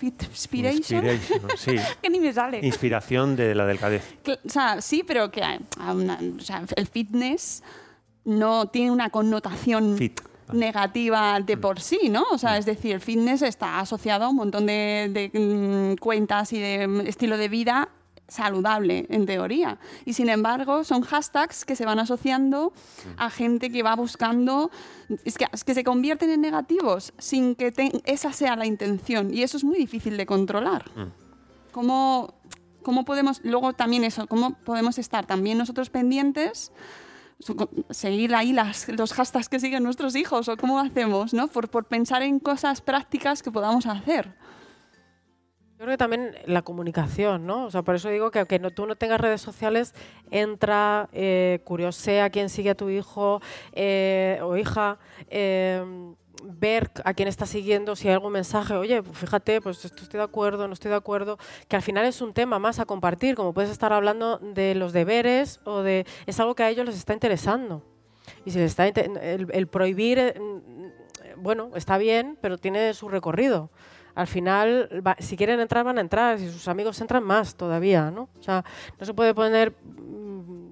Inspiration, 0.00 1.04
sí. 1.56 1.76
que 2.02 2.10
ni 2.10 2.20
me 2.20 2.32
sale. 2.32 2.60
Inspiración 2.64 3.36
de 3.36 3.54
la 3.54 3.66
delgadez. 3.66 4.02
O 4.44 4.48
sea, 4.48 4.80
sí, 4.80 5.02
pero 5.06 5.30
que 5.30 5.42
una- 5.78 6.18
o 6.36 6.40
sea, 6.40 6.64
el 6.76 6.86
fitness 6.86 7.62
no 8.24 8.66
tiene 8.66 8.90
una 8.90 9.10
connotación 9.10 9.96
Fit. 9.96 10.20
negativa 10.52 11.40
de 11.40 11.56
por 11.56 11.80
sí, 11.80 12.08
¿no? 12.10 12.24
O 12.30 12.38
sea, 12.38 12.58
es 12.58 12.66
decir, 12.66 12.92
el 12.94 13.00
fitness 13.00 13.42
está 13.42 13.80
asociado 13.80 14.24
a 14.24 14.28
un 14.28 14.36
montón 14.36 14.66
de, 14.66 15.30
de, 15.32 15.38
mm, 15.38 15.96
cuentas 15.96 16.52
y 16.52 16.58
de 16.60 16.86
mm, 16.86 17.00
estilo 17.06 17.36
de 17.38 17.48
vida 17.48 17.88
saludable, 18.28 19.06
en 19.08 19.24
teoría. 19.26 19.78
Y 20.04 20.12
sin 20.12 20.28
embargo, 20.28 20.84
son 20.84 21.00
hashtags 21.02 21.64
que 21.64 21.74
se 21.74 21.84
van 21.86 21.98
asociando 21.98 22.72
a 23.16 23.30
gente 23.30 23.70
que 23.72 23.82
va 23.82 23.96
buscando... 23.96 24.70
Es 25.24 25.38
que, 25.38 25.46
es 25.50 25.64
que 25.64 25.74
se 25.74 25.82
convierten 25.82 26.30
en 26.30 26.40
negativos 26.42 27.12
sin 27.18 27.54
que 27.54 27.72
te- 27.72 28.02
esa 28.04 28.32
sea 28.32 28.54
la 28.54 28.66
intención. 28.66 29.32
Y 29.32 29.42
eso 29.42 29.56
es 29.56 29.64
muy 29.64 29.78
difícil 29.78 30.16
de 30.18 30.26
controlar. 30.26 30.84
¿Cómo, 31.72 32.34
cómo 32.82 33.04
podemos, 33.04 33.40
luego 33.44 33.72
también 33.72 34.04
eso, 34.04 34.26
cómo 34.26 34.54
podemos 34.64 34.98
estar 34.98 35.26
también 35.26 35.56
nosotros 35.58 35.88
pendientes, 35.90 36.72
seguir 37.90 38.34
ahí 38.34 38.52
las, 38.52 38.88
los 38.88 39.12
hashtags 39.12 39.48
que 39.48 39.60
siguen 39.60 39.84
nuestros 39.84 40.16
hijos 40.16 40.48
o 40.48 40.56
cómo 40.56 40.80
hacemos, 40.80 41.32
¿no? 41.32 41.46
Por, 41.48 41.68
por 41.70 41.84
pensar 41.84 42.22
en 42.22 42.40
cosas 42.40 42.80
prácticas 42.80 43.42
que 43.42 43.50
podamos 43.52 43.86
hacer. 43.86 44.34
Yo 45.78 45.84
creo 45.84 45.94
que 45.94 45.98
también 45.98 46.34
la 46.46 46.62
comunicación, 46.62 47.46
¿no? 47.46 47.66
O 47.66 47.70
sea, 47.70 47.82
por 47.82 47.94
eso 47.94 48.08
digo 48.08 48.32
que 48.32 48.40
aunque 48.40 48.58
no, 48.58 48.72
tú 48.72 48.84
no 48.84 48.96
tengas 48.96 49.20
redes 49.20 49.40
sociales, 49.40 49.94
entra, 50.28 51.08
eh, 51.12 51.60
curiosea 51.62 52.30
quién 52.30 52.48
sigue 52.48 52.70
a 52.70 52.74
tu 52.74 52.90
hijo 52.90 53.40
eh, 53.70 54.40
o 54.42 54.56
hija, 54.56 54.98
eh, 55.30 55.80
ver 56.42 56.90
a 57.04 57.14
quién 57.14 57.28
está 57.28 57.46
siguiendo, 57.46 57.94
si 57.94 58.08
hay 58.08 58.14
algún 58.14 58.32
mensaje, 58.32 58.74
oye, 58.74 59.04
fíjate, 59.04 59.60
pues 59.60 59.84
esto 59.84 60.02
estoy 60.02 60.18
de 60.18 60.24
acuerdo, 60.24 60.66
no 60.66 60.74
estoy 60.74 60.90
de 60.90 60.96
acuerdo, 60.96 61.38
que 61.68 61.76
al 61.76 61.82
final 61.82 62.06
es 62.06 62.20
un 62.22 62.34
tema 62.34 62.58
más 62.58 62.80
a 62.80 62.84
compartir, 62.84 63.36
como 63.36 63.54
puedes 63.54 63.70
estar 63.70 63.92
hablando 63.92 64.38
de 64.38 64.74
los 64.74 64.92
deberes 64.92 65.60
o 65.62 65.82
de... 65.82 66.06
es 66.26 66.40
algo 66.40 66.56
que 66.56 66.64
a 66.64 66.70
ellos 66.70 66.86
les 66.86 66.96
está 66.96 67.12
interesando. 67.12 67.84
Y 68.44 68.50
si 68.50 68.58
les 68.58 68.72
está 68.72 68.88
el, 68.88 69.46
el 69.52 69.66
prohibir, 69.68 70.18
eh, 70.18 70.34
mm, 70.40 71.40
bueno, 71.40 71.70
está 71.76 71.98
bien, 71.98 72.36
pero 72.40 72.58
tiene 72.58 72.94
su 72.94 73.08
recorrido. 73.08 73.70
Al 74.18 74.26
final, 74.26 74.88
va- 75.06 75.14
si 75.20 75.36
quieren 75.36 75.60
entrar, 75.60 75.84
van 75.84 75.98
a 75.98 76.00
entrar. 76.00 76.38
Si 76.40 76.50
sus 76.50 76.66
amigos 76.66 77.00
entran, 77.00 77.22
más 77.22 77.54
todavía, 77.54 78.10
¿no? 78.10 78.28
O 78.38 78.42
sea, 78.42 78.64
no 78.98 79.06
se 79.06 79.14
puede 79.14 79.32
poner 79.32 79.70
mm, 79.70 80.68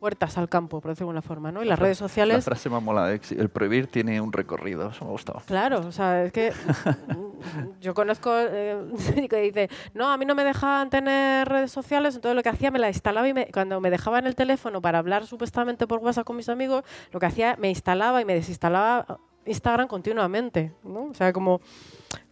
puertas 0.00 0.36
al 0.38 0.48
campo, 0.48 0.80
por 0.80 0.90
decirlo 0.90 1.08
de 1.12 1.18
alguna 1.18 1.22
forma, 1.22 1.52
¿no? 1.52 1.62
Y 1.62 1.66
las 1.66 1.78
redes 1.78 2.00
La 2.00 2.08
sociales... 2.08 2.44
frase 2.44 2.68
más 2.70 2.82
mola, 2.82 3.12
ex- 3.12 3.32
el 3.32 3.48
prohibir 3.50 3.86
tiene 3.86 4.20
un 4.20 4.32
recorrido, 4.32 4.88
eso 4.88 5.04
me 5.04 5.10
ha 5.10 5.12
gustado. 5.12 5.42
Claro, 5.46 5.80
o 5.86 5.92
sea, 5.92 6.24
es 6.24 6.32
que 6.32 6.52
mm, 6.52 7.80
yo 7.80 7.92
conozco 7.94 8.30
eh, 8.34 8.76
que 9.30 9.40
dice, 9.42 9.68
no, 9.94 10.10
a 10.10 10.16
mí 10.16 10.24
no 10.24 10.34
me 10.34 10.42
dejaban 10.42 10.88
tener 10.90 11.46
redes 11.48 11.70
sociales, 11.70 12.14
entonces 12.14 12.34
lo 12.34 12.42
que 12.42 12.48
hacía 12.48 12.70
me 12.70 12.78
la 12.78 12.88
instalaba 12.88 13.28
y 13.28 13.34
me- 13.34 13.50
cuando 13.52 13.80
me 13.80 13.90
dejaban 13.90 14.26
el 14.26 14.34
teléfono 14.34 14.80
para 14.80 14.98
hablar 14.98 15.26
supuestamente 15.26 15.86
por 15.86 16.00
WhatsApp 16.00 16.24
con 16.24 16.36
mis 16.36 16.48
amigos, 16.48 16.82
lo 17.12 17.20
que 17.20 17.26
hacía 17.26 17.56
me 17.58 17.68
instalaba 17.68 18.20
y 18.20 18.24
me 18.24 18.34
desinstalaba 18.34 19.18
Instagram 19.46 19.88
continuamente, 19.88 20.72
¿no? 20.84 21.04
O 21.10 21.14
sea, 21.14 21.32
como 21.32 21.60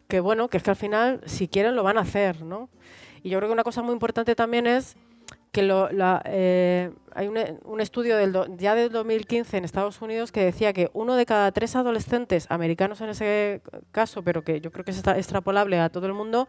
que 0.08 0.20
bueno, 0.20 0.48
que 0.48 0.56
es 0.58 0.62
que 0.62 0.70
al 0.70 0.76
final 0.76 1.20
si 1.26 1.48
quieren 1.48 1.74
lo 1.76 1.82
van 1.82 1.98
a 1.98 2.02
hacer, 2.02 2.42
¿no? 2.42 2.68
Y 3.22 3.30
yo 3.30 3.38
creo 3.38 3.48
que 3.48 3.52
una 3.54 3.64
cosa 3.64 3.82
muy 3.82 3.92
importante 3.92 4.34
también 4.34 4.66
es 4.66 4.96
que 5.52 5.62
lo- 5.62 5.90
la, 5.90 6.22
eh, 6.26 6.90
hay 7.14 7.26
un, 7.28 7.36
un 7.64 7.80
estudio 7.80 8.16
del 8.16 8.32
do- 8.32 8.46
ya 8.56 8.74
del 8.74 8.90
2015 8.90 9.56
en 9.56 9.64
Estados 9.64 10.00
Unidos 10.00 10.30
que 10.32 10.44
decía 10.44 10.72
que 10.72 10.90
uno 10.92 11.16
de 11.16 11.26
cada 11.26 11.50
tres 11.52 11.74
adolescentes 11.76 12.46
americanos 12.50 13.00
en 13.00 13.10
ese 13.10 13.60
caso, 13.90 14.22
pero 14.22 14.42
que 14.44 14.60
yo 14.60 14.70
creo 14.70 14.84
que 14.84 14.90
es 14.92 14.98
extra- 14.98 15.16
extrapolable 15.18 15.78
a 15.80 15.88
todo 15.90 16.06
el 16.06 16.12
mundo, 16.14 16.48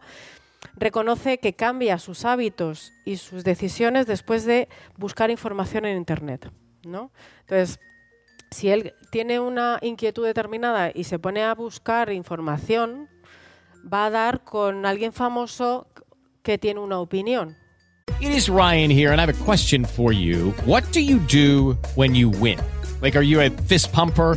reconoce 0.76 1.38
que 1.38 1.54
cambia 1.54 1.98
sus 1.98 2.24
hábitos 2.24 2.92
y 3.04 3.16
sus 3.16 3.44
decisiones 3.44 4.06
después 4.06 4.44
de 4.44 4.68
buscar 4.96 5.30
información 5.30 5.84
en 5.86 5.96
Internet. 5.96 6.50
¿no? 6.84 7.10
Entonces, 7.40 7.78
si 8.50 8.68
él 8.70 8.94
tiene 9.10 9.40
una 9.40 9.78
inquietud 9.82 10.24
determinada 10.24 10.90
y 10.94 11.04
se 11.04 11.18
pone 11.18 11.42
a 11.42 11.54
buscar 11.54 12.12
información, 12.12 13.08
va 13.82 14.06
a 14.06 14.10
dar 14.10 14.44
con 14.44 14.86
alguien 14.86 15.12
famoso 15.12 15.86
que 16.42 16.58
tiene 16.58 16.80
una 16.80 16.98
opinión. 16.98 17.56
It 18.20 18.32
is 18.32 18.48
Ryan 18.48 18.90
here, 18.90 19.12
and 19.12 19.20
I 19.20 19.22
have 19.24 19.30
a 19.30 19.44
question 19.44 19.84
for 19.84 20.12
you. 20.12 20.52
What 20.66 20.84
do 20.92 21.00
you 21.00 21.20
do 21.20 21.78
when 21.94 22.14
you 22.14 22.28
win? 22.28 22.58
Like, 23.00 23.16
are 23.16 23.22
you 23.24 23.40
a 23.40 23.50
fist 23.50 23.92
pumper? 23.92 24.36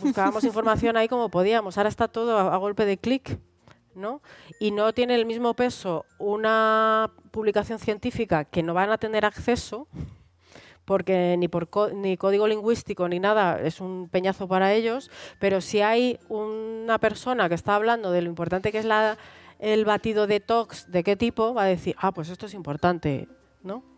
buscábamos 0.00 0.44
información 0.44 0.96
ahí 0.96 1.08
como 1.08 1.28
podíamos, 1.28 1.76
ahora 1.76 1.88
está 1.88 2.08
todo 2.08 2.38
a, 2.38 2.56
golpe 2.56 2.84
de 2.84 2.98
clic, 2.98 3.38
¿no? 3.94 4.22
Y 4.58 4.70
no 4.70 4.92
tiene 4.92 5.14
el 5.14 5.26
mismo 5.26 5.54
peso 5.54 6.04
una 6.18 7.10
publicación 7.30 7.78
científica 7.78 8.44
que 8.44 8.62
no 8.62 8.74
van 8.74 8.90
a 8.90 8.98
tener 8.98 9.24
acceso, 9.24 9.88
porque 10.84 11.36
ni 11.38 11.48
por 11.48 11.68
ni 11.94 12.16
código 12.16 12.48
lingüístico 12.48 13.08
ni 13.08 13.20
nada 13.20 13.60
es 13.60 13.80
un 13.80 14.08
peñazo 14.08 14.48
para 14.48 14.72
ellos, 14.72 15.10
pero 15.38 15.60
si 15.60 15.80
hay 15.80 16.18
una 16.28 16.98
persona 16.98 17.48
que 17.48 17.54
está 17.54 17.74
hablando 17.74 18.10
de 18.10 18.22
lo 18.22 18.28
importante 18.28 18.72
que 18.72 18.78
es 18.78 18.84
la, 18.84 19.18
el 19.58 19.84
batido 19.84 20.26
detox, 20.26 20.90
de 20.90 21.04
qué 21.04 21.16
tipo, 21.16 21.54
va 21.54 21.62
a 21.62 21.66
decir, 21.66 21.94
ah, 21.98 22.12
pues 22.12 22.28
esto 22.28 22.46
es 22.46 22.54
importante, 22.54 23.28
¿no? 23.62 23.89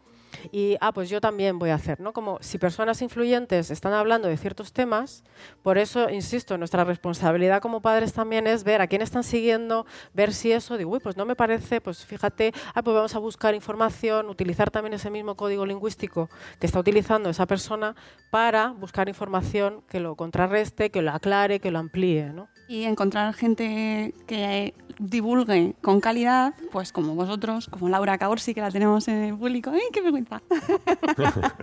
Y, 0.50 0.76
ah, 0.80 0.92
pues 0.92 1.08
yo 1.08 1.20
también 1.20 1.58
voy 1.58 1.70
a 1.70 1.74
hacer, 1.74 2.00
¿no? 2.00 2.12
Como 2.12 2.38
si 2.40 2.58
personas 2.58 3.02
influyentes 3.02 3.70
están 3.70 3.92
hablando 3.92 4.28
de 4.28 4.36
ciertos 4.36 4.72
temas, 4.72 5.24
por 5.62 5.78
eso, 5.78 6.10
insisto, 6.10 6.58
nuestra 6.58 6.84
responsabilidad 6.84 7.60
como 7.60 7.80
padres 7.82 8.12
también 8.12 8.46
es 8.46 8.64
ver 8.64 8.80
a 8.80 8.86
quién 8.86 9.02
están 9.02 9.24
siguiendo, 9.24 9.86
ver 10.14 10.32
si 10.32 10.52
eso, 10.52 10.76
digo, 10.76 10.90
uy, 10.90 11.00
pues 11.00 11.16
no 11.16 11.24
me 11.24 11.36
parece, 11.36 11.80
pues 11.80 12.04
fíjate, 12.04 12.52
ah, 12.74 12.82
pues 12.82 12.94
vamos 12.94 13.14
a 13.14 13.18
buscar 13.18 13.54
información, 13.54 14.28
utilizar 14.28 14.70
también 14.70 14.94
ese 14.94 15.10
mismo 15.10 15.36
código 15.36 15.66
lingüístico 15.66 16.28
que 16.58 16.66
está 16.66 16.78
utilizando 16.78 17.30
esa 17.30 17.46
persona 17.46 17.94
para 18.30 18.68
buscar 18.68 19.08
información 19.08 19.82
que 19.88 20.00
lo 20.00 20.16
contrarreste, 20.16 20.90
que 20.90 21.02
lo 21.02 21.12
aclare, 21.12 21.60
que 21.60 21.70
lo 21.70 21.78
amplíe, 21.78 22.32
¿no? 22.32 22.48
y 22.72 22.84
encontrar 22.84 23.34
gente 23.34 24.14
que 24.26 24.72
divulgue 24.98 25.74
con 25.82 26.00
calidad, 26.00 26.54
pues 26.70 26.92
como 26.92 27.14
vosotros, 27.14 27.68
como 27.68 27.88
Laura 27.88 28.16
Caorsi, 28.18 28.54
que 28.54 28.60
la 28.60 28.70
tenemos 28.70 29.08
en 29.08 29.16
el 29.16 29.36
público. 29.36 29.70
¡Ay, 29.70 29.80
qué 29.92 30.00
vergüenza! 30.00 30.40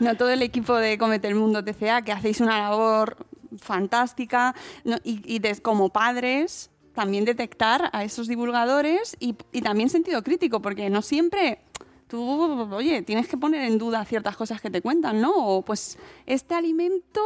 no 0.00 0.16
todo 0.16 0.30
el 0.30 0.42
equipo 0.42 0.76
de 0.76 0.98
Comete 0.98 1.28
el 1.28 1.34
Mundo 1.34 1.64
TCA, 1.64 2.02
que 2.02 2.12
hacéis 2.12 2.40
una 2.40 2.58
labor 2.60 3.16
fantástica 3.58 4.54
no, 4.84 4.96
y, 5.04 5.20
y 5.24 5.38
des- 5.38 5.60
como 5.60 5.90
padres 5.90 6.70
también 6.94 7.24
detectar 7.24 7.90
a 7.92 8.02
esos 8.02 8.26
divulgadores 8.26 9.16
y, 9.20 9.36
y 9.52 9.62
también 9.62 9.88
sentido 9.88 10.22
crítico, 10.22 10.60
porque 10.60 10.90
no 10.90 11.02
siempre 11.02 11.60
tú, 12.08 12.68
oye, 12.74 13.02
tienes 13.02 13.28
que 13.28 13.36
poner 13.36 13.62
en 13.64 13.78
duda 13.78 14.04
ciertas 14.04 14.36
cosas 14.36 14.60
que 14.60 14.70
te 14.70 14.80
cuentan, 14.82 15.20
¿no? 15.20 15.32
O, 15.34 15.62
pues 15.64 15.98
este 16.26 16.54
alimento 16.54 17.20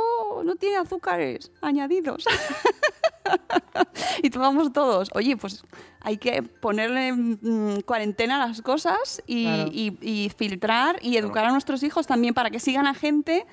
no 0.44 0.56
tiene 0.56 0.76
azúcares 0.76 1.50
añadidos. 1.60 2.24
y 4.22 4.30
tomamos 4.30 4.72
todos, 4.72 5.10
oye, 5.14 5.36
pues 5.36 5.62
hay 6.00 6.16
que 6.18 6.42
ponerle 6.42 7.12
mm, 7.12 7.80
cuarentena 7.86 8.42
a 8.42 8.48
las 8.48 8.60
cosas 8.62 9.22
y, 9.26 9.44
Claro. 9.44 9.70
y- 9.72 9.98
y 10.00 10.30
filtrar 10.36 10.98
y 11.02 11.16
educar 11.16 11.44
a 11.44 11.50
nuestros 11.52 11.82
hijos 11.82 12.06
también 12.06 12.34
para 12.34 12.50
que 12.50 12.58
sigan 12.60 12.86
a 12.86 12.94
gente 12.94 13.46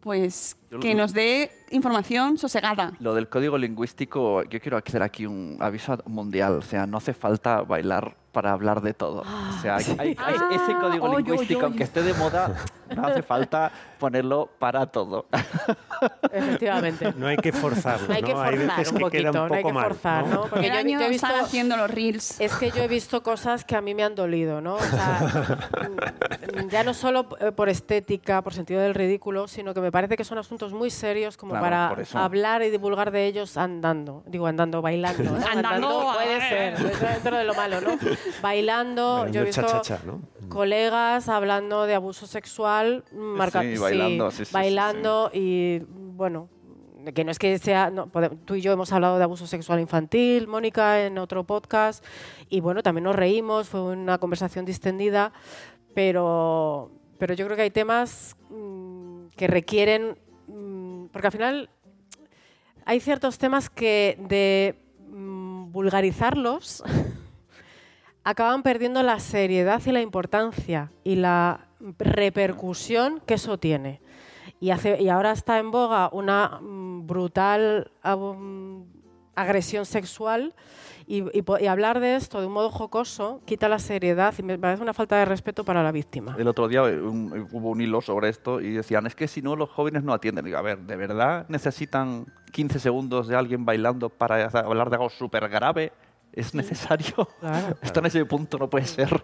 pues 0.00 0.56
Yo 0.74 0.80
que 0.80 0.92
lo- 0.94 1.00
nos 1.00 1.12
dé 1.12 1.50
información 1.70 2.38
sosegada. 2.38 2.92
Lo 3.00 3.14
del 3.14 3.28
código 3.28 3.58
lingüístico, 3.58 4.42
yo 4.44 4.60
quiero 4.60 4.76
hacer 4.76 5.02
aquí 5.02 5.26
un 5.26 5.56
aviso 5.60 5.96
mundial. 6.06 6.54
O 6.58 6.62
sea, 6.62 6.86
no 6.86 6.98
hace 6.98 7.14
falta 7.14 7.62
bailar 7.62 8.16
para 8.32 8.50
hablar 8.52 8.80
de 8.82 8.94
todo. 8.94 9.20
o 9.22 9.62
sea, 9.62 9.76
hay- 9.76 9.96
hay- 9.98 10.16
hay- 10.18 10.56
ese 10.56 10.74
código 10.80 11.06
oy, 11.06 11.14
oy, 11.16 11.22
lingüístico, 11.22 11.60
oy. 11.60 11.64
aunque 11.66 11.84
esté 11.84 12.02
de 12.02 12.14
moda, 12.14 12.52
no 12.94 13.06
hace 13.06 13.22
falta 13.22 13.70
ponerlo 13.98 14.50
para 14.58 14.86
todo. 14.86 15.26
Efectivamente. 16.32 17.14
No 17.16 17.26
hay 17.28 17.36
que 17.36 17.52
forzarlo, 17.52 18.12
Hay 18.12 18.22
que 18.22 18.32
¿no? 18.34 18.40
Hay 18.42 18.56
forzar 18.56 18.76
veces 18.76 18.92
un 18.92 18.98
que 18.98 19.04
poquito, 19.04 19.22
queda 19.30 19.42
un 19.42 19.48
no 19.48 19.54
hay 19.54 19.62
poco 19.62 19.68
que 19.68 19.72
mal, 19.74 19.84
forzar, 19.88 20.26
¿no? 20.26 20.34
¿no? 20.34 20.40
Porque 20.48 20.68
yo, 20.68 20.74
yo 20.98 21.00
he 21.00 21.08
visto 21.08 21.26
haciendo 21.26 21.76
los 21.76 21.90
reels. 21.90 22.40
Es 22.40 22.54
que 22.56 22.70
yo 22.70 22.82
he 22.82 22.88
visto 22.88 23.22
cosas 23.22 23.64
que 23.64 23.76
a 23.76 23.80
mí 23.80 23.94
me 23.94 24.02
han 24.02 24.14
dolido, 24.14 24.60
¿no? 24.60 24.74
O 24.74 24.80
sea, 24.80 25.58
ya 26.70 26.82
no 26.84 26.92
solo 26.94 27.28
eh, 27.40 27.52
por 27.52 27.68
estética, 27.68 28.42
por 28.42 28.52
sentido 28.52 28.80
del 28.80 28.94
ridículo, 28.94 29.48
sino 29.48 29.74
que 29.74 29.80
me 29.80 29.92
parece 29.92 30.16
que 30.16 30.24
son 30.24 30.38
asuntos 30.38 30.63
muy 30.72 30.90
serios 30.90 31.36
como 31.36 31.52
Claro, 31.52 31.96
para 31.96 32.24
hablar 32.24 32.62
y 32.62 32.70
divulgar 32.70 33.10
de 33.10 33.26
ellos 33.26 33.56
andando. 33.56 34.22
Digo, 34.26 34.46
andando, 34.46 34.80
bailando. 34.82 35.36
Andando, 35.50 36.12
puede 36.14 36.40
ser, 36.40 36.78
dentro, 36.78 37.08
dentro 37.08 37.36
de 37.36 37.44
lo 37.44 37.54
malo, 37.54 37.80
¿no? 37.80 37.98
Bailando, 38.42 39.18
Bailando 39.20 39.28
yo 39.28 39.40
he 39.40 39.44
visto 39.44 39.82
¿no? 40.06 40.20
colegas 40.48 41.28
hablando 41.28 41.86
de 41.86 41.94
abuso 41.94 42.26
sexual, 42.26 43.04
marca- 43.12 43.62
Sí, 43.62 43.76
bailando, 43.78 44.30
sí, 44.30 44.38
sí, 44.38 44.44
sí, 44.46 44.52
bailando 44.52 45.30
y 45.32 45.80
bueno, 45.88 46.48
que 47.12 47.24
no 47.24 47.30
es 47.30 47.38
que 47.38 47.58
sea, 47.58 47.90
no, 47.90 48.10
tú 48.44 48.54
y 48.54 48.60
yo 48.60 48.72
hemos 48.72 48.92
hablado 48.92 49.18
de 49.18 49.24
abuso 49.24 49.46
sexual 49.46 49.80
infantil, 49.80 50.46
Mónica 50.48 51.04
en 51.04 51.18
otro 51.18 51.44
podcast 51.44 52.04
y 52.48 52.60
bueno, 52.60 52.82
también 52.82 53.04
nos 53.04 53.16
reímos, 53.16 53.68
fue 53.68 53.82
una 53.82 54.18
conversación 54.18 54.64
distendida, 54.64 55.32
pero, 55.94 56.90
pero 57.18 57.34
yo 57.34 57.44
creo 57.46 57.56
que 57.56 57.62
hay 57.62 57.70
temas 57.70 58.36
mm, 58.50 59.26
que 59.36 59.46
requieren, 59.46 60.18
porque 61.14 61.28
al 61.28 61.32
final 61.32 61.70
hay 62.84 62.98
ciertos 62.98 63.38
temas 63.38 63.70
que 63.70 64.18
de 64.18 64.74
mm, 65.10 65.70
vulgarizarlos 65.70 66.82
acaban 68.24 68.64
perdiendo 68.64 69.00
la 69.04 69.20
seriedad 69.20 69.80
y 69.86 69.92
la 69.92 70.00
importancia 70.00 70.90
y 71.04 71.14
la 71.14 71.68
repercusión 72.00 73.22
que 73.24 73.34
eso 73.34 73.58
tiene. 73.58 74.00
Y, 74.58 74.70
hace, 74.70 75.00
y 75.00 75.08
ahora 75.08 75.30
está 75.30 75.60
en 75.60 75.70
boga 75.70 76.10
una 76.12 76.58
mm, 76.60 77.06
brutal 77.06 77.92
um, 78.04 78.84
agresión 79.36 79.86
sexual 79.86 80.52
y, 81.06 81.22
y 81.36 81.44
y 81.60 81.66
hablar 81.66 82.00
de 82.00 82.16
esto 82.16 82.40
de 82.40 82.46
un 82.46 82.52
modo 82.52 82.70
jocoso 82.70 83.40
quita 83.44 83.68
la 83.68 83.78
seriedad 83.78 84.34
y 84.38 84.42
me 84.42 84.58
parece 84.58 84.82
una 84.82 84.94
falta 84.94 85.16
de 85.16 85.24
respeto 85.24 85.64
para 85.64 85.82
la 85.82 85.92
víctima. 85.92 86.34
El 86.38 86.48
otro 86.48 86.68
día 86.68 86.80
eh, 86.88 87.00
un- 87.00 87.48
hubo 87.52 87.70
un 87.70 87.80
hilo 87.80 88.00
sobre 88.00 88.28
esto 88.28 88.60
y 88.60 88.72
decían, 88.72 89.06
es 89.06 89.14
que 89.14 89.28
si 89.28 89.42
no 89.42 89.56
los 89.56 89.70
jóvenes 89.70 90.02
no 90.04 90.12
atienden. 90.12 90.44
Digo, 90.44 90.58
a 90.58 90.62
ver, 90.62 90.78
¿de 90.78 90.96
verdad 90.96 91.46
necesitan 91.48 92.26
15 92.52 92.78
segundos 92.78 93.28
de 93.28 93.36
alguien 93.36 93.64
bailando 93.64 94.08
para 94.08 94.46
hablar 94.46 94.90
de 94.90 94.96
algo 94.96 95.10
súper 95.10 95.48
grave? 95.48 95.92
¿Es 96.36 96.54
necesario? 96.54 97.28
Esto 97.82 98.00
en 98.00 98.06
ese 98.06 98.24
punto 98.24 98.58
no 98.58 98.68
puede 98.68 98.86
ser. 98.86 99.22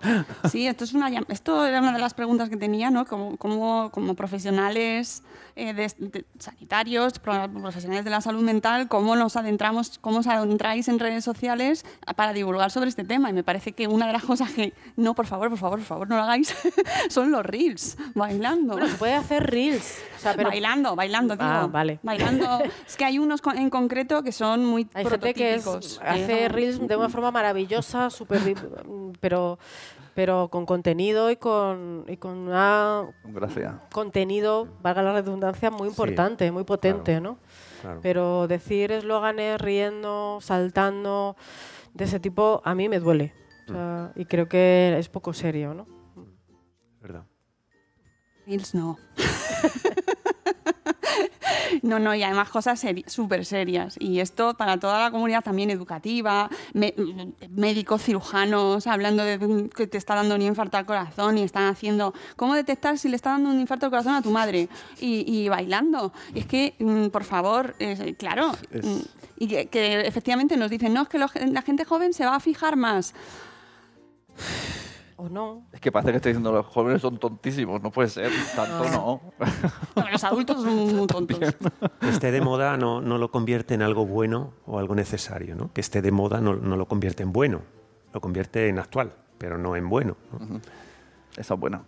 Sí, 0.50 0.66
esto, 0.66 0.84
es 0.84 0.92
una, 0.94 1.08
esto 1.28 1.66
era 1.66 1.80
una 1.80 1.92
de 1.92 1.98
las 1.98 2.14
preguntas 2.14 2.48
que 2.48 2.56
tenía, 2.56 2.90
¿no? 2.90 3.04
Como, 3.04 3.36
como, 3.36 3.90
como 3.90 4.14
profesionales 4.14 5.22
eh, 5.56 5.74
de- 5.74 5.92
de- 5.98 6.24
sanitarios, 6.38 7.18
pro- 7.18 7.50
profesionales 7.52 8.04
de 8.04 8.10
la 8.10 8.20
salud 8.20 8.42
mental, 8.42 8.86
cómo 8.88 9.16
nos 9.16 9.36
adentramos, 9.36 9.98
cómo 9.98 10.18
os 10.18 10.26
adentráis 10.28 10.86
en 10.88 10.98
redes 11.00 11.24
sociales 11.24 11.84
para 12.16 12.32
divulgar 12.32 12.70
sobre 12.70 12.88
este 12.88 13.02
tema. 13.04 13.28
Y 13.30 13.32
me 13.32 13.42
parece 13.42 13.72
que 13.72 13.88
una 13.88 14.06
de 14.06 14.12
las 14.12 14.22
cosas 14.22 14.50
que, 14.52 14.72
no, 14.96 15.14
por 15.14 15.26
favor, 15.26 15.48
por 15.50 15.58
favor, 15.58 15.78
por 15.80 15.86
favor, 15.86 16.08
no 16.08 16.16
lo 16.16 16.22
hagáis, 16.22 16.54
son 17.10 17.30
los 17.32 17.44
reels, 17.44 17.96
bailando. 18.14 18.74
Bueno, 18.74 18.88
se 18.88 18.94
puede 18.96 19.14
hacer 19.14 19.50
reels. 19.50 19.98
O 20.16 20.20
sea, 20.22 20.34
pero- 20.34 20.50
Bailando, 20.50 20.94
bailando, 20.94 21.34
digo. 21.34 21.48
Ah, 21.50 21.66
vale. 21.70 21.98
Bailando. 22.02 22.60
Es 22.86 22.96
que 22.96 23.04
hay 23.04 23.18
unos 23.18 23.40
en 23.56 23.70
concreto 23.70 24.22
que 24.22 24.32
son 24.32 24.64
muy 24.64 24.86
Hay 24.94 25.04
gente 25.04 25.34
que 25.34 25.54
es- 25.54 25.62
prototípicos. 25.62 26.00
hace 26.04 26.48
reels 26.48 26.86
de 26.86 26.96
una 27.00 27.08
forma 27.08 27.30
maravillosa, 27.30 28.10
súper 28.10 28.40
mm, 28.40 29.12
pero, 29.20 29.58
pero 30.14 30.48
con 30.48 30.66
contenido 30.66 31.30
y 31.30 31.36
con, 31.36 32.04
y 32.08 32.16
con 32.16 32.36
una 32.38 33.06
Gracias. 33.24 33.74
contenido, 33.92 34.68
valga 34.82 35.02
la 35.02 35.12
redundancia, 35.12 35.70
muy 35.70 35.88
importante, 35.88 36.50
muy 36.50 36.64
potente, 36.64 37.20
¿no? 37.20 37.38
claro. 37.80 38.00
Pero 38.02 38.46
decir 38.48 38.92
eslóganes 38.92 39.60
riendo, 39.60 40.38
saltando, 40.40 41.36
de 41.94 42.04
ese 42.04 42.20
tipo, 42.20 42.62
a 42.64 42.74
mí 42.74 42.88
me 42.88 43.00
duele. 43.00 43.32
O 43.68 43.72
sea, 43.72 44.12
y 44.16 44.24
creo 44.24 44.48
que 44.48 44.96
es 44.98 45.08
poco 45.08 45.32
serio, 45.32 45.74
¿no? 45.74 45.86
¿Verdad? 47.00 47.24
Reels 48.46 48.74
no. 48.74 48.98
No, 51.82 51.98
no, 52.00 52.14
y 52.14 52.22
además 52.22 52.48
cosas 52.50 52.82
seri- 52.82 53.06
súper 53.08 53.44
serias. 53.44 53.94
Y 54.00 54.18
esto 54.20 54.54
para 54.54 54.78
toda 54.78 55.00
la 55.04 55.10
comunidad 55.12 55.42
también 55.44 55.70
educativa, 55.70 56.50
médicos, 57.48 58.02
cirujanos, 58.02 58.86
hablando 58.88 59.22
de 59.22 59.68
que 59.74 59.86
te 59.86 59.96
está 59.96 60.16
dando 60.16 60.34
un 60.34 60.42
infarto 60.42 60.76
al 60.78 60.84
corazón 60.86 61.38
y 61.38 61.42
están 61.42 61.68
haciendo 61.68 62.12
cómo 62.36 62.54
detectar 62.56 62.98
si 62.98 63.08
le 63.08 63.16
está 63.16 63.30
dando 63.30 63.50
un 63.50 63.60
infarto 63.60 63.86
al 63.86 63.90
corazón 63.90 64.14
a 64.14 64.22
tu 64.22 64.30
madre 64.32 64.68
y, 65.00 65.24
y 65.32 65.48
bailando. 65.48 66.12
Y 66.34 66.40
es 66.40 66.46
que, 66.46 66.74
mm, 66.80 67.06
por 67.08 67.22
favor, 67.24 67.74
es- 67.78 68.00
claro, 68.16 68.50
Es- 68.72 68.84
mm, 68.84 68.98
y 69.38 69.46
que, 69.48 69.66
que 69.66 70.00
efectivamente 70.00 70.56
nos 70.56 70.70
dicen, 70.70 70.92
no, 70.92 71.02
es 71.02 71.08
que 71.08 71.18
lo- 71.18 71.30
la 71.52 71.62
gente 71.62 71.84
joven 71.84 72.12
se 72.12 72.24
va 72.26 72.34
a 72.36 72.40
fijar 72.40 72.74
más. 72.76 73.14
O 75.20 75.28
no. 75.28 75.66
Es 75.70 75.80
que 75.80 75.92
parece 75.92 76.12
que 76.12 76.16
estoy 76.16 76.32
diciendo 76.32 76.50
los 76.50 76.64
jóvenes 76.64 77.02
son 77.02 77.18
tontísimos, 77.18 77.82
no 77.82 77.90
puede 77.90 78.08
ser, 78.08 78.30
tanto 78.56 78.88
no. 78.88 79.20
No, 79.94 80.10
los 80.10 80.24
adultos 80.24 80.62
son 80.62 80.74
muy 80.96 81.06
tontos. 81.06 81.38
Que 81.38 82.08
esté 82.08 82.32
de 82.32 82.40
moda 82.40 82.78
no, 82.78 83.02
no 83.02 83.18
lo 83.18 83.30
convierte 83.30 83.74
en 83.74 83.82
algo 83.82 84.06
bueno 84.06 84.54
o 84.64 84.78
algo 84.78 84.94
necesario, 84.94 85.54
¿no? 85.56 85.70
Que 85.74 85.82
esté 85.82 86.00
de 86.00 86.10
moda 86.10 86.40
no, 86.40 86.56
no 86.56 86.76
lo 86.76 86.86
convierte 86.86 87.22
en 87.22 87.32
bueno, 87.32 87.60
lo 88.14 88.20
convierte 88.22 88.68
en 88.68 88.78
actual, 88.78 89.12
pero 89.36 89.58
no 89.58 89.76
en 89.76 89.90
bueno. 89.90 90.16
¿no? 90.32 90.60
Esa 91.36 91.54
es 91.54 91.60
buena. 91.60 91.82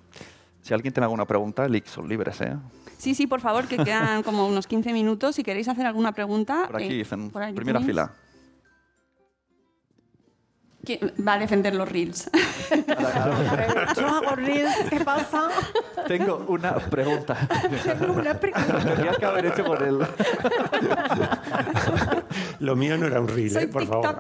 Si 0.61 0.75
alguien 0.75 0.93
tiene 0.93 1.07
alguna 1.07 1.25
pregunta, 1.27 1.67
son 1.87 2.09
libres, 2.09 2.41
¿eh? 2.43 2.57
Sí, 2.99 3.15
sí, 3.15 3.27
por 3.27 3.41
favor, 3.41 3.67
que 3.67 3.79
quedan 3.79 4.23
como 4.23 4.47
unos 4.47 4.67
15 4.69 4.93
minutos. 4.93 5.35
Si 5.35 5.43
queréis 5.43 5.69
hacer 5.69 5.87
alguna 5.87 6.13
pregunta. 6.13 6.67
Por 6.69 6.77
aquí 6.77 6.87
eh, 6.87 6.99
dicen, 6.99 7.31
por 7.31 7.43
aquí 7.43 7.55
primera 7.55 7.81
tenéis. 7.81 7.91
fila. 7.91 8.15
¿Quién 10.85 11.13
va 11.27 11.35
a 11.35 11.39
defender 11.39 11.75
los 11.75 11.89
reels? 11.89 12.29
Yo 13.97 14.09
hago 14.09 14.35
reels, 14.35 14.75
¿qué 14.91 15.01
pasa? 15.01 15.49
Tengo 16.09 16.45
una 16.49 16.75
pregunta. 16.75 17.37
Tengo 17.85 18.15
una 18.15 18.35
pregunta. 18.35 18.95
Tenías 18.97 19.19
que 19.19 19.25
haber 19.25 19.47
hecho 19.47 19.65
con 19.65 19.85
él. 19.85 19.99
Lo 22.59 22.75
mío 22.75 22.99
no 22.99 23.07
era 23.07 23.21
un 23.21 23.29
reel, 23.29 23.51
Soy 23.51 23.65
¿eh? 23.65 23.69
por 23.69 23.87
favor. 23.87 24.17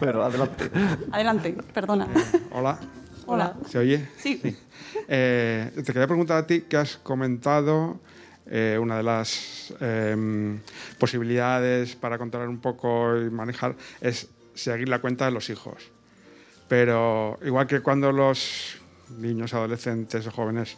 bueno, 0.00 0.22
adelante. 0.22 0.70
Adelante, 1.12 1.56
perdona. 1.72 2.08
Hola. 2.50 2.78
Hola. 3.26 3.54
¿Se 3.68 3.78
oye? 3.78 4.08
Sí. 4.16 4.56
Eh, 5.06 5.70
te 5.76 5.92
quería 5.92 6.06
preguntar 6.06 6.38
a 6.38 6.46
ti 6.46 6.62
que 6.62 6.76
has 6.76 6.96
comentado 6.96 8.00
eh, 8.46 8.78
una 8.80 8.96
de 8.96 9.02
las 9.02 9.74
em, 9.80 10.58
posibilidades 10.98 11.94
para 11.94 12.18
controlar 12.18 12.48
un 12.48 12.58
poco 12.58 13.16
y 13.16 13.30
manejar 13.30 13.76
es 14.00 14.28
seguir 14.58 14.88
la 14.88 15.00
cuenta 15.00 15.24
de 15.24 15.30
los 15.30 15.48
hijos. 15.50 15.90
Pero 16.68 17.38
igual 17.44 17.66
que 17.66 17.80
cuando 17.80 18.12
los 18.12 18.76
niños, 19.16 19.54
adolescentes 19.54 20.26
o 20.26 20.30
jóvenes 20.30 20.76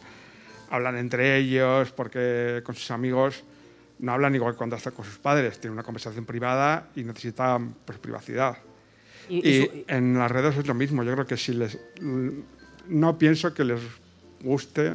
hablan 0.69 0.97
entre 0.97 1.37
ellos, 1.37 1.91
porque 1.91 2.61
con 2.63 2.75
sus 2.75 2.91
amigos 2.91 3.43
no 3.99 4.13
hablan 4.13 4.33
igual 4.35 4.53
que 4.53 4.57
cuando 4.57 4.75
están 4.77 4.93
con 4.93 5.05
sus 5.05 5.17
padres, 5.19 5.59
tienen 5.59 5.73
una 5.73 5.83
conversación 5.83 6.25
privada 6.25 6.87
y 6.95 7.03
necesitan 7.03 7.75
pues, 7.85 7.99
privacidad. 7.99 8.57
Y- 9.29 9.47
Y, 9.47 9.61
y 9.63 9.85
en 9.87 10.17
las 10.17 10.31
redes 10.31 10.57
es 10.57 10.65
lo 10.67 10.73
mismo. 10.73 11.03
Yo 11.03 11.13
creo 11.13 11.25
que 11.27 11.37
si 11.37 11.53
les. 11.53 11.77
No 12.87 13.17
pienso 13.17 13.53
que 13.53 13.63
les 13.63 13.79
guste. 14.41 14.93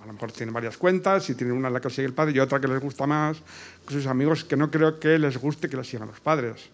A 0.00 0.06
lo 0.06 0.12
mejor 0.12 0.30
tienen 0.32 0.54
varias 0.54 0.76
cuentas 0.76 1.28
y 1.28 1.34
tienen 1.34 1.56
una 1.56 1.68
en 1.68 1.74
la 1.74 1.80
que 1.80 1.90
sigue 1.90 2.06
el 2.06 2.14
padre 2.14 2.32
y 2.34 2.38
otra 2.38 2.60
que 2.60 2.68
les 2.68 2.80
gusta 2.80 3.06
más 3.06 3.38
con 3.84 3.94
sus 3.94 4.06
amigos, 4.06 4.44
que 4.44 4.56
no 4.56 4.70
creo 4.70 5.00
que 5.00 5.18
les 5.18 5.36
guste 5.38 5.68
que 5.68 5.76
les 5.76 5.88
sigan 5.88 6.08
los 6.08 6.20
padres. 6.20 6.70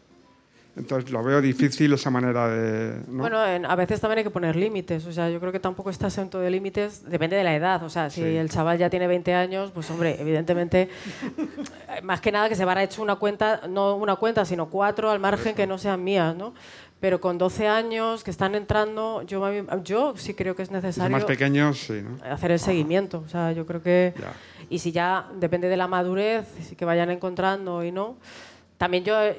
Entonces 0.76 1.10
lo 1.12 1.22
veo 1.22 1.40
difícil 1.40 1.92
esa 1.92 2.10
manera 2.10 2.48
de. 2.48 3.00
¿no? 3.06 3.20
Bueno, 3.22 3.46
en- 3.46 3.64
a 3.64 3.76
veces 3.76 4.00
también 4.00 4.18
hay 4.18 4.24
que 4.24 4.30
poner 4.30 4.56
límites. 4.56 5.06
O 5.06 5.12
sea, 5.12 5.30
yo 5.30 5.38
creo 5.38 5.52
que 5.52 5.60
tampoco 5.60 5.88
está 5.90 6.08
exento 6.08 6.40
de 6.40 6.50
límites. 6.50 7.08
Depende 7.08 7.36
de 7.36 7.44
la 7.44 7.54
edad. 7.54 7.84
O 7.84 7.88
sea, 7.88 8.10
si 8.10 8.22
Sí. 8.22 8.26
el 8.36 8.50
chaval 8.50 8.76
ya 8.78 8.90
tiene 8.90 9.06
20 9.06 9.34
años, 9.34 9.70
pues 9.72 9.88
hombre, 9.90 10.16
evidentemente, 10.20 10.88
eh, 11.38 12.02
más 12.02 12.20
que 12.20 12.32
nada 12.32 12.48
que 12.48 12.56
se 12.56 12.64
van 12.64 12.78
a 12.78 12.82
hecho 12.82 13.02
una 13.02 13.14
cuenta, 13.16 13.62
no 13.68 13.94
una 13.96 14.16
cuenta, 14.16 14.44
sino 14.44 14.68
cuatro 14.68 15.10
al 15.10 15.20
margen 15.20 15.54
que 15.54 15.66
no 15.66 15.78
sean 15.78 16.02
mías, 16.02 16.34
¿no? 16.34 16.54
Pero 17.00 17.20
con 17.20 17.38
12 17.38 17.68
años 17.68 18.24
que 18.24 18.30
están 18.30 18.54
entrando, 18.54 19.22
yo, 19.22 19.42
yo 19.84 20.14
sí 20.16 20.34
creo 20.34 20.56
que 20.56 20.62
es 20.62 20.68
Si 20.68 20.74
necesario 20.74 21.10
más 21.16 21.24
pequeños, 21.24 21.78
sí, 21.80 22.00
¿no? 22.02 22.16
hacer 22.32 22.50
el 22.50 22.58
seguimiento. 22.58 23.22
O 23.24 23.28
sea, 23.28 23.52
yo 23.52 23.66
creo 23.66 23.82
que... 23.82 24.14
Ya. 24.18 24.32
Y 24.70 24.78
si 24.78 24.90
ya 24.90 25.26
depende 25.38 25.68
de 25.68 25.76
la 25.76 25.86
madurez, 25.86 26.46
si 26.66 26.74
que 26.74 26.84
vayan 26.86 27.10
encontrando 27.10 27.84
y 27.84 27.92
no. 27.92 28.16
También 28.78 29.04
yo, 29.04 29.20
eh, 29.22 29.38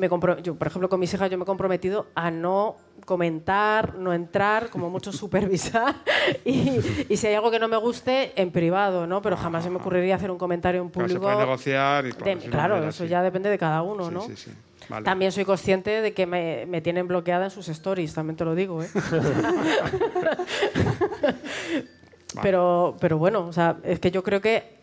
me 0.00 0.08
compro, 0.08 0.38
yo, 0.40 0.54
por 0.56 0.66
ejemplo, 0.66 0.88
con 0.88 0.98
mis 1.00 1.12
hijas 1.14 1.30
yo 1.30 1.38
me 1.38 1.44
he 1.44 1.46
comprometido 1.46 2.06
a 2.14 2.30
no 2.30 2.76
comentar, 3.04 3.94
no 3.94 4.12
entrar, 4.12 4.68
como 4.70 4.90
mucho 4.90 5.12
supervisar. 5.22 5.94
y, 6.44 6.80
y 7.08 7.16
si 7.16 7.26
hay 7.28 7.34
algo 7.34 7.50
que 7.50 7.58
no 7.60 7.68
me 7.68 7.76
guste, 7.76 8.32
en 8.40 8.50
privado, 8.50 9.06
¿no? 9.06 9.22
Pero 9.22 9.36
jamás 9.36 9.64
se 9.64 9.70
me 9.70 9.76
ocurriría 9.76 10.16
hacer 10.16 10.30
un 10.30 10.38
comentario 10.38 10.82
en 10.82 10.88
Claro, 10.88 11.08
se 11.08 11.14
público. 11.14 11.32
puede 11.32 11.46
negociar 11.46 12.06
y 12.06 12.12
de- 12.12 12.36
claro, 12.50 12.76
eso 12.78 13.04
así. 13.04 13.08
ya 13.08 13.22
depende 13.22 13.48
de 13.50 13.58
cada 13.58 13.82
uno, 13.82 14.08
Sí, 14.08 14.14
¿no? 14.14 14.20
sí, 14.22 14.36
sí. 14.36 14.50
Vale. 14.88 15.04
También 15.04 15.30
soy 15.30 15.44
consciente 15.44 16.02
de 16.02 16.12
que 16.12 16.26
me, 16.26 16.66
me 16.66 16.80
tienen 16.80 17.06
bloqueada 17.06 17.44
en 17.44 17.50
sus 17.52 17.68
stories, 17.68 18.12
también 18.14 18.36
te 18.36 18.44
lo 18.44 18.56
digo, 18.56 18.82
¿eh? 18.82 18.88
pero, 22.42 22.96
pero 23.00 23.18
bueno, 23.18 23.46
o 23.46 23.52
sea, 23.52 23.76
es 23.84 24.00
que 24.00 24.10
yo 24.10 24.22
creo 24.22 24.40
que 24.40 24.81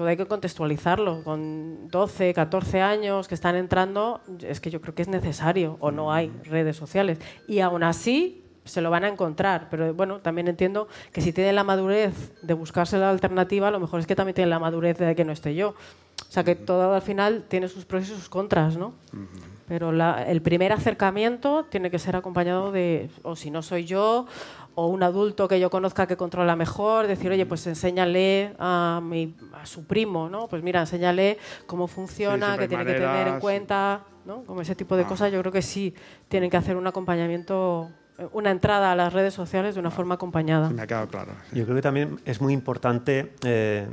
todo 0.00 0.08
hay 0.08 0.16
que 0.16 0.24
contextualizarlo. 0.24 1.22
Con 1.24 1.88
12, 1.90 2.32
14 2.32 2.80
años 2.80 3.28
que 3.28 3.34
están 3.34 3.54
entrando, 3.54 4.22
es 4.40 4.58
que 4.58 4.70
yo 4.70 4.80
creo 4.80 4.94
que 4.94 5.02
es 5.02 5.08
necesario 5.08 5.76
o 5.80 5.90
no 5.90 6.10
hay 6.10 6.32
redes 6.44 6.74
sociales. 6.78 7.18
Y 7.46 7.60
aún 7.60 7.82
así 7.82 8.42
se 8.64 8.80
lo 8.80 8.88
van 8.88 9.04
a 9.04 9.08
encontrar. 9.08 9.68
Pero 9.70 9.92
bueno, 9.92 10.20
también 10.20 10.48
entiendo 10.48 10.88
que 11.12 11.20
si 11.20 11.34
tienen 11.34 11.54
la 11.54 11.64
madurez 11.64 12.32
de 12.40 12.54
buscarse 12.54 12.96
la 12.96 13.10
alternativa, 13.10 13.68
a 13.68 13.70
lo 13.70 13.78
mejor 13.78 14.00
es 14.00 14.06
que 14.06 14.16
también 14.16 14.34
tienen 14.34 14.48
la 14.48 14.58
madurez 14.58 14.96
de 14.96 15.14
que 15.14 15.24
no 15.26 15.32
esté 15.32 15.54
yo. 15.54 15.74
O 16.26 16.32
sea 16.32 16.44
que 16.44 16.54
todo 16.54 16.94
al 16.94 17.02
final 17.02 17.44
tiene 17.48 17.68
sus 17.68 17.84
pros 17.84 18.04
y 18.04 18.06
sus 18.06 18.30
contras, 18.30 18.78
¿no? 18.78 18.94
Pero 19.68 19.92
la- 19.92 20.24
el 20.26 20.40
primer 20.42 20.72
acercamiento 20.72 21.64
tiene 21.70 21.90
que 21.90 21.98
ser 21.98 22.16
acompañado 22.16 22.72
de, 22.72 23.10
o 23.22 23.36
si 23.36 23.50
no 23.50 23.62
soy 23.62 23.84
yo, 23.84 24.26
o 24.74 24.86
un 24.86 25.02
adulto 25.02 25.48
que 25.48 25.58
yo 25.60 25.68
conozca 25.70 26.06
que 26.06 26.16
controla 26.16 26.56
mejor, 26.56 27.06
decir, 27.06 27.30
oye, 27.30 27.44
pues 27.46 27.66
enséñale 27.66 28.54
a, 28.58 29.00
mi, 29.02 29.34
a 29.52 29.66
su 29.66 29.84
primo, 29.86 30.28
¿no? 30.28 30.48
Pues 30.48 30.62
mira, 30.62 30.80
enséñale 30.80 31.38
cómo 31.66 31.86
funciona, 31.86 32.56
que 32.56 32.68
tiene 32.68 32.84
que 32.84 32.94
tener 32.94 33.28
en 33.28 33.40
cuenta, 33.40 34.02
¿no? 34.24 34.42
Como 34.44 34.60
ese 34.62 34.74
tipo 34.74 34.96
de 34.96 35.02
Ah. 35.04 35.06
cosas, 35.08 35.32
yo 35.32 35.40
creo 35.40 35.52
que 35.52 35.62
sí 35.62 35.94
tienen 36.28 36.50
que 36.50 36.56
hacer 36.56 36.76
un 36.76 36.86
acompañamiento, 36.86 37.90
eh, 38.18 38.26
una 38.32 38.50
entrada 38.50 38.92
a 38.92 38.96
las 38.96 39.12
redes 39.12 39.34
sociales 39.34 39.74
de 39.74 39.80
una 39.80 39.90
forma 39.90 40.14
acompañada. 40.14 40.70
Me 40.70 40.82
ha 40.82 40.86
quedado 40.86 41.08
claro. 41.08 41.32
Yo 41.52 41.64
creo 41.64 41.76
que 41.76 41.82
también 41.82 42.20
es 42.24 42.40
muy 42.40 42.52
importante 42.54 43.32
eh, 43.44 43.88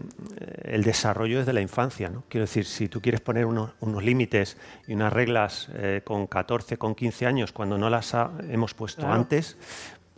el 0.64 0.84
desarrollo 0.84 1.40
desde 1.40 1.54
la 1.54 1.62
infancia. 1.62 2.10
¿no? 2.10 2.24
Quiero 2.30 2.44
decir, 2.46 2.66
si 2.66 2.88
tú 2.88 3.02
quieres 3.02 3.22
poner 3.22 3.46
unos, 3.46 3.72
unos 3.80 4.04
límites 4.04 4.58
y 4.88 4.94
unas 4.94 5.12
reglas 5.14 5.70
eh, 5.74 6.02
con 6.04 6.28
14, 6.28 6.78
con 6.78 6.94
15 6.96 7.26
años, 7.26 7.52
cuando 7.52 7.78
no 7.78 7.90
las 7.90 8.14
ha- 8.16 8.32
hemos 8.50 8.74
puesto 8.74 9.02
Claro. 9.02 9.16
antes, 9.16 9.58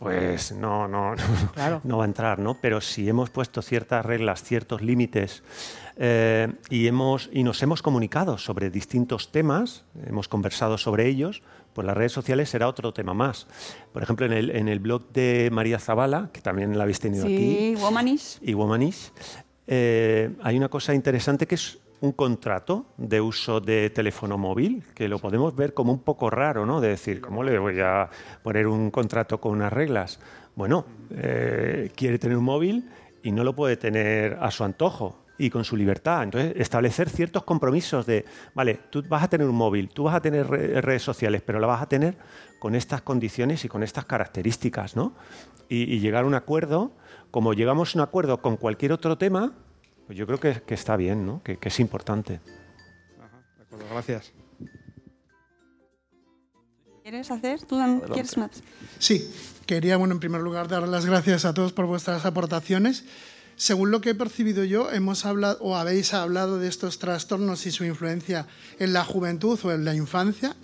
pues 0.00 0.52
no, 0.52 0.88
no, 0.88 1.14
no, 1.14 1.22
Claro. 1.54 1.80
no 1.84 1.98
va 1.98 2.04
a 2.04 2.06
entrar. 2.06 2.38
¿no? 2.38 2.54
Pero 2.54 2.80
si 2.80 3.08
hemos 3.08 3.30
puesto 3.30 3.62
ciertas 3.62 4.04
reglas, 4.04 4.42
ciertos 4.42 4.82
límites 4.82 5.42
eh, 5.96 6.48
y, 6.70 6.86
hemos, 6.86 7.28
y 7.32 7.42
nos 7.44 7.62
hemos 7.62 7.82
comunicado 7.82 8.38
sobre 8.38 8.70
distintos 8.70 9.30
temas, 9.30 9.84
hemos 10.06 10.26
conversado 10.28 10.78
sobre 10.78 11.06
ellos, 11.06 11.42
pues 11.74 11.86
las 11.86 11.96
redes 11.96 12.12
sociales 12.12 12.48
será 12.48 12.66
otro 12.66 12.92
tema 12.92 13.14
más. 13.14 13.46
Por 13.92 14.02
ejemplo, 14.02 14.26
en 14.26 14.32
el, 14.32 14.50
en 14.50 14.68
el 14.68 14.80
blog 14.80 15.12
de 15.12 15.50
María 15.52 15.78
Zavala, 15.78 16.30
que 16.32 16.40
también 16.40 16.76
la 16.76 16.82
habéis 16.84 16.98
tenido 17.00 17.24
aquí, 17.24 17.74
Sí, 17.76 17.82
Womanish. 17.82 18.38
y 18.42 18.54
Womanish, 18.54 19.12
eh, 19.66 20.30
hay 20.42 20.56
una 20.56 20.68
cosa 20.68 20.94
interesante 20.94 21.46
que 21.46 21.54
es 21.54 21.78
un 22.02 22.12
contrato 22.12 22.86
de 22.96 23.20
uso 23.20 23.60
de 23.60 23.90
teléfono 23.90 24.38
móvil, 24.38 24.82
que 24.94 25.08
lo 25.08 25.18
podemos 25.18 25.54
ver 25.54 25.74
como 25.74 25.92
un 25.92 26.00
poco 26.00 26.30
raro, 26.30 26.64
¿no? 26.64 26.80
De 26.80 26.88
decir, 26.88 27.20
¿cómo 27.20 27.42
le 27.42 27.58
voy 27.58 27.80
a 27.80 28.08
poner 28.42 28.66
un 28.66 28.90
contrato 28.90 29.38
con 29.40 29.52
unas 29.52 29.72
reglas? 29.72 30.18
Bueno, 30.56 30.86
eh, 31.10 31.90
quiere 31.94 32.18
tener 32.18 32.36
un 32.36 32.44
móvil 32.44 32.88
y 33.22 33.32
no 33.32 33.44
lo 33.44 33.54
puede 33.54 33.76
tener 33.76 34.38
a 34.40 34.50
su 34.50 34.64
antojo 34.64 35.24
y 35.36 35.50
con 35.50 35.64
su 35.64 35.76
libertad. 35.76 36.22
Entonces, 36.22 36.54
establecer 36.56 37.08
ciertos 37.08 37.44
compromisos 37.44 38.06
de, 38.06 38.24
vale, 38.54 38.78
tú 38.90 39.02
vas 39.08 39.22
a 39.22 39.28
tener 39.28 39.46
un 39.46 39.56
móvil, 39.56 39.88
tú 39.88 40.04
vas 40.04 40.14
a 40.14 40.20
tener 40.20 40.46
re- 40.46 40.80
redes 40.80 41.02
sociales, 41.02 41.42
pero 41.44 41.60
la 41.60 41.66
vas 41.66 41.82
a 41.82 41.88
tener 41.88 42.16
con 42.58 42.74
estas 42.74 43.02
condiciones 43.02 43.64
y 43.64 43.68
con 43.68 43.82
estas 43.82 44.04
características, 44.06 44.96
¿no? 44.96 45.12
Y, 45.68 45.82
y 45.94 46.00
llegar 46.00 46.24
a 46.24 46.26
un 46.26 46.34
acuerdo, 46.34 46.92
como 47.30 47.52
llegamos 47.54 47.94
a 47.94 47.98
un 47.98 48.02
acuerdo 48.02 48.42
con 48.42 48.56
cualquier 48.56 48.92
otro 48.92 49.16
tema, 49.16 49.52
pues 50.10 50.18
yo 50.18 50.26
creo 50.26 50.40
que, 50.40 50.60
que 50.62 50.74
está 50.74 50.96
bien, 50.96 51.24
¿no? 51.24 51.40
Que, 51.44 51.56
que 51.56 51.68
es 51.68 51.78
importante. 51.78 52.40
De 52.40 53.62
acuerdo, 53.62 53.86
gracias. 53.92 54.32
¿Quieres 57.04 57.30
hacer? 57.30 57.62
¿Tú 57.62 57.76
Dan, 57.76 58.00
quieres 58.00 58.36
más? 58.36 58.50
Sí, 58.98 59.32
quería, 59.66 59.96
bueno, 59.98 60.14
en 60.14 60.18
primer 60.18 60.40
lugar, 60.40 60.66
dar 60.66 60.88
las 60.88 61.06
gracias 61.06 61.44
a 61.44 61.54
todos 61.54 61.72
por 61.72 61.86
vuestras 61.86 62.26
aportaciones. 62.26 63.04
Según 63.54 63.92
lo 63.92 64.00
que 64.00 64.10
he 64.10 64.14
percibido 64.16 64.64
yo, 64.64 64.90
hemos 64.90 65.24
hablado 65.24 65.58
o 65.60 65.76
habéis 65.76 66.12
hablado 66.12 66.58
de 66.58 66.66
estos 66.66 66.98
trastornos 66.98 67.64
y 67.66 67.70
su 67.70 67.84
influencia 67.84 68.48
en 68.80 68.92
la 68.92 69.04
juventud 69.04 69.60
o 69.62 69.70
en 69.70 69.84
la 69.84 69.94
infancia, 69.94 70.56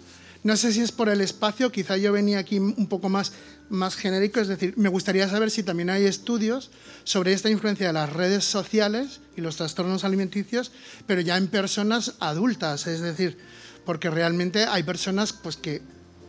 No 0.43 0.57
sé 0.57 0.73
si 0.73 0.81
es 0.81 0.93
por 0.93 1.09
el 1.09 1.21
espacio, 1.21 1.73
quizá 1.73 1.97
yo 1.97 2.13
venía 2.13 2.39
aquí 2.39 2.59
un 2.59 2.87
poco 2.89 3.09
más, 3.09 3.33
más 3.69 3.97
genérico, 3.97 4.41
es 4.41 4.49
decir, 4.49 4.75
me 4.77 4.89
gustaría 4.89 5.29
saber 5.29 5.51
si 5.51 5.63
también 5.63 5.91
hay 5.91 6.05
estudios 6.05 6.71
sobre 7.05 7.33
esta 7.33 7.51
influencia 7.51 7.89
de 7.89 7.93
las 7.93 8.13
redes 8.13 8.45
sociales 8.45 9.21
y 9.37 9.41
los 9.41 9.57
trastornos 9.57 10.05
alimenticios, 10.05 10.73
pero 11.07 11.21
ya 11.21 11.37
en 11.37 11.49
personas 11.49 12.15
adultas, 12.21 12.87
es 12.87 13.01
decir, 13.01 13.39
porque 13.85 14.11
realmente 14.11 14.65
hay 14.65 14.83
personas 14.83 15.33
pues, 15.33 15.57
que 15.57 15.83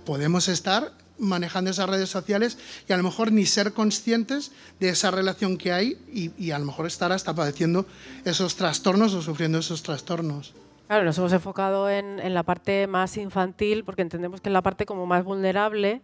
podemos 0.06 0.48
estar 0.48 0.94
manejando 1.20 1.72
esas 1.72 1.90
redes 1.90 2.10
sociales 2.10 2.58
y 2.88 2.94
a 2.94 2.98
lo 2.98 3.04
mejor 3.04 3.32
ni 3.32 3.46
ser 3.46 3.74
conscientes 3.74 4.52
de 4.80 4.90
esa 4.90 5.12
relación 5.12 5.58
que 5.58 5.72
hay 5.72 5.98
y, 6.14 6.32
y 6.38 6.52
a 6.52 6.60
lo 6.60 6.66
mejor 6.66 6.86
estar 6.86 7.12
hasta 7.12 7.34
padeciendo 7.34 7.88
esos 8.24 8.56
trastornos 8.56 9.14
o 9.14 9.22
sufriendo 9.22 9.58
esos 9.58 9.84
trastornos. 9.84 10.54
Claro, 10.88 11.03
nos 11.03 11.18
hemos 11.18 11.34
enfocado 11.34 11.89
en, 11.89 12.18
en, 12.22 12.34
la 12.34 12.43
parte 12.43 12.88
más 12.88 13.18
infantil 13.18 13.84
porque 13.84 14.01
entendemos 14.01 14.39
que 14.39 14.47
es 14.47 14.53
la 14.53 14.61
parte 14.61 14.85
como 14.85 15.05
más 15.05 15.26
vulnerable, 15.26 16.01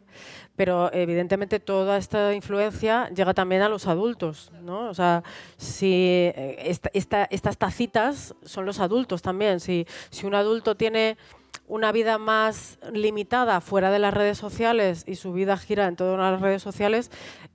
pero 0.57 0.91
evidentemente 0.93 1.61
toda 1.61 1.95
esta 1.95 2.33
influencia 2.33 3.09
llega 3.15 3.33
también 3.33 3.61
a 3.61 3.69
los 3.69 3.87
adultos, 3.87 4.51
¿no? 4.61 4.89
O 4.89 4.93
sea, 4.93 5.23
si 5.55 5.93
eh, 6.35 6.57
esta, 6.65 6.89
esta, 6.93 7.23
estas 7.31 7.57
tacitas 7.57 8.35
son 8.43 8.65
los 8.65 8.81
adultos 8.81 9.21
también. 9.21 9.61
Si, 9.61 9.87
si 10.09 10.25
un 10.25 10.35
adulto 10.35 10.75
tiene 10.75 11.17
una 11.65 11.93
vida 11.93 12.17
más 12.17 12.77
limitada 12.91 13.61
fuera 13.61 13.89
de 13.89 13.99
las 13.99 14.13
redes 14.13 14.37
sociales 14.37 15.05
y 15.07 15.15
su 15.15 15.31
vida 15.31 15.55
gira 15.55 15.87
en 15.87 15.95
todas 15.95 16.19
las 16.19 16.41
redes 16.41 16.61
sociales, 16.61 17.09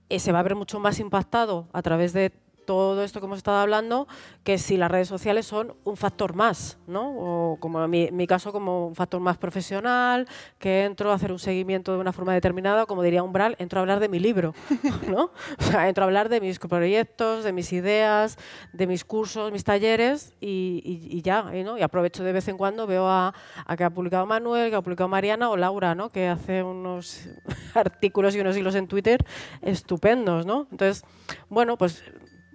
eh, 0.09 0.19
se 0.19 0.33
va 0.33 0.39
a 0.39 0.45
ver 0.45 0.55
mucho 0.55 0.81
más 0.81 0.99
impactado 0.99 1.69
a 1.75 1.83
través 1.83 2.15
de 2.15 2.33
todo 2.69 3.03
esto 3.03 3.19
que 3.19 3.25
hemos 3.25 3.39
estado 3.39 3.57
hablando, 3.57 4.07
que 4.45 4.59
si 4.59 4.77
las 4.77 4.91
redes 4.91 5.09
sociales 5.09 5.47
son 5.47 5.75
un 5.85 5.97
factor 5.97 6.35
más, 6.35 6.77
¿no? 6.87 7.15
O 7.17 7.57
como 7.61 7.83
en 7.83 8.15
mi, 8.15 8.27
caso, 8.27 8.53
como 8.53 8.89
un 8.89 8.95
factor 8.95 9.23
más 9.23 9.39
profesional, 9.39 10.29
que 10.59 10.85
entro 10.85 11.11
a 11.11 11.15
hacer 11.15 11.33
un 11.33 11.39
seguimiento 11.39 11.95
de 11.95 11.99
una 11.99 12.13
forma 12.13 12.35
determinada, 12.35 12.85
como 12.85 13.03
diría 13.03 13.23
Umbral, 13.23 13.57
entro 13.59 13.79
a 13.79 13.81
hablar 13.81 14.01
de 14.01 14.11
mi 14.11 14.19
libro, 14.19 14.53
¿no? 15.09 15.31
O 15.59 15.63
sea, 15.63 15.89
entro 15.89 16.05
a 16.05 16.09
hablar 16.09 16.29
de 16.29 16.43
mis 16.43 16.59
proyectos, 16.59 17.43
de 17.43 17.55
mis 17.55 17.73
ideas, 17.73 18.37
de 18.75 18.87
mis 18.87 19.03
cursos, 19.03 19.51
mis 19.51 19.65
talleres 19.65 20.35
y 20.39 21.23
ya, 21.23 21.45
¿no? 21.45 21.79
Y 21.79 21.83
aprovecho 21.83 22.23
de 22.23 22.35
vez 22.35 22.49
en 22.49 22.59
cuando, 22.59 22.87
veo 22.87 23.09
a, 23.09 23.33
a, 23.65 23.77
que 23.79 23.85
ha 23.85 23.89
publicado 23.89 24.27
Manuel, 24.27 24.69
que 24.69 24.77
ha 24.77 24.83
publicado 24.83 25.09
Mariana 25.09 25.49
o 25.49 25.57
Laura, 25.57 25.95
¿no? 25.95 26.11
Que 26.11 26.29
hace 26.29 26.63
unos 26.63 27.31
artículos 27.75 28.37
y 28.37 28.41
unos 28.41 28.59
hilos 28.59 28.75
en 28.75 28.89
Twitter 28.89 29.25
estupendos, 29.63 30.45
¿no? 30.45 30.69
Entonces, 30.71 31.03
bueno, 31.49 31.79
pues 31.79 32.05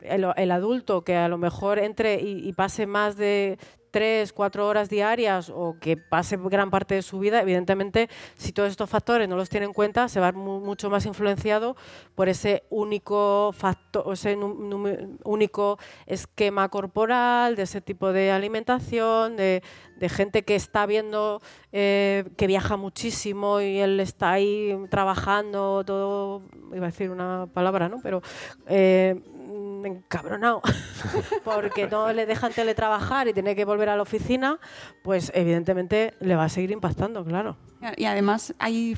el, 0.03 0.51
adulto 0.51 1.03
que 1.03 1.15
a 1.15 1.27
lo 1.27 1.37
mejor 1.37 1.79
entre 1.79 2.21
y, 2.21 2.51
pase 2.53 2.85
más 2.85 3.17
de 3.17 3.57
tres, 3.91 4.33
cuatro 4.33 4.67
horas 4.67 4.89
diarias 4.89 5.51
o 5.53 5.77
que 5.79 5.97
pase 5.97 6.37
gran 6.37 6.71
parte 6.71 6.95
de 6.95 7.03
su 7.03 7.19
vida, 7.19 7.41
evidentemente, 7.41 8.09
si 8.35 8.51
todos 8.51 8.71
estos 8.71 8.89
factores 8.89 9.29
no 9.29 9.35
los 9.35 9.49
tiene 9.49 9.67
en 9.67 9.73
cuenta, 9.73 10.07
se 10.07 10.19
va 10.19 10.31
mucho 10.31 10.89
más 10.89 11.05
influenciado 11.05 11.75
por 12.15 12.27
ese 12.27 12.63
único 12.71 13.51
factor, 13.53 14.11
ese 14.11 14.35
único 15.23 15.77
esquema 16.07 16.69
corporal, 16.69 17.55
de 17.55 17.63
ese 17.63 17.81
tipo 17.81 18.11
de 18.13 18.31
alimentación, 18.31 19.37
de, 19.37 19.61
de 19.97 20.09
gente 20.09 20.43
que 20.43 20.55
está 20.55 20.87
viendo 20.87 21.39
eh, 21.75 22.25
que 22.37 22.45
viaja 22.45 22.77
muchísimo 22.77 23.59
y 23.59 23.79
él 23.79 23.99
está 23.99 24.33
ahí 24.33 24.77
trabajando, 24.91 25.83
todo, 25.83 26.43
iba 26.71 26.85
a 26.85 26.91
decir 26.91 27.09
una 27.09 27.47
palabra, 27.51 27.89
¿no? 27.89 27.97
Pero 28.03 28.21
eh, 28.67 29.19
encabronado 29.83 30.61
porque 31.43 31.87
no 31.87 32.13
le 32.13 32.27
dejan 32.27 32.53
teletrabajar 32.53 33.27
y 33.27 33.33
tiene 33.33 33.55
que 33.55 33.65
volver 33.65 33.89
a 33.89 33.95
la 33.95 34.03
oficina, 34.03 34.59
pues 35.01 35.31
evidentemente 35.33 36.13
le 36.19 36.35
va 36.35 36.43
a 36.43 36.49
seguir 36.49 36.69
impactando, 36.69 37.25
claro. 37.25 37.57
Y 37.97 38.05
además 38.05 38.53
hay 38.59 38.95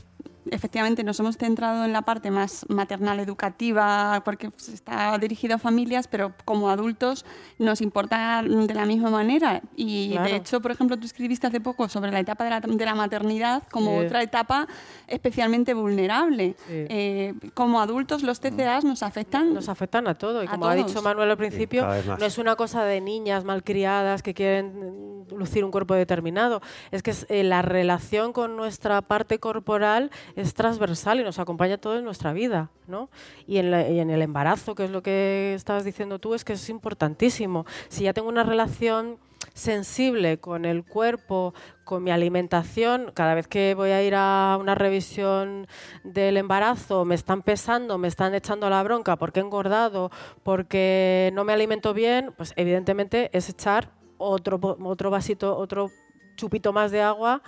efectivamente 0.52 1.04
nos 1.04 1.20
hemos 1.20 1.38
centrado 1.38 1.86
en 1.86 1.94
la 1.94 2.04
parte 2.04 2.32
más 2.32 2.66
maternal 2.70 3.20
educativa 3.20 4.22
porque 4.24 4.50
pues, 4.50 4.70
está 4.70 5.18
dirigido 5.18 5.56
a 5.56 5.58
familias, 5.58 6.08
pero 6.08 6.34
como 6.46 6.70
adultos 6.70 7.26
nos 7.58 7.82
importa 7.82 8.42
de 8.44 8.74
la 8.74 8.86
misma 8.86 9.10
manera. 9.10 9.62
Y 9.76 10.12
claro. 10.12 10.30
de 10.30 10.36
hecho, 10.36 10.62
por 10.62 10.72
ejemplo, 10.72 10.98
tú 10.98 11.06
escribiste 11.06 11.48
hace 11.48 11.62
poco 11.62 11.90
sobre 11.90 12.12
la 12.12 12.20
etapa 12.20 12.44
de 12.44 12.50
la, 12.50 12.60
de 12.60 12.86
la 12.86 12.96
maternidad 12.96 13.64
como 13.72 14.00
sí. 14.00 14.06
otra 14.06 14.22
etapa 14.22 14.68
especialmente 15.08 15.74
vulnerable. 15.74 16.56
Sí. 16.68 16.74
Eh, 16.90 17.34
como 17.54 17.82
adultos 17.82 18.24
los 18.24 18.40
TCAs 18.40 18.84
nos 18.84 19.04
afectan. 19.04 19.54
Nos 19.54 19.70
afectan 19.70 20.08
a 20.08 20.16
todo. 20.16 20.44
Y 20.44 20.48
como 20.48 20.68
ha 20.68 20.76
dicho 20.76 21.02
Manuel 21.02 21.32
al 21.32 21.38
principio, 21.38 21.86
no 21.86 22.26
es 22.26 22.38
una 22.38 22.56
cosa 22.56 22.84
de 22.84 23.02
niñas 23.02 23.44
malcriadas 23.44 24.24
que 24.24 24.34
quieren 24.34 25.26
lucir 25.32 25.64
un 25.64 25.72
cuerpo 25.72 25.94
determinado. 25.94 26.62
Es 26.92 27.04
que 27.04 27.12
es, 27.12 27.26
eh, 27.30 27.44
la 27.44 27.62
relación 27.62 28.34
con 28.34 28.56
nuestra 28.56 29.02
parte 29.02 29.40
corporal 29.40 30.12
es 30.36 30.54
transversal 30.54 31.20
y 31.20 31.24
nos 31.24 31.40
acompaña 31.40 31.78
todo 31.78 31.98
en 31.98 32.06
nuestra 32.06 32.34
vida, 32.34 32.70
¿no? 32.88 33.10
Y 33.48 33.58
en, 33.58 33.72
la, 33.72 33.88
y 33.90 34.00
en, 34.00 34.10
el 34.10 34.22
embarazo, 34.22 34.76
que 34.76 34.86
es 34.86 34.92
lo 34.92 35.02
que 35.02 35.54
estabas 35.56 35.86
diciendo 35.86 36.20
tú, 36.20 36.34
es 36.34 36.44
que 36.44 36.54
es 36.54 36.70
importantísimo. 36.70 37.66
Si 37.88 38.04
ya 38.04 38.14
tengo 38.14 38.28
una 38.28 38.44
relación 38.44 39.18
sensible 39.54 40.40
con 40.40 40.66
el 40.66 40.84
cuerpo, 40.84 41.54
con 41.84 42.04
mi 42.04 42.12
alimentación, 42.12 43.12
cada 43.14 43.36
vez 43.36 43.48
que 43.48 43.74
voy 43.76 43.92
a 43.92 44.04
ir 44.04 44.14
a 44.16 44.58
una 44.60 44.76
revisión 44.76 45.68
del 46.04 46.38
embarazo, 46.38 47.06
me 47.06 47.16
están 47.16 47.42
pesando, 47.42 47.98
me 47.98 48.08
están 48.08 48.34
echando 48.36 48.70
la 48.70 48.84
bronca 48.84 49.16
porque 49.16 49.40
he 49.40 49.44
engordado, 49.44 50.12
porque 50.44 51.32
no 51.34 51.46
me 51.46 51.54
alimento 51.54 51.94
bien, 51.94 52.34
pues 52.36 52.54
evidentemente 52.58 53.30
es 53.34 53.50
echar 53.50 53.92
otro, 54.18 54.60
otro 54.84 55.10
vasito, 55.10 55.56
otro 55.56 55.92
chupito 56.36 56.74
más 56.74 56.92
de 56.92 57.02
agua 57.02 57.42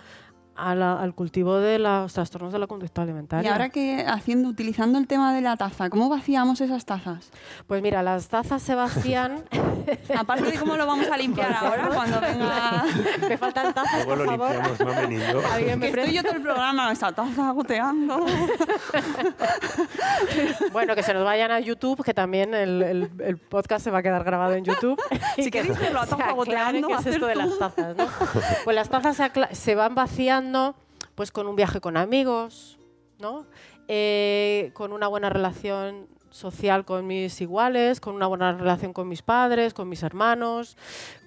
a 0.57 0.75
la, 0.75 0.99
al 0.99 1.13
cultivo 1.13 1.57
de 1.57 1.79
los 1.79 2.13
trastornos 2.13 2.51
de 2.51 2.59
la 2.59 2.67
conducta 2.67 3.03
alimentaria. 3.03 3.49
Y 3.49 3.51
ahora 3.51 3.69
que 3.69 4.03
haciendo, 4.07 4.49
utilizando 4.49 4.97
el 4.97 5.07
tema 5.07 5.33
de 5.33 5.41
la 5.41 5.55
taza, 5.55 5.89
¿cómo 5.89 6.09
vaciamos 6.09 6.59
esas 6.61 6.85
tazas? 6.85 7.29
Pues 7.67 7.81
mira, 7.81 8.01
las 8.03 8.27
tazas 8.27 8.61
se 8.61 8.75
vacían. 8.75 9.43
Aparte 10.17 10.51
de 10.51 10.57
cómo 10.57 10.75
lo 10.75 10.85
vamos 10.85 11.07
a 11.07 11.17
limpiar 11.17 11.53
ahora 11.53 11.89
cuando 11.93 12.19
venga. 12.19 12.83
me 13.29 13.37
faltan 13.37 13.73
tazas, 13.73 14.05
Luego 14.05 14.09
por 14.09 14.17
lo 14.17 14.25
favor. 14.25 14.65
limpiamos, 14.67 14.95
mami 14.95 15.15
y 15.15 15.19
yo. 15.19 15.41
¿Alguien 15.53 15.79
me 15.79 15.91
que 15.91 15.99
estoy 15.99 16.15
yo 16.15 16.23
todo 16.23 16.33
el 16.33 16.41
programa, 16.41 16.91
esta 16.91 17.11
taza 17.11 17.51
goteando. 17.51 18.25
bueno, 20.71 20.95
que 20.95 21.03
se 21.03 21.13
nos 21.13 21.23
vayan 21.23 21.51
a 21.51 21.59
YouTube, 21.59 22.03
que 22.03 22.13
también 22.13 22.53
el, 22.53 22.81
el, 22.81 23.11
el 23.19 23.37
podcast 23.37 23.83
se 23.83 23.91
va 23.91 23.99
a 23.99 24.03
quedar 24.03 24.23
grabado 24.23 24.53
en 24.53 24.65
YouTube. 24.65 24.99
si 25.35 25.51
queréis 25.51 25.77
verlo 25.79 26.01
a 26.01 26.07
taza 26.07 26.31
goteando, 26.31 26.87
¿qué 26.87 26.93
es 26.95 27.05
esto 27.05 27.27
de 27.27 27.35
las 27.35 27.57
tazas? 27.57 27.95
¿no? 27.95 28.07
Pues 28.63 28.75
las 28.75 28.89
tazas 28.89 29.15
se, 29.15 29.55
se 29.55 29.75
van 29.75 29.93
vaciando 29.95 30.46
pues 31.15 31.31
con 31.31 31.47
un 31.47 31.55
viaje 31.55 31.81
con 31.81 31.97
amigos, 31.97 32.77
¿no? 33.19 33.45
Eh, 33.87 34.71
con 34.73 34.91
una 34.91 35.07
buena 35.07 35.29
relación 35.29 36.07
social 36.29 36.85
con 36.85 37.07
mis 37.07 37.41
iguales, 37.41 37.99
con 37.99 38.15
una 38.15 38.27
buena 38.27 38.53
relación 38.53 38.93
con 38.93 39.07
mis 39.07 39.21
padres, 39.21 39.73
con 39.73 39.89
mis 39.89 40.03
hermanos, 40.03 40.77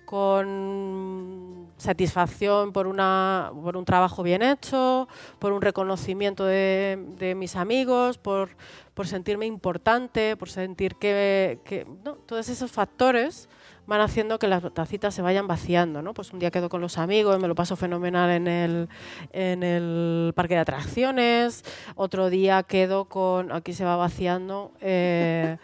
con 0.05 1.69
satisfacción 1.77 2.73
por, 2.73 2.87
una, 2.87 3.53
por 3.63 3.77
un 3.77 3.85
trabajo 3.85 4.23
bien 4.23 4.43
hecho, 4.43 5.09
por 5.39 5.53
un 5.53 5.63
reconocimiento 5.63 6.45
de, 6.45 7.35
mis 7.37 7.57
amigos, 7.57 8.19
por, 8.19 8.51
por, 8.95 9.07
sentirme 9.07 9.47
importante, 9.47 10.37
por 10.37 10.51
sentir 10.51 10.97
que, 10.97 11.61
que 11.65 11.87
¿no? 12.05 12.15
todos 12.15 12.49
esos 12.49 12.71
factores 12.71 13.49
van 13.86 14.01
haciendo 14.01 14.39
que 14.39 14.48
las 14.48 14.62
tacitas 14.73 15.15
se 15.15 15.23
vayan 15.23 15.47
vaciando, 15.47 16.02
¿no? 16.02 16.15
Pues 16.15 16.32
un 16.32 16.39
día 16.39 16.51
quedo 16.51 16.69
con 16.69 16.81
los 16.81 16.98
amigos, 16.98 17.40
me 17.40 17.48
lo 17.48 17.55
paso 17.55 17.77
fenomenal 17.77 18.31
en 18.31 18.47
el, 18.47 18.89
en 19.32 19.62
el 19.62 20.32
parque 20.35 20.55
de 20.55 20.61
atracciones, 20.61 21.65
otro 21.94 22.31
día 22.31 22.62
quedo 22.62 23.07
con, 23.07 23.52
aquí 23.52 23.73
se 23.73 23.85
va 23.85 23.97
vaciando, 23.97 24.73
eh, 24.81 25.57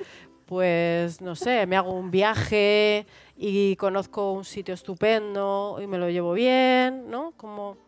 pues 0.47 1.21
no 1.21 1.35
sé, 1.35 1.67
me 1.67 1.77
hago 1.77 1.93
un 1.93 2.11
viaje 2.11 3.07
y 3.37 3.77
conozco 3.77 4.33
un 4.33 4.45
sitio 4.45 4.75
estupendo 4.75 5.79
y 5.83 5.87
me 5.87 5.99
lo 5.99 6.09
llevo 6.09 6.33
bien, 6.33 7.11
¿no? 7.11 7.33
Como 7.37 7.86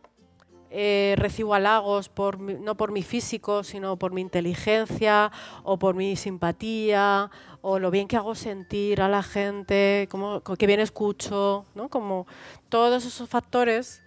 eh, 0.70 1.14
recibo 1.16 1.54
halagos 1.54 2.08
por 2.08 2.38
no 2.40 2.76
por 2.76 2.92
mi 2.92 3.02
físico, 3.02 3.64
sino 3.64 3.98
por 3.98 4.12
mi 4.12 4.20
inteligencia 4.20 5.32
o 5.62 5.78
por 5.78 5.94
mi 5.94 6.16
simpatía 6.16 7.30
o 7.60 7.78
lo 7.78 7.90
bien 7.90 8.08
que 8.08 8.16
hago 8.16 8.34
sentir 8.34 9.00
a 9.00 9.08
la 9.08 9.22
gente, 9.22 10.08
como, 10.10 10.42
que 10.42 10.66
bien 10.66 10.80
escucho, 10.80 11.66
¿no? 11.74 11.88
Como 11.88 12.26
todos 12.68 13.04
esos 13.04 13.28
factores 13.28 14.02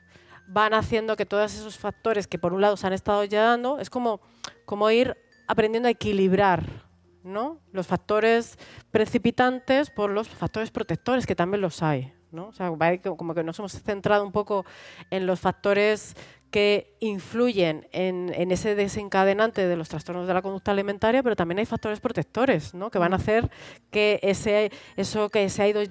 van 0.47 0.73
haciendo 0.73 1.15
que 1.15 1.25
todos 1.25 1.53
esos 1.53 1.77
factores 1.77 2.27
que 2.27 2.37
por 2.37 2.53
un 2.53 2.61
lado 2.61 2.77
se 2.77 2.85
han 2.87 2.93
estado 2.93 3.23
ya 3.23 3.43
dando, 3.43 3.79
es 3.79 3.89
como, 3.89 4.21
como 4.65 4.89
ir 4.91 5.17
aprendiendo 5.47 5.87
a 5.87 5.91
equilibrar 5.91 6.63
¿no? 7.23 7.59
los 7.71 7.87
factores 7.87 8.57
precipitantes 8.89 9.89
por 9.89 10.09
los 10.09 10.27
factores 10.27 10.71
protectores, 10.71 11.25
que 11.25 11.35
también 11.35 11.61
los 11.61 11.81
hay. 11.83 12.13
¿no? 12.31 12.47
O 12.47 12.53
sea, 12.53 12.71
como 13.17 13.33
que 13.33 13.43
nos 13.43 13.59
hemos 13.59 13.73
centrado 13.73 14.25
un 14.25 14.31
poco 14.31 14.65
en 15.09 15.25
los 15.25 15.39
factores 15.39 16.15
que 16.51 16.95
influyen 16.99 17.87
en, 17.93 18.31
en 18.35 18.51
ese 18.51 18.75
desencadenante 18.75 19.65
de 19.67 19.75
los 19.75 19.89
trastornos 19.89 20.27
de 20.27 20.33
la 20.33 20.41
conducta 20.41 20.71
alimentaria, 20.71 21.23
pero 21.23 21.35
también 21.35 21.59
hay 21.59 21.65
factores 21.65 21.99
protectores, 21.99 22.73
¿no? 22.75 22.91
que 22.91 22.99
van 22.99 23.13
a 23.13 23.15
hacer 23.15 23.49
que 23.89 24.19
ese, 24.21 24.69
eso 24.97 25.29
que 25.29 25.49
se 25.49 25.63
ha 25.63 25.67
ido 25.69 25.81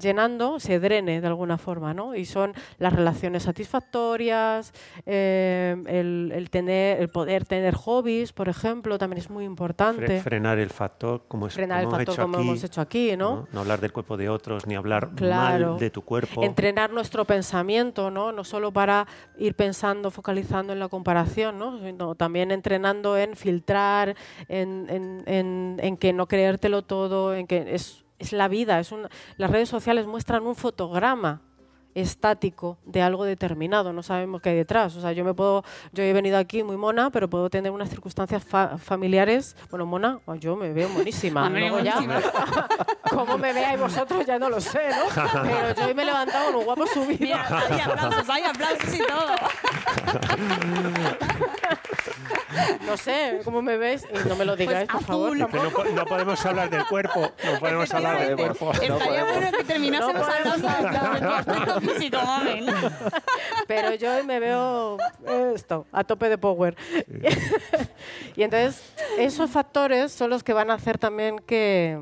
llenando 0.00 0.60
se 0.60 0.78
drene 0.78 1.20
de 1.20 1.26
alguna 1.26 1.58
forma. 1.58 1.92
¿no? 1.94 2.14
Y 2.14 2.24
son 2.24 2.54
las 2.78 2.92
relaciones 2.92 3.42
satisfactorias, 3.42 4.72
eh, 5.04 5.76
el, 5.86 6.32
el 6.34 6.50
tener, 6.50 7.00
el 7.00 7.08
poder 7.08 7.44
tener 7.44 7.74
hobbies, 7.74 8.32
por 8.32 8.48
ejemplo, 8.48 8.98
también 8.98 9.18
es 9.18 9.30
muy 9.30 9.44
Fre- 9.44 9.46
importante. 9.48 10.20
frenar 10.20 10.58
el 10.58 10.70
factor, 10.70 11.24
como, 11.28 11.48
es, 11.48 11.54
Frenar 11.54 11.80
el 11.80 11.84
como 11.86 11.96
hemos 11.96 12.06
factor 12.06 12.14
hecho 12.14 12.22
como 12.22 12.38
aquí, 12.38 12.48
hemos 12.48 12.64
hecho 12.64 12.80
aquí, 12.80 13.16
¿no? 13.16 13.48
¿no? 13.52 13.60
hablar 13.60 13.80
del 13.80 13.92
cuerpo 13.92 14.16
de 14.16 14.28
otros, 14.28 14.66
ni 14.66 14.76
hablar 14.76 15.10
Claro. 15.16 15.70
mal 15.72 15.78
de 15.80 15.90
tu 15.90 16.02
cuerpo. 16.02 16.42
Entrenar 16.44 16.90
nuestro 16.92 17.24
pensamiento, 17.24 18.10
¿no? 18.10 18.30
No 18.32 18.44
solo 18.44 18.72
para 18.72 19.06
ir 19.38 19.54
pensando, 19.54 19.87
focalizando 20.10 20.72
en 20.72 20.78
la 20.78 20.88
comparación, 20.88 21.58
¿no? 21.58 21.78
Sino 21.80 22.14
también 22.14 22.50
entrenando 22.50 23.16
en 23.16 23.36
filtrar, 23.36 24.16
en, 24.48 24.86
en- 24.88 25.22
en- 25.26 25.76
en 25.82 25.96
que 25.96 26.12
no 26.12 26.26
creértelo 26.26 26.82
todo, 26.82 27.34
en 27.34 27.46
que 27.46 27.74
es, 27.74 28.04
es 28.18 28.32
la 28.32 28.48
vida. 28.48 28.78
Es 28.80 28.92
un- 28.92 29.08
las 29.36 29.50
redes 29.50 29.68
sociales 29.68 30.06
muestran 30.06 30.46
un 30.46 30.54
fotograma 30.56 31.42
estático 31.94 32.78
de 32.84 33.02
algo 33.02 33.24
determinado, 33.24 33.92
no 33.92 34.02
sabemos 34.02 34.40
qué 34.42 34.50
hay 34.50 34.56
detrás. 34.56 34.94
O 34.96 35.00
sea, 35.00 35.12
yo 35.12 35.24
me 35.24 35.34
puedo, 35.34 35.64
yo 35.92 36.02
he 36.04 36.12
venido 36.12 36.38
aquí 36.38 36.62
muy 36.62 36.76
mona, 36.76 37.10
pero 37.10 37.28
puedo 37.28 37.50
tener 37.50 37.72
unas 37.72 37.88
circunstancias 37.90 38.44
fa- 38.44 38.78
familiares. 38.78 39.56
Bueno, 39.70 39.86
mona, 39.86 40.20
yo 40.38 40.56
me 40.56 40.72
veo 40.72 40.88
monísima. 40.88 41.42
A 41.46 41.50
mí 41.50 41.60
Luego 41.60 41.80
ya, 41.80 41.94
buenísima. 41.96 42.22
cómo 43.10 43.38
me 43.38 43.52
veáis 43.52 43.80
vosotros 43.80 44.24
ya 44.26 44.38
no 44.38 44.48
lo 44.48 44.60
sé, 44.60 44.88
¿no? 44.90 45.22
Pero 45.42 45.74
yo 45.74 45.86
hoy 45.86 45.94
me 45.94 46.02
he 46.02 46.06
levantado 46.06 46.46
con 46.46 46.56
un 46.56 46.64
guapo 46.64 46.86
subido. 46.86 47.18
Mira, 47.20 47.46
hay 47.48 47.80
aplausos, 47.80 48.30
hay 48.30 48.42
aplausos 48.44 48.94
y 48.94 48.98
todo. 48.98 49.32
No 52.86 52.96
sé 52.96 53.40
cómo 53.44 53.60
me 53.60 53.76
ves 53.76 54.06
y 54.24 54.28
no 54.28 54.36
me 54.36 54.44
lo 54.44 54.56
digáis, 54.56 54.88
por 54.88 55.02
favor. 55.04 55.36
no, 55.36 55.48
po- 55.48 55.84
no 55.84 56.04
podemos 56.06 56.44
hablar 56.46 56.70
del 56.70 56.84
cuerpo, 56.86 57.30
no 57.44 57.58
podemos 57.60 57.92
hablar 57.92 58.26
del 58.26 58.36
cuerpo. 58.36 58.72
Estaría 58.72 59.24
bueno 59.24 59.50
que 59.52 59.64
terminásemos 59.64 60.26
No 60.26 60.34
hablando 60.34 60.68
del 60.68 61.26
aspecto 61.28 61.77
mami. 61.80 62.66
Pero 63.66 63.94
yo 63.94 64.14
hoy 64.16 64.24
me 64.24 64.38
veo 64.40 64.96
esto, 65.54 65.86
a 65.92 66.04
tope 66.04 66.28
de 66.28 66.38
power. 66.38 66.76
y 68.36 68.42
entonces, 68.42 68.82
esos 69.18 69.50
factores 69.50 70.12
son 70.12 70.30
los 70.30 70.42
que 70.42 70.52
van 70.52 70.70
a 70.70 70.74
hacer 70.74 70.98
también 70.98 71.38
que, 71.40 71.98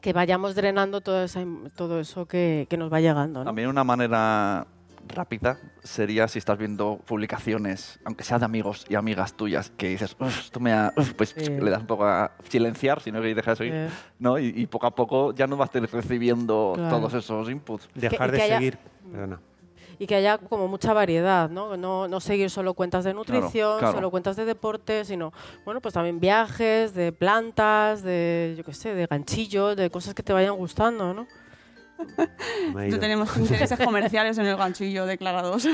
que 0.00 0.12
vayamos 0.12 0.54
drenando 0.54 1.00
todo, 1.00 1.24
esa- 1.24 1.44
todo 1.76 2.00
eso 2.00 2.26
que, 2.26 2.66
que 2.68 2.76
nos 2.76 2.92
va 2.92 3.00
llegando. 3.00 3.40
¿no? 3.40 3.44
También 3.46 3.68
una 3.68 3.84
manera 3.84 4.66
rápida 5.08 5.58
sería 5.82 6.28
si 6.28 6.38
estás 6.38 6.58
viendo 6.58 7.00
publicaciones, 7.06 7.98
aunque 8.04 8.24
sea 8.24 8.38
de 8.38 8.44
amigos 8.44 8.84
y 8.88 8.94
amigas 8.94 9.34
tuyas, 9.34 9.70
que 9.76 9.88
dices, 9.88 10.16
"Uf, 10.18 10.38
esto 10.40 10.60
me 10.60 10.72
ha... 10.72 10.92
uf", 10.96 11.12
pues 11.14 11.34
Sí. 11.36 11.50
le 11.50 11.70
das 11.70 11.80
un 11.80 11.86
poco 11.86 12.04
a 12.06 12.32
silenciar, 12.48 13.00
sino 13.00 13.20
que 13.20 13.34
dejas 13.34 13.60
oír, 13.60 13.72
Sí. 13.88 13.94
¿no? 14.18 14.38
Y, 14.38 14.46
y 14.56 14.66
poco 14.66 14.86
a 14.86 14.94
poco 14.94 15.32
ya 15.34 15.46
no 15.46 15.56
vas 15.56 15.70
a 15.74 15.78
estar 15.78 15.90
recibiendo 16.00 16.72
Claro. 16.76 16.96
todos 16.96 17.14
esos 17.14 17.48
inputs. 17.50 17.88
Dejar 17.94 18.30
Que- 18.30 18.32
de 18.32 18.38
que 18.38 18.44
haya- 18.44 18.56
seguir. 18.58 18.78
Perdona. 19.10 19.40
Y 19.96 20.08
que 20.08 20.16
haya 20.16 20.38
como 20.38 20.66
mucha 20.66 20.92
variedad, 20.92 21.48
¿no? 21.48 21.76
No, 21.76 22.08
no 22.08 22.18
seguir 22.18 22.50
solo 22.50 22.74
cuentas 22.74 23.04
de 23.04 23.14
nutrición, 23.14 23.78
claro. 23.78 23.94
solo 23.94 24.10
cuentas 24.10 24.34
de 24.34 24.44
deporte, 24.44 25.04
sino, 25.04 25.32
bueno, 25.64 25.80
pues 25.80 25.94
también 25.94 26.18
viajes, 26.18 26.94
de 26.94 27.12
plantas, 27.12 28.02
de, 28.02 28.54
yo 28.58 28.64
qué 28.64 28.72
sé, 28.74 28.92
de 28.92 29.06
ganchillos, 29.06 29.76
de 29.76 29.90
cosas 29.90 30.12
que 30.14 30.24
te 30.24 30.32
vayan 30.32 30.56
gustando, 30.56 31.14
¿no? 31.14 31.28
No 32.90 32.98
tenemos 32.98 33.36
intereses 33.38 33.78
comerciales 33.78 34.36
en 34.38 34.46
el 34.46 34.56
ganchillo 34.56 35.06
declarados. 35.06 35.66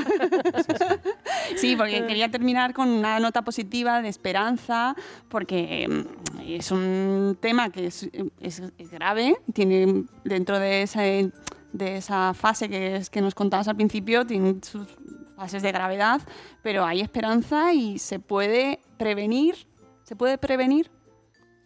Sí, 1.55 1.75
porque 1.75 2.05
quería 2.07 2.29
terminar 2.29 2.73
con 2.73 2.87
una 2.89 3.19
nota 3.19 3.41
positiva 3.43 4.01
de 4.01 4.09
esperanza, 4.09 4.95
porque 5.29 5.87
mm, 5.87 6.39
es 6.47 6.71
un 6.71 7.37
tema 7.39 7.69
que 7.69 7.87
es, 7.87 8.09
es- 8.39 8.61
es 8.77 8.91
grave, 8.91 9.35
tiene 9.53 10.05
dentro 10.23 10.59
de 10.59 10.83
esa, 10.83 11.01
de 11.01 11.97
esa 11.97 12.33
fase 12.33 12.69
que, 12.69 12.95
es, 12.97 13.09
que 13.09 13.21
nos 13.21 13.35
contabas 13.35 13.67
al 13.67 13.75
principio, 13.75 14.25
tiene 14.25 14.55
sus 14.61 14.87
fases 15.35 15.61
de 15.63 15.71
gravedad, 15.71 16.21
pero 16.61 16.85
hay 16.85 17.01
esperanza 17.01 17.73
y 17.73 17.97
se 17.99 18.19
puede 18.19 18.79
prevenir, 18.97 19.55
se 20.03 20.15
puede 20.15 20.37
prevenir. 20.37 20.91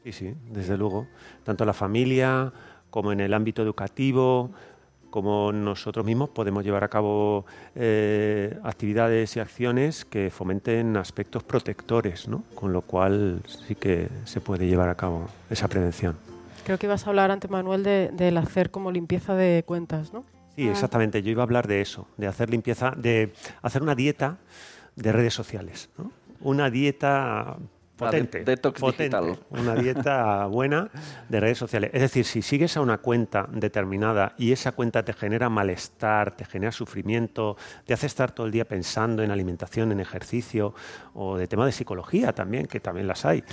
Sí, 0.03 0.11
sí, 0.11 0.34
desde 0.49 0.77
luego. 0.77 1.07
Tanto 1.44 1.65
la 1.65 1.73
familia 1.73 2.53
como 2.96 3.12
en 3.12 3.20
el 3.20 3.34
ámbito 3.34 3.62
educativo, 3.62 4.52
como 5.10 5.52
nosotros 5.52 6.06
mismos 6.06 6.30
podemos 6.30 6.64
llevar 6.64 6.86
a 6.86 6.88
cabo 6.88 7.46
eh, 7.76 8.58
actividades 8.64 9.36
y 9.36 9.42
acciones 9.42 10.06
que 10.06 10.30
fomenten 10.30 10.96
aspectos 10.96 11.44
protectores, 11.44 12.30
¿no? 12.30 12.44
Con 12.56 12.72
lo 12.72 12.84
cual 12.84 13.42
sí 13.68 13.76
que 13.76 14.08
se 14.24 14.40
puede 14.40 14.66
llevar 14.66 14.88
a 14.88 14.96
cabo 14.96 15.28
esa 15.50 15.68
prevención. 15.68 16.16
Creo 16.64 16.78
que 16.78 16.86
ibas 16.86 17.06
a 17.06 17.10
hablar 17.10 17.32
antes, 17.32 17.52
Manuel, 17.52 17.84
de- 17.84 18.12
del 18.14 18.38
hacer 18.38 18.72
como 18.72 18.90
limpieza 18.94 19.36
de 19.36 19.64
cuentas, 19.66 20.14
¿no? 20.14 20.24
Sí, 20.56 20.66
exactamente. 20.70 21.22
Yo 21.22 21.32
iba 21.32 21.44
a 21.44 21.48
hablar 21.48 21.68
de 21.68 21.82
eso, 21.82 22.08
de 22.16 22.28
hacer 22.28 22.50
limpieza, 22.50 22.92
de 22.96 23.34
hacer 23.62 23.84
una 23.84 23.94
dieta 23.94 24.38
de 24.96 25.12
redes 25.12 25.34
sociales, 25.34 25.90
¿no? 25.98 26.14
Una 26.40 26.70
dieta 26.70 27.58
potente, 27.98 28.44
detox 28.44 28.80
potente, 28.80 29.18
digital. 29.18 29.40
una 29.50 29.76
dieta 29.76 30.46
buena 30.48 30.90
de 31.30 31.40
redes 31.40 31.58
sociales. 31.58 31.92
Es 31.94 32.02
decir, 32.02 32.26
si 32.26 32.42
sigues 32.42 32.76
a 32.78 32.82
una 32.82 32.98
cuenta 33.00 33.48
determinada 33.52 34.34
y 34.38 34.52
esa 34.52 34.72
cuenta 34.74 35.04
te 35.04 35.14
genera 35.14 35.50
malestar, 35.50 36.36
te 36.36 36.46
genera 36.46 36.72
sufrimiento, 36.72 37.58
te 37.86 37.94
hace 37.94 38.06
estar 38.08 38.32
todo 38.32 38.46
el 38.46 38.52
día 38.52 38.66
pensando 38.66 39.24
en 39.24 39.32
alimentación, 39.32 39.92
en 39.92 40.00
ejercicio 40.00 40.74
o 41.14 41.38
de 41.38 41.48
tema 41.48 41.66
de 41.66 41.72
psicología 41.72 42.34
también, 42.34 42.66
que 42.68 42.80
también 42.80 43.08
las 43.08 43.26
hay, 43.26 43.44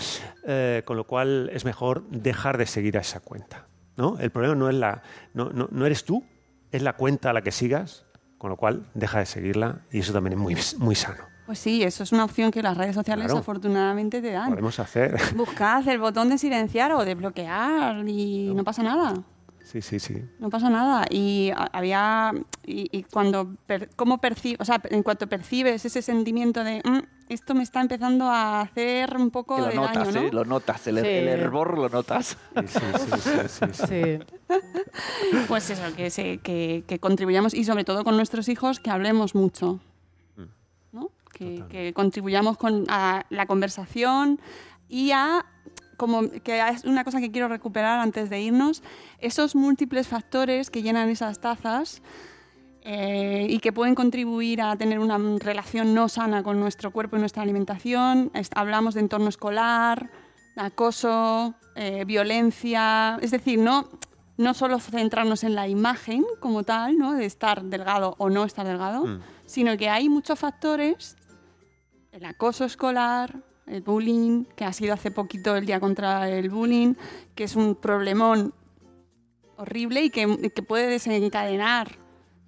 eh, 0.47 0.83
con 0.85 0.97
lo 0.97 1.05
cual 1.07 1.51
es 1.53 1.65
mejor 1.65 2.03
dejar 2.11 2.59
de 2.59 2.67
seguir 2.67 2.99
a 2.99 3.01
esa 3.03 3.21
cuenta. 3.21 3.67
¿no? 3.97 4.19
El 4.19 4.31
problema 4.31 4.55
no, 4.55 4.69
es 4.69 4.75
la, 4.75 5.03
no, 5.35 5.51
no- 5.51 5.69
no 5.71 5.87
eres 5.87 6.05
tú, 6.05 6.25
es 6.71 6.83
la 6.83 6.95
cuenta 6.95 7.31
a 7.31 7.33
la 7.33 7.43
que 7.43 7.53
sigas, 7.53 8.07
con 8.39 8.51
lo 8.51 8.57
cual 8.57 8.87
deja 8.95 9.19
de 9.21 9.27
seguirla 9.27 9.83
y 9.93 10.01
eso 10.01 10.13
también 10.13 10.33
es 10.33 10.39
muy, 10.39 10.57
muy 10.79 10.95
sano. 10.97 11.25
Pues 11.53 11.59
sí, 11.61 11.83
eso 11.83 12.03
es 12.03 12.13
una 12.13 12.25
opción 12.25 12.51
que 12.51 12.63
las 12.63 12.79
redes 12.79 12.95
sociales 12.95 13.27
Claro. 13.27 13.41
afortunadamente 13.41 14.23
te 14.23 14.33
dan. 14.33 14.49
Podemos 14.49 14.79
hacer. 14.81 15.19
Buscad 15.37 15.87
el 15.87 15.99
botón 15.99 16.31
de 16.31 16.39
silenciar 16.39 16.93
o 16.93 17.05
de 17.05 17.15
bloquear 17.15 18.09
y 18.09 18.55
no 18.55 18.65
pasa 18.65 18.83
nada. 18.83 19.13
Sí, 19.63 19.83
sí, 19.83 20.01
sí. 20.01 20.25
No 20.39 20.49
pasa 20.49 20.71
nada. 20.71 21.05
Y 21.11 21.51
a- 21.55 21.69
había. 21.75 22.33
Y, 22.65 22.89
y 22.91 23.03
cuando. 23.03 23.55
Per, 23.67 23.91
¿Cómo 23.97 24.17
percibes? 24.17 24.63
O 24.63 24.65
sea, 24.65 24.81
en 24.85 25.03
cuanto 25.03 25.27
percibes 25.27 25.85
ese 25.85 26.01
sentimiento 26.01 26.65
de. 26.65 26.81
"Mm, 26.87 27.01
esto 27.29 27.55
me 27.55 27.63
está 27.65 27.83
empezando 27.83 28.31
a 28.31 28.63
hacer 28.63 29.15
un 29.15 29.31
poco 29.31 29.57
Que 29.57 29.61
lo 29.63 29.69
de 29.69 29.75
notas, 29.75 30.09
daño, 30.09 30.21
¿no? 30.23 30.27
¿eh? 30.29 30.31
Lo 30.33 30.45
notas, 30.47 30.87
el, 30.87 31.01
Sí. 31.03 31.07
el 31.07 31.29
hervor 31.29 31.77
lo 31.77 31.91
notas. 31.91 32.39
Pues 35.49 35.71
eso, 35.71 35.83
que, 35.97 36.39
que, 36.43 36.85
que 36.87 36.99
contribuyamos 36.99 37.53
y 37.53 37.65
sobre 37.65 37.85
todo 37.85 38.05
con 38.05 38.17
nuestros 38.17 38.49
hijos 38.49 38.81
que 38.81 38.91
hablemos 38.91 39.35
mucho. 39.35 39.81
Que, 41.33 41.65
que 41.71 41.93
contribuyamos 41.93 42.57
con, 42.57 42.85
a 42.89 43.25
la 43.31 43.47
conversación 43.47 44.41
y 44.89 45.13
a, 45.13 45.45
como 45.97 46.31
que 46.31 46.61
es 46.69 46.85
una 46.85 47.05
cosa 47.05 47.21
que 47.21 47.31
quiero 47.31 47.49
recuperar 47.49 47.99
antes 48.01 48.29
de 48.31 48.41
irnos, 48.41 48.83
esos 49.19 49.55
múltiples 49.55 50.07
factores 50.09 50.71
que 50.71 50.83
llenan 50.83 51.09
esas 51.09 51.41
tazas 51.41 52.03
eh, 52.83 53.47
y 53.49 53.61
que 53.61 53.73
pueden 53.73 53.95
contribuir 53.95 54.61
a 54.61 54.77
tener 54.77 54.99
una 54.99 55.17
relación 55.39 55.95
no 55.95 56.09
sana 56.09 56.43
con 56.43 56.59
nuestro 56.59 56.91
cuerpo 56.91 57.17
y 57.17 57.21
nuestra 57.21 57.43
alimentación. 57.43 58.31
Hablamos 58.55 58.95
de 58.95 59.01
entorno 59.01 59.29
escolar, 59.29 60.11
acoso, 60.57 61.55
eh, 61.77 62.05
violencia, 62.05 63.19
es 63.23 63.31
decir, 63.31 63.59
no, 63.59 63.89
no 64.37 64.55
solo 64.55 64.81
centrarnos 64.81 65.45
en 65.45 65.55
la 65.55 65.69
imagen 65.69 66.25
como 66.41 66.65
tal, 66.65 66.99
¿no? 66.99 67.13
de 67.15 67.25
estar 67.25 67.63
delgado 67.63 68.17
o 68.19 68.29
no 68.31 68.45
estar 68.45 68.67
delgado, 68.67 69.07
Mm. 69.07 69.21
sino 69.47 69.77
que 69.77 69.89
hay 69.89 70.09
muchos 70.09 70.39
factores, 70.39 71.17
el 72.13 72.25
acoso 72.25 72.65
escolar, 72.65 73.41
el 73.67 73.83
bullying, 73.83 74.45
que 74.57 74.65
ha 74.65 74.73
sido 74.73 74.95
hace 74.95 75.11
poquito 75.11 75.57
el 75.57 75.67
día 75.67 75.81
contra 75.81 76.29
el 76.29 76.51
bullying, 76.51 76.95
que 77.35 77.45
es 77.45 77.57
un 77.57 77.75
problemón 77.75 78.53
horrible 79.57 80.03
y 80.03 80.11
que, 80.11 80.51
que 80.55 80.63
puede 80.63 80.87
desencadenar 80.89 81.99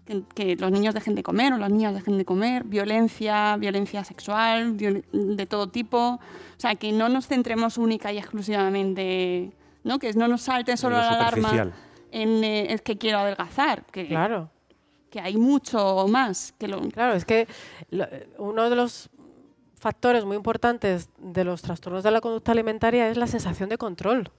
que, 0.04 0.22
que 0.34 0.56
los 0.56 0.70
niños 0.70 0.92
dejen 0.92 1.14
de 1.14 1.22
comer 1.22 1.52
o 1.54 1.56
las 1.58 1.70
niñas 1.70 1.94
dejen 1.94 2.18
de 2.18 2.24
comer, 2.26 2.64
violencia, 2.64 3.56
violencia 3.56 4.04
sexual, 4.04 4.74
viol- 4.76 5.04
de 5.12 5.46
todo 5.46 5.68
tipo. 5.70 5.98
O 6.16 6.20
sea, 6.58 6.74
que 6.74 6.92
no 6.92 7.08
nos 7.08 7.26
centremos 7.26 7.78
única 7.78 8.12
y 8.12 8.18
exclusivamente, 8.18 9.52
¿no? 9.82 9.98
que 9.98 10.12
no 10.12 10.28
nos 10.28 10.42
salte 10.42 10.76
solo 10.76 10.96
lo 10.96 11.02
la 11.02 11.08
alarma 11.10 11.48
en 12.10 12.44
eh, 12.44 12.72
es 12.74 12.82
que 12.82 12.98
quiero 12.98 13.18
adelgazar. 13.18 13.84
Que, 13.86 14.08
Claro. 14.08 14.50
Que 15.10 15.20
hay 15.20 15.36
mucho 15.36 16.06
más 16.08 16.52
que 16.58 16.66
lo... 16.66 16.80
Claro, 16.90 17.14
es 17.14 17.24
que 17.24 17.46
lo- 17.90 18.06
uno 18.38 18.68
de 18.68 18.74
los 18.76 19.08
factores 19.84 20.24
muy 20.24 20.34
importantes 20.34 21.10
de 21.18 21.44
los 21.44 21.60
trastornos 21.60 22.02
de 22.02 22.10
la 22.10 22.22
conducta 22.22 22.52
alimentaria 22.52 23.10
es 23.10 23.18
la 23.18 23.26
sensación 23.26 23.68
de 23.68 23.76
control. 23.76 24.30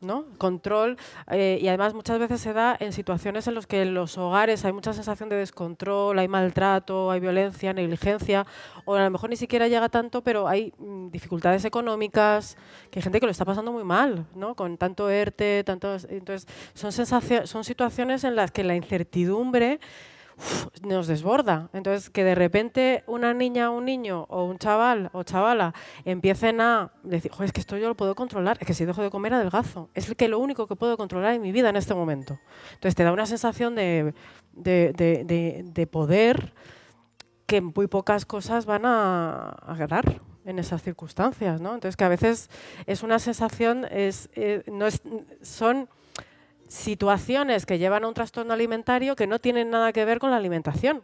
¿no? 0.00 0.24
Control, 0.38 0.96
eh, 1.30 1.58
y 1.60 1.68
además 1.68 1.92
muchas 1.92 2.18
veces 2.18 2.40
se 2.40 2.54
da 2.54 2.74
en 2.80 2.94
situaciones 2.94 3.46
en 3.46 3.56
las 3.56 3.66
que 3.66 3.82
en 3.82 3.92
los 3.92 4.16
hogares 4.16 4.64
hay 4.64 4.72
mucha 4.72 4.94
sensación 4.94 5.28
de 5.28 5.36
descontrol, 5.36 6.18
hay 6.18 6.28
maltrato, 6.28 7.10
hay 7.10 7.20
violencia, 7.20 7.74
negligencia, 7.74 8.46
o 8.86 8.94
a 8.94 9.04
lo 9.04 9.10
mejor 9.10 9.28
ni 9.28 9.36
siquiera 9.36 9.68
llega 9.68 9.90
tanto, 9.90 10.22
pero 10.22 10.48
hay 10.48 10.72
mm, 10.78 11.10
dificultades 11.10 11.66
económicas, 11.66 12.56
que 12.90 13.00
hay 13.00 13.02
gente 13.02 13.20
que 13.20 13.26
lo 13.26 13.32
está 13.32 13.44
pasando 13.44 13.70
muy 13.70 13.84
mal, 13.84 14.24
¿no? 14.34 14.54
Con 14.54 14.78
tanto 14.78 15.10
ERTE, 15.10 15.62
tantos, 15.62 16.06
entonces 16.08 16.48
son, 16.72 16.90
son 17.46 17.64
situaciones 17.64 18.24
en 18.24 18.34
las 18.34 18.50
que 18.50 18.64
la 18.64 18.76
incertidumbre 18.76 19.78
nos 20.82 21.06
desborda. 21.06 21.68
Entonces, 21.72 22.10
que 22.10 22.24
de 22.24 22.34
repente 22.34 23.04
una 23.06 23.34
niña, 23.34 23.70
un 23.70 23.84
niño 23.84 24.26
o 24.28 24.44
un 24.44 24.58
chaval 24.58 25.10
o 25.12 25.22
chavala 25.22 25.74
empiecen 26.04 26.60
a 26.60 26.92
decir, 27.02 27.30
"Jo, 27.32 27.44
es 27.44 27.52
que 27.52 27.60
esto 27.60 27.76
yo 27.76 27.88
lo 27.88 27.96
puedo 27.96 28.14
controlar, 28.14 28.56
es 28.60 28.66
que 28.66 28.74
si 28.74 28.84
dejo 28.84 29.02
de 29.02 29.10
comer 29.10 29.34
adelgazo. 29.34 29.90
Es 29.94 30.14
que 30.14 30.28
lo 30.28 30.38
único 30.38 30.66
que 30.66 30.76
puedo 30.76 30.96
controlar 30.96 31.34
en 31.34 31.42
mi 31.42 31.52
vida 31.52 31.68
en 31.70 31.76
este 31.76 31.94
momento. 31.94 32.38
Entonces, 32.74 32.94
te 32.94 33.04
da 33.04 33.12
una 33.12 33.26
sensación 33.26 33.74
de, 33.74 34.14
de- 34.52 34.92
de- 34.96 35.24
de- 35.24 35.62
de 35.64 35.86
poder 35.86 36.52
que 37.46 37.60
muy 37.60 37.86
pocas 37.86 38.26
cosas 38.26 38.66
van 38.66 38.84
a, 38.84 39.56
a 39.66 39.86
dar 39.88 40.20
en 40.44 40.58
esas 40.58 40.82
circunstancias, 40.82 41.60
¿no? 41.60 41.74
Entonces 41.74 41.96
que 41.96 42.04
a 42.04 42.08
veces 42.08 42.48
es 42.86 43.02
una 43.02 43.18
sensación, 43.18 43.86
es, 43.90 44.30
eh, 44.34 44.62
no 44.70 44.86
es, 44.86 45.02
son 45.42 45.88
situaciones 46.68 47.66
que 47.66 47.78
llevan 47.78 48.04
a 48.04 48.08
un 48.08 48.14
trastorno 48.14 48.52
alimentario 48.54 49.16
que 49.16 49.26
no 49.26 49.38
tienen 49.38 49.70
nada 49.70 49.92
que 49.92 50.04
ver 50.04 50.18
con 50.18 50.30
la 50.30 50.36
alimentación, 50.36 51.02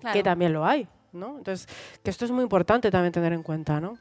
Claro. 0.00 0.12
que 0.14 0.22
también 0.22 0.52
lo 0.52 0.66
hay, 0.66 0.86
¿no? 1.12 1.38
Entonces 1.38 1.66
que 2.02 2.10
esto 2.10 2.24
es 2.24 2.30
muy 2.30 2.42
importante 2.42 2.90
también 2.90 3.12
tener 3.12 3.32
en 3.32 3.42
cuenta, 3.42 3.80
¿no? 3.80 3.96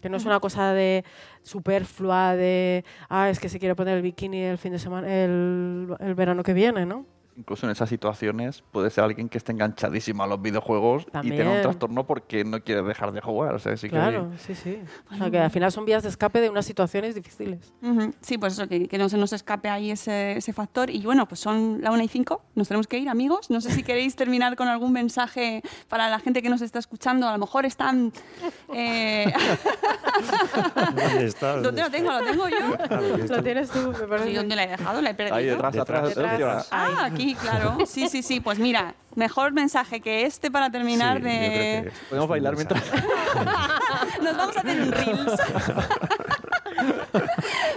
Que 0.00 0.08
no 0.08 0.16
es 0.16 0.24
una 0.24 0.40
cosa 0.40 0.72
de 0.72 1.04
superflua, 1.42 2.34
de, 2.34 2.84
ah, 3.08 3.30
es 3.30 3.38
que 3.38 3.48
se 3.48 3.60
quiere 3.60 3.76
poner 3.76 3.96
el 3.96 4.02
bikini 4.02 4.40
el 4.42 4.58
fin 4.58 4.72
de 4.72 4.78
semana, 4.80 5.06
el, 5.06 5.94
el 6.00 6.14
verano 6.14 6.42
que 6.42 6.52
viene, 6.54 6.86
¿no? 6.86 7.06
Incluso 7.34 7.64
en 7.66 7.72
esas 7.72 7.88
situaciones 7.88 8.62
puede 8.72 8.90
ser 8.90 9.04
alguien 9.04 9.28
que 9.30 9.38
esté 9.38 9.52
enganchadísimo 9.52 10.22
a 10.22 10.26
los 10.26 10.42
videojuegos 10.42 11.04
y 11.08 11.10
También. 11.10 11.36
tenga 11.38 11.50
un 11.52 11.62
trastorno 11.62 12.06
porque 12.06 12.44
no 12.44 12.60
quiere 12.62 12.82
dejar 12.82 13.10
de 13.12 13.22
jugar. 13.22 13.54
O 13.54 13.58
sea, 13.58 13.74
sí 13.76 13.88
que- 13.88 13.96
Claro, 13.96 14.30
sí, 14.38 14.54
sí. 14.54 14.78
O 15.10 15.16
sea, 15.16 15.30
que 15.30 15.38
al 15.38 15.50
final 15.50 15.72
son 15.72 15.86
vías 15.86 16.02
de 16.02 16.10
escape 16.10 16.40
de 16.42 16.50
unas 16.50 16.66
situaciones 16.66 17.14
difíciles. 17.14 17.72
Ujú. 17.82 18.12
Sí, 18.20 18.36
pues 18.36 18.52
eso, 18.52 18.68
que, 18.68 18.86
que 18.86 18.98
no 18.98 19.08
se 19.08 19.16
nos 19.16 19.32
escape 19.32 19.70
ahí 19.70 19.90
ese, 19.90 20.36
ese 20.36 20.52
factor. 20.52 20.90
Y 20.90 21.02
bueno, 21.04 21.26
pues 21.26 21.40
son 21.40 21.78
la 21.80 21.90
una 21.90 22.04
y 22.04 22.08
cinco, 22.08 22.42
nos 22.54 22.68
tenemos 22.68 22.86
que 22.86 22.98
ir, 22.98 23.08
amigos. 23.08 23.48
No 23.50 23.60
sé 23.62 23.70
si 23.70 23.82
queréis 23.82 24.14
terminar 24.14 24.54
con 24.54 24.68
algún 24.68 24.92
mensaje 24.92 25.62
para 25.88 26.10
la 26.10 26.18
gente 26.18 26.42
que 26.42 26.50
nos 26.50 26.60
está 26.60 26.78
escuchando. 26.80 27.26
A 27.28 27.32
lo 27.32 27.38
mejor 27.38 27.64
están... 27.64 28.12
eh, 28.74 29.32
¿Dónde 30.94 31.26
está? 31.26 31.56
¿Dónde 31.60 31.82
lo 31.82 31.90
tengo? 31.90 32.12
¿Lo 32.12 32.24
tengo 32.24 32.48
yo? 32.48 33.26
Lo 33.36 33.42
tienes 33.42 33.70
tú, 33.70 33.78
me 33.98 34.06
parece. 34.06 34.28
Sí, 34.30 34.34
¿Dónde 34.34 34.56
la 34.56 34.64
he 34.64 34.68
dejado? 34.68 35.00
¿La 35.00 35.10
he 35.10 35.14
perdido? 35.14 35.36
Ahí 35.36 35.46
detrás, 35.46 35.76
atrás, 35.76 36.08
Detrás. 36.08 36.32
detrás. 36.38 36.68
Ah, 36.70 37.04
aquí, 37.06 37.21
claro. 37.40 37.78
Sí, 37.86 38.08
sí, 38.08 38.22
sí. 38.22 38.40
Pues 38.40 38.58
mira, 38.58 38.94
mejor 39.14 39.52
mensaje 39.52 40.00
que 40.00 40.24
este 40.26 40.50
para 40.50 40.70
terminar 40.70 41.18
Sí, 41.18 41.22
yo 41.24 41.28
de... 41.28 41.80
creo 41.80 41.84
que 41.84 41.98
Podemos 42.08 42.28
bailar. 42.28 42.54
Ah, 43.46 44.06
Nos 44.22 44.36
vamos 44.36 44.56
a 44.56 44.60
hacer 44.60 44.82
un 44.82 44.92
reels. 44.92 45.32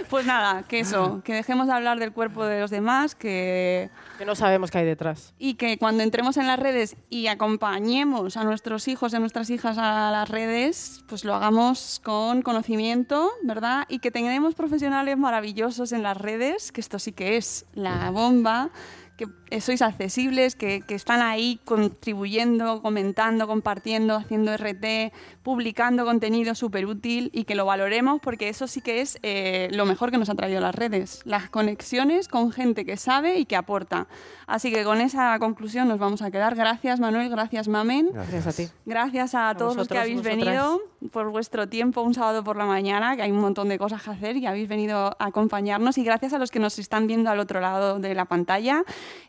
Pues 0.08 0.24
nada, 0.24 0.62
que 0.62 0.80
eso, 0.80 1.20
que 1.24 1.34
dejemos 1.34 1.66
de 1.66 1.72
hablar 1.72 1.98
del 1.98 2.12
cuerpo 2.12 2.44
de 2.44 2.60
los 2.60 2.70
demás, 2.70 3.14
que 3.14 3.90
Que 4.18 4.24
no 4.24 4.34
sabemos 4.36 4.70
qué 4.70 4.78
hay 4.78 4.84
detrás. 4.86 5.34
y 5.38 5.54
que 5.54 5.78
cuando 5.78 6.02
entremos 6.04 6.36
en 6.36 6.46
las 6.46 6.58
redes 6.58 6.96
y 7.10 7.26
acompañemos 7.26 8.36
a 8.36 8.44
nuestros 8.44 8.86
hijos 8.88 9.12
y 9.12 9.16
a 9.16 9.18
nuestras 9.18 9.50
hijas 9.50 9.78
a 9.78 10.10
las 10.12 10.28
redes, 10.28 11.04
pues 11.08 11.24
lo 11.24 11.34
hagamos 11.34 12.00
con 12.04 12.42
conocimiento, 12.42 13.30
¿verdad? 13.42 13.84
Y 13.88 13.98
que 13.98 14.10
tengamos 14.10 14.54
profesionales 14.54 15.18
maravillosos 15.18 15.92
en 15.92 16.02
las 16.04 16.16
redes, 16.16 16.70
que 16.72 16.80
esto 16.80 16.98
sí 16.98 17.12
que 17.12 17.36
es 17.36 17.66
la 17.74 18.10
bomba, 18.10 18.70
que 19.16 19.26
sois 19.60 19.82
accesibles, 19.82 20.56
que, 20.56 20.80
que 20.80 20.94
están 20.94 21.22
ahí 21.22 21.60
contribuyendo, 21.64 22.82
comentando, 22.82 23.46
compartiendo, 23.46 24.16
haciendo 24.16 24.56
RT, 24.56 25.12
publicando 25.42 26.04
contenido 26.04 26.54
súper 26.54 26.86
útil 26.86 27.30
y 27.32 27.44
que 27.44 27.54
lo 27.54 27.64
valoremos 27.64 28.20
porque 28.20 28.48
eso 28.48 28.66
sí 28.66 28.80
que 28.80 29.00
es 29.00 29.18
eh, 29.22 29.68
lo 29.72 29.86
mejor 29.86 30.10
que 30.10 30.18
nos 30.18 30.28
ha 30.28 30.34
traído 30.34 30.60
las 30.60 30.74
redes, 30.74 31.20
las 31.24 31.48
conexiones 31.48 32.28
con 32.28 32.50
gente 32.50 32.84
que 32.84 32.96
sabe 32.96 33.38
y 33.38 33.44
que 33.44 33.56
aporta. 33.56 34.08
Así 34.46 34.72
que 34.72 34.84
con 34.84 35.00
esa 35.00 35.38
conclusión 35.38 35.88
nos 35.88 35.98
vamos 35.98 36.22
a 36.22 36.30
quedar. 36.30 36.54
Gracias 36.54 37.00
Manuel, 37.00 37.28
gracias 37.28 37.68
Mamen. 37.68 38.10
Gracias 38.12 38.46
a 38.46 38.52
ti. 38.52 38.68
Gracias 38.84 39.34
a, 39.34 39.54
todos 39.56 39.76
los 39.76 39.88
que 39.88 39.98
habéis 39.98 40.18
vosotras. 40.18 40.44
venido 40.44 40.80
por 41.12 41.30
vuestro 41.30 41.68
tiempo 41.68 42.02
un 42.02 42.14
sábado 42.14 42.42
por 42.42 42.56
la 42.56 42.66
mañana, 42.66 43.16
que 43.16 43.22
hay 43.22 43.30
un 43.30 43.40
montón 43.40 43.68
de 43.68 43.78
cosas 43.78 44.02
que 44.02 44.10
hacer 44.10 44.36
y 44.36 44.46
habéis 44.46 44.68
venido 44.68 45.16
a 45.18 45.26
acompañarnos. 45.26 45.98
Y 45.98 46.04
gracias 46.04 46.32
a 46.32 46.38
los 46.38 46.50
que 46.50 46.58
nos 46.58 46.78
están 46.78 47.06
viendo 47.06 47.30
al 47.30 47.38
otro 47.38 47.60
lado 47.60 47.98
de 47.98 48.14
la 48.14 48.24
pantalla. 48.24 48.82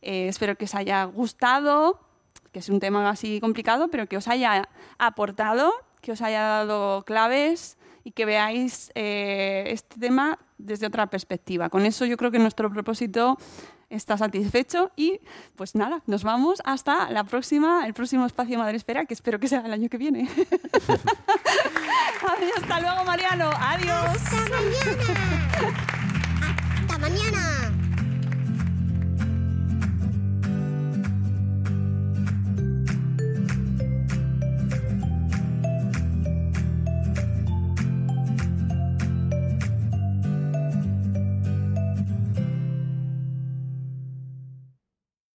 Eh, 0.08 0.30
espero 0.30 0.56
que 0.56 0.64
os 0.64 0.74
haya 0.74 1.04
gustado, 1.04 2.00
que 2.54 2.60
es 2.60 2.70
un 2.70 2.80
tema 2.80 3.10
así 3.10 3.42
complicado, 3.42 3.90
pero 3.90 4.08
que 4.08 4.16
os 4.16 4.30
haya 4.30 4.70
aportado, 4.98 5.74
que 6.00 6.14
os 6.14 6.22
haya 6.22 6.42
dado 6.44 7.04
claves 7.04 7.78
y 8.06 8.12
que 8.12 8.24
veáis 8.24 8.90
eh, 8.96 9.66
este 9.68 10.00
tema 10.00 10.40
desde 10.58 10.88
otra 10.88 11.08
perspectiva. 11.08 11.70
Con 11.70 11.86
eso 11.86 12.06
yo 12.06 12.16
creo 12.16 12.32
que 12.32 12.40
nuestro 12.40 12.72
propósito 12.72 13.38
está 13.90 14.18
satisfecho 14.18 14.92
y 14.96 15.20
pues 15.58 15.76
nada, 15.76 16.02
nos 16.06 16.24
vamos 16.24 16.62
hasta 16.64 17.12
la 17.12 17.26
próxima, 17.26 17.86
el 17.86 17.94
próximo 17.94 18.26
espacio 18.26 18.58
Madre 18.58 18.78
Espera, 18.78 19.04
que 19.04 19.14
espero 19.14 19.42
que 19.42 19.50
sea 19.50 19.60
el 19.60 19.74
año 19.74 19.90
que 19.90 19.98
viene. 19.98 20.30
Adiós, 22.30 22.52
hasta 22.62 22.80
luego 22.80 23.04
Mariano, 23.04 23.50
adiós. 23.60 24.18